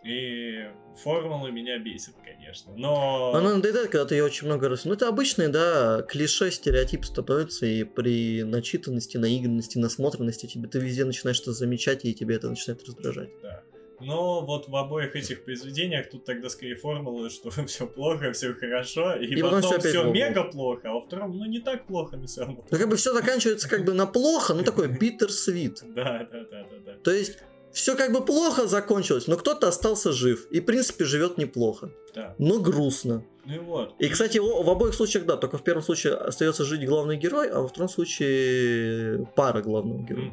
И 0.05 0.69
формулы 1.03 1.51
меня 1.51 1.79
бесит, 1.79 2.15
конечно. 2.23 2.75
Но... 2.77 3.33
Она 3.35 3.55
надоедает, 3.55 3.89
когда 3.89 4.05
ты 4.05 4.17
ее 4.17 4.25
очень 4.25 4.47
много 4.47 4.69
раз... 4.69 4.85
Ну, 4.85 4.93
это 4.93 5.09
обычный, 5.09 5.49
да, 5.49 6.03
клише, 6.03 6.51
стереотип 6.51 7.05
становится, 7.05 7.65
и 7.65 7.85
при 7.85 8.43
начитанности, 8.43 9.17
наигранности, 9.17 9.79
насмотренности 9.79 10.47
тебе 10.47 10.69
ты 10.69 10.79
везде 10.79 11.05
начинаешь 11.05 11.37
что-то 11.37 11.53
замечать, 11.53 12.05
и 12.05 12.15
тебе 12.15 12.37
это 12.37 12.51
начинает 12.51 12.87
раздражать. 12.87 13.31
Да. 13.43 13.63
Но 14.01 14.45
вот 14.45 14.69
в 14.69 14.77
обоих 14.77 15.17
этих 15.17 15.45
произведениях 15.45 16.11
тут 16.11 16.25
тогда 16.25 16.49
скорее 16.49 16.75
формула, 16.75 17.31
что 17.31 17.51
все 17.67 17.87
плохо, 17.87 18.33
все 18.33 18.53
хорошо, 18.55 19.15
и, 19.15 19.27
И 19.27 19.41
потом 19.41 19.63
потом 19.63 19.81
все 19.81 20.05
мега 20.11 20.45
плохо, 20.45 20.91
а 20.91 20.93
во 20.93 21.01
втором, 21.01 21.37
ну 21.37 21.45
не 21.47 21.61
так 21.61 21.87
плохо, 21.87 22.17
но 22.17 22.27
все 22.27 22.43
равно. 22.43 22.65
Ну, 22.71 22.79
как 22.79 22.89
бы 22.89 22.97
все 22.97 23.13
заканчивается 23.13 23.69
как 23.69 23.85
бы 23.85 23.95
на 23.95 24.07
плохо, 24.07 24.55
ну, 24.55 24.63
такой 24.63 24.89
sweet. 24.99 25.77
Да, 25.95 26.29
да, 26.31 26.45
да, 26.51 26.65
да, 26.65 26.77
да. 26.85 26.93
То 27.03 27.13
есть, 27.13 27.39
все 27.75 27.97
как 27.97 28.13
бы 28.13 28.25
плохо 28.25 28.67
закончилось, 28.67 29.27
но 29.27 29.37
кто-то 29.37 29.69
остался 29.69 30.13
жив. 30.13 30.47
И, 30.51 30.61
в 30.61 30.65
принципе, 30.65 31.05
живет 31.05 31.39
неплохо. 31.39 31.91
Да. 32.15 32.35
Но 32.39 32.61
грустно. 32.61 33.25
Ну 33.45 33.55
и 33.55 33.59
вот. 33.59 33.95
И, 33.99 34.09
кстати, 34.09 34.39
в 34.39 34.71
обоих 34.71 34.95
случаях, 34.95 35.27
да, 35.27 35.37
только 35.37 35.59
в 35.59 35.65
первом 35.65 35.83
случае 35.83 36.15
остается 36.15 36.65
жить 36.65 36.87
главный 36.87 37.17
герой, 37.17 37.51
а 37.51 37.61
во 37.61 37.69
втором 37.69 37.89
случае 37.89 39.27
пара 39.35 39.61
главного 39.61 40.03
героя. 40.03 40.33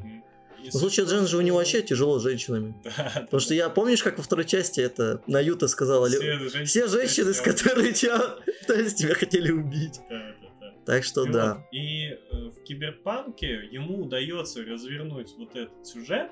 И 0.64 0.70
В 0.70 0.74
случае 0.74 1.08
Джен 1.08 1.26
же 1.26 1.38
у 1.38 1.42
него 1.42 1.58
вообще 1.58 1.82
тяжело 1.82 2.20
с 2.20 2.24
женщинами. 2.24 2.76
Да, 2.84 3.12
Потому 3.22 3.40
что 3.40 3.56
я, 3.56 3.70
помнишь, 3.70 4.04
как 4.04 4.18
во 4.18 4.24
второй 4.24 4.46
части 4.46 4.80
это 4.80 5.22
Наюта 5.26 5.68
сказала, 5.68 6.08
все 6.08 6.22
женщины, 6.22 6.66
все 6.66 6.88
женщины, 6.88 7.34
с 7.34 7.42
которыми 7.42 7.92
тебя, 7.92 8.20
пытались 8.62 8.94
тебя 8.94 9.16
хотели 9.16 9.52
убить. 9.52 10.00
Да, 10.08 10.36
да, 10.40 10.48
да. 10.60 10.74
Так 10.86 11.04
что 11.04 11.26
И 11.26 11.32
да. 11.32 11.56
вот, 11.56 11.64
И 11.72 12.10
э, 12.10 12.50
в 12.52 12.64
Киберпанке 12.64 13.68
ему 13.72 14.04
удается 14.04 14.64
развернуть 14.64 15.34
вот 15.40 15.56
этот 15.56 15.88
сюжет 15.88 16.30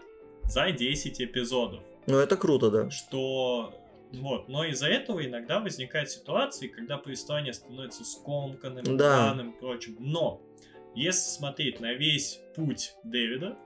за 0.50 0.72
10 0.72 1.22
эпизодов. 1.22 1.84
Ну 2.08 2.18
это 2.18 2.36
круто, 2.38 2.70
да. 2.72 2.89
Что 2.89 3.74
вот, 4.14 4.50
но 4.50 4.66
из-за 4.66 4.88
этого 4.88 5.24
иногда 5.26 5.60
возникают 5.60 6.10
ситуации, 6.10 6.68
когда 6.68 6.97
повествование 6.97 7.54
становится 7.54 8.04
скомканным, 8.04 8.97
Да. 8.97 9.28
рваным 9.28 9.52
и 9.52 9.60
прочим. 9.60 9.95
Но 10.00 10.41
если 10.95 11.30
смотреть 11.30 11.80
на 11.80 11.93
весь 11.93 12.39
путь 12.56 12.93
Дэвида, 13.04 13.58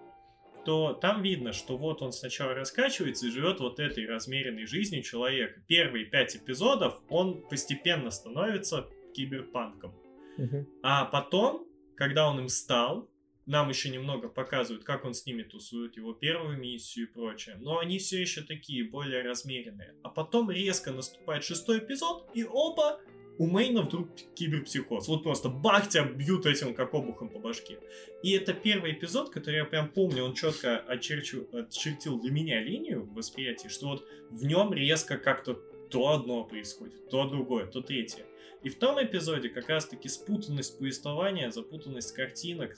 то 0.65 0.93
там 0.93 1.21
видно, 1.21 1.51
что 1.51 1.75
вот 1.77 2.01
он 2.01 2.11
сначала 2.11 2.53
раскачивается 2.53 3.27
и 3.27 3.31
живет 3.31 3.59
вот 3.59 3.79
этой 3.79 4.05
размеренной 4.05 4.65
жизнью 4.65 5.03
человека. 5.03 5.61
Первые 5.67 6.05
пять 6.05 6.35
эпизодов 6.35 7.01
он 7.09 7.41
постепенно 7.49 8.11
становится 8.11 8.87
киберпанком. 9.13 9.93
Мгм. 10.37 10.67
А 10.81 11.05
потом, 11.05 11.65
когда 11.95 12.29
он 12.29 12.39
им 12.39 12.47
стал, 12.49 13.09
нам 13.45 13.69
еще 13.69 13.89
немного 13.89 14.29
показывают, 14.29 14.83
как 14.83 15.05
он 15.05 15.13
с 15.13 15.25
ними 15.25 15.43
тусует, 15.43 15.97
его 15.97 16.13
первую 16.13 16.57
миссию 16.57 17.07
и 17.07 17.11
прочее. 17.11 17.57
Но 17.59 17.79
они 17.79 17.99
все 17.99 18.21
еще 18.21 18.41
такие, 18.41 18.83
более 18.83 19.21
размеренные. 19.21 19.95
А 20.03 20.09
потом 20.09 20.49
резко 20.49 20.91
наступает 20.91 21.43
шестой 21.43 21.79
эпизод, 21.79 22.29
и 22.33 22.43
оба 22.43 23.01
у 23.37 23.47
Мейна 23.47 23.81
вдруг 23.81 24.09
киберпсихоз. 24.35 25.07
Вот 25.07 25.23
просто 25.23 25.49
бах, 25.49 25.89
тебя 25.89 26.03
бьют 26.03 26.45
этим 26.45 26.73
как 26.73 26.93
обухом 26.93 27.29
по 27.29 27.39
башке. 27.39 27.79
И 28.21 28.31
это 28.31 28.53
первый 28.53 28.93
эпизод, 28.93 29.31
который 29.31 29.55
я 29.57 29.65
прям 29.65 29.89
помню, 29.89 30.23
он 30.23 30.33
четко 30.33 30.77
очерчу, 30.77 31.47
очертил 31.51 32.19
для 32.19 32.31
меня 32.31 32.61
линию 32.61 33.03
в 33.03 33.13
восприятии, 33.13 33.67
что 33.67 33.87
вот 33.87 34.07
в 34.29 34.45
нем 34.45 34.73
резко 34.73 35.17
как-то 35.17 35.55
то 35.89 36.09
одно 36.09 36.43
происходит, 36.43 37.09
то 37.09 37.27
другое, 37.27 37.65
то 37.67 37.81
третье. 37.81 38.25
И 38.63 38.69
в 38.69 38.79
том 38.79 39.03
эпизоде 39.03 39.49
как 39.49 39.67
раз-таки 39.67 40.07
спутанность 40.07 40.79
повествования, 40.79 41.51
запутанность 41.51 42.13
картинок, 42.13 42.77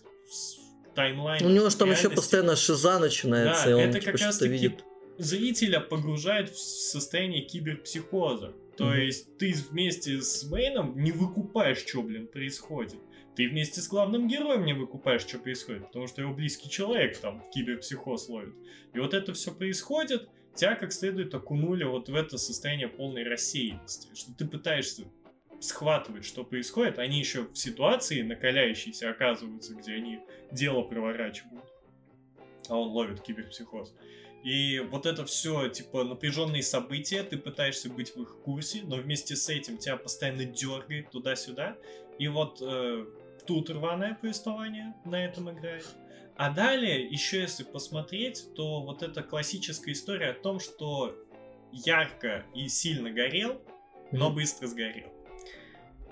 таймлайн. 0.96 1.46
У 1.46 1.50
него 1.50 1.70
же 1.70 1.76
там 1.78 1.92
еще 1.92 2.10
постоянно 2.10 2.56
шиза 2.56 3.00
начинается, 3.00 3.66
Да, 3.66 3.72
и 3.72 3.74
он 3.74 3.82
это 3.82 4.00
типа, 4.00 4.12
как 4.14 4.22
раз 4.22 4.38
таки 4.38 4.52
видит. 4.52 4.84
зрителя 5.18 5.80
погружает 5.80 6.50
в 6.50 6.58
состояние 6.60 7.42
киберпсихоза. 7.46 8.54
То 8.78 8.86
Мгм. 8.86 9.00
есть 9.00 9.38
ты 9.38 9.54
вместе 9.54 10.22
с 10.22 10.44
Мейном 10.50 10.98
не 11.02 11.12
выкупаешь, 11.12 11.78
что, 11.86 12.02
блин, 12.02 12.28
происходит. 12.28 13.00
Ты 13.36 13.50
вместе 13.50 13.82
с 13.82 13.88
главным 13.88 14.28
героем 14.30 14.66
не 14.66 14.74
выкупаешь, 14.74 15.22
что 15.22 15.40
происходит, 15.40 15.88
потому 15.88 16.08
что 16.08 16.22
его 16.22 16.34
близкий 16.34 16.70
человек 16.70 17.18
там 17.18 17.44
киберпсихоз 17.54 18.30
ловит. 18.30 18.54
И 18.94 19.00
вот 19.00 19.14
это 19.14 19.34
все 19.34 19.52
происходит, 19.54 20.30
тебя 20.56 20.76
как 20.76 20.94
следует 20.94 21.34
окунули 21.36 21.84
вот 21.84 22.08
в 22.10 22.16
это 22.16 22.38
состояние 22.38 22.88
полной 22.88 23.24
рассеянности, 23.24 24.08
что 24.14 24.34
ты 24.34 24.46
пытаешься 24.46 25.04
схватывать, 25.68 26.26
что 26.26 26.44
происходит, 26.44 27.00
они 27.00 27.20
еще 27.20 27.44
в 27.44 27.56
ситуации 27.56 28.22
накаляющейся 28.22 29.10
оказываются, 29.10 29.76
где 29.76 29.94
они 29.94 30.20
дело 30.52 30.82
проворачивают, 30.82 31.66
а 32.70 32.78
он 32.78 32.90
ловит 32.90 33.22
киберпсихоз. 33.22 33.94
И 34.44 34.80
вот 34.92 35.08
это 35.08 35.26
все, 35.26 35.70
типа, 35.70 36.04
напряженные 36.04 36.62
события, 36.62 37.24
ты 37.24 37.36
пытаешься 37.36 37.90
быть 37.90 38.16
в 38.16 38.22
их 38.22 38.38
курсе, 38.44 38.82
но 38.84 38.98
вместе 38.98 39.36
с 39.36 39.50
этим 39.50 39.78
тебя 39.78 39.98
постоянно 39.98 40.46
дергает 40.46 41.10
туда-сюда. 41.10 41.78
И 42.20 42.28
вот 42.28 42.60
э, 42.62 43.06
тут 43.48 43.72
рваное 43.72 44.14
повествование 44.22 44.94
на 45.04 45.26
этом 45.26 45.52
играет. 45.52 45.88
А 46.36 46.52
далее, 46.52 47.08
еще 47.08 47.42
если 47.42 47.64
посмотреть, 47.64 48.54
то 48.56 48.82
вот 48.82 49.02
эта 49.02 49.24
классическая 49.24 49.94
история 49.94 50.30
о 50.30 50.34
том, 50.34 50.60
что 50.60 51.16
ярко 51.72 52.46
и 52.54 52.68
сильно 52.68 53.10
горел, 53.10 53.60
но 54.12 54.30
быстро 54.30 54.68
сгорел. 54.68 55.15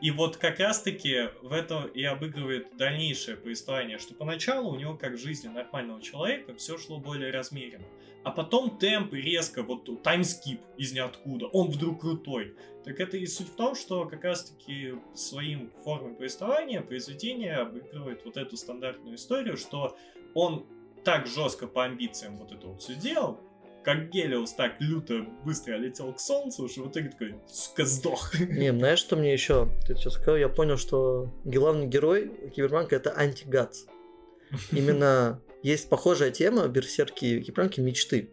И 0.03 0.11
вот 0.11 0.35
как 0.35 0.59
раз-таки 0.59 1.29
в 1.41 1.53
этом 1.53 1.87
и 1.87 2.03
обыгрывает 2.03 2.75
дальнейшее 2.75 3.37
повествование, 3.37 3.99
что 3.99 4.13
поначалу 4.13 4.73
у 4.73 4.75
него, 4.75 4.97
как 4.97 5.13
в 5.13 5.17
жизни 5.17 5.47
нормального 5.47 6.01
человека, 6.01 6.53
все 6.55 6.77
шло 6.77 6.97
более 6.97 7.31
размеренно. 7.31 7.85
А 8.25 8.31
потом 8.31 8.77
темп 8.77 9.13
резко, 9.13 9.63
вот 9.63 10.03
таймскип 10.03 10.59
из 10.75 10.91
ниоткуда, 10.91 11.45
он 11.45 11.69
вдруг 11.69 12.01
крутой. 12.01 12.53
Так 12.83 12.99
это 12.99 13.15
и 13.15 13.25
суть 13.25 13.47
в 13.47 13.55
том, 13.55 13.75
что 13.75 14.03
как 14.03 14.25
раз-таки 14.25 14.95
своим 15.13 15.71
формой 15.85 16.15
повествования 16.15 16.81
произведение 16.81 17.55
обыгрывает 17.55 18.25
вот 18.25 18.35
эту 18.35 18.57
стандартную 18.57 19.15
историю, 19.15 19.55
что 19.55 19.97
он 20.33 20.65
так 21.05 21.27
жестко 21.27 21.65
по 21.65 21.85
амбициям 21.85 22.35
вот 22.39 22.51
это 22.51 22.67
вот 22.67 22.81
все 22.81 22.95
делал, 22.95 23.39
как 23.83 24.09
Гелиус 24.09 24.53
так 24.53 24.75
люто 24.79 25.25
быстро 25.43 25.75
летел 25.75 26.13
к 26.13 26.19
Солнцу, 26.19 26.67
что 26.69 26.83
в 26.83 26.91
итоге 26.91 27.09
такой, 27.09 27.35
сука, 27.47 27.85
сдох. 27.85 28.33
Не, 28.39 28.71
знаешь, 28.71 28.99
что 28.99 29.15
мне 29.15 29.33
еще? 29.33 29.69
Ты 29.85 29.95
сейчас 29.95 30.13
сказал, 30.13 30.37
я 30.37 30.49
понял, 30.49 30.77
что 30.77 31.33
главный 31.43 31.87
герой 31.87 32.31
Киберпанка 32.55 32.95
это 32.95 33.17
антигац. 33.17 33.83
Именно 34.71 35.41
есть 35.61 35.89
похожая 35.89 36.31
тема 36.31 36.63
в 36.63 36.71
Берсерке 36.71 37.37
и 37.37 37.41
Киберпанке 37.41 37.81
мечты. 37.81 38.29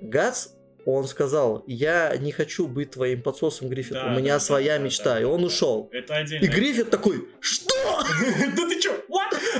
Гац, 0.00 0.48
он 0.86 1.06
сказал, 1.06 1.64
я 1.66 2.14
не 2.16 2.30
хочу 2.32 2.66
быть 2.66 2.92
твоим 2.92 3.22
подсосом, 3.22 3.68
Гриффит, 3.68 3.94
Да, 3.94 4.06
у 4.06 4.18
меня 4.18 4.34
да, 4.34 4.40
своя 4.40 4.78
да, 4.78 4.84
мечта, 4.84 5.14
да, 5.14 5.20
и 5.20 5.24
он 5.24 5.40
да. 5.40 5.46
ушел. 5.46 5.88
Это 5.92 6.16
отдельно. 6.16 6.44
И 6.44 6.48
Гриффит 6.48 6.90
такой, 6.90 7.28
что? 7.40 7.74
Да 8.56 8.68
ты 8.68 8.80
чё? 8.80 8.92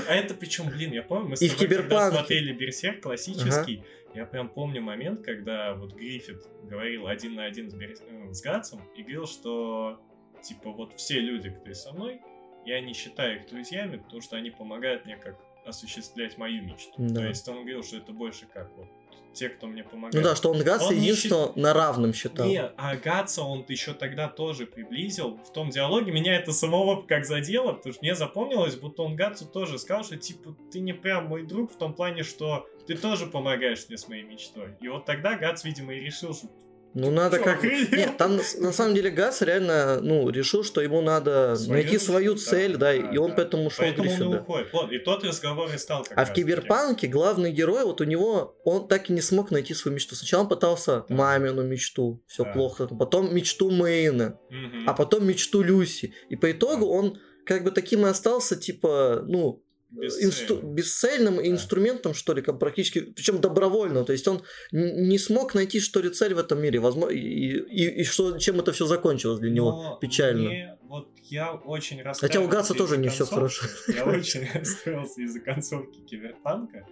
А 0.07 0.15
это 0.15 0.33
причем, 0.35 0.69
блин, 0.69 0.91
я 0.91 1.01
помню, 1.01 1.29
мы 1.29 1.37
с 1.37 1.39
тобой 1.39 1.83
смотрели 2.11 2.53
Берсерк 2.53 3.01
классический, 3.01 3.83
я 4.15 4.25
прям 4.25 4.49
помню 4.49 4.81
момент, 4.81 5.23
когда 5.23 5.73
вот 5.73 5.93
Гриффит 5.93 6.47
говорил 6.63 7.07
один 7.07 7.35
на 7.35 7.45
один 7.45 7.69
с, 7.69 7.75
Берс- 7.75 8.03
э, 8.07 8.33
с 8.33 8.41
Гатсом 8.41 8.81
и 8.95 9.01
говорил, 9.01 9.27
что 9.27 9.99
типа 10.41 10.71
вот 10.71 10.93
все 10.97 11.19
люди, 11.19 11.49
кто 11.49 11.73
со 11.73 11.91
мной, 11.91 12.21
я 12.65 12.79
не 12.79 12.93
считаю 12.93 13.41
их 13.41 13.49
друзьями, 13.49 13.97
потому 13.97 14.21
что 14.21 14.37
они 14.37 14.51
помогают 14.51 15.05
мне 15.05 15.17
как 15.17 15.37
осуществлять 15.65 16.37
мою 16.37 16.63
мечту. 16.63 16.93
Да. 16.97 17.21
То 17.21 17.27
есть 17.27 17.47
он 17.47 17.57
говорил, 17.57 17.83
что 17.83 17.97
это 17.97 18.11
больше 18.11 18.45
как 18.45 18.71
вот 18.77 18.87
те, 19.33 19.49
кто 19.49 19.67
мне 19.67 19.83
помогает. 19.83 20.15
Ну 20.15 20.21
да, 20.21 20.35
что 20.35 20.51
он 20.51 20.57
не 20.57 20.63
единственного 20.63 21.51
на 21.55 21.73
равном 21.73 22.13
считал. 22.13 22.47
Не, 22.47 22.61
а 22.77 22.95
Гатса 22.95 23.43
он 23.43 23.65
еще 23.67 23.93
тогда 23.93 24.27
тоже 24.29 24.65
приблизил. 24.65 25.37
В 25.43 25.51
том 25.51 25.69
диалоге 25.69 26.11
меня 26.11 26.35
это 26.35 26.53
самого 26.53 27.01
как 27.01 27.25
задело, 27.25 27.73
потому 27.73 27.93
что 27.93 28.01
мне 28.01 28.15
запомнилось, 28.15 28.75
будто 28.75 29.03
он 29.03 29.15
Гатсу 29.15 29.45
тоже 29.45 29.77
сказал, 29.77 30.03
что 30.03 30.15
типа 30.15 30.55
ты 30.71 30.79
не 30.79 30.93
прям 30.93 31.27
мой 31.27 31.45
друг 31.45 31.73
в 31.73 31.77
том 31.77 31.93
плане, 31.93 32.23
что 32.23 32.67
ты 32.87 32.95
тоже 32.95 33.25
помогаешь 33.27 33.85
мне 33.89 33.97
с 33.97 34.07
моей 34.07 34.23
мечтой. 34.23 34.75
И 34.81 34.87
вот 34.87 35.05
тогда 35.05 35.35
Гатс, 35.37 35.63
видимо, 35.63 35.93
и 35.93 35.99
решил, 35.99 36.33
что 36.33 36.47
Ну, 36.93 37.11
надо 37.11 37.37
Чё, 37.37 37.43
как... 37.43 37.57
охренел? 37.57 37.87
Нет, 37.91 38.17
там 38.17 38.37
на 38.59 38.71
самом 38.71 38.95
деле 38.95 39.09
Газ 39.09 39.41
реально, 39.41 39.99
ну, 40.01 40.29
решил, 40.29 40.63
что 40.63 40.79
ему 40.81 41.01
надо 41.01 41.55
Свою 41.57 41.73
найти 41.73 41.97
свою 41.99 42.35
да, 42.35 42.39
цель, 42.39 42.77
да, 42.77 42.93
и 42.93 43.17
он 43.17 43.31
да. 43.31 43.35
поэтому 43.35 43.65
ушел 43.65 43.83
Поэтому 43.83 44.09
и 44.09 44.15
сюда. 44.15 44.39
уходит. 44.39 44.71
Вот, 44.71 44.91
и 44.93 44.99
тот 44.99 45.23
разговор 45.25 45.69
и 45.73 45.77
стал 45.77 46.03
как 46.05 46.17
А 46.17 46.23
в. 46.23 46.31
Киберпанке 46.31 47.07
главный 47.07 47.51
герой, 47.51 47.83
вот 47.83 47.99
у 47.99 48.05
него, 48.05 48.55
он 48.63 48.87
так 48.87 49.09
и 49.09 49.13
не 49.13 49.19
смог 49.21 49.51
найти 49.51 49.73
свою 49.73 49.95
мечту. 49.95 50.15
Сначала 50.15 50.43
он 50.43 50.47
пытался 50.47 51.03
Да. 51.09 51.15
мамину 51.15 51.63
мечту, 51.63 52.23
все 52.27 52.45
Да. 52.45 52.53
плохо, 52.53 52.87
потом 52.87 53.35
мечту 53.35 53.69
Мэйна, 53.71 54.39
Мгм. 54.49 54.87
а 54.89 54.93
потом 54.93 55.27
мечту 55.27 55.63
Люси. 55.63 56.13
И 56.29 56.37
по 56.37 56.49
итогу 56.49 56.85
он 56.87 57.19
как 57.45 57.63
бы 57.65 57.71
таким 57.71 58.05
и 58.05 58.09
остался, 58.09 58.55
типа, 58.55 59.21
ну, 59.27 59.61
Бесцельно. 60.01 60.29
инстру- 60.29 60.61
бесцельным 60.73 61.35
Да. 61.37 61.47
инструментом, 61.47 62.13
что 62.13 62.33
ли, 62.33 62.41
как 62.41 62.59
практически, 62.59 62.99
причем 63.01 63.39
добровольно. 63.41 64.03
То 64.03 64.11
есть 64.13 64.27
он 64.27 64.41
не 64.71 65.17
смог 65.17 65.55
найти, 65.55 65.79
что 65.79 66.01
ли, 66.01 66.09
цель 66.09 66.33
в 66.33 66.37
этом 66.39 66.61
мире, 66.61 66.79
возможно, 66.79 67.11
и, 67.13 67.19
и- 67.19 68.01
и 68.01 68.03
что, 68.03 68.37
чем 68.37 68.59
это 68.59 68.71
все 68.71 68.85
закончилось 68.85 69.39
для 69.39 69.49
него. 69.51 69.71
Но 69.71 69.95
печально. 70.01 70.49
мне 70.49 70.77
вот 70.83 71.09
я 71.29 71.53
очень 71.53 71.97
Хотя 72.03 72.09
у 72.39 72.47
расстраивался 72.47 72.73
тоже 72.73 72.97
не 72.97 73.07
все 73.09 73.25
концовки. 73.25 73.33
хорошо. 73.35 73.65
Я 73.95 74.05
очень 74.05 74.47
расстроился 74.53 75.21
из-за 75.21 75.39
концовки 75.39 75.99
Киберпанка, 76.01 76.79
а, 76.79 76.89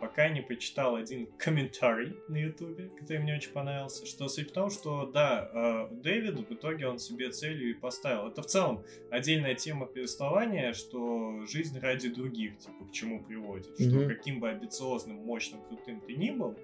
пока 0.00 0.28
не 0.28 0.40
почитал 0.40 0.96
один 0.96 1.26
комментарий 1.38 2.16
на 2.28 2.36
Ютубе, 2.36 2.90
который 2.98 3.18
мне 3.18 3.34
очень 3.36 3.52
понравился, 3.52 4.06
что 4.06 4.28
суть 4.28 4.50
в 4.50 4.52
том, 4.52 4.70
что 4.70 5.06
да, 5.06 5.50
а, 5.52 5.88
Дэвид 5.90 6.48
в 6.48 6.54
итоге 6.54 6.86
он 6.86 6.98
себе 6.98 7.30
целью 7.30 7.70
и 7.70 7.74
поставил. 7.74 8.28
Это 8.28 8.42
в 8.42 8.46
целом 8.46 8.82
отдельная 9.10 9.54
тема 9.54 9.86
повествования, 9.86 10.72
что 10.72 11.44
жизнь 11.46 11.78
ради 11.78 12.08
других, 12.08 12.58
типа, 12.58 12.86
к 12.86 12.92
чему 12.92 13.22
приводит. 13.22 13.74
Что 13.78 14.00
Мгм. 14.00 14.08
каким 14.08 14.40
бы 14.40 14.48
амбициозным, 14.48 15.16
мощным, 15.16 15.62
крутым 15.62 16.00
ты 16.00 16.14
ни 16.14 16.30
был, 16.30 16.58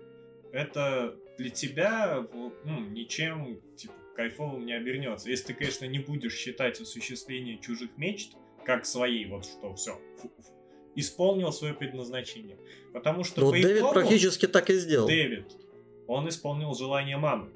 это 0.52 1.16
для 1.38 1.50
тебя 1.50 2.26
ну, 2.64 2.80
ничем 2.80 3.60
типа, 3.76 3.94
кайфовым 4.16 4.64
не 4.64 4.72
обернется. 4.72 5.28
Если 5.28 5.48
ты, 5.48 5.54
конечно, 5.54 5.84
не 5.84 5.98
будешь 5.98 6.34
считать 6.34 6.80
осуществление 6.80 7.58
чужих 7.58 7.90
мечт 7.98 8.32
как 8.64 8.86
своей, 8.86 9.26
вот 9.26 9.44
что 9.44 9.74
все, 9.74 10.00
исполнил 10.96 11.52
свое 11.52 11.74
предназначение. 11.74 12.56
Потому 12.92 13.22
что 13.22 13.40
Ну, 13.40 13.50
по 13.50 13.52
Дэвид 13.52 13.78
итогу 13.78 13.92
практически 13.94 14.46
так 14.46 14.70
и 14.70 14.74
сделал. 14.74 15.06
Дэвид, 15.06 15.46
он 16.08 16.28
исполнил 16.28 16.74
желание 16.74 17.16
мамы. 17.16 17.50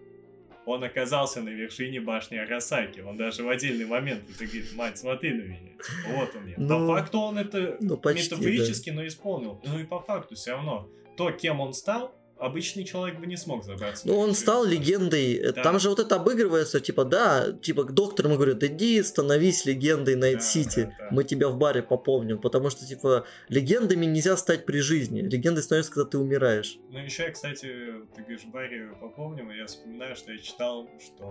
Он 0.66 0.84
оказался 0.84 1.40
на 1.40 1.48
вершине 1.48 2.00
башни 2.00 2.36
Арасаки. 2.36 3.00
Он 3.00 3.16
даже 3.16 3.42
в 3.42 3.48
отдельный 3.48 3.86
момент 3.86 4.22
это 4.28 4.44
говорит, 4.44 4.72
мать, 4.74 4.98
смотри 4.98 5.32
на 5.32 5.42
меня. 5.42 5.72
Вот 6.08 6.36
он 6.36 6.46
я. 6.46 6.54
Ну, 6.58 6.86
по 6.86 6.94
факту 6.94 7.18
он 7.18 7.38
это 7.38 7.76
ну, 7.80 7.96
почти, 7.96 8.34
метафорически, 8.34 8.90
но 8.90 9.06
исполнил. 9.06 9.60
Ну 9.64 9.78
и 9.78 9.84
по 9.84 10.00
факту 10.00 10.34
все 10.36 10.52
равно. 10.52 10.88
То, 11.16 11.32
кем 11.32 11.60
он 11.60 11.72
стал, 11.72 12.14
обычный 12.40 12.84
человек 12.84 13.18
бы 13.20 13.26
не 13.26 13.36
смог 13.36 13.64
забраться. 13.64 14.06
Ну, 14.08 14.18
он 14.18 14.34
стал 14.34 14.64
легендой. 14.64 15.34
Э, 15.34 15.52
Да. 15.52 15.62
Там 15.62 15.78
же 15.78 15.88
вот 15.90 15.98
это 16.00 16.16
обыгрывается, 16.16 16.80
типа, 16.80 17.04
да, 17.04 17.52
типа, 17.52 17.84
к 17.84 17.92
доктору 17.92 18.28
ему 18.28 18.36
говорят, 18.38 18.62
иди, 18.64 19.02
становись 19.02 19.64
легендой 19.66 20.14
Да, 20.14 20.20
Найт-Сити, 20.20 20.82
да, 20.84 20.96
да. 20.98 21.08
мы 21.10 21.24
тебя 21.24 21.48
в 21.48 21.56
баре 21.58 21.82
попомним, 21.82 22.38
потому 22.38 22.70
что, 22.70 22.86
типа, 22.86 23.24
легендами 23.48 24.06
нельзя 24.06 24.36
стать 24.36 24.66
при 24.66 24.80
жизни, 24.80 25.20
легендой 25.20 25.62
становишься, 25.62 25.92
когда 25.92 26.10
ты 26.10 26.18
умираешь. 26.18 26.78
Ну, 26.90 26.98
еще 26.98 27.24
я, 27.24 27.30
кстати, 27.30 27.66
ты 28.16 28.22
говоришь, 28.22 28.44
Барри 28.52 28.88
попомним, 29.00 29.50
и 29.52 29.56
я 29.56 29.66
вспоминаю, 29.66 30.16
что 30.16 30.32
я 30.32 30.38
читал, 30.38 30.88
что 31.04 31.24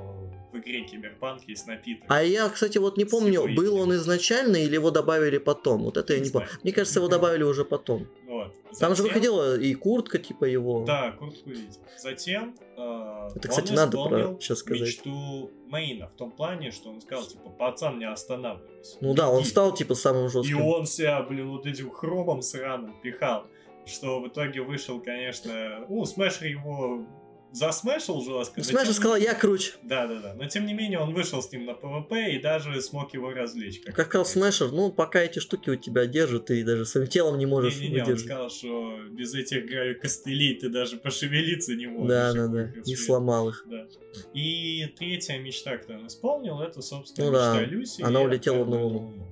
в 0.53 0.57
игре 0.57 0.81
Киберпанк 0.83 1.43
есть 1.47 1.67
напиток. 1.67 2.05
А 2.07 2.23
я, 2.23 2.47
кстати, 2.49 2.77
вот 2.77 2.97
не 2.97 3.05
помню, 3.05 3.47
был 3.55 3.77
он 3.77 3.93
изначально 3.95 4.57
или 4.57 4.75
его 4.75 4.91
добавили 4.91 5.37
потом, 5.39 5.83
вот 5.83 5.97
это 5.97 6.13
я 6.13 6.19
Не 6.19 6.25
не 6.25 6.31
помню. 6.31 6.47
знаю. 6.47 6.59
Мне 6.63 6.73
кажется, 6.73 6.99
его 6.99 7.07
добавили 7.07 7.43
уже 7.43 7.65
потом. 7.65 8.07
Вот. 8.27 8.53
Там 8.79 8.91
же 8.91 8.97
Затем- 9.01 9.05
выходила 9.07 9.57
и 9.57 9.73
куртка, 9.73 10.17
типа, 10.19 10.45
его. 10.45 10.83
Да, 10.85 10.98
куртку 11.17 11.49
видел. 11.49 11.81
Затем 11.97 12.55
э, 12.77 13.29
Это, 13.35 13.47
он 13.47 13.49
кстати, 13.49 13.71
надо 13.73 13.91
про 14.03 14.37
сейчас 14.39 14.59
сказать. 14.59 14.81
мечту 14.81 15.51
Мейна 15.67 16.07
в 16.07 16.13
том 16.13 16.31
плане, 16.31 16.71
что 16.71 16.89
он 16.89 17.01
сказал, 17.01 17.25
типа, 17.25 17.49
пацан, 17.49 17.99
не 17.99 18.05
останавливайся. 18.05 18.97
Ну 19.01 19.13
да, 19.13 19.29
он 19.29 19.39
Беги». 19.39 19.49
стал, 19.49 19.73
типа, 19.73 19.95
самым 19.95 20.25
И 20.25 20.29
жестким. 20.29 20.61
он 20.65 20.85
себя, 20.85 21.21
блин, 21.23 21.49
вот 21.49 21.65
этим 21.65 21.89
хромом 21.91 22.41
сраным 22.41 22.95
пихал. 23.01 23.45
Что 23.85 24.19
в 24.19 24.27
итоге 24.27 24.61
вышел, 24.61 24.99
конечно... 25.01 25.85
Ну, 25.89 26.05
Смешер 26.05 26.47
его 26.47 27.05
засмешил 27.51 28.21
жестко. 28.21 28.55
но 28.57 28.63
Смэш 28.63 28.83
тем- 28.85 28.93
сказал, 28.93 29.17
я 29.17 29.33
круче. 29.33 29.73
Да, 29.83 30.07
да, 30.07 30.19
да. 30.19 30.33
Но 30.35 30.47
тем 30.47 30.65
не 30.65 30.73
менее 30.73 30.99
он 30.99 31.13
вышел 31.13 31.41
с 31.41 31.51
ним 31.51 31.65
на 31.65 31.73
PVP 31.73 32.31
и 32.33 32.39
даже 32.39 32.79
смог 32.81 33.13
его 33.13 33.31
развлечь. 33.31 33.81
Как 33.81 34.07
сказал 34.07 34.25
сказать. 34.25 34.53
Смешер, 34.53 34.71
ну, 34.71 34.91
пока 34.91 35.19
эти 35.21 35.39
штуки 35.39 35.69
у 35.69 35.75
тебя 35.75 36.05
держат, 36.05 36.45
ты 36.47 36.63
даже 36.63 36.85
своим 36.85 37.07
телом 37.07 37.37
не 37.37 37.45
можешь 37.45 37.75
Не-не-не, 37.75 38.01
он 38.01 38.05
выдержать. 38.05 38.25
сказал, 38.25 38.49
что 38.49 38.99
без 39.09 39.33
этих 39.33 39.99
костылей 39.99 40.55
ты 40.55 40.69
даже 40.69 40.97
пошевелиться 40.97 41.73
не 41.75 41.87
можешь. 41.87 42.09
Да, 42.09 42.31
и 42.31 42.33
да, 42.35 42.47
да. 42.47 42.71
Не 42.85 42.95
сломал 42.95 43.49
их. 43.49 43.65
Да. 43.67 43.87
И 44.33 44.85
третья 44.97 45.37
мечта, 45.39 45.77
которую 45.77 46.01
он 46.01 46.07
исполнил, 46.07 46.59
это, 46.61 46.81
собственно, 46.81 47.27
Ну 47.27 47.31
мечта 47.33 47.53
да, 47.55 47.61
Люси. 47.65 48.01
она 48.01 48.21
и 48.21 48.25
улетела 48.25 48.65
на 48.65 48.81
Луну. 48.83 49.25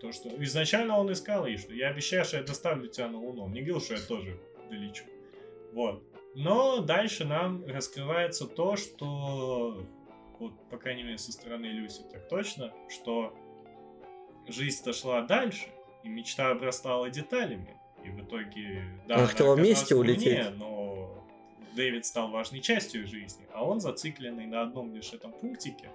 То, 0.00 0.12
что 0.12 0.28
изначально 0.44 0.96
он 0.96 1.12
искал 1.12 1.44
ей, 1.46 1.58
что 1.58 1.74
я 1.74 1.88
обещаю, 1.88 2.24
что 2.24 2.36
я 2.36 2.44
доставлю 2.44 2.86
тебя 2.88 3.08
на 3.08 3.18
Луну. 3.18 3.44
Он 3.46 3.52
не 3.52 3.62
говорил, 3.62 3.80
что 3.80 3.94
я 3.94 4.00
тоже 4.00 4.38
долечу. 4.70 5.02
Вот. 5.72 6.02
Но 6.40 6.80
дальше 6.82 7.24
нам 7.24 7.66
раскрывается 7.66 8.46
то, 8.46 8.76
что, 8.76 9.84
вот, 10.38 10.52
по 10.70 10.78
крайней 10.78 11.02
мере, 11.02 11.18
со 11.18 11.32
стороны 11.32 11.66
Люси 11.66 12.02
так 12.12 12.28
точно, 12.28 12.72
что 12.88 13.34
жизнь-то 14.46 14.92
шла 14.92 15.22
дальше, 15.22 15.66
и 16.04 16.08
мечта 16.08 16.50
обрастала 16.50 17.10
деталями. 17.10 17.76
И 18.04 18.10
в 18.10 18.22
итоге, 18.24 18.84
да, 19.08 19.16
Она 19.16 19.26
хотела 19.26 19.56
вместе 19.56 19.96
улететь. 19.96 20.56
но 20.56 21.12
Дэвид 21.74 22.06
стал 22.06 22.30
важной 22.30 22.60
частью 22.60 23.08
жизни, 23.08 23.44
а 23.52 23.64
он, 23.64 23.80
зацикленный 23.80 24.46
на 24.46 24.62
одном 24.62 24.94
лишь 24.94 25.12
этом 25.12 25.32
пунктике, 25.32 25.90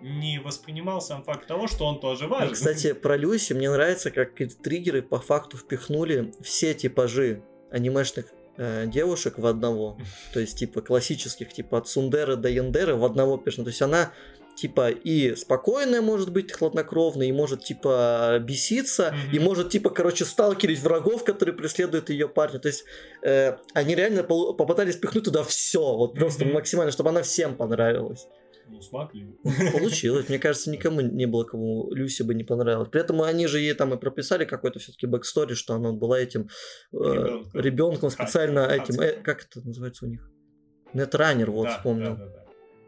не 0.00 0.38
воспринимал 0.38 1.00
сам 1.00 1.24
факт 1.24 1.48
того, 1.48 1.66
что 1.66 1.84
он 1.86 1.98
тоже 1.98 2.28
Ну, 2.28 2.30
важен. 2.30 2.54
Кстати, 2.54 2.92
про 2.94 3.16
Люси 3.16 3.54
мне 3.54 3.68
нравится, 3.68 4.12
как 4.12 4.36
триггеры 4.36 5.02
по 5.02 5.18
факту 5.18 5.56
впихнули 5.56 6.32
все 6.42 6.74
типажи 6.74 7.42
анимешных 7.72 8.26
э, 8.60 8.86
девушек 8.86 9.38
в 9.38 9.46
одного. 9.46 9.96
То 10.34 10.40
есть, 10.40 10.58
типа, 10.58 10.80
классических, 10.82 11.52
типа, 11.52 11.78
от 11.78 11.88
Сундера 11.88 12.36
до 12.36 12.48
Яндера 12.48 12.94
в 12.94 13.04
одного 13.04 13.38
персонажа. 13.38 13.64
То 13.64 13.70
есть, 13.70 13.82
она, 13.82 14.12
типа, 14.56 14.90
и 14.90 15.34
спокойная 15.36 16.02
может 16.02 16.30
быть, 16.32 16.52
хладнокровная, 16.52 17.26
и 17.28 17.32
может, 17.32 17.64
типа, 17.64 18.38
беситься, 18.40 19.12
Мгм. 19.12 19.36
и 19.36 19.38
может, 19.38 19.70
типа, 19.70 19.90
короче, 19.90 20.24
сталкерить 20.24 20.80
врагов, 20.80 21.24
которые 21.24 21.54
преследуют 21.54 22.10
ее 22.10 22.28
парня. 22.28 22.58
То 22.58 22.68
есть, 22.68 22.84
э, 23.22 23.56
они 23.74 23.94
реально 23.94 24.22
попытались 24.22 24.96
впихнуть 24.96 25.24
туда 25.24 25.42
все, 25.44 25.80
вот 25.96 26.14
просто 26.14 26.44
Мгм. 26.44 26.54
максимально, 26.54 26.92
чтобы 26.92 27.10
она 27.10 27.22
всем 27.22 27.56
понравилась. 27.56 28.26
Ну, 28.70 28.80
смогли. 28.82 29.36
Получилось. 29.72 30.28
Мне 30.28 30.38
кажется, 30.38 30.70
никому 30.70 31.00
не 31.00 31.26
было, 31.26 31.44
кому 31.44 31.92
Люси 31.92 32.22
бы 32.22 32.34
не 32.34 32.44
понравилось. 32.44 32.88
При 32.88 33.00
этом 33.00 33.20
они 33.22 33.46
же 33.46 33.58
ей 33.60 33.74
там 33.74 33.92
и 33.94 33.98
прописали 33.98 34.44
какой-то 34.44 34.78
все-таки 34.78 35.06
backstory, 35.06 35.54
что 35.54 35.74
она 35.74 35.92
была 35.92 36.18
этим 36.20 36.48
Ребёнком. 36.92 37.60
ребенком 37.60 38.10
специально 38.10 38.66
Ха- 38.66 38.76
этим. 38.76 39.00
э, 39.00 39.12
как 39.22 39.44
это 39.44 39.60
называется 39.66 40.06
у 40.06 40.08
них? 40.08 40.30
Netrunner, 40.94 41.50
вот 41.50 41.64
Да, 41.64 41.76
вспомнил. 41.76 42.16
да, 42.16 42.26
да, 42.26 42.26
да. 42.26 42.36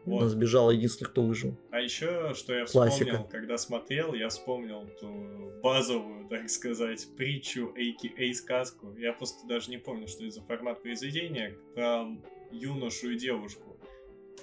Она 0.05 0.15
Вот. 0.17 0.27
сбежала, 0.29 0.71
единственный, 0.71 1.07
кто 1.07 1.21
выжил. 1.23 1.57
А 1.71 1.79
еще, 1.79 2.33
что 2.35 2.53
я 2.53 2.65
Классика. 2.65 3.05
вспомнил, 3.05 3.27
когда 3.29 3.57
смотрел, 3.57 4.13
я 4.13 4.27
вспомнил 4.27 4.85
ту 4.99 5.61
базовую, 5.61 6.27
так 6.29 6.49
сказать, 6.49 7.07
притчу, 7.15 7.73
a.k.a. 7.73 8.33
сказку. 8.33 8.93
Я 8.97 9.13
просто 9.13 9.47
даже 9.47 9.69
не 9.71 9.77
помню, 9.77 10.07
что 10.09 10.23
это 10.25 10.31
за 10.35 10.41
формат 10.41 10.81
произведения, 10.81 11.55
про 11.73 12.05
юношу 12.51 13.11
и 13.11 13.17
девушку, 13.17 13.72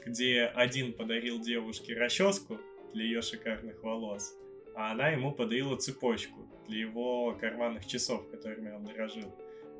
где 0.05 0.45
один 0.45 0.93
подарил 0.93 1.41
девушке 1.41 1.95
расческу 1.95 2.59
для 2.93 3.05
ее 3.05 3.23
шикарных 3.23 3.83
волос, 3.83 4.35
а 4.75 4.93
она 4.93 5.09
ему 5.11 5.33
подарила 5.33 5.77
цепочку 5.77 6.49
для 6.69 6.81
его 6.81 7.37
карманных 7.41 7.87
часов, 7.87 8.29
которыми 8.31 8.71
он 8.71 8.85
дорожил. 8.85 9.35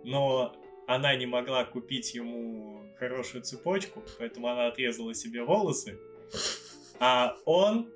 Но 0.05 0.57
она 0.87 1.15
не 1.15 1.27
могла 1.27 1.65
купить 1.65 2.15
ему 2.15 2.83
хорошую 2.99 3.43
цепочку, 3.43 4.03
поэтому 4.19 4.49
она 4.49 4.67
отрезала 4.67 5.15
себе 5.15 5.45
волосы, 5.45 5.99
а 6.99 7.37
он 7.45 7.91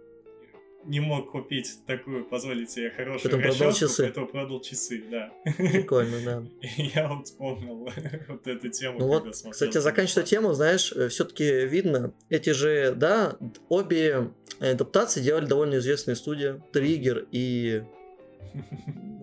не 0.87 1.01
мог 1.01 1.31
купить 1.33 1.79
такую, 1.87 2.25
позволить 2.25 2.71
себе 2.71 2.91
хорошую 2.91 3.23
Поэтому 3.33 3.43
продал 3.43 3.73
часы. 3.73 4.03
поэтому 4.05 4.27
продал 4.27 4.61
часы, 4.61 5.05
да. 5.11 5.33
Прикольно, 5.57 6.17
да. 6.25 6.43
И 6.77 6.91
я 6.95 7.09
вот 7.09 7.27
вспомнил 7.27 7.89
вот 8.29 8.47
эту 8.47 8.69
тему, 8.69 8.99
Ну 8.99 9.09
когда 9.11 9.27
вот, 9.27 9.37
смотрел 9.37 9.53
кстати, 9.53 9.79
заканчивая 9.79 10.25
тему, 10.25 10.53
знаешь, 10.53 10.93
все-таки 11.11 11.67
видно, 11.67 12.13
эти 12.29 12.51
же, 12.51 12.95
да, 12.97 13.37
обе 13.69 14.31
адаптации 14.61 15.21
делали 15.21 15.47
довольно 15.47 15.77
известные 15.77 16.17
студии. 16.17 16.63
Триггер 16.73 17.27
и... 17.31 17.83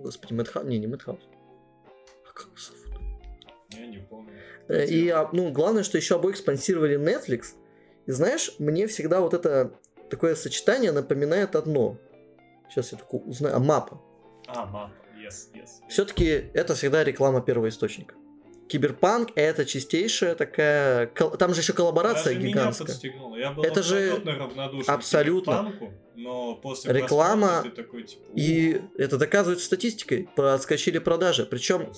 Господи, 0.03 0.33
Мэтхаус. 0.33 0.67
Не, 0.67 0.79
не 0.79 0.88
Мэтхаус. 0.88 1.19
А 2.29 2.33
как? 2.33 2.49
Я 3.69 3.85
не 3.85 3.97
помню. 3.99 4.31
Э, 4.67 4.85
И, 4.85 5.07
а, 5.09 5.29
ну, 5.31 5.51
главное, 5.51 5.83
что 5.83 5.97
еще 5.97 6.15
обоих 6.15 6.38
спонсировали 6.38 6.97
Netflix. 6.99 7.53
И 8.07 8.11
знаешь, 8.11 8.53
мне 8.59 8.88
всегда 8.88 9.21
вот 9.21 9.33
это 9.33 9.73
такое 10.11 10.35
сочетание 10.35 10.91
напоминает 10.91 11.55
одно. 11.55 11.97
Сейчас 12.69 12.91
я 12.91 12.99
только 12.99 13.15
узнаю. 13.15 13.55
А, 13.55 13.59
мапа. 13.59 14.01
А, 14.47 14.65
мапа, 14.65 14.93
yes, 15.17 15.51
yes. 15.55 15.88
Все-таки 15.89 16.25
это 16.53 16.75
всегда 16.75 17.03
реклама 17.03 17.41
первого 17.41 17.69
источника. 17.69 18.15
Киберпанк 18.67 19.31
это 19.35 19.65
чистейшая 19.65 20.35
такая... 20.35 21.07
Там 21.07 21.53
же 21.53 21.61
еще 21.61 21.73
коллаборация 21.73 22.33
Даже 22.33 22.38
меня 22.38 22.49
гигантская. 22.49 22.88
подстегнуло. 22.88 23.35
Я 23.35 23.51
был 23.51 23.63
Это 23.63 23.83
же 23.83 24.23
абсолютно 24.88 25.73
но 26.15 26.55
после 26.55 26.93
Реклама 26.93 27.63
такой, 27.75 28.03
типа, 28.03 28.21
И 28.35 28.81
это 28.97 29.17
доказывается 29.17 29.65
статистикой. 29.65 30.29
Подскочили 30.35 30.99
продажи. 30.99 31.45
Причем. 31.45 31.91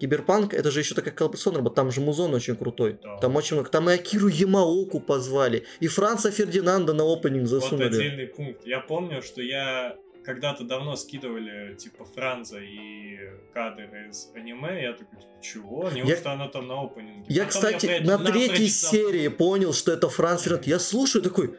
Киберпанк 0.00 0.54
это 0.54 0.70
же 0.70 0.80
еще 0.80 0.94
такая 0.94 1.14
коллаборационная 1.14 1.58
работа. 1.58 1.76
Там 1.76 1.90
же 1.92 2.00
музон 2.00 2.34
очень 2.34 2.56
крутой. 2.56 2.98
Да. 3.02 3.18
Там 3.18 3.36
очень 3.36 3.54
много. 3.56 3.70
Там 3.70 3.88
и 3.88 3.92
Акиру 3.92 4.28
Ямаоку 4.28 5.00
позвали. 5.00 5.64
И 5.80 5.86
Франца 5.86 6.30
Фердинанда 6.30 6.92
на 6.92 7.04
опенинг 7.04 7.42
Вот 7.48 7.48
засунули. 7.62 7.86
отдельный 7.86 8.26
пункт. 8.26 8.66
Я 8.66 8.80
помню, 8.80 9.22
что 9.22 9.40
я 9.40 9.96
когда-то 10.24 10.64
давно 10.64 10.96
скидывали, 10.96 11.74
типа, 11.74 12.04
Франза 12.06 12.58
и 12.58 13.18
кадры 13.52 14.08
из 14.08 14.30
аниме, 14.34 14.82
я 14.82 14.92
такой, 14.92 15.18
типа, 15.20 15.32
чего? 15.42 15.90
Неужто 15.90 16.32
она 16.32 16.48
там 16.48 16.66
на 16.66 16.82
опенинге? 16.82 17.24
Я, 17.28 17.44
Потом 17.44 17.50
кстати, 17.50 17.86
блядь, 17.86 18.04
на 18.04 18.18
напрочь 18.18 18.32
третьей 18.32 18.68
серии 18.68 19.28
понял, 19.28 19.72
что 19.74 19.92
это 19.92 20.08
Франц 20.08 20.42
Фердинанд. 20.42 20.66
Я 20.66 20.78
слушаю 20.78 21.22
такой, 21.22 21.54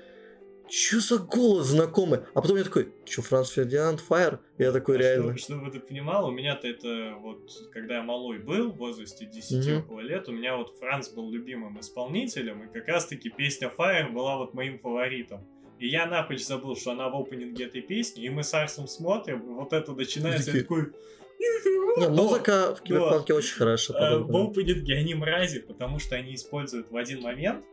что 0.70 1.00
за 1.00 1.18
голос 1.20 1.68
знакомый? 1.68 2.20
А 2.34 2.42
потом 2.42 2.58
я 2.58 2.64
такой, 2.64 2.90
что, 3.06 3.22
Франц 3.22 3.50
Фердинанд, 3.50 4.00
Фаер? 4.02 4.40
Я 4.58 4.72
такой, 4.72 4.96
А 4.96 5.00
реально. 5.00 5.38
Чтобы, 5.38 5.60
чтобы 5.60 5.72
ты 5.72 5.80
понимал, 5.80 6.28
у 6.28 6.32
меня-то 6.32 6.68
это 6.68 7.16
вот, 7.20 7.50
когда 7.72 7.96
я 7.98 8.04
малой 8.04 8.40
был, 8.40 8.72
в 8.72 8.78
возрасте 8.78 9.26
10 9.26 9.68
Мгм. 9.68 9.78
около 9.80 10.00
лет, 10.02 10.28
у 10.28 10.32
меня 10.32 10.56
вот 10.58 10.76
Франц 10.80 11.10
был 11.10 11.30
любимым 11.32 11.80
исполнителем, 11.80 12.64
и 12.64 12.74
как 12.74 12.88
раз-таки 12.88 13.30
песня 13.30 13.72
Fire 13.76 14.12
была 14.12 14.38
вот 14.38 14.54
моим 14.54 14.80
фаворитом. 14.80 15.42
И 15.78 15.88
я 15.90 16.06
напрочь 16.06 16.44
забыл, 16.46 16.76
что 16.76 16.92
она 16.92 17.10
в 17.10 17.16
опенинге 17.16 17.66
этой 17.66 17.82
песни, 17.82 18.24
и 18.24 18.30
мы 18.30 18.44
с 18.44 18.54
Арсом 18.54 18.88
смотрим, 18.88 19.56
вот 19.56 19.74
это 19.74 19.92
начинается, 19.94 20.52
я 20.52 20.62
такой... 20.62 20.92
Не, 21.98 22.10
музыка 22.10 22.76
в 22.76 22.82
Киберпанке 22.82 23.34
очень 23.34 23.56
хорошо 23.56 23.94
Э, 23.94 24.18
В 24.18 24.36
опенинге 24.36 24.96
они 24.96 25.14
мрази, 25.16 25.60
потому 25.60 26.00
что 26.00 26.16
они 26.16 26.36
используют 26.36 26.90
в 26.92 26.96
один 26.98 27.22
момент 27.22 27.64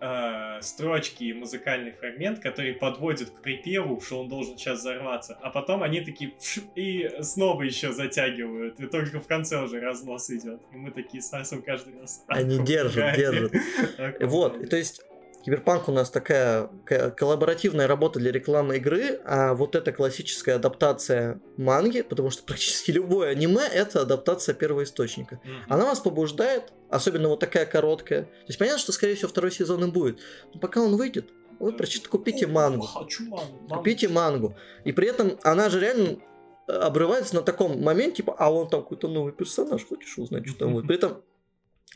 э, 0.00 0.60
строчки 0.62 1.24
и 1.24 1.32
музыкальный 1.32 1.92
фрагмент, 1.92 2.40
который 2.40 2.74
подводит 2.74 3.30
к 3.30 3.42
припеву, 3.42 4.00
что 4.00 4.20
он 4.20 4.28
должен 4.28 4.56
сейчас 4.56 4.80
взорваться, 4.80 5.38
а 5.40 5.50
потом 5.50 5.82
они 5.82 6.00
такие 6.00 6.30
«Пф», 6.30 6.58
и 6.74 7.10
снова 7.20 7.62
еще 7.62 7.92
затягивают, 7.92 8.80
и 8.80 8.86
только 8.86 9.20
в 9.20 9.26
конце 9.26 9.62
уже 9.62 9.80
разнос 9.80 10.30
идет. 10.30 10.60
И 10.72 10.76
мы 10.76 10.90
такие 10.90 11.22
с 11.22 11.32
Арсом 11.32 11.62
каждый 11.62 11.98
раз. 12.00 12.24
Они 12.28 12.58
держат, 12.64 13.16
держат. 13.16 13.52
Вот, 14.20 14.68
то 14.70 14.76
есть 14.76 15.02
Киберпанк 15.44 15.88
у 15.88 15.92
нас 15.92 16.10
такая 16.10 16.68
ко- 16.84 17.10
коллаборативная 17.10 17.86
работа 17.86 18.18
для 18.18 18.30
рекламы 18.30 18.76
игры, 18.76 19.20
а 19.24 19.54
вот 19.54 19.74
эта 19.74 19.90
классическая 19.90 20.56
адаптация 20.56 21.40
манги, 21.56 22.02
потому 22.02 22.30
что 22.30 22.42
практически 22.46 22.90
любое 22.90 23.30
аниме 23.30 23.62
это 23.66 24.02
адаптация 24.02 24.54
первоисточника. 24.54 25.40
Мгм. 25.42 25.54
Она 25.68 25.84
вас 25.86 26.00
побуждает, 26.00 26.72
особенно 26.90 27.28
вот 27.28 27.40
такая 27.40 27.64
короткая. 27.64 28.24
То 28.24 28.46
есть 28.48 28.58
понятно, 28.58 28.80
что 28.80 28.92
скорее 28.92 29.14
всего 29.14 29.28
второй 29.28 29.50
сезон 29.50 29.84
и 29.84 29.90
будет. 29.90 30.18
Но 30.52 30.60
пока 30.60 30.80
он 30.82 30.96
выйдет, 30.96 31.30
вы 31.58 31.72
прочит, 31.72 32.06
купите 32.08 32.46
мангу. 32.46 32.82
Хочу 32.86 33.24
мангу. 33.24 33.52
мангу. 33.60 33.74
Купите 33.76 34.08
мангу. 34.08 34.56
И 34.84 34.92
при 34.92 35.08
этом 35.08 35.38
она 35.42 35.70
же 35.70 35.80
реально 35.80 36.18
э, 36.68 36.72
обрывается 36.72 37.34
на 37.34 37.42
таком 37.42 37.82
моменте, 37.82 38.16
типа, 38.16 38.34
а 38.38 38.52
он 38.52 38.68
там 38.68 38.82
какой-то 38.82 39.08
новый 39.08 39.32
персонаж, 39.32 39.86
хочешь 39.86 40.18
узнать, 40.18 40.46
что 40.46 40.58
там 40.58 40.72
будет. 40.74 40.86
При 40.86 40.96
этом 40.96 41.22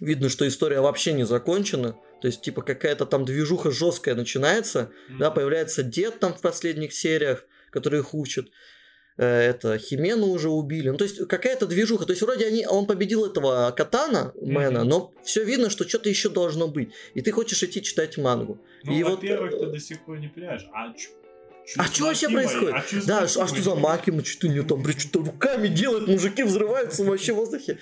видно, 0.00 0.28
что 0.28 0.46
история 0.46 0.80
вообще 0.80 1.12
не 1.12 1.24
закончена. 1.24 1.96
То 2.20 2.26
есть, 2.28 2.40
типа, 2.42 2.62
какая-то 2.62 3.06
там 3.06 3.24
движуха 3.24 3.70
жесткая 3.70 4.14
начинается. 4.14 4.90
Мгм. 5.08 5.18
Да, 5.18 5.30
появляется 5.30 5.82
дед 5.82 6.18
там 6.20 6.32
в 6.34 6.40
последних 6.40 6.92
сериях, 6.94 7.44
который 7.70 8.00
их 8.00 8.14
учит. 8.14 8.48
Э, 9.16 9.50
Это 9.50 9.78
Химену 9.78 10.26
уже 10.28 10.48
убили. 10.50 10.88
Ну, 10.88 10.96
то 10.96 11.04
есть 11.04 11.18
какая-то 11.28 11.66
движуха. 11.66 12.04
То 12.06 12.12
есть 12.12 12.22
вроде 12.22 12.46
они, 12.46 12.66
он 12.66 12.86
победил 12.86 13.24
этого 13.26 13.70
Катана, 13.76 14.32
Мэна, 14.40 14.80
Мгм. 14.80 14.88
но 14.88 15.14
все 15.24 15.44
видно, 15.44 15.70
что 15.70 15.88
что-то 15.88 16.08
еще 16.08 16.28
должно 16.30 16.66
быть. 16.66 16.90
И 17.14 17.20
ты 17.20 17.30
хочешь 17.30 17.62
идти 17.62 17.82
читать 17.82 18.16
мангу. 18.18 18.64
Ну, 18.84 18.92
И 18.92 19.02
вот, 19.02 19.16
во-первых, 19.16 19.52
э, 19.52 19.58
ты 19.58 19.66
до 19.66 19.78
сих 19.80 20.04
пор 20.04 20.18
не 20.18 20.28
понимаешь, 20.28 20.66
а 20.72 20.92
А 21.76 21.84
что 21.84 22.04
вообще 22.04 22.28
происходит? 22.28 22.74
А 22.74 22.84
да, 23.06 23.20
а 23.22 23.28
что 23.28 23.62
за 23.62 23.74
Макима? 23.74 24.24
Что-то 24.24 24.46
у 24.48 24.50
нее 24.50 24.62
там, 24.62 24.82
блин, 24.82 24.98
что-то 24.98 25.30
руками 25.30 25.68
делает, 25.68 26.08
мужики 26.08 26.42
взрываются 26.42 27.04
вообще 27.04 27.32
в 27.32 27.36
воздухе. 27.36 27.78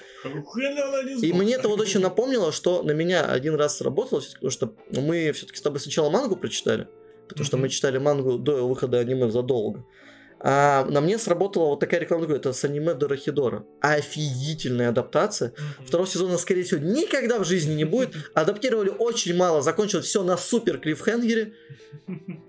И 1.22 1.32
мне 1.32 1.54
это 1.54 1.68
вот 1.68 1.80
очень 1.80 2.00
напомнило, 2.00 2.52
что 2.52 2.82
на 2.82 2.92
меня 2.92 3.24
один 3.24 3.54
раз 3.54 3.78
сработало, 3.78 4.22
потому 4.34 4.50
что 4.50 4.74
мы 4.90 5.32
все-таки 5.32 5.58
с 5.58 5.62
тобой 5.62 5.80
сначала 5.80 6.10
мангу 6.10 6.36
прочитали, 6.36 6.88
потому 7.28 7.44
что 7.44 7.56
мы 7.56 7.68
читали 7.68 7.98
мангу 7.98 8.38
до 8.38 8.66
выхода 8.66 8.98
аниме 8.98 9.30
задолго. 9.30 9.84
А 10.44 10.84
на 10.86 11.00
мне 11.00 11.18
сработала 11.18 11.66
вот 11.66 11.80
такая 11.80 12.00
реклама, 12.00 12.26
это 12.34 12.52
с 12.52 12.64
аниме 12.64 12.94
Дорохидора. 12.94 13.64
Офигительная 13.80 14.88
адаптация. 14.88 15.50
Мгм. 15.50 15.86
Второго 15.86 16.08
сезона, 16.08 16.36
скорее 16.36 16.64
всего, 16.64 16.80
никогда 16.80 17.38
в 17.38 17.44
жизни 17.44 17.74
не 17.74 17.84
будет. 17.84 18.16
Адаптировали 18.34 18.88
очень 18.88 19.36
мало, 19.36 19.62
закончилось 19.62 20.06
все 20.06 20.24
на 20.24 20.36
супер 20.36 20.78
клиффхенгере. 20.78 21.54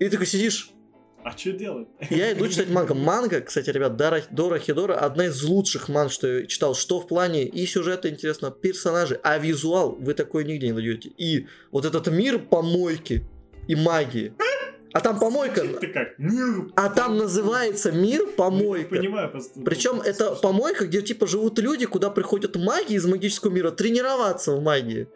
И 0.00 0.04
ты 0.04 0.10
такой 0.10 0.26
сидишь, 0.26 0.74
А 1.24 1.36
что 1.36 1.52
делать? 1.52 1.88
я 2.10 2.32
иду 2.32 2.46
читать 2.48 2.68
манго. 2.68 2.94
Манга, 2.94 3.40
кстати, 3.40 3.70
ребят, 3.70 3.96
Дора, 3.96 4.22
Дора 4.30 4.58
Хидора 4.58 4.94
одна 4.94 5.26
из 5.26 5.42
лучших 5.42 5.88
манг, 5.88 6.12
что 6.12 6.26
я 6.26 6.46
читал. 6.46 6.74
Что 6.74 7.00
в 7.00 7.08
плане 7.08 7.44
и 7.44 7.66
сюжета 7.66 8.10
интересно, 8.10 8.50
персонажи, 8.50 9.18
а 9.22 9.38
визуал 9.38 9.92
вы 9.92 10.12
такой 10.12 10.44
нигде 10.44 10.66
не 10.66 10.72
найдете. 10.74 11.08
И 11.16 11.46
вот 11.72 11.86
этот 11.86 12.08
мир 12.08 12.38
помойки 12.38 13.24
и 13.66 13.74
магии. 13.74 14.34
А 14.92 15.00
там 15.00 15.18
помойка, 15.18 15.66
Ты 15.80 15.88
как? 15.88 16.18
Мир. 16.18 16.70
а 16.76 16.88
там 16.88 17.16
называется 17.16 17.90
мир 17.90 18.20
Ну, 18.20 18.28
я 18.30 18.36
помойка. 18.36 18.94
Понимаю, 18.94 19.30
просто. 19.30 19.60
Причем 19.62 20.00
это 20.00 20.36
помойка, 20.36 20.86
где 20.86 21.02
типа 21.02 21.26
живут 21.26 21.58
люди, 21.58 21.86
куда 21.86 22.10
приходят 22.10 22.54
маги 22.54 22.92
из 22.92 23.04
магического 23.06 23.50
мира 23.50 23.70
тренироваться 23.70 24.52
в 24.52 24.62
магии. 24.62 25.08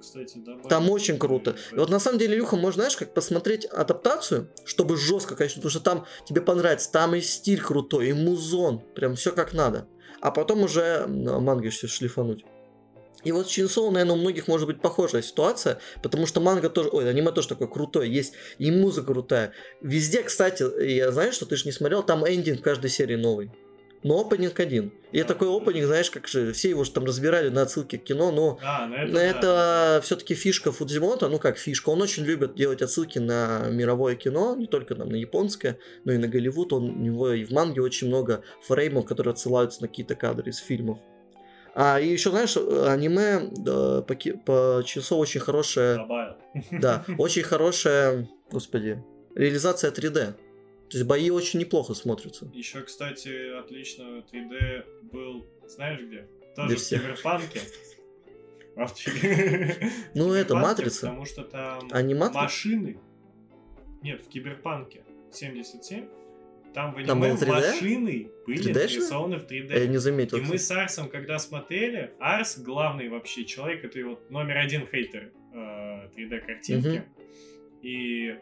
Кстати, 0.00 0.38
добавить. 0.38 0.68
Там 0.68 0.90
очень 0.90 1.18
круто. 1.18 1.56
И 1.74 1.78
вот 1.78 1.90
на 1.90 2.00
самом 2.00 2.18
деле, 2.18 2.34
Илюха, 2.36 2.56
можно, 2.56 2.82
знаешь, 2.82 2.96
как 2.96 3.14
посмотреть 3.14 3.64
адаптацию, 3.66 4.50
чтобы 4.64 4.96
жестко, 4.96 5.36
конечно, 5.36 5.60
потому 5.60 5.70
что 5.70 5.80
там 5.80 6.06
тебе 6.26 6.40
понравится, 6.40 6.90
там 6.90 7.14
и 7.14 7.20
стиль 7.20 7.60
крутой, 7.60 8.08
и 8.08 8.12
музон, 8.12 8.80
прям 8.94 9.14
все 9.16 9.32
как 9.32 9.52
надо. 9.52 9.86
А 10.20 10.30
потом 10.30 10.62
уже 10.62 11.04
м, 11.06 11.42
манго 11.42 11.70
все 11.70 11.86
шлифануть. 11.86 12.44
И 13.22 13.32
вот 13.32 13.48
с 13.48 13.50
Чинсоу, 13.50 13.90
наверное, 13.90 14.14
у 14.14 14.18
многих 14.18 14.48
может 14.48 14.66
быть 14.66 14.80
похожая 14.80 15.22
ситуация, 15.22 15.78
потому 16.02 16.26
что 16.26 16.40
манга 16.40 16.70
тоже, 16.70 16.88
ой, 16.90 17.08
аниме 17.08 17.32
тоже 17.32 17.48
такое 17.48 17.68
крутое, 17.68 18.10
есть 18.10 18.32
и 18.58 18.70
музыка 18.70 19.12
крутая. 19.12 19.52
Везде, 19.82 20.22
кстати, 20.22 20.64
я 20.86 21.12
знаю, 21.12 21.32
что 21.32 21.44
ты 21.44 21.56
же 21.56 21.66
не 21.66 21.72
смотрел, 21.72 22.02
там 22.02 22.24
эндинг 22.24 22.62
каждой 22.62 22.88
серии 22.90 23.16
новый. 23.16 23.52
Но 24.02 24.20
опенинг 24.20 24.58
один. 24.60 24.92
И 25.12 25.22
такой 25.24 25.48
опенинг, 25.54 25.86
знаешь, 25.86 26.10
как 26.10 26.26
же, 26.26 26.52
все 26.52 26.70
его 26.70 26.84
же 26.84 26.90
там 26.92 27.04
разбирали 27.04 27.50
на 27.50 27.62
отсылки 27.62 27.96
к 27.98 28.04
кино, 28.04 28.30
но 28.30 28.58
А, 28.62 28.86
ну 28.86 28.94
это. 28.94 29.06
но 29.12 29.18
да. 29.18 29.24
это 29.24 30.00
все-таки 30.02 30.34
фишка 30.34 30.72
Фудзимота, 30.72 31.28
ну 31.28 31.38
как 31.38 31.58
фишка, 31.58 31.90
он 31.90 32.00
очень 32.00 32.24
любит 32.24 32.54
делать 32.54 32.80
отсылки 32.80 33.18
на 33.18 33.68
мировое 33.70 34.14
кино, 34.16 34.56
не 34.56 34.66
только 34.66 34.94
там 34.94 35.10
на 35.10 35.16
японское, 35.16 35.78
но 36.04 36.12
и 36.12 36.16
на 36.16 36.28
Голливуд. 36.28 36.72
Он, 36.72 36.84
у 36.90 36.98
него 36.98 37.30
и 37.30 37.44
в 37.44 37.50
манге 37.50 37.82
очень 37.82 38.06
много 38.08 38.42
фреймов, 38.66 39.04
которые 39.04 39.32
отсылаются 39.32 39.82
на 39.82 39.88
какие-то 39.88 40.14
кадры 40.14 40.50
из 40.50 40.58
фильмов. 40.58 40.98
А 41.74 42.00
и 42.00 42.08
еще, 42.08 42.30
знаешь, 42.30 42.56
аниме 42.56 43.50
да, 43.52 44.02
по, 44.02 44.14
по 44.44 44.82
часу 44.84 45.16
очень 45.18 45.40
хорошее, 45.40 45.96
Добавил. 45.96 46.34
да, 46.72 47.04
очень 47.18 47.42
хорошая, 47.42 48.28
господи, 48.50 49.02
реализация 49.34 49.90
3D. 49.92 50.34
То 50.90 50.96
есть 50.96 51.06
бои 51.06 51.30
очень 51.30 51.60
неплохо 51.60 51.94
смотрятся. 51.94 52.50
Еще, 52.52 52.82
кстати, 52.82 53.56
отлично 53.56 54.24
3D 54.32 54.84
был, 55.12 55.46
знаешь 55.68 56.00
где? 56.00 56.26
Тоже 56.56 56.76
в 56.76 56.88
Киберпанке. 56.88 57.60
Ну, 60.14 60.32
это 60.32 60.56
Матрица. 60.56 61.06
Потому 61.06 61.26
что 61.26 61.42
там 61.42 61.88
машины. 62.32 62.98
Нет, 64.02 64.24
в 64.24 64.28
Киберпанке 64.28 65.02
77. 65.32 66.08
Там 66.74 66.94
в 66.94 66.98
аниме 66.98 67.34
3D? 67.34 67.46
машины 67.46 68.30
были 68.46 68.70
3D-шные? 68.70 68.74
нарисованы 68.74 69.38
в 69.38 69.44
3D. 69.44 69.78
Я 69.78 69.86
не 69.86 69.98
заметил. 69.98 70.38
И 70.38 70.40
мы 70.40 70.58
с 70.58 70.70
Арсом, 70.70 71.08
когда 71.08 71.38
смотрели, 71.38 72.12
Арс 72.20 72.58
главный 72.58 73.08
вообще 73.08 73.44
человек, 73.44 73.84
это 73.84 74.04
вот 74.06 74.30
номер 74.30 74.58
один 74.58 74.86
хейтер 74.86 75.32
э, 75.52 76.08
3D-картинки. 76.16 77.04
И 77.82 78.36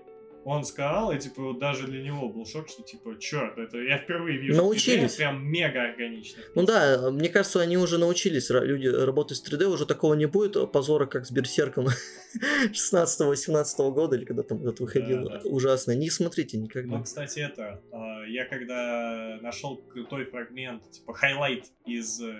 он 0.48 0.64
сказал, 0.64 1.12
и 1.12 1.18
типа 1.18 1.42
вот 1.42 1.58
даже 1.58 1.86
для 1.86 2.02
него 2.02 2.28
был 2.28 2.44
шок, 2.46 2.68
что 2.68 2.82
типа, 2.82 3.16
черт, 3.18 3.58
это 3.58 3.78
я 3.78 3.98
впервые 3.98 4.38
вижу 4.38 4.54
3D, 4.54 4.56
Научились. 4.62 5.14
прям 5.16 5.44
мега 5.46 5.82
органично. 5.82 6.42
Ну 6.54 6.64
да, 6.64 7.10
мне 7.10 7.28
кажется, 7.28 7.60
они 7.60 7.76
уже 7.76 7.98
научились, 7.98 8.50
люди 8.50 8.86
работать 8.88 9.38
с 9.38 9.42
3D, 9.46 9.64
уже 9.66 9.86
такого 9.86 10.14
не 10.14 10.26
будет 10.26 10.70
позора, 10.72 11.06
как 11.06 11.26
с 11.26 11.30
Берсерком 11.30 11.88
16-18 12.72 13.90
года, 13.92 14.16
или 14.16 14.24
когда 14.24 14.42
там 14.42 14.58
этот 14.62 14.80
выходил, 14.80 15.24
Да, 15.28 15.38
да. 15.40 15.48
ужасно. 15.48 15.92
Не 15.92 16.10
смотрите 16.10 16.56
Ну, 16.58 16.64
никогда. 16.64 17.00
кстати, 17.02 17.40
это, 17.40 17.82
э, 17.92 18.30
я 18.30 18.44
когда 18.44 19.38
нашел 19.42 19.76
крутой 19.76 20.24
фрагмент, 20.26 20.90
типа 20.90 21.12
highlight 21.14 21.66
из 21.86 22.20
э, 22.22 22.34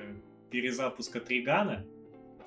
перезапуска 0.50 1.20
Тригана, 1.20 1.84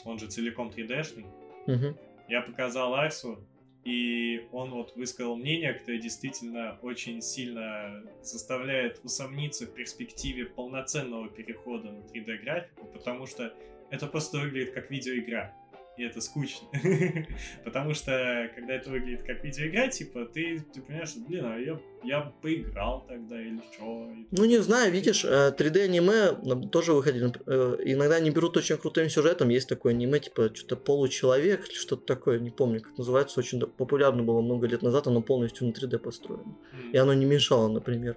он 0.05 0.19
же 0.19 0.27
целиком 0.27 0.69
3D-шный, 0.75 1.25
Мгм. 1.67 1.95
я 2.27 2.41
показал 2.41 2.95
Арсу, 2.95 3.37
и 3.83 4.47
он 4.51 4.71
вот 4.71 4.95
высказал 4.95 5.35
мнение, 5.35 5.73
которое 5.73 5.99
действительно 5.99 6.77
очень 6.81 7.21
сильно 7.21 8.03
заставляет 8.21 8.99
усомниться 9.03 9.65
в 9.65 9.73
перспективе 9.73 10.45
полноценного 10.45 11.29
перехода 11.29 11.91
на 11.91 11.99
3D-графику, 11.99 12.85
потому 12.93 13.25
что 13.25 13.53
это 13.89 14.07
просто 14.07 14.39
выглядит 14.39 14.73
как 14.73 14.91
видеоигра. 14.91 15.55
И 15.97 16.03
это 16.03 16.21
скучно. 16.21 16.67
Потому 17.65 17.93
что, 17.93 18.49
когда 18.55 18.73
это 18.75 18.89
выглядит 18.89 19.23
как 19.23 19.43
видеоигра, 19.43 19.87
типа, 19.89 20.25
ты, 20.25 20.63
ты 20.73 20.81
понимаешь, 20.81 21.09
что, 21.09 21.19
блин, 21.19 21.45
а 21.45 21.57
я, 21.57 21.79
я 22.03 22.33
поиграл 22.41 23.05
тогда 23.07 23.39
или 23.39 23.59
что. 23.73 24.09
Ну, 24.31 24.45
не 24.45 24.59
знаю, 24.59 24.91
видишь, 24.91 25.25
э, 25.25 25.51
3D-аниме 25.55 26.37
нам 26.43 26.69
тоже 26.69 26.93
выходили. 26.93 27.31
э, 27.45 27.77
Иногда 27.83 28.15
они 28.15 28.31
берут 28.31 28.55
очень 28.57 28.77
крутым 28.77 29.09
сюжетом. 29.09 29.49
Есть 29.49 29.67
такое 29.67 29.93
аниме, 29.93 30.19
типа, 30.19 30.49
что-то 30.55 30.77
получеловек 30.77 31.67
или 31.67 31.75
что-то 31.75 32.05
такое, 32.05 32.39
не 32.39 32.51
помню, 32.51 32.81
как 32.81 32.97
называется. 32.97 33.39
Очень 33.39 33.59
популярно 33.59 34.23
было 34.23 34.41
много 34.41 34.67
лет 34.67 34.81
назад, 34.81 35.07
оно 35.07 35.21
полностью 35.21 35.67
на 35.67 35.71
3D 35.71 35.99
построено. 35.99 36.57
М. 36.71 36.91
И 36.93 36.97
оно 36.97 37.13
не 37.13 37.25
мешало, 37.25 37.67
например. 37.67 38.15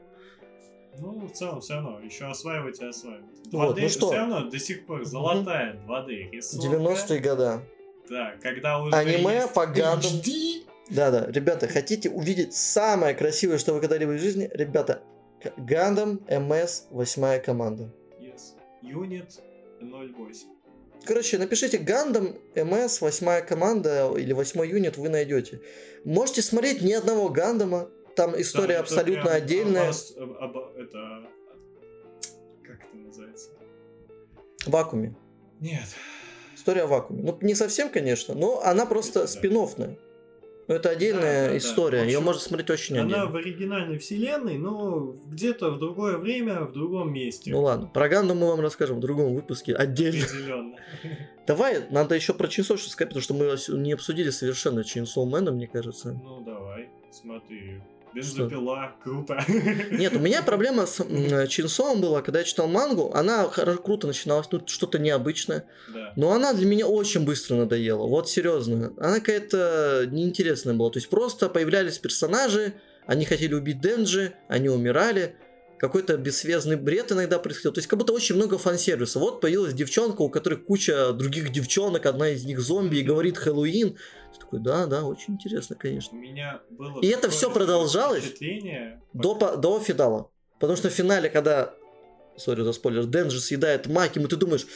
Ну, 0.98 1.26
в 1.26 1.32
целом, 1.32 1.60
все 1.60 1.74
равно, 1.74 2.00
еще 2.00 2.26
осваивать 2.26 2.80
и 2.80 2.84
осваивать. 2.84 3.24
Вот, 3.52 3.76
2D 3.76 3.82
ну 3.82 3.88
что? 3.88 4.06
все 4.08 4.16
равно 4.16 4.50
до 4.50 4.58
сих 4.58 4.86
пор 4.86 5.04
золотая 5.04 5.80
2D 5.86 6.30
рисунка. 6.30 6.76
90-е 6.76 7.20
года. 7.20 7.62
Да, 8.08 8.34
когда 8.42 8.80
уже 8.80 8.94
Аниме 8.94 9.34
есть 9.34 9.54
по 9.54 9.66
Гандам. 9.66 10.10
HD. 10.10 10.64
Да-да, 10.90 11.26
ребята, 11.30 11.66
хотите 11.66 12.10
увидеть 12.10 12.54
самое 12.54 13.14
красивое, 13.14 13.58
что 13.58 13.72
вы 13.72 13.80
когда-либо 13.80 14.10
в 14.10 14.18
жизни? 14.18 14.50
Ребята, 14.52 15.02
Гандам 15.56 16.20
МС, 16.28 16.84
восьмая 16.90 17.40
команда. 17.40 17.90
Yes. 18.20 18.54
Юнит 18.82 19.40
08. 19.80 20.48
Короче, 21.04 21.38
напишите 21.38 21.78
Гандам 21.78 22.36
МС, 22.54 23.00
восьмая 23.00 23.42
команда 23.42 24.12
или 24.16 24.32
восьмой 24.32 24.70
юнит, 24.70 24.96
вы 24.96 25.08
найдете. 25.08 25.60
Можете 26.04 26.42
смотреть 26.42 26.82
ни 26.82 26.92
одного 26.92 27.28
Гандама, 27.28 27.88
там 28.16 28.40
история 28.40 28.74
Там 28.74 28.82
абсолютно 28.84 29.22
прям 29.24 29.34
отдельная. 29.36 29.90
обос- 29.90 30.18
об- 30.18 30.56
об- 30.56 30.76
это... 30.76 31.28
Как 32.62 32.80
это 32.84 32.96
называется? 32.96 33.50
В 34.66 34.70
вакууме. 34.70 35.14
Нет. 35.60 35.84
История 36.54 36.86
в 36.86 36.90
вакууме. 36.90 37.22
Ну, 37.22 37.38
не 37.42 37.54
совсем, 37.54 37.88
конечно, 37.90 38.34
но 38.34 38.60
она 38.62 38.86
просто 38.86 39.20
Это 39.20 39.28
да. 39.28 39.38
спин 39.38 39.52
Ну, 40.66 40.74
это 40.74 40.88
отдельная 40.88 41.42
Да, 41.42 41.46
да, 41.46 41.50
да. 41.50 41.56
история. 41.58 42.02
В 42.04 42.06
Ее 42.06 42.20
можно 42.20 42.40
смотреть 42.40 42.70
очень 42.70 42.96
Она 42.96 43.06
отдельно. 43.06 43.26
в 43.26 43.36
оригинальной 43.36 43.98
вселенной, 43.98 44.56
но 44.56 45.14
где-то 45.26 45.70
в 45.72 45.78
другое 45.78 46.16
время, 46.16 46.60
в 46.60 46.72
другом 46.72 47.12
месте. 47.12 47.50
Ну 47.50 47.60
ладно, 47.60 47.86
про 47.86 48.08
Гандам 48.08 48.38
мы 48.38 48.46
вам 48.48 48.60
расскажем 48.60 48.96
в 48.96 49.00
другом 49.00 49.34
выпуске 49.34 49.74
отдельно. 49.74 50.24
Определенно. 50.24 50.76
Давай, 51.46 51.86
надо 51.90 52.14
еще 52.14 52.32
про 52.32 52.48
что 52.48 52.76
сказать, 52.78 53.10
потому 53.10 53.20
что 53.20 53.34
мы 53.34 53.56
не 53.78 53.92
обсудили 53.92 54.30
совершенно 54.30 54.80
Chainsaw 54.80 55.26
Man, 55.26 55.50
мне 55.50 55.66
кажется. 55.66 56.18
Ну 56.24 56.40
давай, 56.40 56.88
смотри. 57.12 57.82
Бензопила, 58.14 58.92
круто. 59.02 59.44
Нет, 59.90 60.14
у 60.14 60.18
меня 60.18 60.42
проблема 60.46 60.86
с 60.86 61.00
м, 61.00 61.06
Chainsaw 61.08 61.98
была, 61.98 62.22
когда 62.22 62.40
я 62.40 62.44
читал 62.44 62.68
мангу, 62.68 63.12
она 63.14 63.46
круто 63.48 64.06
начиналась, 64.06 64.46
тут 64.46 64.68
что-то 64.68 64.98
необычное, 64.98 65.66
Да. 65.92 66.12
но 66.16 66.32
она 66.32 66.52
для 66.52 66.66
меня 66.66 66.86
очень 66.86 67.24
быстро 67.24 67.56
надоела, 67.56 68.06
вот 68.06 68.28
серьезно. 68.28 68.92
Она 68.98 69.20
какая-то 69.20 70.06
неинтересная 70.10 70.74
была, 70.74 70.90
то 70.90 70.98
есть 70.98 71.08
просто 71.10 71.48
появлялись 71.48 71.98
персонажи, 71.98 72.74
они 73.06 73.24
хотели 73.24 73.52
убить 73.54 73.80
Денджи, 73.80 74.32
они 74.48 74.68
умирали, 74.68 75.36
какой-то 75.78 76.16
бессвязный 76.16 76.76
бред 76.76 77.12
иногда 77.12 77.38
происходил, 77.38 77.72
то 77.72 77.78
есть 77.78 77.88
как 77.88 77.98
будто 77.98 78.12
очень 78.12 78.36
много 78.36 78.58
фан-сервиса. 78.58 79.18
Вот 79.18 79.40
появилась 79.40 79.74
девчонка, 79.74 80.22
у 80.22 80.30
которой 80.30 80.56
куча 80.56 81.12
других 81.12 81.50
девчонок, 81.52 82.06
одна 82.06 82.30
из 82.30 82.44
них 82.44 82.60
зомби 82.60 82.96
и 82.96 83.02
говорит 83.02 83.36
Хэллоуин. 83.36 83.96
Ты 84.32 84.40
такой, 84.40 84.60
да, 84.60 84.86
да, 84.86 85.04
очень 85.04 85.34
интересно, 85.34 85.76
конечно. 85.76 86.16
У 86.16 86.20
меня 86.20 86.62
было 86.70 87.00
И 87.00 87.06
это 87.08 87.30
всё 87.30 87.50
продолжалось 87.50 88.24
До, 89.12 89.34
по- 89.34 89.56
до 89.56 89.80
финала. 89.80 90.30
Потому 90.58 90.76
что 90.76 90.88
в 90.88 90.92
финале, 90.92 91.28
когда, 91.28 91.74
сори 92.36 92.62
за 92.62 92.72
спойлер, 92.72 93.04
Денджи 93.04 93.40
съедает 93.40 93.86
Макиму, 93.86 94.28
ты 94.28 94.36
думаешь, 94.36 94.66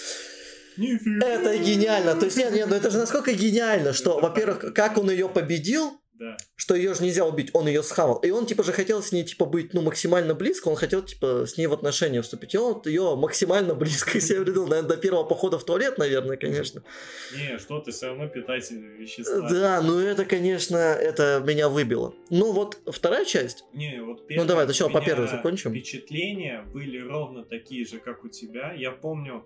это 0.76 1.56
гениально. 1.58 2.14
То 2.14 2.26
есть, 2.26 2.36
нет, 2.36 2.52
нет, 2.52 2.68
ну 2.68 2.76
это 2.76 2.90
же 2.90 2.98
насколько 2.98 3.32
гениально, 3.32 3.92
что, 3.92 4.20
во-первых, 4.20 4.72
как 4.74 4.98
он 4.98 5.10
ее 5.10 5.28
победил, 5.28 5.92
Да. 6.18 6.36
что 6.56 6.74
ее 6.74 6.94
же 6.94 7.04
нельзя 7.04 7.24
убить, 7.24 7.50
он 7.52 7.68
ее 7.68 7.82
схавал. 7.82 8.18
И 8.18 8.30
он, 8.30 8.44
типа, 8.46 8.64
же 8.64 8.72
хотел 8.72 9.02
с 9.02 9.12
ней, 9.12 9.22
типа, 9.22 9.44
быть, 9.44 9.72
ну, 9.72 9.82
максимально 9.82 10.34
близко, 10.34 10.68
он 10.68 10.74
хотел, 10.74 11.02
типа, 11.02 11.46
с 11.46 11.56
ней 11.56 11.68
в 11.68 11.72
отношения 11.72 12.22
вступить. 12.22 12.54
И 12.54 12.58
он 12.58 12.82
ее 12.84 13.14
максимально 13.14 13.74
близко 13.76 14.20
себе 14.20 14.42
придумал. 14.42 14.68
Наверное, 14.68 14.88
до 14.88 14.96
первого 14.96 15.24
похода 15.24 15.58
в 15.58 15.64
туалет, 15.64 15.96
наверное, 15.98 16.36
конечно. 16.36 16.82
Не, 17.36 17.58
что 17.58 17.80
ты 17.80 17.92
все 17.92 18.08
равно 18.08 18.28
питательные 18.28 18.96
вещества. 18.96 19.48
Да, 19.48 19.80
ну 19.80 19.98
это, 20.00 20.24
конечно, 20.24 20.76
это 20.76 21.42
меня 21.46 21.68
выбило. 21.68 22.14
Ну 22.30 22.52
вот 22.52 22.78
вторая 22.86 23.24
часть, 23.24 23.64
Не, 23.72 24.02
вот 24.02 24.24
Ну, 24.28 24.44
давай, 24.44 24.64
сначала 24.64 24.90
по 24.90 25.00
первой 25.00 25.28
закончим. 25.28 25.70
Впечатления 25.70 26.64
были 26.72 26.98
ровно 26.98 27.44
такие 27.44 27.86
же, 27.86 27.98
как 27.98 28.24
у 28.24 28.28
тебя. 28.28 28.72
Я 28.72 28.90
помню, 28.90 29.44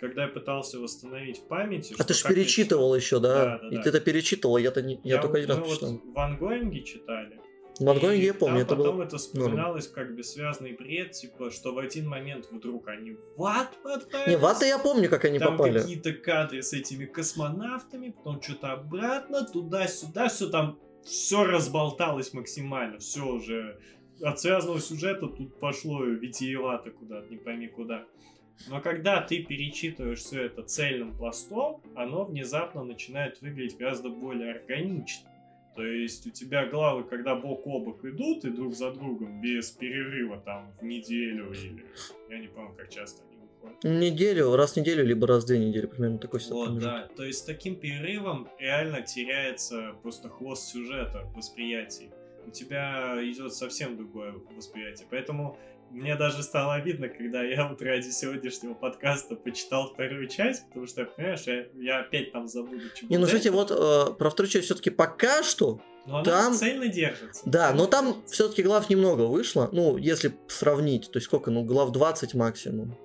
когда 0.00 0.22
я 0.22 0.28
пытался 0.28 0.78
восстановить 0.78 1.38
в 1.38 1.48
памяти. 1.48 1.94
а 1.98 2.04
ты 2.04 2.14
же 2.14 2.22
как 2.22 2.30
я 2.30 2.36
перечитывал 2.36 2.94
еще, 2.94 3.20
да? 3.20 3.44
Да, 3.44 3.58
да, 3.58 3.68
И 3.68 3.76
да. 3.76 3.82
ты 3.82 3.88
это 3.90 4.00
перечитывал, 4.00 4.58
я-то 4.58 4.82
не, 4.82 4.94
я, 5.04 5.16
Я, 5.16 5.22
только 5.22 5.38
один 5.38 5.50
раз 5.50 5.58
прочитал. 5.58 5.90
вот 5.92 6.00
в 6.14 6.18
ангоинге 6.18 6.82
читали. 6.82 7.40
В 7.80 7.88
Ангоинге 7.88 8.26
я 8.26 8.34
помню, 8.34 8.62
это 8.62 8.74
потом 8.74 8.96
было... 8.96 9.04
это 9.04 9.18
вспоминалось 9.18 9.86
как 9.86 10.12
бессвязный 10.16 10.72
бред, 10.72 11.12
типа, 11.12 11.52
что 11.52 11.72
в 11.72 11.78
один 11.78 12.08
момент 12.08 12.48
вдруг 12.50 12.88
они 12.88 13.12
в 13.36 13.44
ад 13.44 13.68
отправились. 13.84 14.32
Не, 14.32 14.36
вата 14.36 14.66
я 14.66 14.80
помню, 14.80 15.08
как 15.08 15.24
они 15.26 15.38
Там 15.38 15.56
попали. 15.56 15.78
какие-то 15.78 16.12
кадры 16.12 16.60
с 16.60 16.72
этими 16.72 17.04
космонавтами, 17.04 18.10
потом 18.10 18.42
что-то 18.42 18.72
обратно, 18.72 19.44
туда-сюда, 19.44 20.26
все 20.28 20.48
там, 20.48 20.76
все 21.04 21.44
разболталось 21.44 22.32
максимально, 22.32 22.98
все 22.98 23.24
уже 23.24 23.78
от 24.22 24.40
связанного 24.40 24.80
сюжета 24.80 25.28
тут 25.28 25.60
пошло 25.60 26.02
витиевато 26.04 26.90
куда-то, 26.90 27.28
не 27.30 27.36
пойми 27.36 27.68
куда. 27.68 28.04
Но 28.66 28.80
когда 28.80 29.20
ты 29.20 29.42
перечитываешь 29.42 30.18
все 30.18 30.46
это 30.46 30.62
цельным 30.62 31.16
пластом, 31.16 31.80
оно 31.94 32.24
внезапно 32.24 32.82
начинает 32.82 33.40
выглядеть 33.40 33.78
гораздо 33.78 34.08
более 34.08 34.52
органично. 34.52 35.28
То 35.76 35.84
есть 35.84 36.26
у 36.26 36.30
тебя 36.30 36.66
главы, 36.66 37.04
когда 37.04 37.36
бок 37.36 37.64
о 37.66 37.78
бок 37.78 38.04
идут 38.04 38.44
и 38.44 38.50
друг 38.50 38.74
за 38.74 38.90
другом, 38.92 39.40
без 39.40 39.70
перерыва 39.70 40.38
там 40.38 40.72
в 40.80 40.84
неделю 40.84 41.52
или... 41.52 41.86
Я 42.28 42.40
не 42.40 42.48
помню, 42.48 42.74
как 42.76 42.90
часто 42.90 43.22
они 43.22 43.36
выходят. 43.36 43.84
Неделю, 43.84 44.56
раз 44.56 44.72
в 44.72 44.76
неделю, 44.78 45.04
либо 45.04 45.28
раз 45.28 45.44
в 45.44 45.46
две 45.46 45.60
недели, 45.60 45.86
примерно 45.86 46.18
такой 46.18 46.40
себе 46.40 46.54
Вот, 46.54 46.78
да. 46.80 47.08
То 47.16 47.22
есть 47.22 47.38
с 47.38 47.42
таким 47.42 47.76
перерывом 47.76 48.48
реально 48.58 49.02
теряется 49.02 49.94
просто 50.02 50.28
хвост 50.28 50.68
сюжета 50.68 51.22
в 51.32 51.36
восприятии. 51.36 52.10
У 52.44 52.50
тебя 52.50 53.16
идет 53.22 53.54
совсем 53.54 53.96
другое 53.96 54.34
восприятие. 54.56 55.06
Поэтому 55.08 55.56
мне 55.90 56.16
даже 56.16 56.42
стало 56.42 56.74
обидно, 56.74 57.08
когда 57.08 57.42
я 57.42 57.66
вот 57.68 57.80
ради 57.82 58.10
сегодняшнего 58.10 58.74
подкаста 58.74 59.34
почитал 59.36 59.92
вторую 59.92 60.28
часть, 60.28 60.66
потому 60.68 60.86
что, 60.86 61.04
понимаешь, 61.04 61.42
я, 61.46 61.66
я 61.80 62.00
опять 62.00 62.32
там 62.32 62.46
забуду 62.46 62.82
чего 62.94 63.08
Не, 63.10 63.16
ну 63.18 63.26
смотрите, 63.26 63.50
вот 63.50 63.70
э, 63.70 64.12
про 64.14 64.30
вторую 64.30 64.50
часть 64.50 64.66
все-таки 64.66 64.90
пока 64.90 65.42
что, 65.42 65.80
Но 66.06 66.16
она 66.16 66.24
там- 66.24 66.54
цельно 66.54 66.88
держится. 66.88 67.42
да, 67.46 67.72
но 67.72 67.86
там 67.86 68.22
все-таки 68.26 68.62
глав 68.62 68.90
немного 68.90 69.22
вышло, 69.22 69.68
ну, 69.72 69.96
если 69.96 70.34
сравнить, 70.48 71.10
то 71.10 71.16
есть 71.18 71.26
сколько, 71.26 71.50
ну, 71.50 71.64
глав 71.64 71.90
20 71.92 72.34
максимум. 72.34 72.96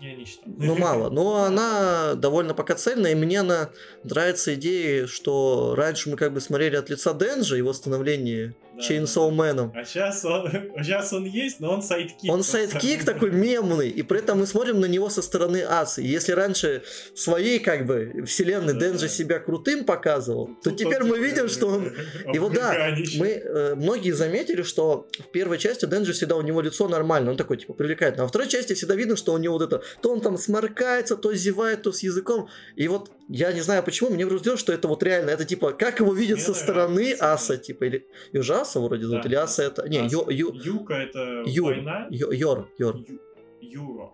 Я 0.00 0.14
не 0.16 0.24
считал. 0.24 0.44
Ну, 0.58 0.74
мало. 0.76 1.08
Но 1.08 1.44
она 1.44 2.14
довольно 2.14 2.52
пока 2.52 2.74
цельная, 2.74 3.12
и 3.12 3.14
мне 3.14 3.40
она 3.40 3.70
нравится 4.02 4.54
идея, 4.54 5.06
что 5.06 5.74
раньше 5.76 6.10
мы 6.10 6.16
как 6.16 6.34
бы 6.34 6.40
смотрели 6.40 6.76
от 6.76 6.90
лица 6.90 7.14
Денджа, 7.14 7.56
его 7.56 7.72
становление 7.72 8.54
Да, 8.76 8.82
Chainsaw 8.82 9.30
Man 9.30 9.51
ом. 9.51 9.72
А 9.74 9.84
сейчас 9.84 10.24
он, 10.24 10.50
сейчас 10.78 11.12
он 11.12 11.24
есть, 11.24 11.60
но 11.60 11.72
он 11.72 11.82
sidekick. 11.82 12.30
Он 12.30 12.42
sidekick 12.42 13.04
такой 13.04 13.30
мемный, 13.30 13.88
и 13.88 14.02
при 14.02 14.18
этом 14.18 14.40
мы 14.40 14.46
смотрим 14.46 14.80
на 14.80 14.86
него 14.86 15.08
со 15.08 15.22
стороны 15.22 15.62
Асы. 15.62 16.02
И 16.02 16.06
если 16.06 16.32
раньше 16.32 16.82
в 17.14 17.18
своей 17.18 17.58
как 17.58 17.86
бы 17.86 18.24
вселенной 18.26 18.74
Да. 18.74 18.80
Денджи 18.80 19.08
себя 19.08 19.38
крутым 19.38 19.84
показывал, 19.84 20.50
то 20.62 20.70
теперь 20.70 21.04
мы 21.04 21.18
видим, 21.18 21.48
что 21.48 21.68
он... 21.68 21.92
И 22.32 22.38
вот 22.38 22.52
да, 22.52 22.94
мы, 23.16 23.28
э, 23.28 23.74
многие 23.74 24.12
заметили, 24.12 24.62
что 24.62 25.08
в 25.18 25.30
первой 25.30 25.58
части 25.58 25.84
Денджи 25.84 26.12
всегда 26.12 26.36
у 26.36 26.42
него 26.42 26.60
лицо 26.60 26.88
нормально, 26.88 27.30
он 27.30 27.36
такой, 27.36 27.56
типа, 27.56 27.74
привлекательный. 27.74 28.22
А 28.22 28.24
во 28.24 28.28
второй 28.28 28.48
части 28.48 28.74
всегда 28.74 28.94
видно, 28.94 29.16
что 29.16 29.32
у 29.32 29.38
него 29.38 29.58
вот 29.58 29.62
это, 29.62 29.82
то 30.02 30.12
он 30.12 30.20
там 30.20 30.36
сморкается, 30.36 31.16
то 31.16 31.32
зевает, 31.34 31.82
то 31.82 31.92
с 31.92 32.02
языком. 32.02 32.48
И 32.76 32.88
вот 32.88 33.10
я 33.28 33.52
не 33.52 33.60
знаю 33.60 33.82
почему, 33.82 34.10
мне 34.10 34.24
сделалось, 34.24 34.60
что 34.60 34.72
это 34.72 34.88
вот 34.88 35.02
реально, 35.02 35.30
это 35.30 35.44
типа, 35.44 35.72
как 35.72 36.00
его 36.00 36.12
видят 36.12 36.40
со 36.40 36.54
стороны 36.54 37.16
Аса, 37.18 37.56
типа, 37.56 37.84
или... 37.84 38.06
Ее 38.32 38.42
же 38.42 38.54
Аса 38.64 38.80
вроде 38.80 39.04
зовут, 39.06 39.22
Да. 39.22 39.28
или 39.28 39.36
Аса 39.36 39.62
это... 39.62 39.88
Не, 39.88 39.98
Аса. 39.98 40.16
Ю, 40.16 40.30
Ю, 40.30 40.52
Юка 40.54 40.94
это 40.94 41.42
Юр, 41.46 41.66
война. 41.74 42.06
Ю- 42.10 42.32
Йор, 42.32 42.68
Йор. 42.78 42.96
Ю- 42.96 43.20
Юро. 43.60 44.10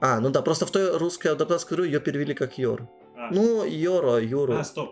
А, 0.00 0.20
ну 0.20 0.30
да, 0.30 0.42
просто 0.42 0.66
в 0.66 0.70
той 0.70 0.96
русской 0.98 1.28
адаптации 1.32 1.84
ее 1.86 2.00
перевели 2.00 2.34
как 2.34 2.58
Йор. 2.58 2.88
А, 3.16 3.30
Ну, 3.32 3.64
Йоро, 3.64 4.18
Юру. 4.18 4.52
а, 4.54 4.64
стоп. 4.64 4.90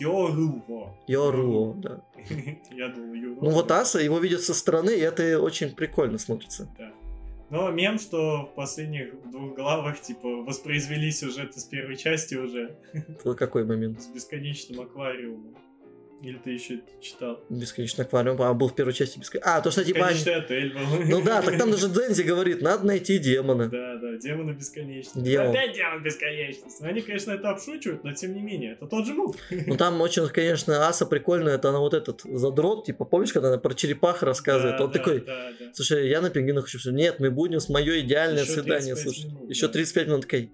Йоруво. 0.00 0.96
Йору, 1.08 1.74
да. 1.78 2.00
Я 2.72 2.88
думал, 2.88 3.14
Юро. 3.14 3.38
Ну 3.42 3.50
вот 3.50 3.70
Аса 3.70 4.00
его 4.00 4.18
видят 4.18 4.40
со 4.40 4.54
стороны, 4.54 4.90
и 4.90 5.00
это 5.00 5.40
очень 5.40 5.74
прикольно 5.74 6.18
смотрится. 6.18 6.68
Да. 6.78 6.90
Но 7.50 7.70
мем, 7.70 7.98
что 7.98 8.48
в 8.50 8.54
последних 8.56 9.12
двух 9.30 9.54
главах, 9.54 10.00
типа, 10.00 10.28
воспроизвели 10.42 11.12
сюжет 11.12 11.56
из 11.56 11.64
первой 11.64 11.96
части 11.96 12.34
уже 12.34 12.76
какой 13.36 13.64
момент? 13.64 14.00
с 14.02 14.06
бесконечным 14.08 14.80
аквариумом. 14.80 15.54
Или 16.24 16.38
ты 16.38 16.52
еще 16.52 16.80
читал? 17.02 17.38
Бесконечный 17.50 18.06
аквариум, 18.06 18.40
а 18.40 18.54
был 18.54 18.68
в 18.68 18.74
первой 18.74 18.94
части 18.94 19.18
бесконечный. 19.18 19.52
А, 19.52 19.60
то 19.60 19.70
что 19.70 19.84
типа... 19.84 20.06
они- 20.06 20.14
Конечный 20.24 20.34
отель 20.36 20.72
был. 20.72 20.80
Ну 21.06 21.22
да, 21.22 21.42
так 21.42 21.58
там 21.58 21.70
даже 21.70 21.88
Дензи 21.90 22.22
говорит, 22.22 22.62
надо 22.62 22.86
найти 22.86 23.18
демона. 23.18 23.68
Да, 23.68 23.96
да, 23.96 24.16
демоны 24.16 24.52
бесконечности. 24.52 25.18
Демон. 25.18 25.50
Опять 25.50 25.74
демон 25.74 26.02
бесконечности. 26.02 26.82
Они, 26.82 27.02
конечно, 27.02 27.32
это 27.32 27.50
обшучивают, 27.50 28.04
но 28.04 28.12
тем 28.14 28.34
не 28.34 28.40
менее, 28.40 28.72
это 28.72 28.86
тот 28.86 29.06
же 29.06 29.12
мув. 29.12 29.36
Ну 29.50 29.76
там 29.76 30.00
очень, 30.00 30.26
конечно, 30.28 30.88
Аса 30.88 31.04
прикольная, 31.04 31.56
это 31.56 31.68
она 31.68 31.80
вот 31.80 31.92
этот 31.92 32.22
задрот, 32.24 32.86
типа, 32.86 33.04
помнишь, 33.04 33.32
когда 33.34 33.48
она 33.48 33.58
про 33.58 33.74
черепах 33.74 34.22
рассказывает? 34.22 34.78
Да, 34.78 34.84
Он 34.84 34.90
да, 34.90 34.98
такой, 34.98 35.20
да, 35.20 35.50
да. 35.60 35.66
слушай, 35.74 36.08
я 36.08 36.22
на 36.22 36.30
пингвинах 36.30 36.64
хочу, 36.70 36.90
нет, 36.90 37.20
мы 37.20 37.30
будем 37.30 37.60
с 37.60 37.68
мое 37.68 38.00
идеальное 38.00 38.44
Ещё 38.44 38.54
свидание, 38.54 38.94
35 38.94 39.02
слушай. 39.02 39.26
минут, 39.30 39.50
Еще 39.50 39.66
да. 39.66 39.72
35 39.74 40.06
минут, 40.06 40.20
такая, 40.22 40.48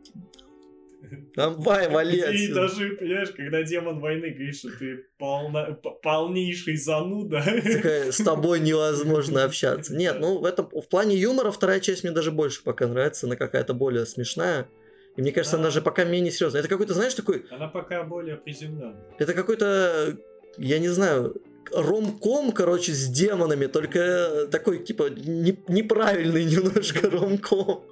давай, 1.36 1.89
вали 1.90 2.18
И 2.18 2.20
отсюда». 2.22 2.55
даже, 2.62 2.90
понимаешь, 2.97 3.31
когда 3.31 3.62
демон 3.62 4.01
войны 4.01 4.31
говорит, 4.31 4.56
что 4.56 4.68
ты 4.78 5.06
полна- 5.18 5.72
полнейший 6.02 6.77
зануда. 6.77 7.43
Такая, 7.43 8.12
с 8.12 8.16
тобой 8.24 8.60
невозможно 8.60 9.44
общаться. 9.44 9.94
Нет, 9.94 10.16
ну 10.20 10.39
в 10.39 10.44
этом 10.44 10.68
в 10.70 10.89
плане 10.89 11.16
юмора 11.16 11.51
вторая 11.51 11.81
часть 11.81 12.05
мне 12.05 12.12
даже 12.12 12.31
больше 12.32 12.62
пока 12.62 12.86
нравится, 12.86 13.27
она 13.27 13.36
какая-то 13.36 13.74
более 13.74 14.06
смешная. 14.06 14.68
И 15.16 15.22
мне 15.22 15.32
кажется, 15.32 15.56
она 15.56 15.64
Да. 15.64 15.68
даже 15.70 15.82
пока 15.82 16.05
менее 16.05 16.31
серьезная. 16.32 16.60
Это 16.60 16.68
какой-то, 16.68 16.94
знаешь, 16.94 17.14
такой, 17.14 17.44
Она 17.51 17.66
пока 17.68 18.05
более 18.05 18.36
приземленная. 18.36 19.05
это 19.18 19.35
какой-то, 19.35 20.16
я 20.56 20.78
не 20.78 20.89
знаю, 20.89 21.35
ромком, 21.73 22.53
короче, 22.53 22.93
с 22.93 23.07
демонами, 23.09 23.66
только 23.66 24.49
такой, 24.51 24.78
типа, 24.85 25.11
не- 25.11 25.62
неправильный 25.69 26.45
немножко 26.45 27.09
ромком. 27.11 27.85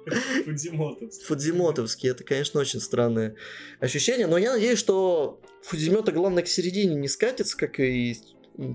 Фудзимотовский. 0.45 1.25
Фудзимотовский, 1.25 2.09
это, 2.09 2.23
конечно, 2.23 2.59
очень 2.59 2.79
странное 2.79 3.35
ощущение, 3.79 4.27
но 4.27 4.37
я 4.37 4.53
надеюсь, 4.53 4.79
что 4.79 5.39
Фудзимета, 5.63 6.11
главное, 6.11 6.43
к 6.43 6.47
середине 6.47 6.95
не 6.95 7.07
скатится, 7.07 7.57
как 7.57 7.79
и 7.79 8.15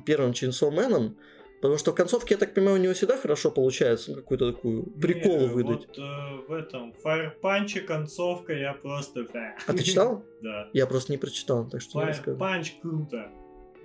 первым 0.06 0.30
Chainsaw 0.32 0.70
Man, 0.70 1.14
потому 1.60 1.78
что 1.78 1.92
концовки, 1.92 2.32
я 2.32 2.38
так 2.38 2.54
понимаю, 2.54 2.78
у 2.78 2.80
него 2.80 2.94
всегда 2.94 3.16
хорошо 3.16 3.50
получается, 3.50 4.10
ну, 4.10 4.16
какую-то 4.16 4.52
такую 4.52 4.84
прикол 5.00 5.40
Не, 5.40 5.46
выдать. 5.48 5.86
Вот 5.88 5.98
э, 5.98 6.46
в 6.48 6.52
этом 6.52 6.94
Punch 7.42 7.80
концовка 7.80 8.52
я 8.52 8.74
просто... 8.74 9.26
А 9.66 9.72
ты 9.72 9.82
читал? 9.82 10.24
Да. 10.42 10.68
Я 10.74 10.86
просто 10.86 11.10
не 11.10 11.16
прочитал, 11.16 11.66
так 11.68 11.80
что. 11.80 12.02
Punch 12.02 12.68
круто. 12.82 13.30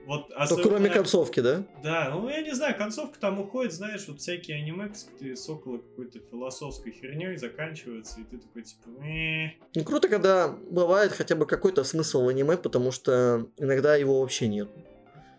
Вот 0.09 0.29
То 0.29 0.35
особенно- 0.37 0.69
кроме 0.69 0.89
концовки, 0.89 1.39
да? 1.39 1.63
Да, 1.83 2.09
ну 2.11 2.27
я 2.29 2.41
не 2.41 2.55
знаю, 2.55 2.75
концовка 2.75 3.19
там 3.19 3.39
уходит, 3.39 3.73
знаешь, 3.73 4.07
вот 4.07 4.19
всякие 4.19 4.57
аниме, 4.57 4.91
с 5.35 5.47
около 5.49 5.77
какой-то 5.77 6.19
философской 6.19 6.91
херней 6.91 7.37
заканчиваются, 7.37 8.19
и 8.19 8.23
ты 8.23 8.39
такой 8.39 8.63
типа, 8.63 8.89
«Meh». 8.99 9.49
Ну, 9.75 9.83
круто, 9.83 10.09
когда 10.09 10.47
бывает 10.47 11.11
хотя 11.11 11.35
бы 11.35 11.45
какой-то 11.45 11.83
смысл 11.83 12.23
в 12.23 12.27
аниме, 12.27 12.57
потому 12.57 12.91
что 12.91 13.45
иногда 13.57 13.95
его 13.95 14.21
вообще 14.21 14.47
нет. 14.47 14.67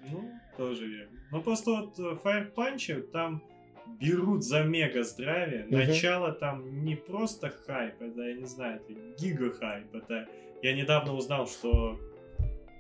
ну, 0.09 0.31
тоже 0.57 0.87
верно. 0.87 1.19
Ну 1.33 1.43
просто 1.43 1.71
вот 1.73 1.99
э, 1.99 2.17
Fire 2.23 2.55
Punch 2.55 3.03
там 3.11 3.43
берут 4.01 4.45
за 4.45 4.63
мега 4.63 5.03
здравие. 5.03 5.65
Мгм. 5.65 5.79
Начало 5.79 6.31
там 6.31 6.85
не 6.85 6.95
просто 6.95 7.53
хайп, 7.67 8.01
это, 8.01 8.23
я 8.23 8.35
не 8.35 8.47
знаю, 8.47 8.81
это 8.81 8.93
гига 9.19 9.53
хайп. 9.53 9.93
Это 9.95 10.29
я 10.63 10.75
недавно 10.77 11.15
узнал, 11.15 11.49
что 11.49 11.99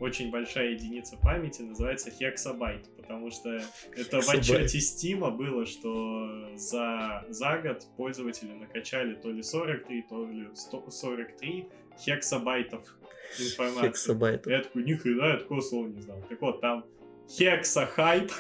очень 0.01 0.31
большая 0.31 0.70
единица 0.70 1.16
памяти 1.18 1.62
называется 1.62 2.10
хексабайт, 2.10 2.89
потому 2.97 3.31
что 3.31 3.60
это 3.94 4.20
в 4.20 4.28
отчете 4.31 4.81
Стима 4.81 5.31
было, 5.31 5.66
что 5.66 6.56
за, 6.56 7.24
за 7.28 7.59
год 7.59 7.86
пользователи 7.97 8.52
накачали 8.52 9.14
то 9.14 9.31
ли 9.31 9.43
43, 9.43 10.02
то 10.09 10.27
ли 10.27 10.48
143 10.55 11.68
хексабайтов 11.98 12.97
информации. 13.39 13.89
Хексабайтов. 13.89 14.52
Я 14.52 14.62
такой, 14.62 14.85
нихрена, 14.85 15.24
я 15.24 15.36
такого 15.36 15.60
слова 15.60 15.86
не 15.86 16.01
знал. 16.01 16.22
Так 16.28 16.40
вот, 16.40 16.60
там 16.60 16.85
хексахайп. 17.28 18.32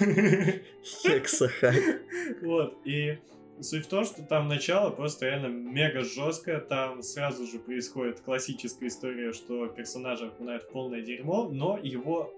Хексахайп. 0.82 2.00
Вот, 2.42 2.78
и 2.86 3.18
суть 3.62 3.86
в 3.86 3.88
том, 3.88 4.04
что 4.04 4.22
там 4.22 4.48
начало 4.48 4.90
просто 4.90 5.26
реально 5.26 5.48
мега 5.48 6.02
жесткое, 6.04 6.60
там 6.60 7.02
сразу 7.02 7.46
же 7.46 7.58
происходит 7.58 8.20
классическая 8.20 8.88
история, 8.88 9.32
что 9.32 9.66
персонажа 9.68 10.26
окунают 10.26 10.64
в 10.64 10.68
полное 10.70 11.02
дерьмо, 11.02 11.48
но 11.48 11.78
его 11.78 12.34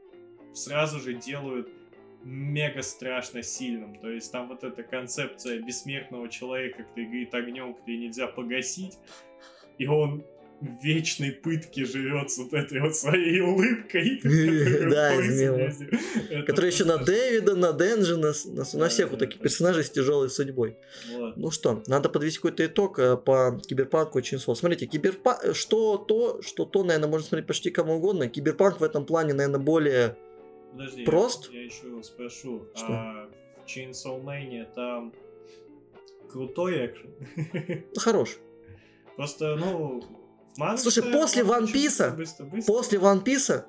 сразу 0.52 1.00
же 1.00 1.14
делают 1.14 1.68
мега 2.24 2.82
страшно 2.82 3.42
сильным. 3.42 3.94
То 3.96 4.10
есть 4.10 4.30
там 4.30 4.48
вот 4.48 4.64
эта 4.64 4.82
концепция 4.82 5.60
бессмертного 5.60 6.28
человека, 6.28 6.84
который 6.84 7.06
горит 7.06 7.34
огнем, 7.34 7.74
который 7.74 7.98
нельзя 7.98 8.26
погасить, 8.26 8.98
и 9.78 9.86
он 9.86 10.24
вечной 10.82 11.32
пытке 11.32 11.84
живет 11.84 12.30
с 12.30 12.38
вот 12.38 12.52
этой 12.52 12.80
вот 12.80 12.96
своей 12.96 13.40
улыбкой. 13.40 14.20
Да, 14.92 15.12
Который 16.46 16.70
еще 16.70 16.84
на 16.84 16.98
Дэвида, 16.98 17.56
на 17.56 17.72
Денджи, 17.72 18.16
на, 18.16 18.88
всех 18.88 19.10
вот 19.10 19.18
таких 19.18 19.40
персонажей 19.40 19.84
с 19.84 19.90
тяжелой 19.90 20.30
судьбой. 20.30 20.76
Ну 21.36 21.50
что, 21.50 21.82
надо 21.86 22.08
подвести 22.08 22.38
какой-то 22.38 22.66
итог 22.66 22.98
э, 22.98 23.16
по 23.16 23.60
Киберпанку 23.66 24.18
и 24.18 24.22
Chainsaw. 24.22 24.54
Смотрите, 24.54 24.86
киберпанк, 24.86 25.54
что 25.54 25.96
то, 25.96 26.42
что 26.42 26.64
то, 26.64 26.84
наверное, 26.84 27.08
можно 27.08 27.26
смотреть 27.26 27.46
почти 27.46 27.70
кому 27.70 27.94
угодно. 27.94 28.28
Киберпанк 28.28 28.80
в 28.80 28.84
этом 28.84 29.04
плане, 29.04 29.34
наверное, 29.34 29.60
более... 29.60 30.16
Подожди, 30.72 31.04
Прост? 31.04 31.50
Я, 31.52 31.60
я 31.60 31.64
еще 31.66 32.02
спрошу. 32.02 32.66
Что? 32.74 32.86
А 32.88 33.30
в 33.56 33.68
Chainsaw 33.68 34.22
Mania 34.22 34.66
там 34.74 35.12
крутой 36.30 36.86
экшен? 36.86 37.10
ну, 37.94 38.00
хорош. 38.00 38.38
Просто, 39.16 39.56
ну... 39.56 40.21
в 40.54 40.58
манге 40.58 40.82
Слушай, 40.82 41.02
после 41.12 41.42
One 41.42 41.72
Piece- 41.72 42.14
быстро- 42.16 42.44
быстро. 42.44 42.72
После 42.72 42.98
One 42.98 43.24
Piece 43.24 43.62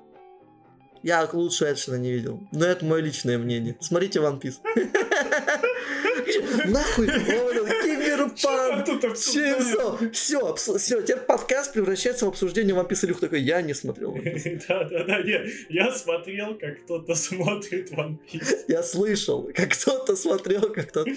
я 1.02 1.28
лучше 1.32 1.72
экшена 1.72 1.98
не 1.98 2.12
видел. 2.12 2.40
Но 2.52 2.64
это 2.64 2.84
мое 2.84 3.02
личное 3.02 3.38
мнение. 3.38 3.76
Смотрите 3.80 4.20
One 4.20 4.40
Piece. 4.40 4.54
Нахуй, 6.66 7.06
понял, 7.06 7.66
Чё 7.66 7.82
киберпанк. 7.82 9.04
обсуждаем? 9.04 10.12
Все, 10.12 10.54
все, 10.54 11.02
теперь 11.02 11.18
подкаст 11.18 11.72
превращается 11.74 12.24
в 12.24 12.28
обсуждение 12.28 12.74
One 12.74 12.88
Piece. 12.88 13.04
Илюх 13.04 13.20
такой, 13.20 13.42
я 13.42 13.60
не 13.62 13.74
смотрел. 13.74 14.14
Да, 14.68 14.84
да, 14.84 15.04
да, 15.04 15.22
нет. 15.22 15.46
Я 15.68 15.92
смотрел, 15.92 16.56
как 16.58 16.82
кто-то 16.84 17.14
смотрит 17.14 17.92
One 17.92 18.16
Piece. 18.32 18.64
Я 18.68 18.82
слышал, 18.82 19.50
как 19.54 19.70
кто-то 19.72 20.16
смотрел, 20.16 20.72
как 20.72 20.88
кто-то... 20.88 21.10
Я 21.10 21.16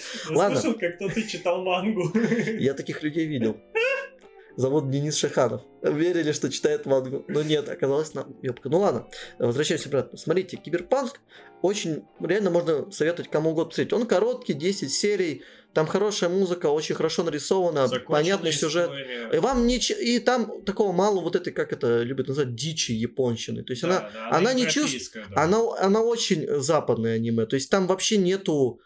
слышал, 0.56 0.73
как 0.77 0.95
кто-то 0.98 1.22
читал 1.23 1.64
мангу. 1.64 2.11
Я 2.60 2.73
таких 2.73 3.02
людей 3.03 3.26
видел. 3.27 3.57
Зовут 4.58 4.90
Денис 4.90 5.16
Шаханов. 5.16 5.62
Верили, 5.84 6.32
что 6.32 6.50
читает 6.50 6.88
мангу. 6.88 7.24
Но 7.28 7.44
нет, 7.44 7.70
оказалось 7.70 8.16
на 8.16 8.26
ёбка. 8.42 8.70
Ну 8.70 8.80
ладно, 8.80 9.08
возвращаемся 9.38 9.88
обратно. 9.88 10.18
Смотрите, 10.18 10.58
Киберпанк 10.58 11.22
очень, 11.62 12.04
реально 12.20 12.50
можно 12.50 12.92
советовать 12.92 13.30
кому 13.30 13.52
угодно 13.52 13.70
посмотреть. 13.70 13.94
Он 13.94 14.08
короткий, 14.08 14.54
10 14.54 14.92
серий, 14.92 15.44
там 15.74 15.86
хорошая 15.86 16.32
музыка, 16.32 16.72
очень 16.72 16.96
хорошо 16.96 17.22
нарисована, 17.22 17.88
понятный 18.08 18.52
сюжет. 18.52 18.90
история. 18.90 19.30
И 19.32 19.38
вам 19.38 19.68
нич... 19.68 19.92
И 19.92 20.18
там 20.20 20.64
такого 20.64 20.92
мало 20.92 21.22
вот 21.22 21.36
этой, 21.36 21.54
как 21.54 21.72
это 21.72 22.02
любят 22.02 22.28
называть, 22.28 22.56
дичи 22.56 22.94
японщины. 22.94 23.62
То 23.64 23.74
есть 23.74 23.84
она, 23.84 24.00
Да, 24.00 24.12
да, 24.12 24.38
она 24.38 24.54
не 24.54 24.64
европейская, 24.64 25.26
да. 25.30 25.44
она, 25.44 25.60
она 25.78 26.02
очень 26.02 26.48
западное 26.62 27.18
аниме. 27.18 27.46
То 27.46 27.56
есть 27.56 27.70
там 27.70 27.86
вообще 27.86 28.18
нету 28.18 28.82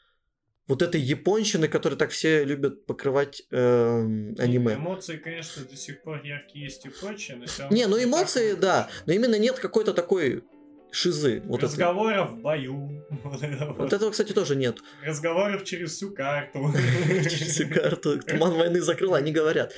вот 0.68 0.82
этой 0.82 1.02
японщины, 1.02 1.68
которой 1.68 1.96
так 1.96 2.12
все 2.12 2.44
любят 2.44 2.86
покрывать 2.86 3.44
эм, 3.52 4.36
аниме. 4.38 4.76
Эмоции, 4.76 5.18
конечно, 5.18 5.64
до 5.66 5.76
сих 5.76 6.02
пор 6.02 6.24
яркие 6.24 6.66
есть 6.66 6.86
и 6.86 6.90
прочее, 6.90 7.38
но 7.38 7.76
Не, 7.76 7.88
ну 7.88 8.02
эмоции, 8.02 8.54
да, 8.54 8.90
но 9.06 9.14
именно 9.14 9.38
нет 9.38 9.60
какой-то 9.60 9.94
такой 9.94 10.44
шизы. 10.92 11.42
Вот, 11.46 11.60
это. 11.60 11.68
Разговоров 11.68 12.32
в 12.32 12.38
бою. 12.42 12.90
Вот 13.24 13.44
это 13.44 13.66
вот. 13.66 13.78
вот 13.78 13.94
этого, 13.94 14.12
кстати, 14.12 14.34
тоже 14.34 14.56
нет. 14.56 14.80
Разговоров 15.04 15.64
через 15.64 15.92
всю 15.92 16.12
карту. 16.12 16.72
Через 17.24 17.54
всю 17.54 17.68
карту. 17.68 18.20
Туман 18.20 18.54
войны 18.54 18.82
закрыл, 18.82 19.14
они 19.16 19.32
говорят. 19.32 19.74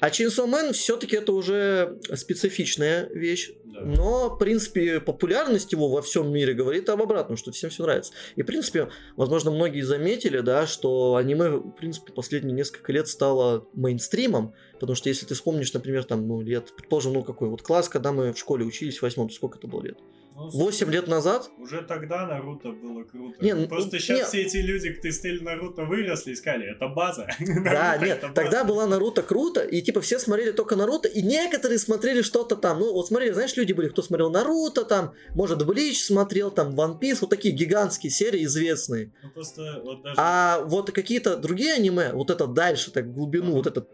А 0.00 0.08
Chainsaw 0.08 0.46
Man 0.46 0.72
все-таки 0.72 1.16
это 1.16 1.32
уже 1.32 1.98
специфичная 2.14 3.08
вещь. 3.10 3.52
Но, 3.64 4.30
в 4.30 4.38
принципе, 4.38 5.00
популярность 5.00 5.72
его 5.72 5.88
во 5.88 6.00
всем 6.00 6.32
мире 6.32 6.54
говорит 6.54 6.88
об 6.88 7.02
обратном, 7.02 7.36
что 7.36 7.50
всем 7.50 7.70
все 7.70 7.82
нравится. 7.82 8.12
И, 8.36 8.42
в 8.42 8.46
принципе, 8.46 8.88
возможно, 9.16 9.50
многие 9.50 9.82
заметили, 9.82 10.40
да, 10.40 10.66
что 10.66 11.16
аниме, 11.16 11.48
в 11.50 11.70
принципе, 11.72 12.12
последние 12.12 12.54
несколько 12.54 12.92
лет 12.92 13.08
стало 13.08 13.66
мейнстримом, 13.74 14.54
потому 14.78 14.94
что 14.94 15.08
если 15.08 15.26
ты 15.26 15.34
вспомнишь, 15.34 15.72
например, 15.72 16.04
там, 16.04 16.26
ну, 16.28 16.40
лет, 16.40 16.72
предположим, 16.76 17.14
ну, 17.14 17.24
какой 17.24 17.48
вот 17.48 17.62
класс, 17.62 17.88
когда 17.88 18.12
мы 18.12 18.32
в 18.32 18.38
школе 18.38 18.64
учились 18.64 18.98
в 18.98 19.02
восьмом, 19.02 19.30
сколько 19.30 19.58
это 19.58 19.66
было 19.66 19.82
лет? 19.82 19.98
Ну, 20.34 20.50
8 20.50 20.90
лет 20.90 21.06
назад? 21.06 21.48
Уже 21.58 21.82
тогда 21.82 22.26
Наруто 22.26 22.70
было 22.72 23.04
круто. 23.04 23.36
Не, 23.40 23.54
ну, 23.54 23.68
Просто 23.68 23.96
не. 23.96 24.02
сейчас 24.02 24.28
все 24.28 24.42
эти 24.42 24.56
люди, 24.56 24.92
кто 24.92 25.08
стиль 25.10 25.42
Наруто 25.44 25.84
выросли, 25.84 26.32
и 26.32 26.34
сказали, 26.34 26.72
это 26.74 26.88
база. 26.88 27.28
Да, 27.64 27.96
нет, 27.98 28.24
тогда 28.34 28.64
была 28.64 28.86
Наруто 28.86 29.22
круто, 29.22 29.60
и 29.60 29.80
типа 29.80 30.00
все 30.00 30.18
смотрели 30.18 30.50
только 30.50 30.74
Наруто, 30.74 31.08
и 31.08 31.22
некоторые 31.22 31.78
смотрели 31.78 32.22
что-то 32.22 32.56
там. 32.56 32.80
Ну, 32.80 32.92
вот 32.92 33.06
смотрели, 33.06 33.32
знаешь, 33.32 33.56
люди 33.56 33.72
были, 33.72 33.88
кто 33.88 34.02
смотрел 34.02 34.28
Наруто, 34.30 34.84
там, 34.84 35.12
может, 35.34 35.64
Блич 35.64 36.04
смотрел, 36.04 36.50
там, 36.50 36.74
One 36.74 36.98
Piece, 36.98 37.18
вот 37.20 37.30
такие 37.30 37.54
гигантские 37.54 38.10
серии 38.10 38.44
известные. 38.44 39.12
Ну, 39.22 39.30
просто 39.30 39.80
вот 39.84 40.02
даже... 40.02 40.16
А 40.18 40.62
вот 40.64 40.90
какие-то 40.90 41.36
другие 41.36 41.74
аниме, 41.74 42.12
вот 42.12 42.30
это 42.30 42.48
дальше, 42.48 42.90
так, 42.90 43.12
глубину, 43.12 43.52
вот 43.52 43.68
этот 43.68 43.88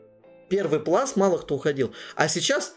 первый 0.49 0.81
пласт, 0.81 1.17
мало 1.17 1.39
кто 1.39 1.55
уходил. 1.55 1.93
А 2.17 2.29
сейчас 2.29 2.75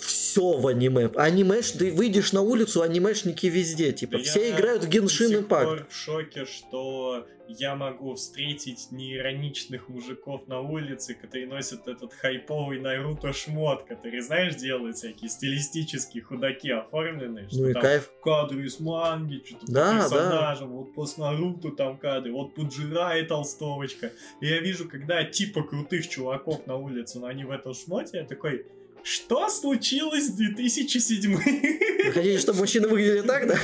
все 0.00 0.52
в 0.58 0.66
аниме. 0.66 1.10
Анимеш, 1.16 1.70
ты 1.72 1.90
выйдешь 1.92 2.32
на 2.32 2.42
улицу, 2.42 2.82
анимешники 2.82 3.46
везде. 3.46 3.92
Типа, 3.92 4.18
Да 4.18 4.24
все 4.24 4.48
я 4.48 4.56
играют 4.56 4.84
в 4.84 4.88
сих 5.28 5.40
Impact. 5.40 5.64
пор 5.64 5.86
в 5.88 5.94
шоке, 5.94 6.44
что 6.44 7.26
я 7.48 7.76
могу 7.76 8.14
встретить 8.16 8.88
неироничных 8.90 9.88
мужиков 9.88 10.46
на 10.48 10.60
улице, 10.60 11.14
которые 11.14 11.46
носят 11.46 11.86
этот 11.86 12.12
хайповый 12.12 12.80
Наруто 12.80 13.32
шмот, 13.32 13.84
который, 13.84 14.20
знаешь, 14.20 14.56
делают 14.56 14.96
всякие 14.96 15.30
стилистические 15.30 16.22
худаки 16.24 16.70
оформленные, 16.70 17.48
что 17.48 17.60
Ну 17.60 17.68
и 17.68 17.72
там 17.72 17.82
кайф. 17.82 18.10
кадры 18.22 18.66
из 18.66 18.80
манги, 18.80 19.42
что-то 19.46 19.64
Да, 19.72 19.92
по 19.92 19.96
да. 19.96 20.02
персонажам, 20.02 20.70
вот 20.70 20.94
по 20.94 21.06
Наруто 21.18 21.70
там 21.70 21.98
кадры, 21.98 22.32
вот 22.32 22.54
по 22.54 22.62
Джирай 22.62 23.24
толстовочка. 23.24 24.10
И 24.40 24.46
я 24.48 24.58
вижу, 24.58 24.88
когда 24.88 25.22
типа 25.24 25.62
крутых 25.62 26.08
чуваков 26.08 26.66
на 26.66 26.76
улице, 26.76 27.20
но 27.20 27.26
они 27.28 27.44
в 27.44 27.50
этом 27.52 27.74
шмоте, 27.74 28.18
я 28.18 28.24
такой, 28.24 28.66
что 29.06 29.48
случилось 29.48 30.30
в 30.30 30.36
2007? 30.36 31.36
Вы 31.36 32.12
хотите, 32.12 32.38
чтобы 32.40 32.58
мужчины 32.58 32.88
выглядели 32.88 33.20
так, 33.20 33.46
да? 33.46 33.54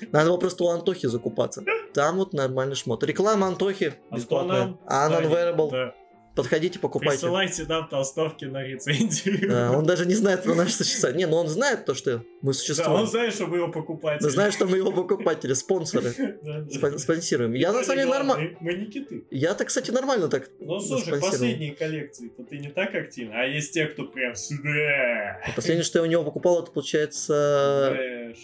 Надо 0.10 0.30
было 0.30 0.36
просто 0.36 0.64
у 0.64 0.68
Антохи 0.68 1.06
закупаться. 1.06 1.62
Там 1.94 2.16
вот 2.16 2.32
нормальный 2.32 2.74
шмот. 2.74 3.04
Реклама 3.04 3.46
Антохи 3.46 3.94
бесплатная. 4.10 4.76
Антон, 4.86 5.94
А 6.40 6.42
да. 6.42 6.48
Подходите, 6.48 6.78
покупайте. 6.78 7.20
Присылайте 7.20 7.64
нам 7.64 7.88
толстовки 7.88 8.44
на 8.46 8.62
рецензию. 8.62 9.48
Да, 9.48 9.72
он 9.72 9.84
даже 9.84 10.06
не 10.06 10.14
знает 10.14 10.42
про 10.42 10.54
наше 10.54 10.72
существование. 10.74 11.26
Не, 11.26 11.30
ну 11.30 11.36
он 11.38 11.48
знает 11.48 11.84
то, 11.84 11.94
что 11.94 12.22
мы 12.42 12.52
Да, 12.52 12.58
существуем. 12.58 13.00
он 13.00 13.06
знает, 13.06 13.34
что 13.34 13.46
вы 13.46 13.58
его 13.58 13.68
покупаете. 13.68 14.24
Мы 14.24 14.30
знаем, 14.30 14.52
что 14.52 14.66
мы 14.66 14.76
его 14.78 14.92
покупатели, 14.92 15.52
спонсоры. 15.54 16.12
Да, 16.42 16.60
да. 16.60 16.66
Спон- 16.70 16.98
Спонсируем. 16.98 17.52
Я 17.54 17.72
на 17.72 17.78
Мы 17.78 17.84
самом 17.84 17.98
деле 18.00 18.10
нормально. 18.10 18.50
Мы 18.60 18.74
не 18.74 18.86
киты. 18.86 19.24
Я-то, 19.30 19.64
кстати, 19.64 19.90
нормально 19.90 20.28
так. 20.28 20.50
Ну, 20.58 20.80
слушай, 20.80 21.20
последние 21.20 21.74
коллекции-то 21.74 22.42
ты 22.44 22.58
не 22.58 22.70
так 22.70 22.94
активно, 22.94 23.40
а 23.40 23.44
есть 23.44 23.72
те, 23.74 23.86
кто 23.86 24.04
прям 24.04 24.34
сюда. 24.34 25.40
Последнее, 25.56 25.84
что 25.84 25.98
я 25.98 26.02
у 26.04 26.06
него 26.06 26.24
покупал, 26.24 26.62
это 26.62 26.70
получается... 26.72 27.96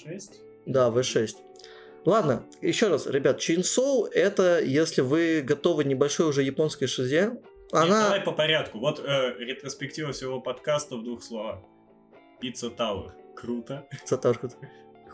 В6? 0.06 0.20
Да, 0.66 0.88
V6. 0.88 1.30
Ладно, 2.04 2.44
еще 2.60 2.88
раз, 2.88 3.06
ребят, 3.06 3.40
Chainsaw 3.40 4.08
это 4.12 4.60
если 4.62 5.00
вы 5.00 5.42
готовы 5.42 5.84
небольшой 5.84 6.28
уже 6.28 6.42
японской 6.42 6.86
шизе. 6.86 7.32
Нет, 7.72 7.88
давай 7.88 8.16
Она... 8.16 8.20
по 8.20 8.32
порядку. 8.32 8.78
Вот 8.78 9.00
э, 9.00 9.34
ретроспектива 9.38 10.12
всего 10.12 10.40
подкаста 10.40 10.96
в 10.96 11.02
двух 11.04 11.22
словах. 11.22 11.60
Пицца 12.40 12.70
Тауэр. 12.70 13.14
Круто. 13.34 13.86
Цатарку. 14.04 14.48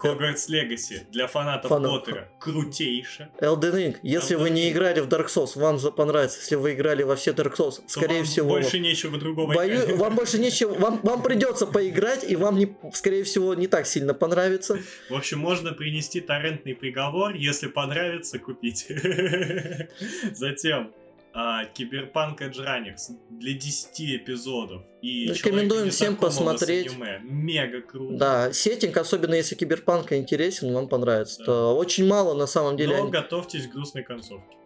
Хогвартс 0.02 0.48
Легаси 0.48 1.06
для 1.12 1.28
фанатов 1.28 1.68
Фанат. 1.68 1.92
Поттера. 1.92 2.28
Крутейше. 2.40 3.30
Elden 3.40 3.72
Ring. 3.72 3.96
Если 4.02 4.34
вы 4.34 4.48
Elden 4.48 4.50
не 4.50 4.68
Ring. 4.68 4.72
играли 4.72 5.00
в 5.00 5.06
Dark 5.06 5.26
Souls, 5.26 5.56
вам 5.56 5.78
за- 5.78 5.92
понравится. 5.92 6.40
Если 6.40 6.56
вы 6.56 6.72
играли 6.72 7.04
во 7.04 7.14
все 7.14 7.30
Dark 7.30 7.54
Souls, 7.56 7.76
То 7.76 7.88
скорее 7.88 8.16
вам 8.16 8.24
всего... 8.24 8.48
Больше 8.48 8.80
нечего 8.80 9.16
другого 9.16 9.52
Бою... 9.54 9.84
играть. 9.84 9.96
Вам 9.96 10.16
больше 10.16 10.38
нечего, 10.40 10.74
вам, 10.74 11.00
вам 11.04 11.22
придется 11.22 11.66
поиграть, 11.68 12.28
и 12.28 12.34
вам, 12.34 12.58
не, 12.58 12.76
скорее 12.92 13.22
всего, 13.22 13.54
не 13.54 13.68
так 13.68 13.86
сильно 13.86 14.12
понравится. 14.12 14.80
В 15.08 15.14
общем, 15.14 15.38
можно 15.38 15.72
принести 15.72 16.20
торрентный 16.20 16.74
приговор, 16.74 17.34
если 17.34 17.68
понравится, 17.68 18.40
купить. 18.40 18.88
Затем 20.32 20.92
а, 21.34 21.64
Киберпанк 21.64 22.42
Edge 22.42 22.58
Runners 22.64 23.14
для 23.30 23.54
10 23.54 24.00
эпизодов. 24.16 24.82
И 25.00 25.26
Рекомендуем 25.28 25.90
всем 25.90 26.16
посмотреть. 26.16 26.94
Мега 27.22 27.80
круто. 27.80 28.16
Да, 28.16 28.52
сеттинг, 28.52 28.96
особенно 28.96 29.34
если 29.34 29.54
киберпанк 29.54 30.12
интересен, 30.12 30.72
вам 30.72 30.88
понравится. 30.88 31.38
Да. 31.40 31.44
То 31.44 31.76
очень 31.76 32.06
мало, 32.06 32.34
на 32.34 32.46
самом 32.46 32.76
деле, 32.76 32.96
Но 32.96 33.02
они- 33.04 33.10
готовьтесь 33.10 33.66
к 33.66 33.72
грустной 33.72 34.04
концовке. 34.04 34.56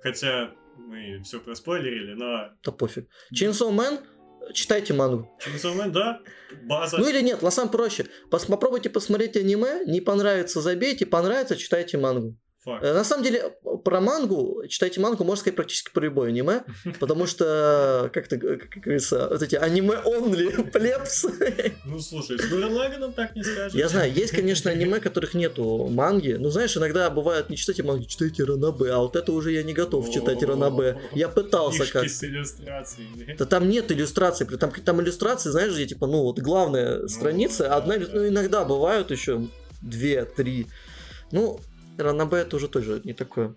Хотя 0.00 0.50
мы 0.76 1.20
все 1.24 1.40
проспойлерили, 1.40 2.14
но... 2.14 2.50
Да 2.62 2.72
пофиг. 2.72 3.08
Chainsaw 3.34 3.70
Man, 3.74 4.00
читайте 4.54 4.94
мангу. 4.94 5.28
Chainsaw 5.44 5.90
да, 5.90 6.20
база. 6.64 6.98
Ну 6.98 7.08
или 7.08 7.20
нет, 7.20 7.42
на 7.42 7.50
самом 7.50 7.70
проще. 7.70 8.06
Пос- 8.30 8.46
попробуйте 8.48 8.88
посмотреть 8.90 9.36
аниме, 9.36 9.84
не 9.86 10.00
понравится, 10.00 10.60
забейте, 10.60 11.04
понравится, 11.04 11.56
читайте 11.56 11.98
мангу. 11.98 12.36
Факт. 12.64 12.84
Э, 12.84 12.92
На 12.92 13.04
самом 13.04 13.22
деле, 13.22 13.54
про 13.84 14.00
мангу, 14.00 14.64
читайте 14.68 15.00
мангу, 15.00 15.22
можно 15.22 15.40
сказать 15.40 15.54
практически 15.56 15.92
про 15.92 16.04
любое 16.04 16.30
аниме, 16.30 16.62
потому 17.00 17.26
что, 17.26 18.10
как, 18.12 18.26
то 18.26 18.36
как 18.36 18.82
говорится, 18.82 19.28
вот 19.30 19.40
эти 19.42 19.54
аниме-онли, 19.54 20.62
плебс. 20.72 21.26
Ну, 21.84 22.00
слушай, 22.00 22.36
с 22.38 22.48
Гурен 22.48 22.72
Лаганом 22.72 23.12
так 23.12 23.36
не 23.36 23.44
скажешь. 23.44 23.74
Я 23.74 23.88
знаю, 23.88 24.12
есть, 24.12 24.32
конечно, 24.32 24.70
аниме, 24.70 24.98
которых 24.98 25.34
нету 25.34 25.88
манги. 25.88 26.32
Ну, 26.32 26.50
знаешь, 26.50 26.76
иногда 26.76 27.08
бывает, 27.10 27.48
не 27.48 27.56
читайте 27.56 27.84
мангу, 27.84 28.04
читайте 28.06 28.42
ранабе, 28.44 28.92
а 28.92 28.98
вот 28.98 29.14
это 29.14 29.32
уже 29.32 29.52
я 29.52 29.62
не 29.62 29.72
готов 29.72 30.10
читать 30.10 30.42
ранабе. 30.42 31.00
Я 31.14 31.28
пытался 31.28 31.90
как 31.90 32.08
с 32.08 32.24
иллюстрациями. 32.24 33.36
Да 33.38 33.44
там 33.46 33.68
нет 33.68 33.92
иллюстраций, 33.92 34.46
там, 34.46 34.72
там 34.72 35.00
иллюстрации, 35.00 35.50
знаешь, 35.50 35.72
где 35.72 35.86
типа, 35.86 36.06
ну 36.06 36.22
вот 36.22 36.40
главная 36.40 37.06
страница, 37.06 37.64
да, 37.64 37.76
одна, 37.76 37.96
ну 37.98 38.26
иногда 38.26 38.64
бывают 38.64 39.10
еще 39.10 39.46
две, 39.80 40.24
три. 40.24 40.66
Ну, 41.30 41.60
Ранабе 41.98 42.46
уже 42.52 42.68
тоже 42.68 43.00
не 43.04 43.12
такое. 43.12 43.54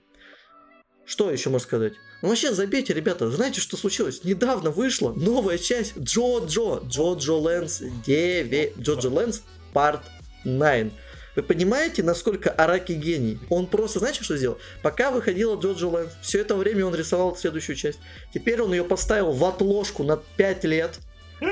Что 1.05 1.31
еще 1.31 1.49
можно 1.49 1.65
сказать? 1.65 1.93
Ну 2.21 2.29
вообще 2.29 2.53
забейте, 2.53 2.93
ребята, 2.93 3.29
знаете, 3.31 3.59
что 3.59 3.77
случилось? 3.77 4.23
Недавно 4.23 4.69
вышла 4.71 5.11
новая 5.13 5.57
часть 5.57 5.97
Джо-Джо, 5.97 6.81
Джо-Джо 6.87 7.33
Лэнс 7.33 7.81
9, 8.05 8.77
Джо-Джо 8.77 9.09
Лэнс 9.09 9.41
Part 9.73 10.01
9. 10.45 10.93
Вы 11.35 11.43
понимаете, 11.43 12.03
насколько 12.03 12.51
Араки 12.51 12.91
гений? 12.91 13.39
Он 13.49 13.65
просто, 13.65 13.99
знаете, 13.99 14.23
что 14.23 14.37
сделал? 14.37 14.57
Пока 14.81 15.11
выходила 15.11 15.55
Джоджо 15.55 15.87
Лэнс, 15.87 16.11
все 16.21 16.41
это 16.41 16.55
время 16.55 16.85
он 16.85 16.93
рисовал 16.93 17.35
следующую 17.35 17.75
часть. 17.75 17.99
Теперь 18.33 18.61
он 18.61 18.71
ее 18.73 18.83
поставил 18.83 19.31
в 19.31 19.43
отложку 19.45 20.03
на 20.03 20.17
5 20.17 20.63
лет 20.65 20.99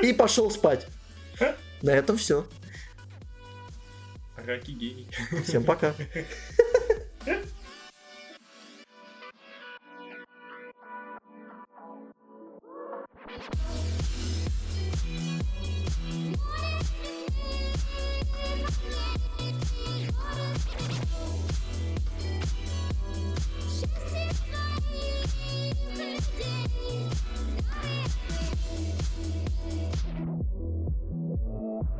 и 0.02 0.12
пошел 0.12 0.50
спать. 0.50 0.86
На 1.82 1.90
этом 1.90 2.18
все. 2.18 2.46
Раки 4.46 4.72
гений. 4.72 5.08
Всем 5.44 5.64
пока. 5.64 5.94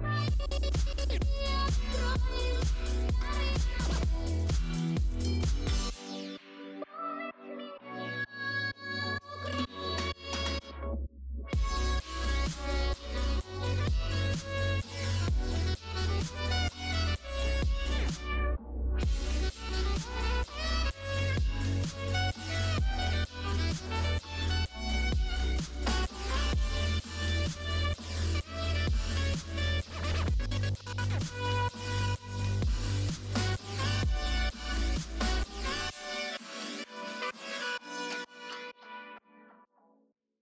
Bye. 0.00 0.39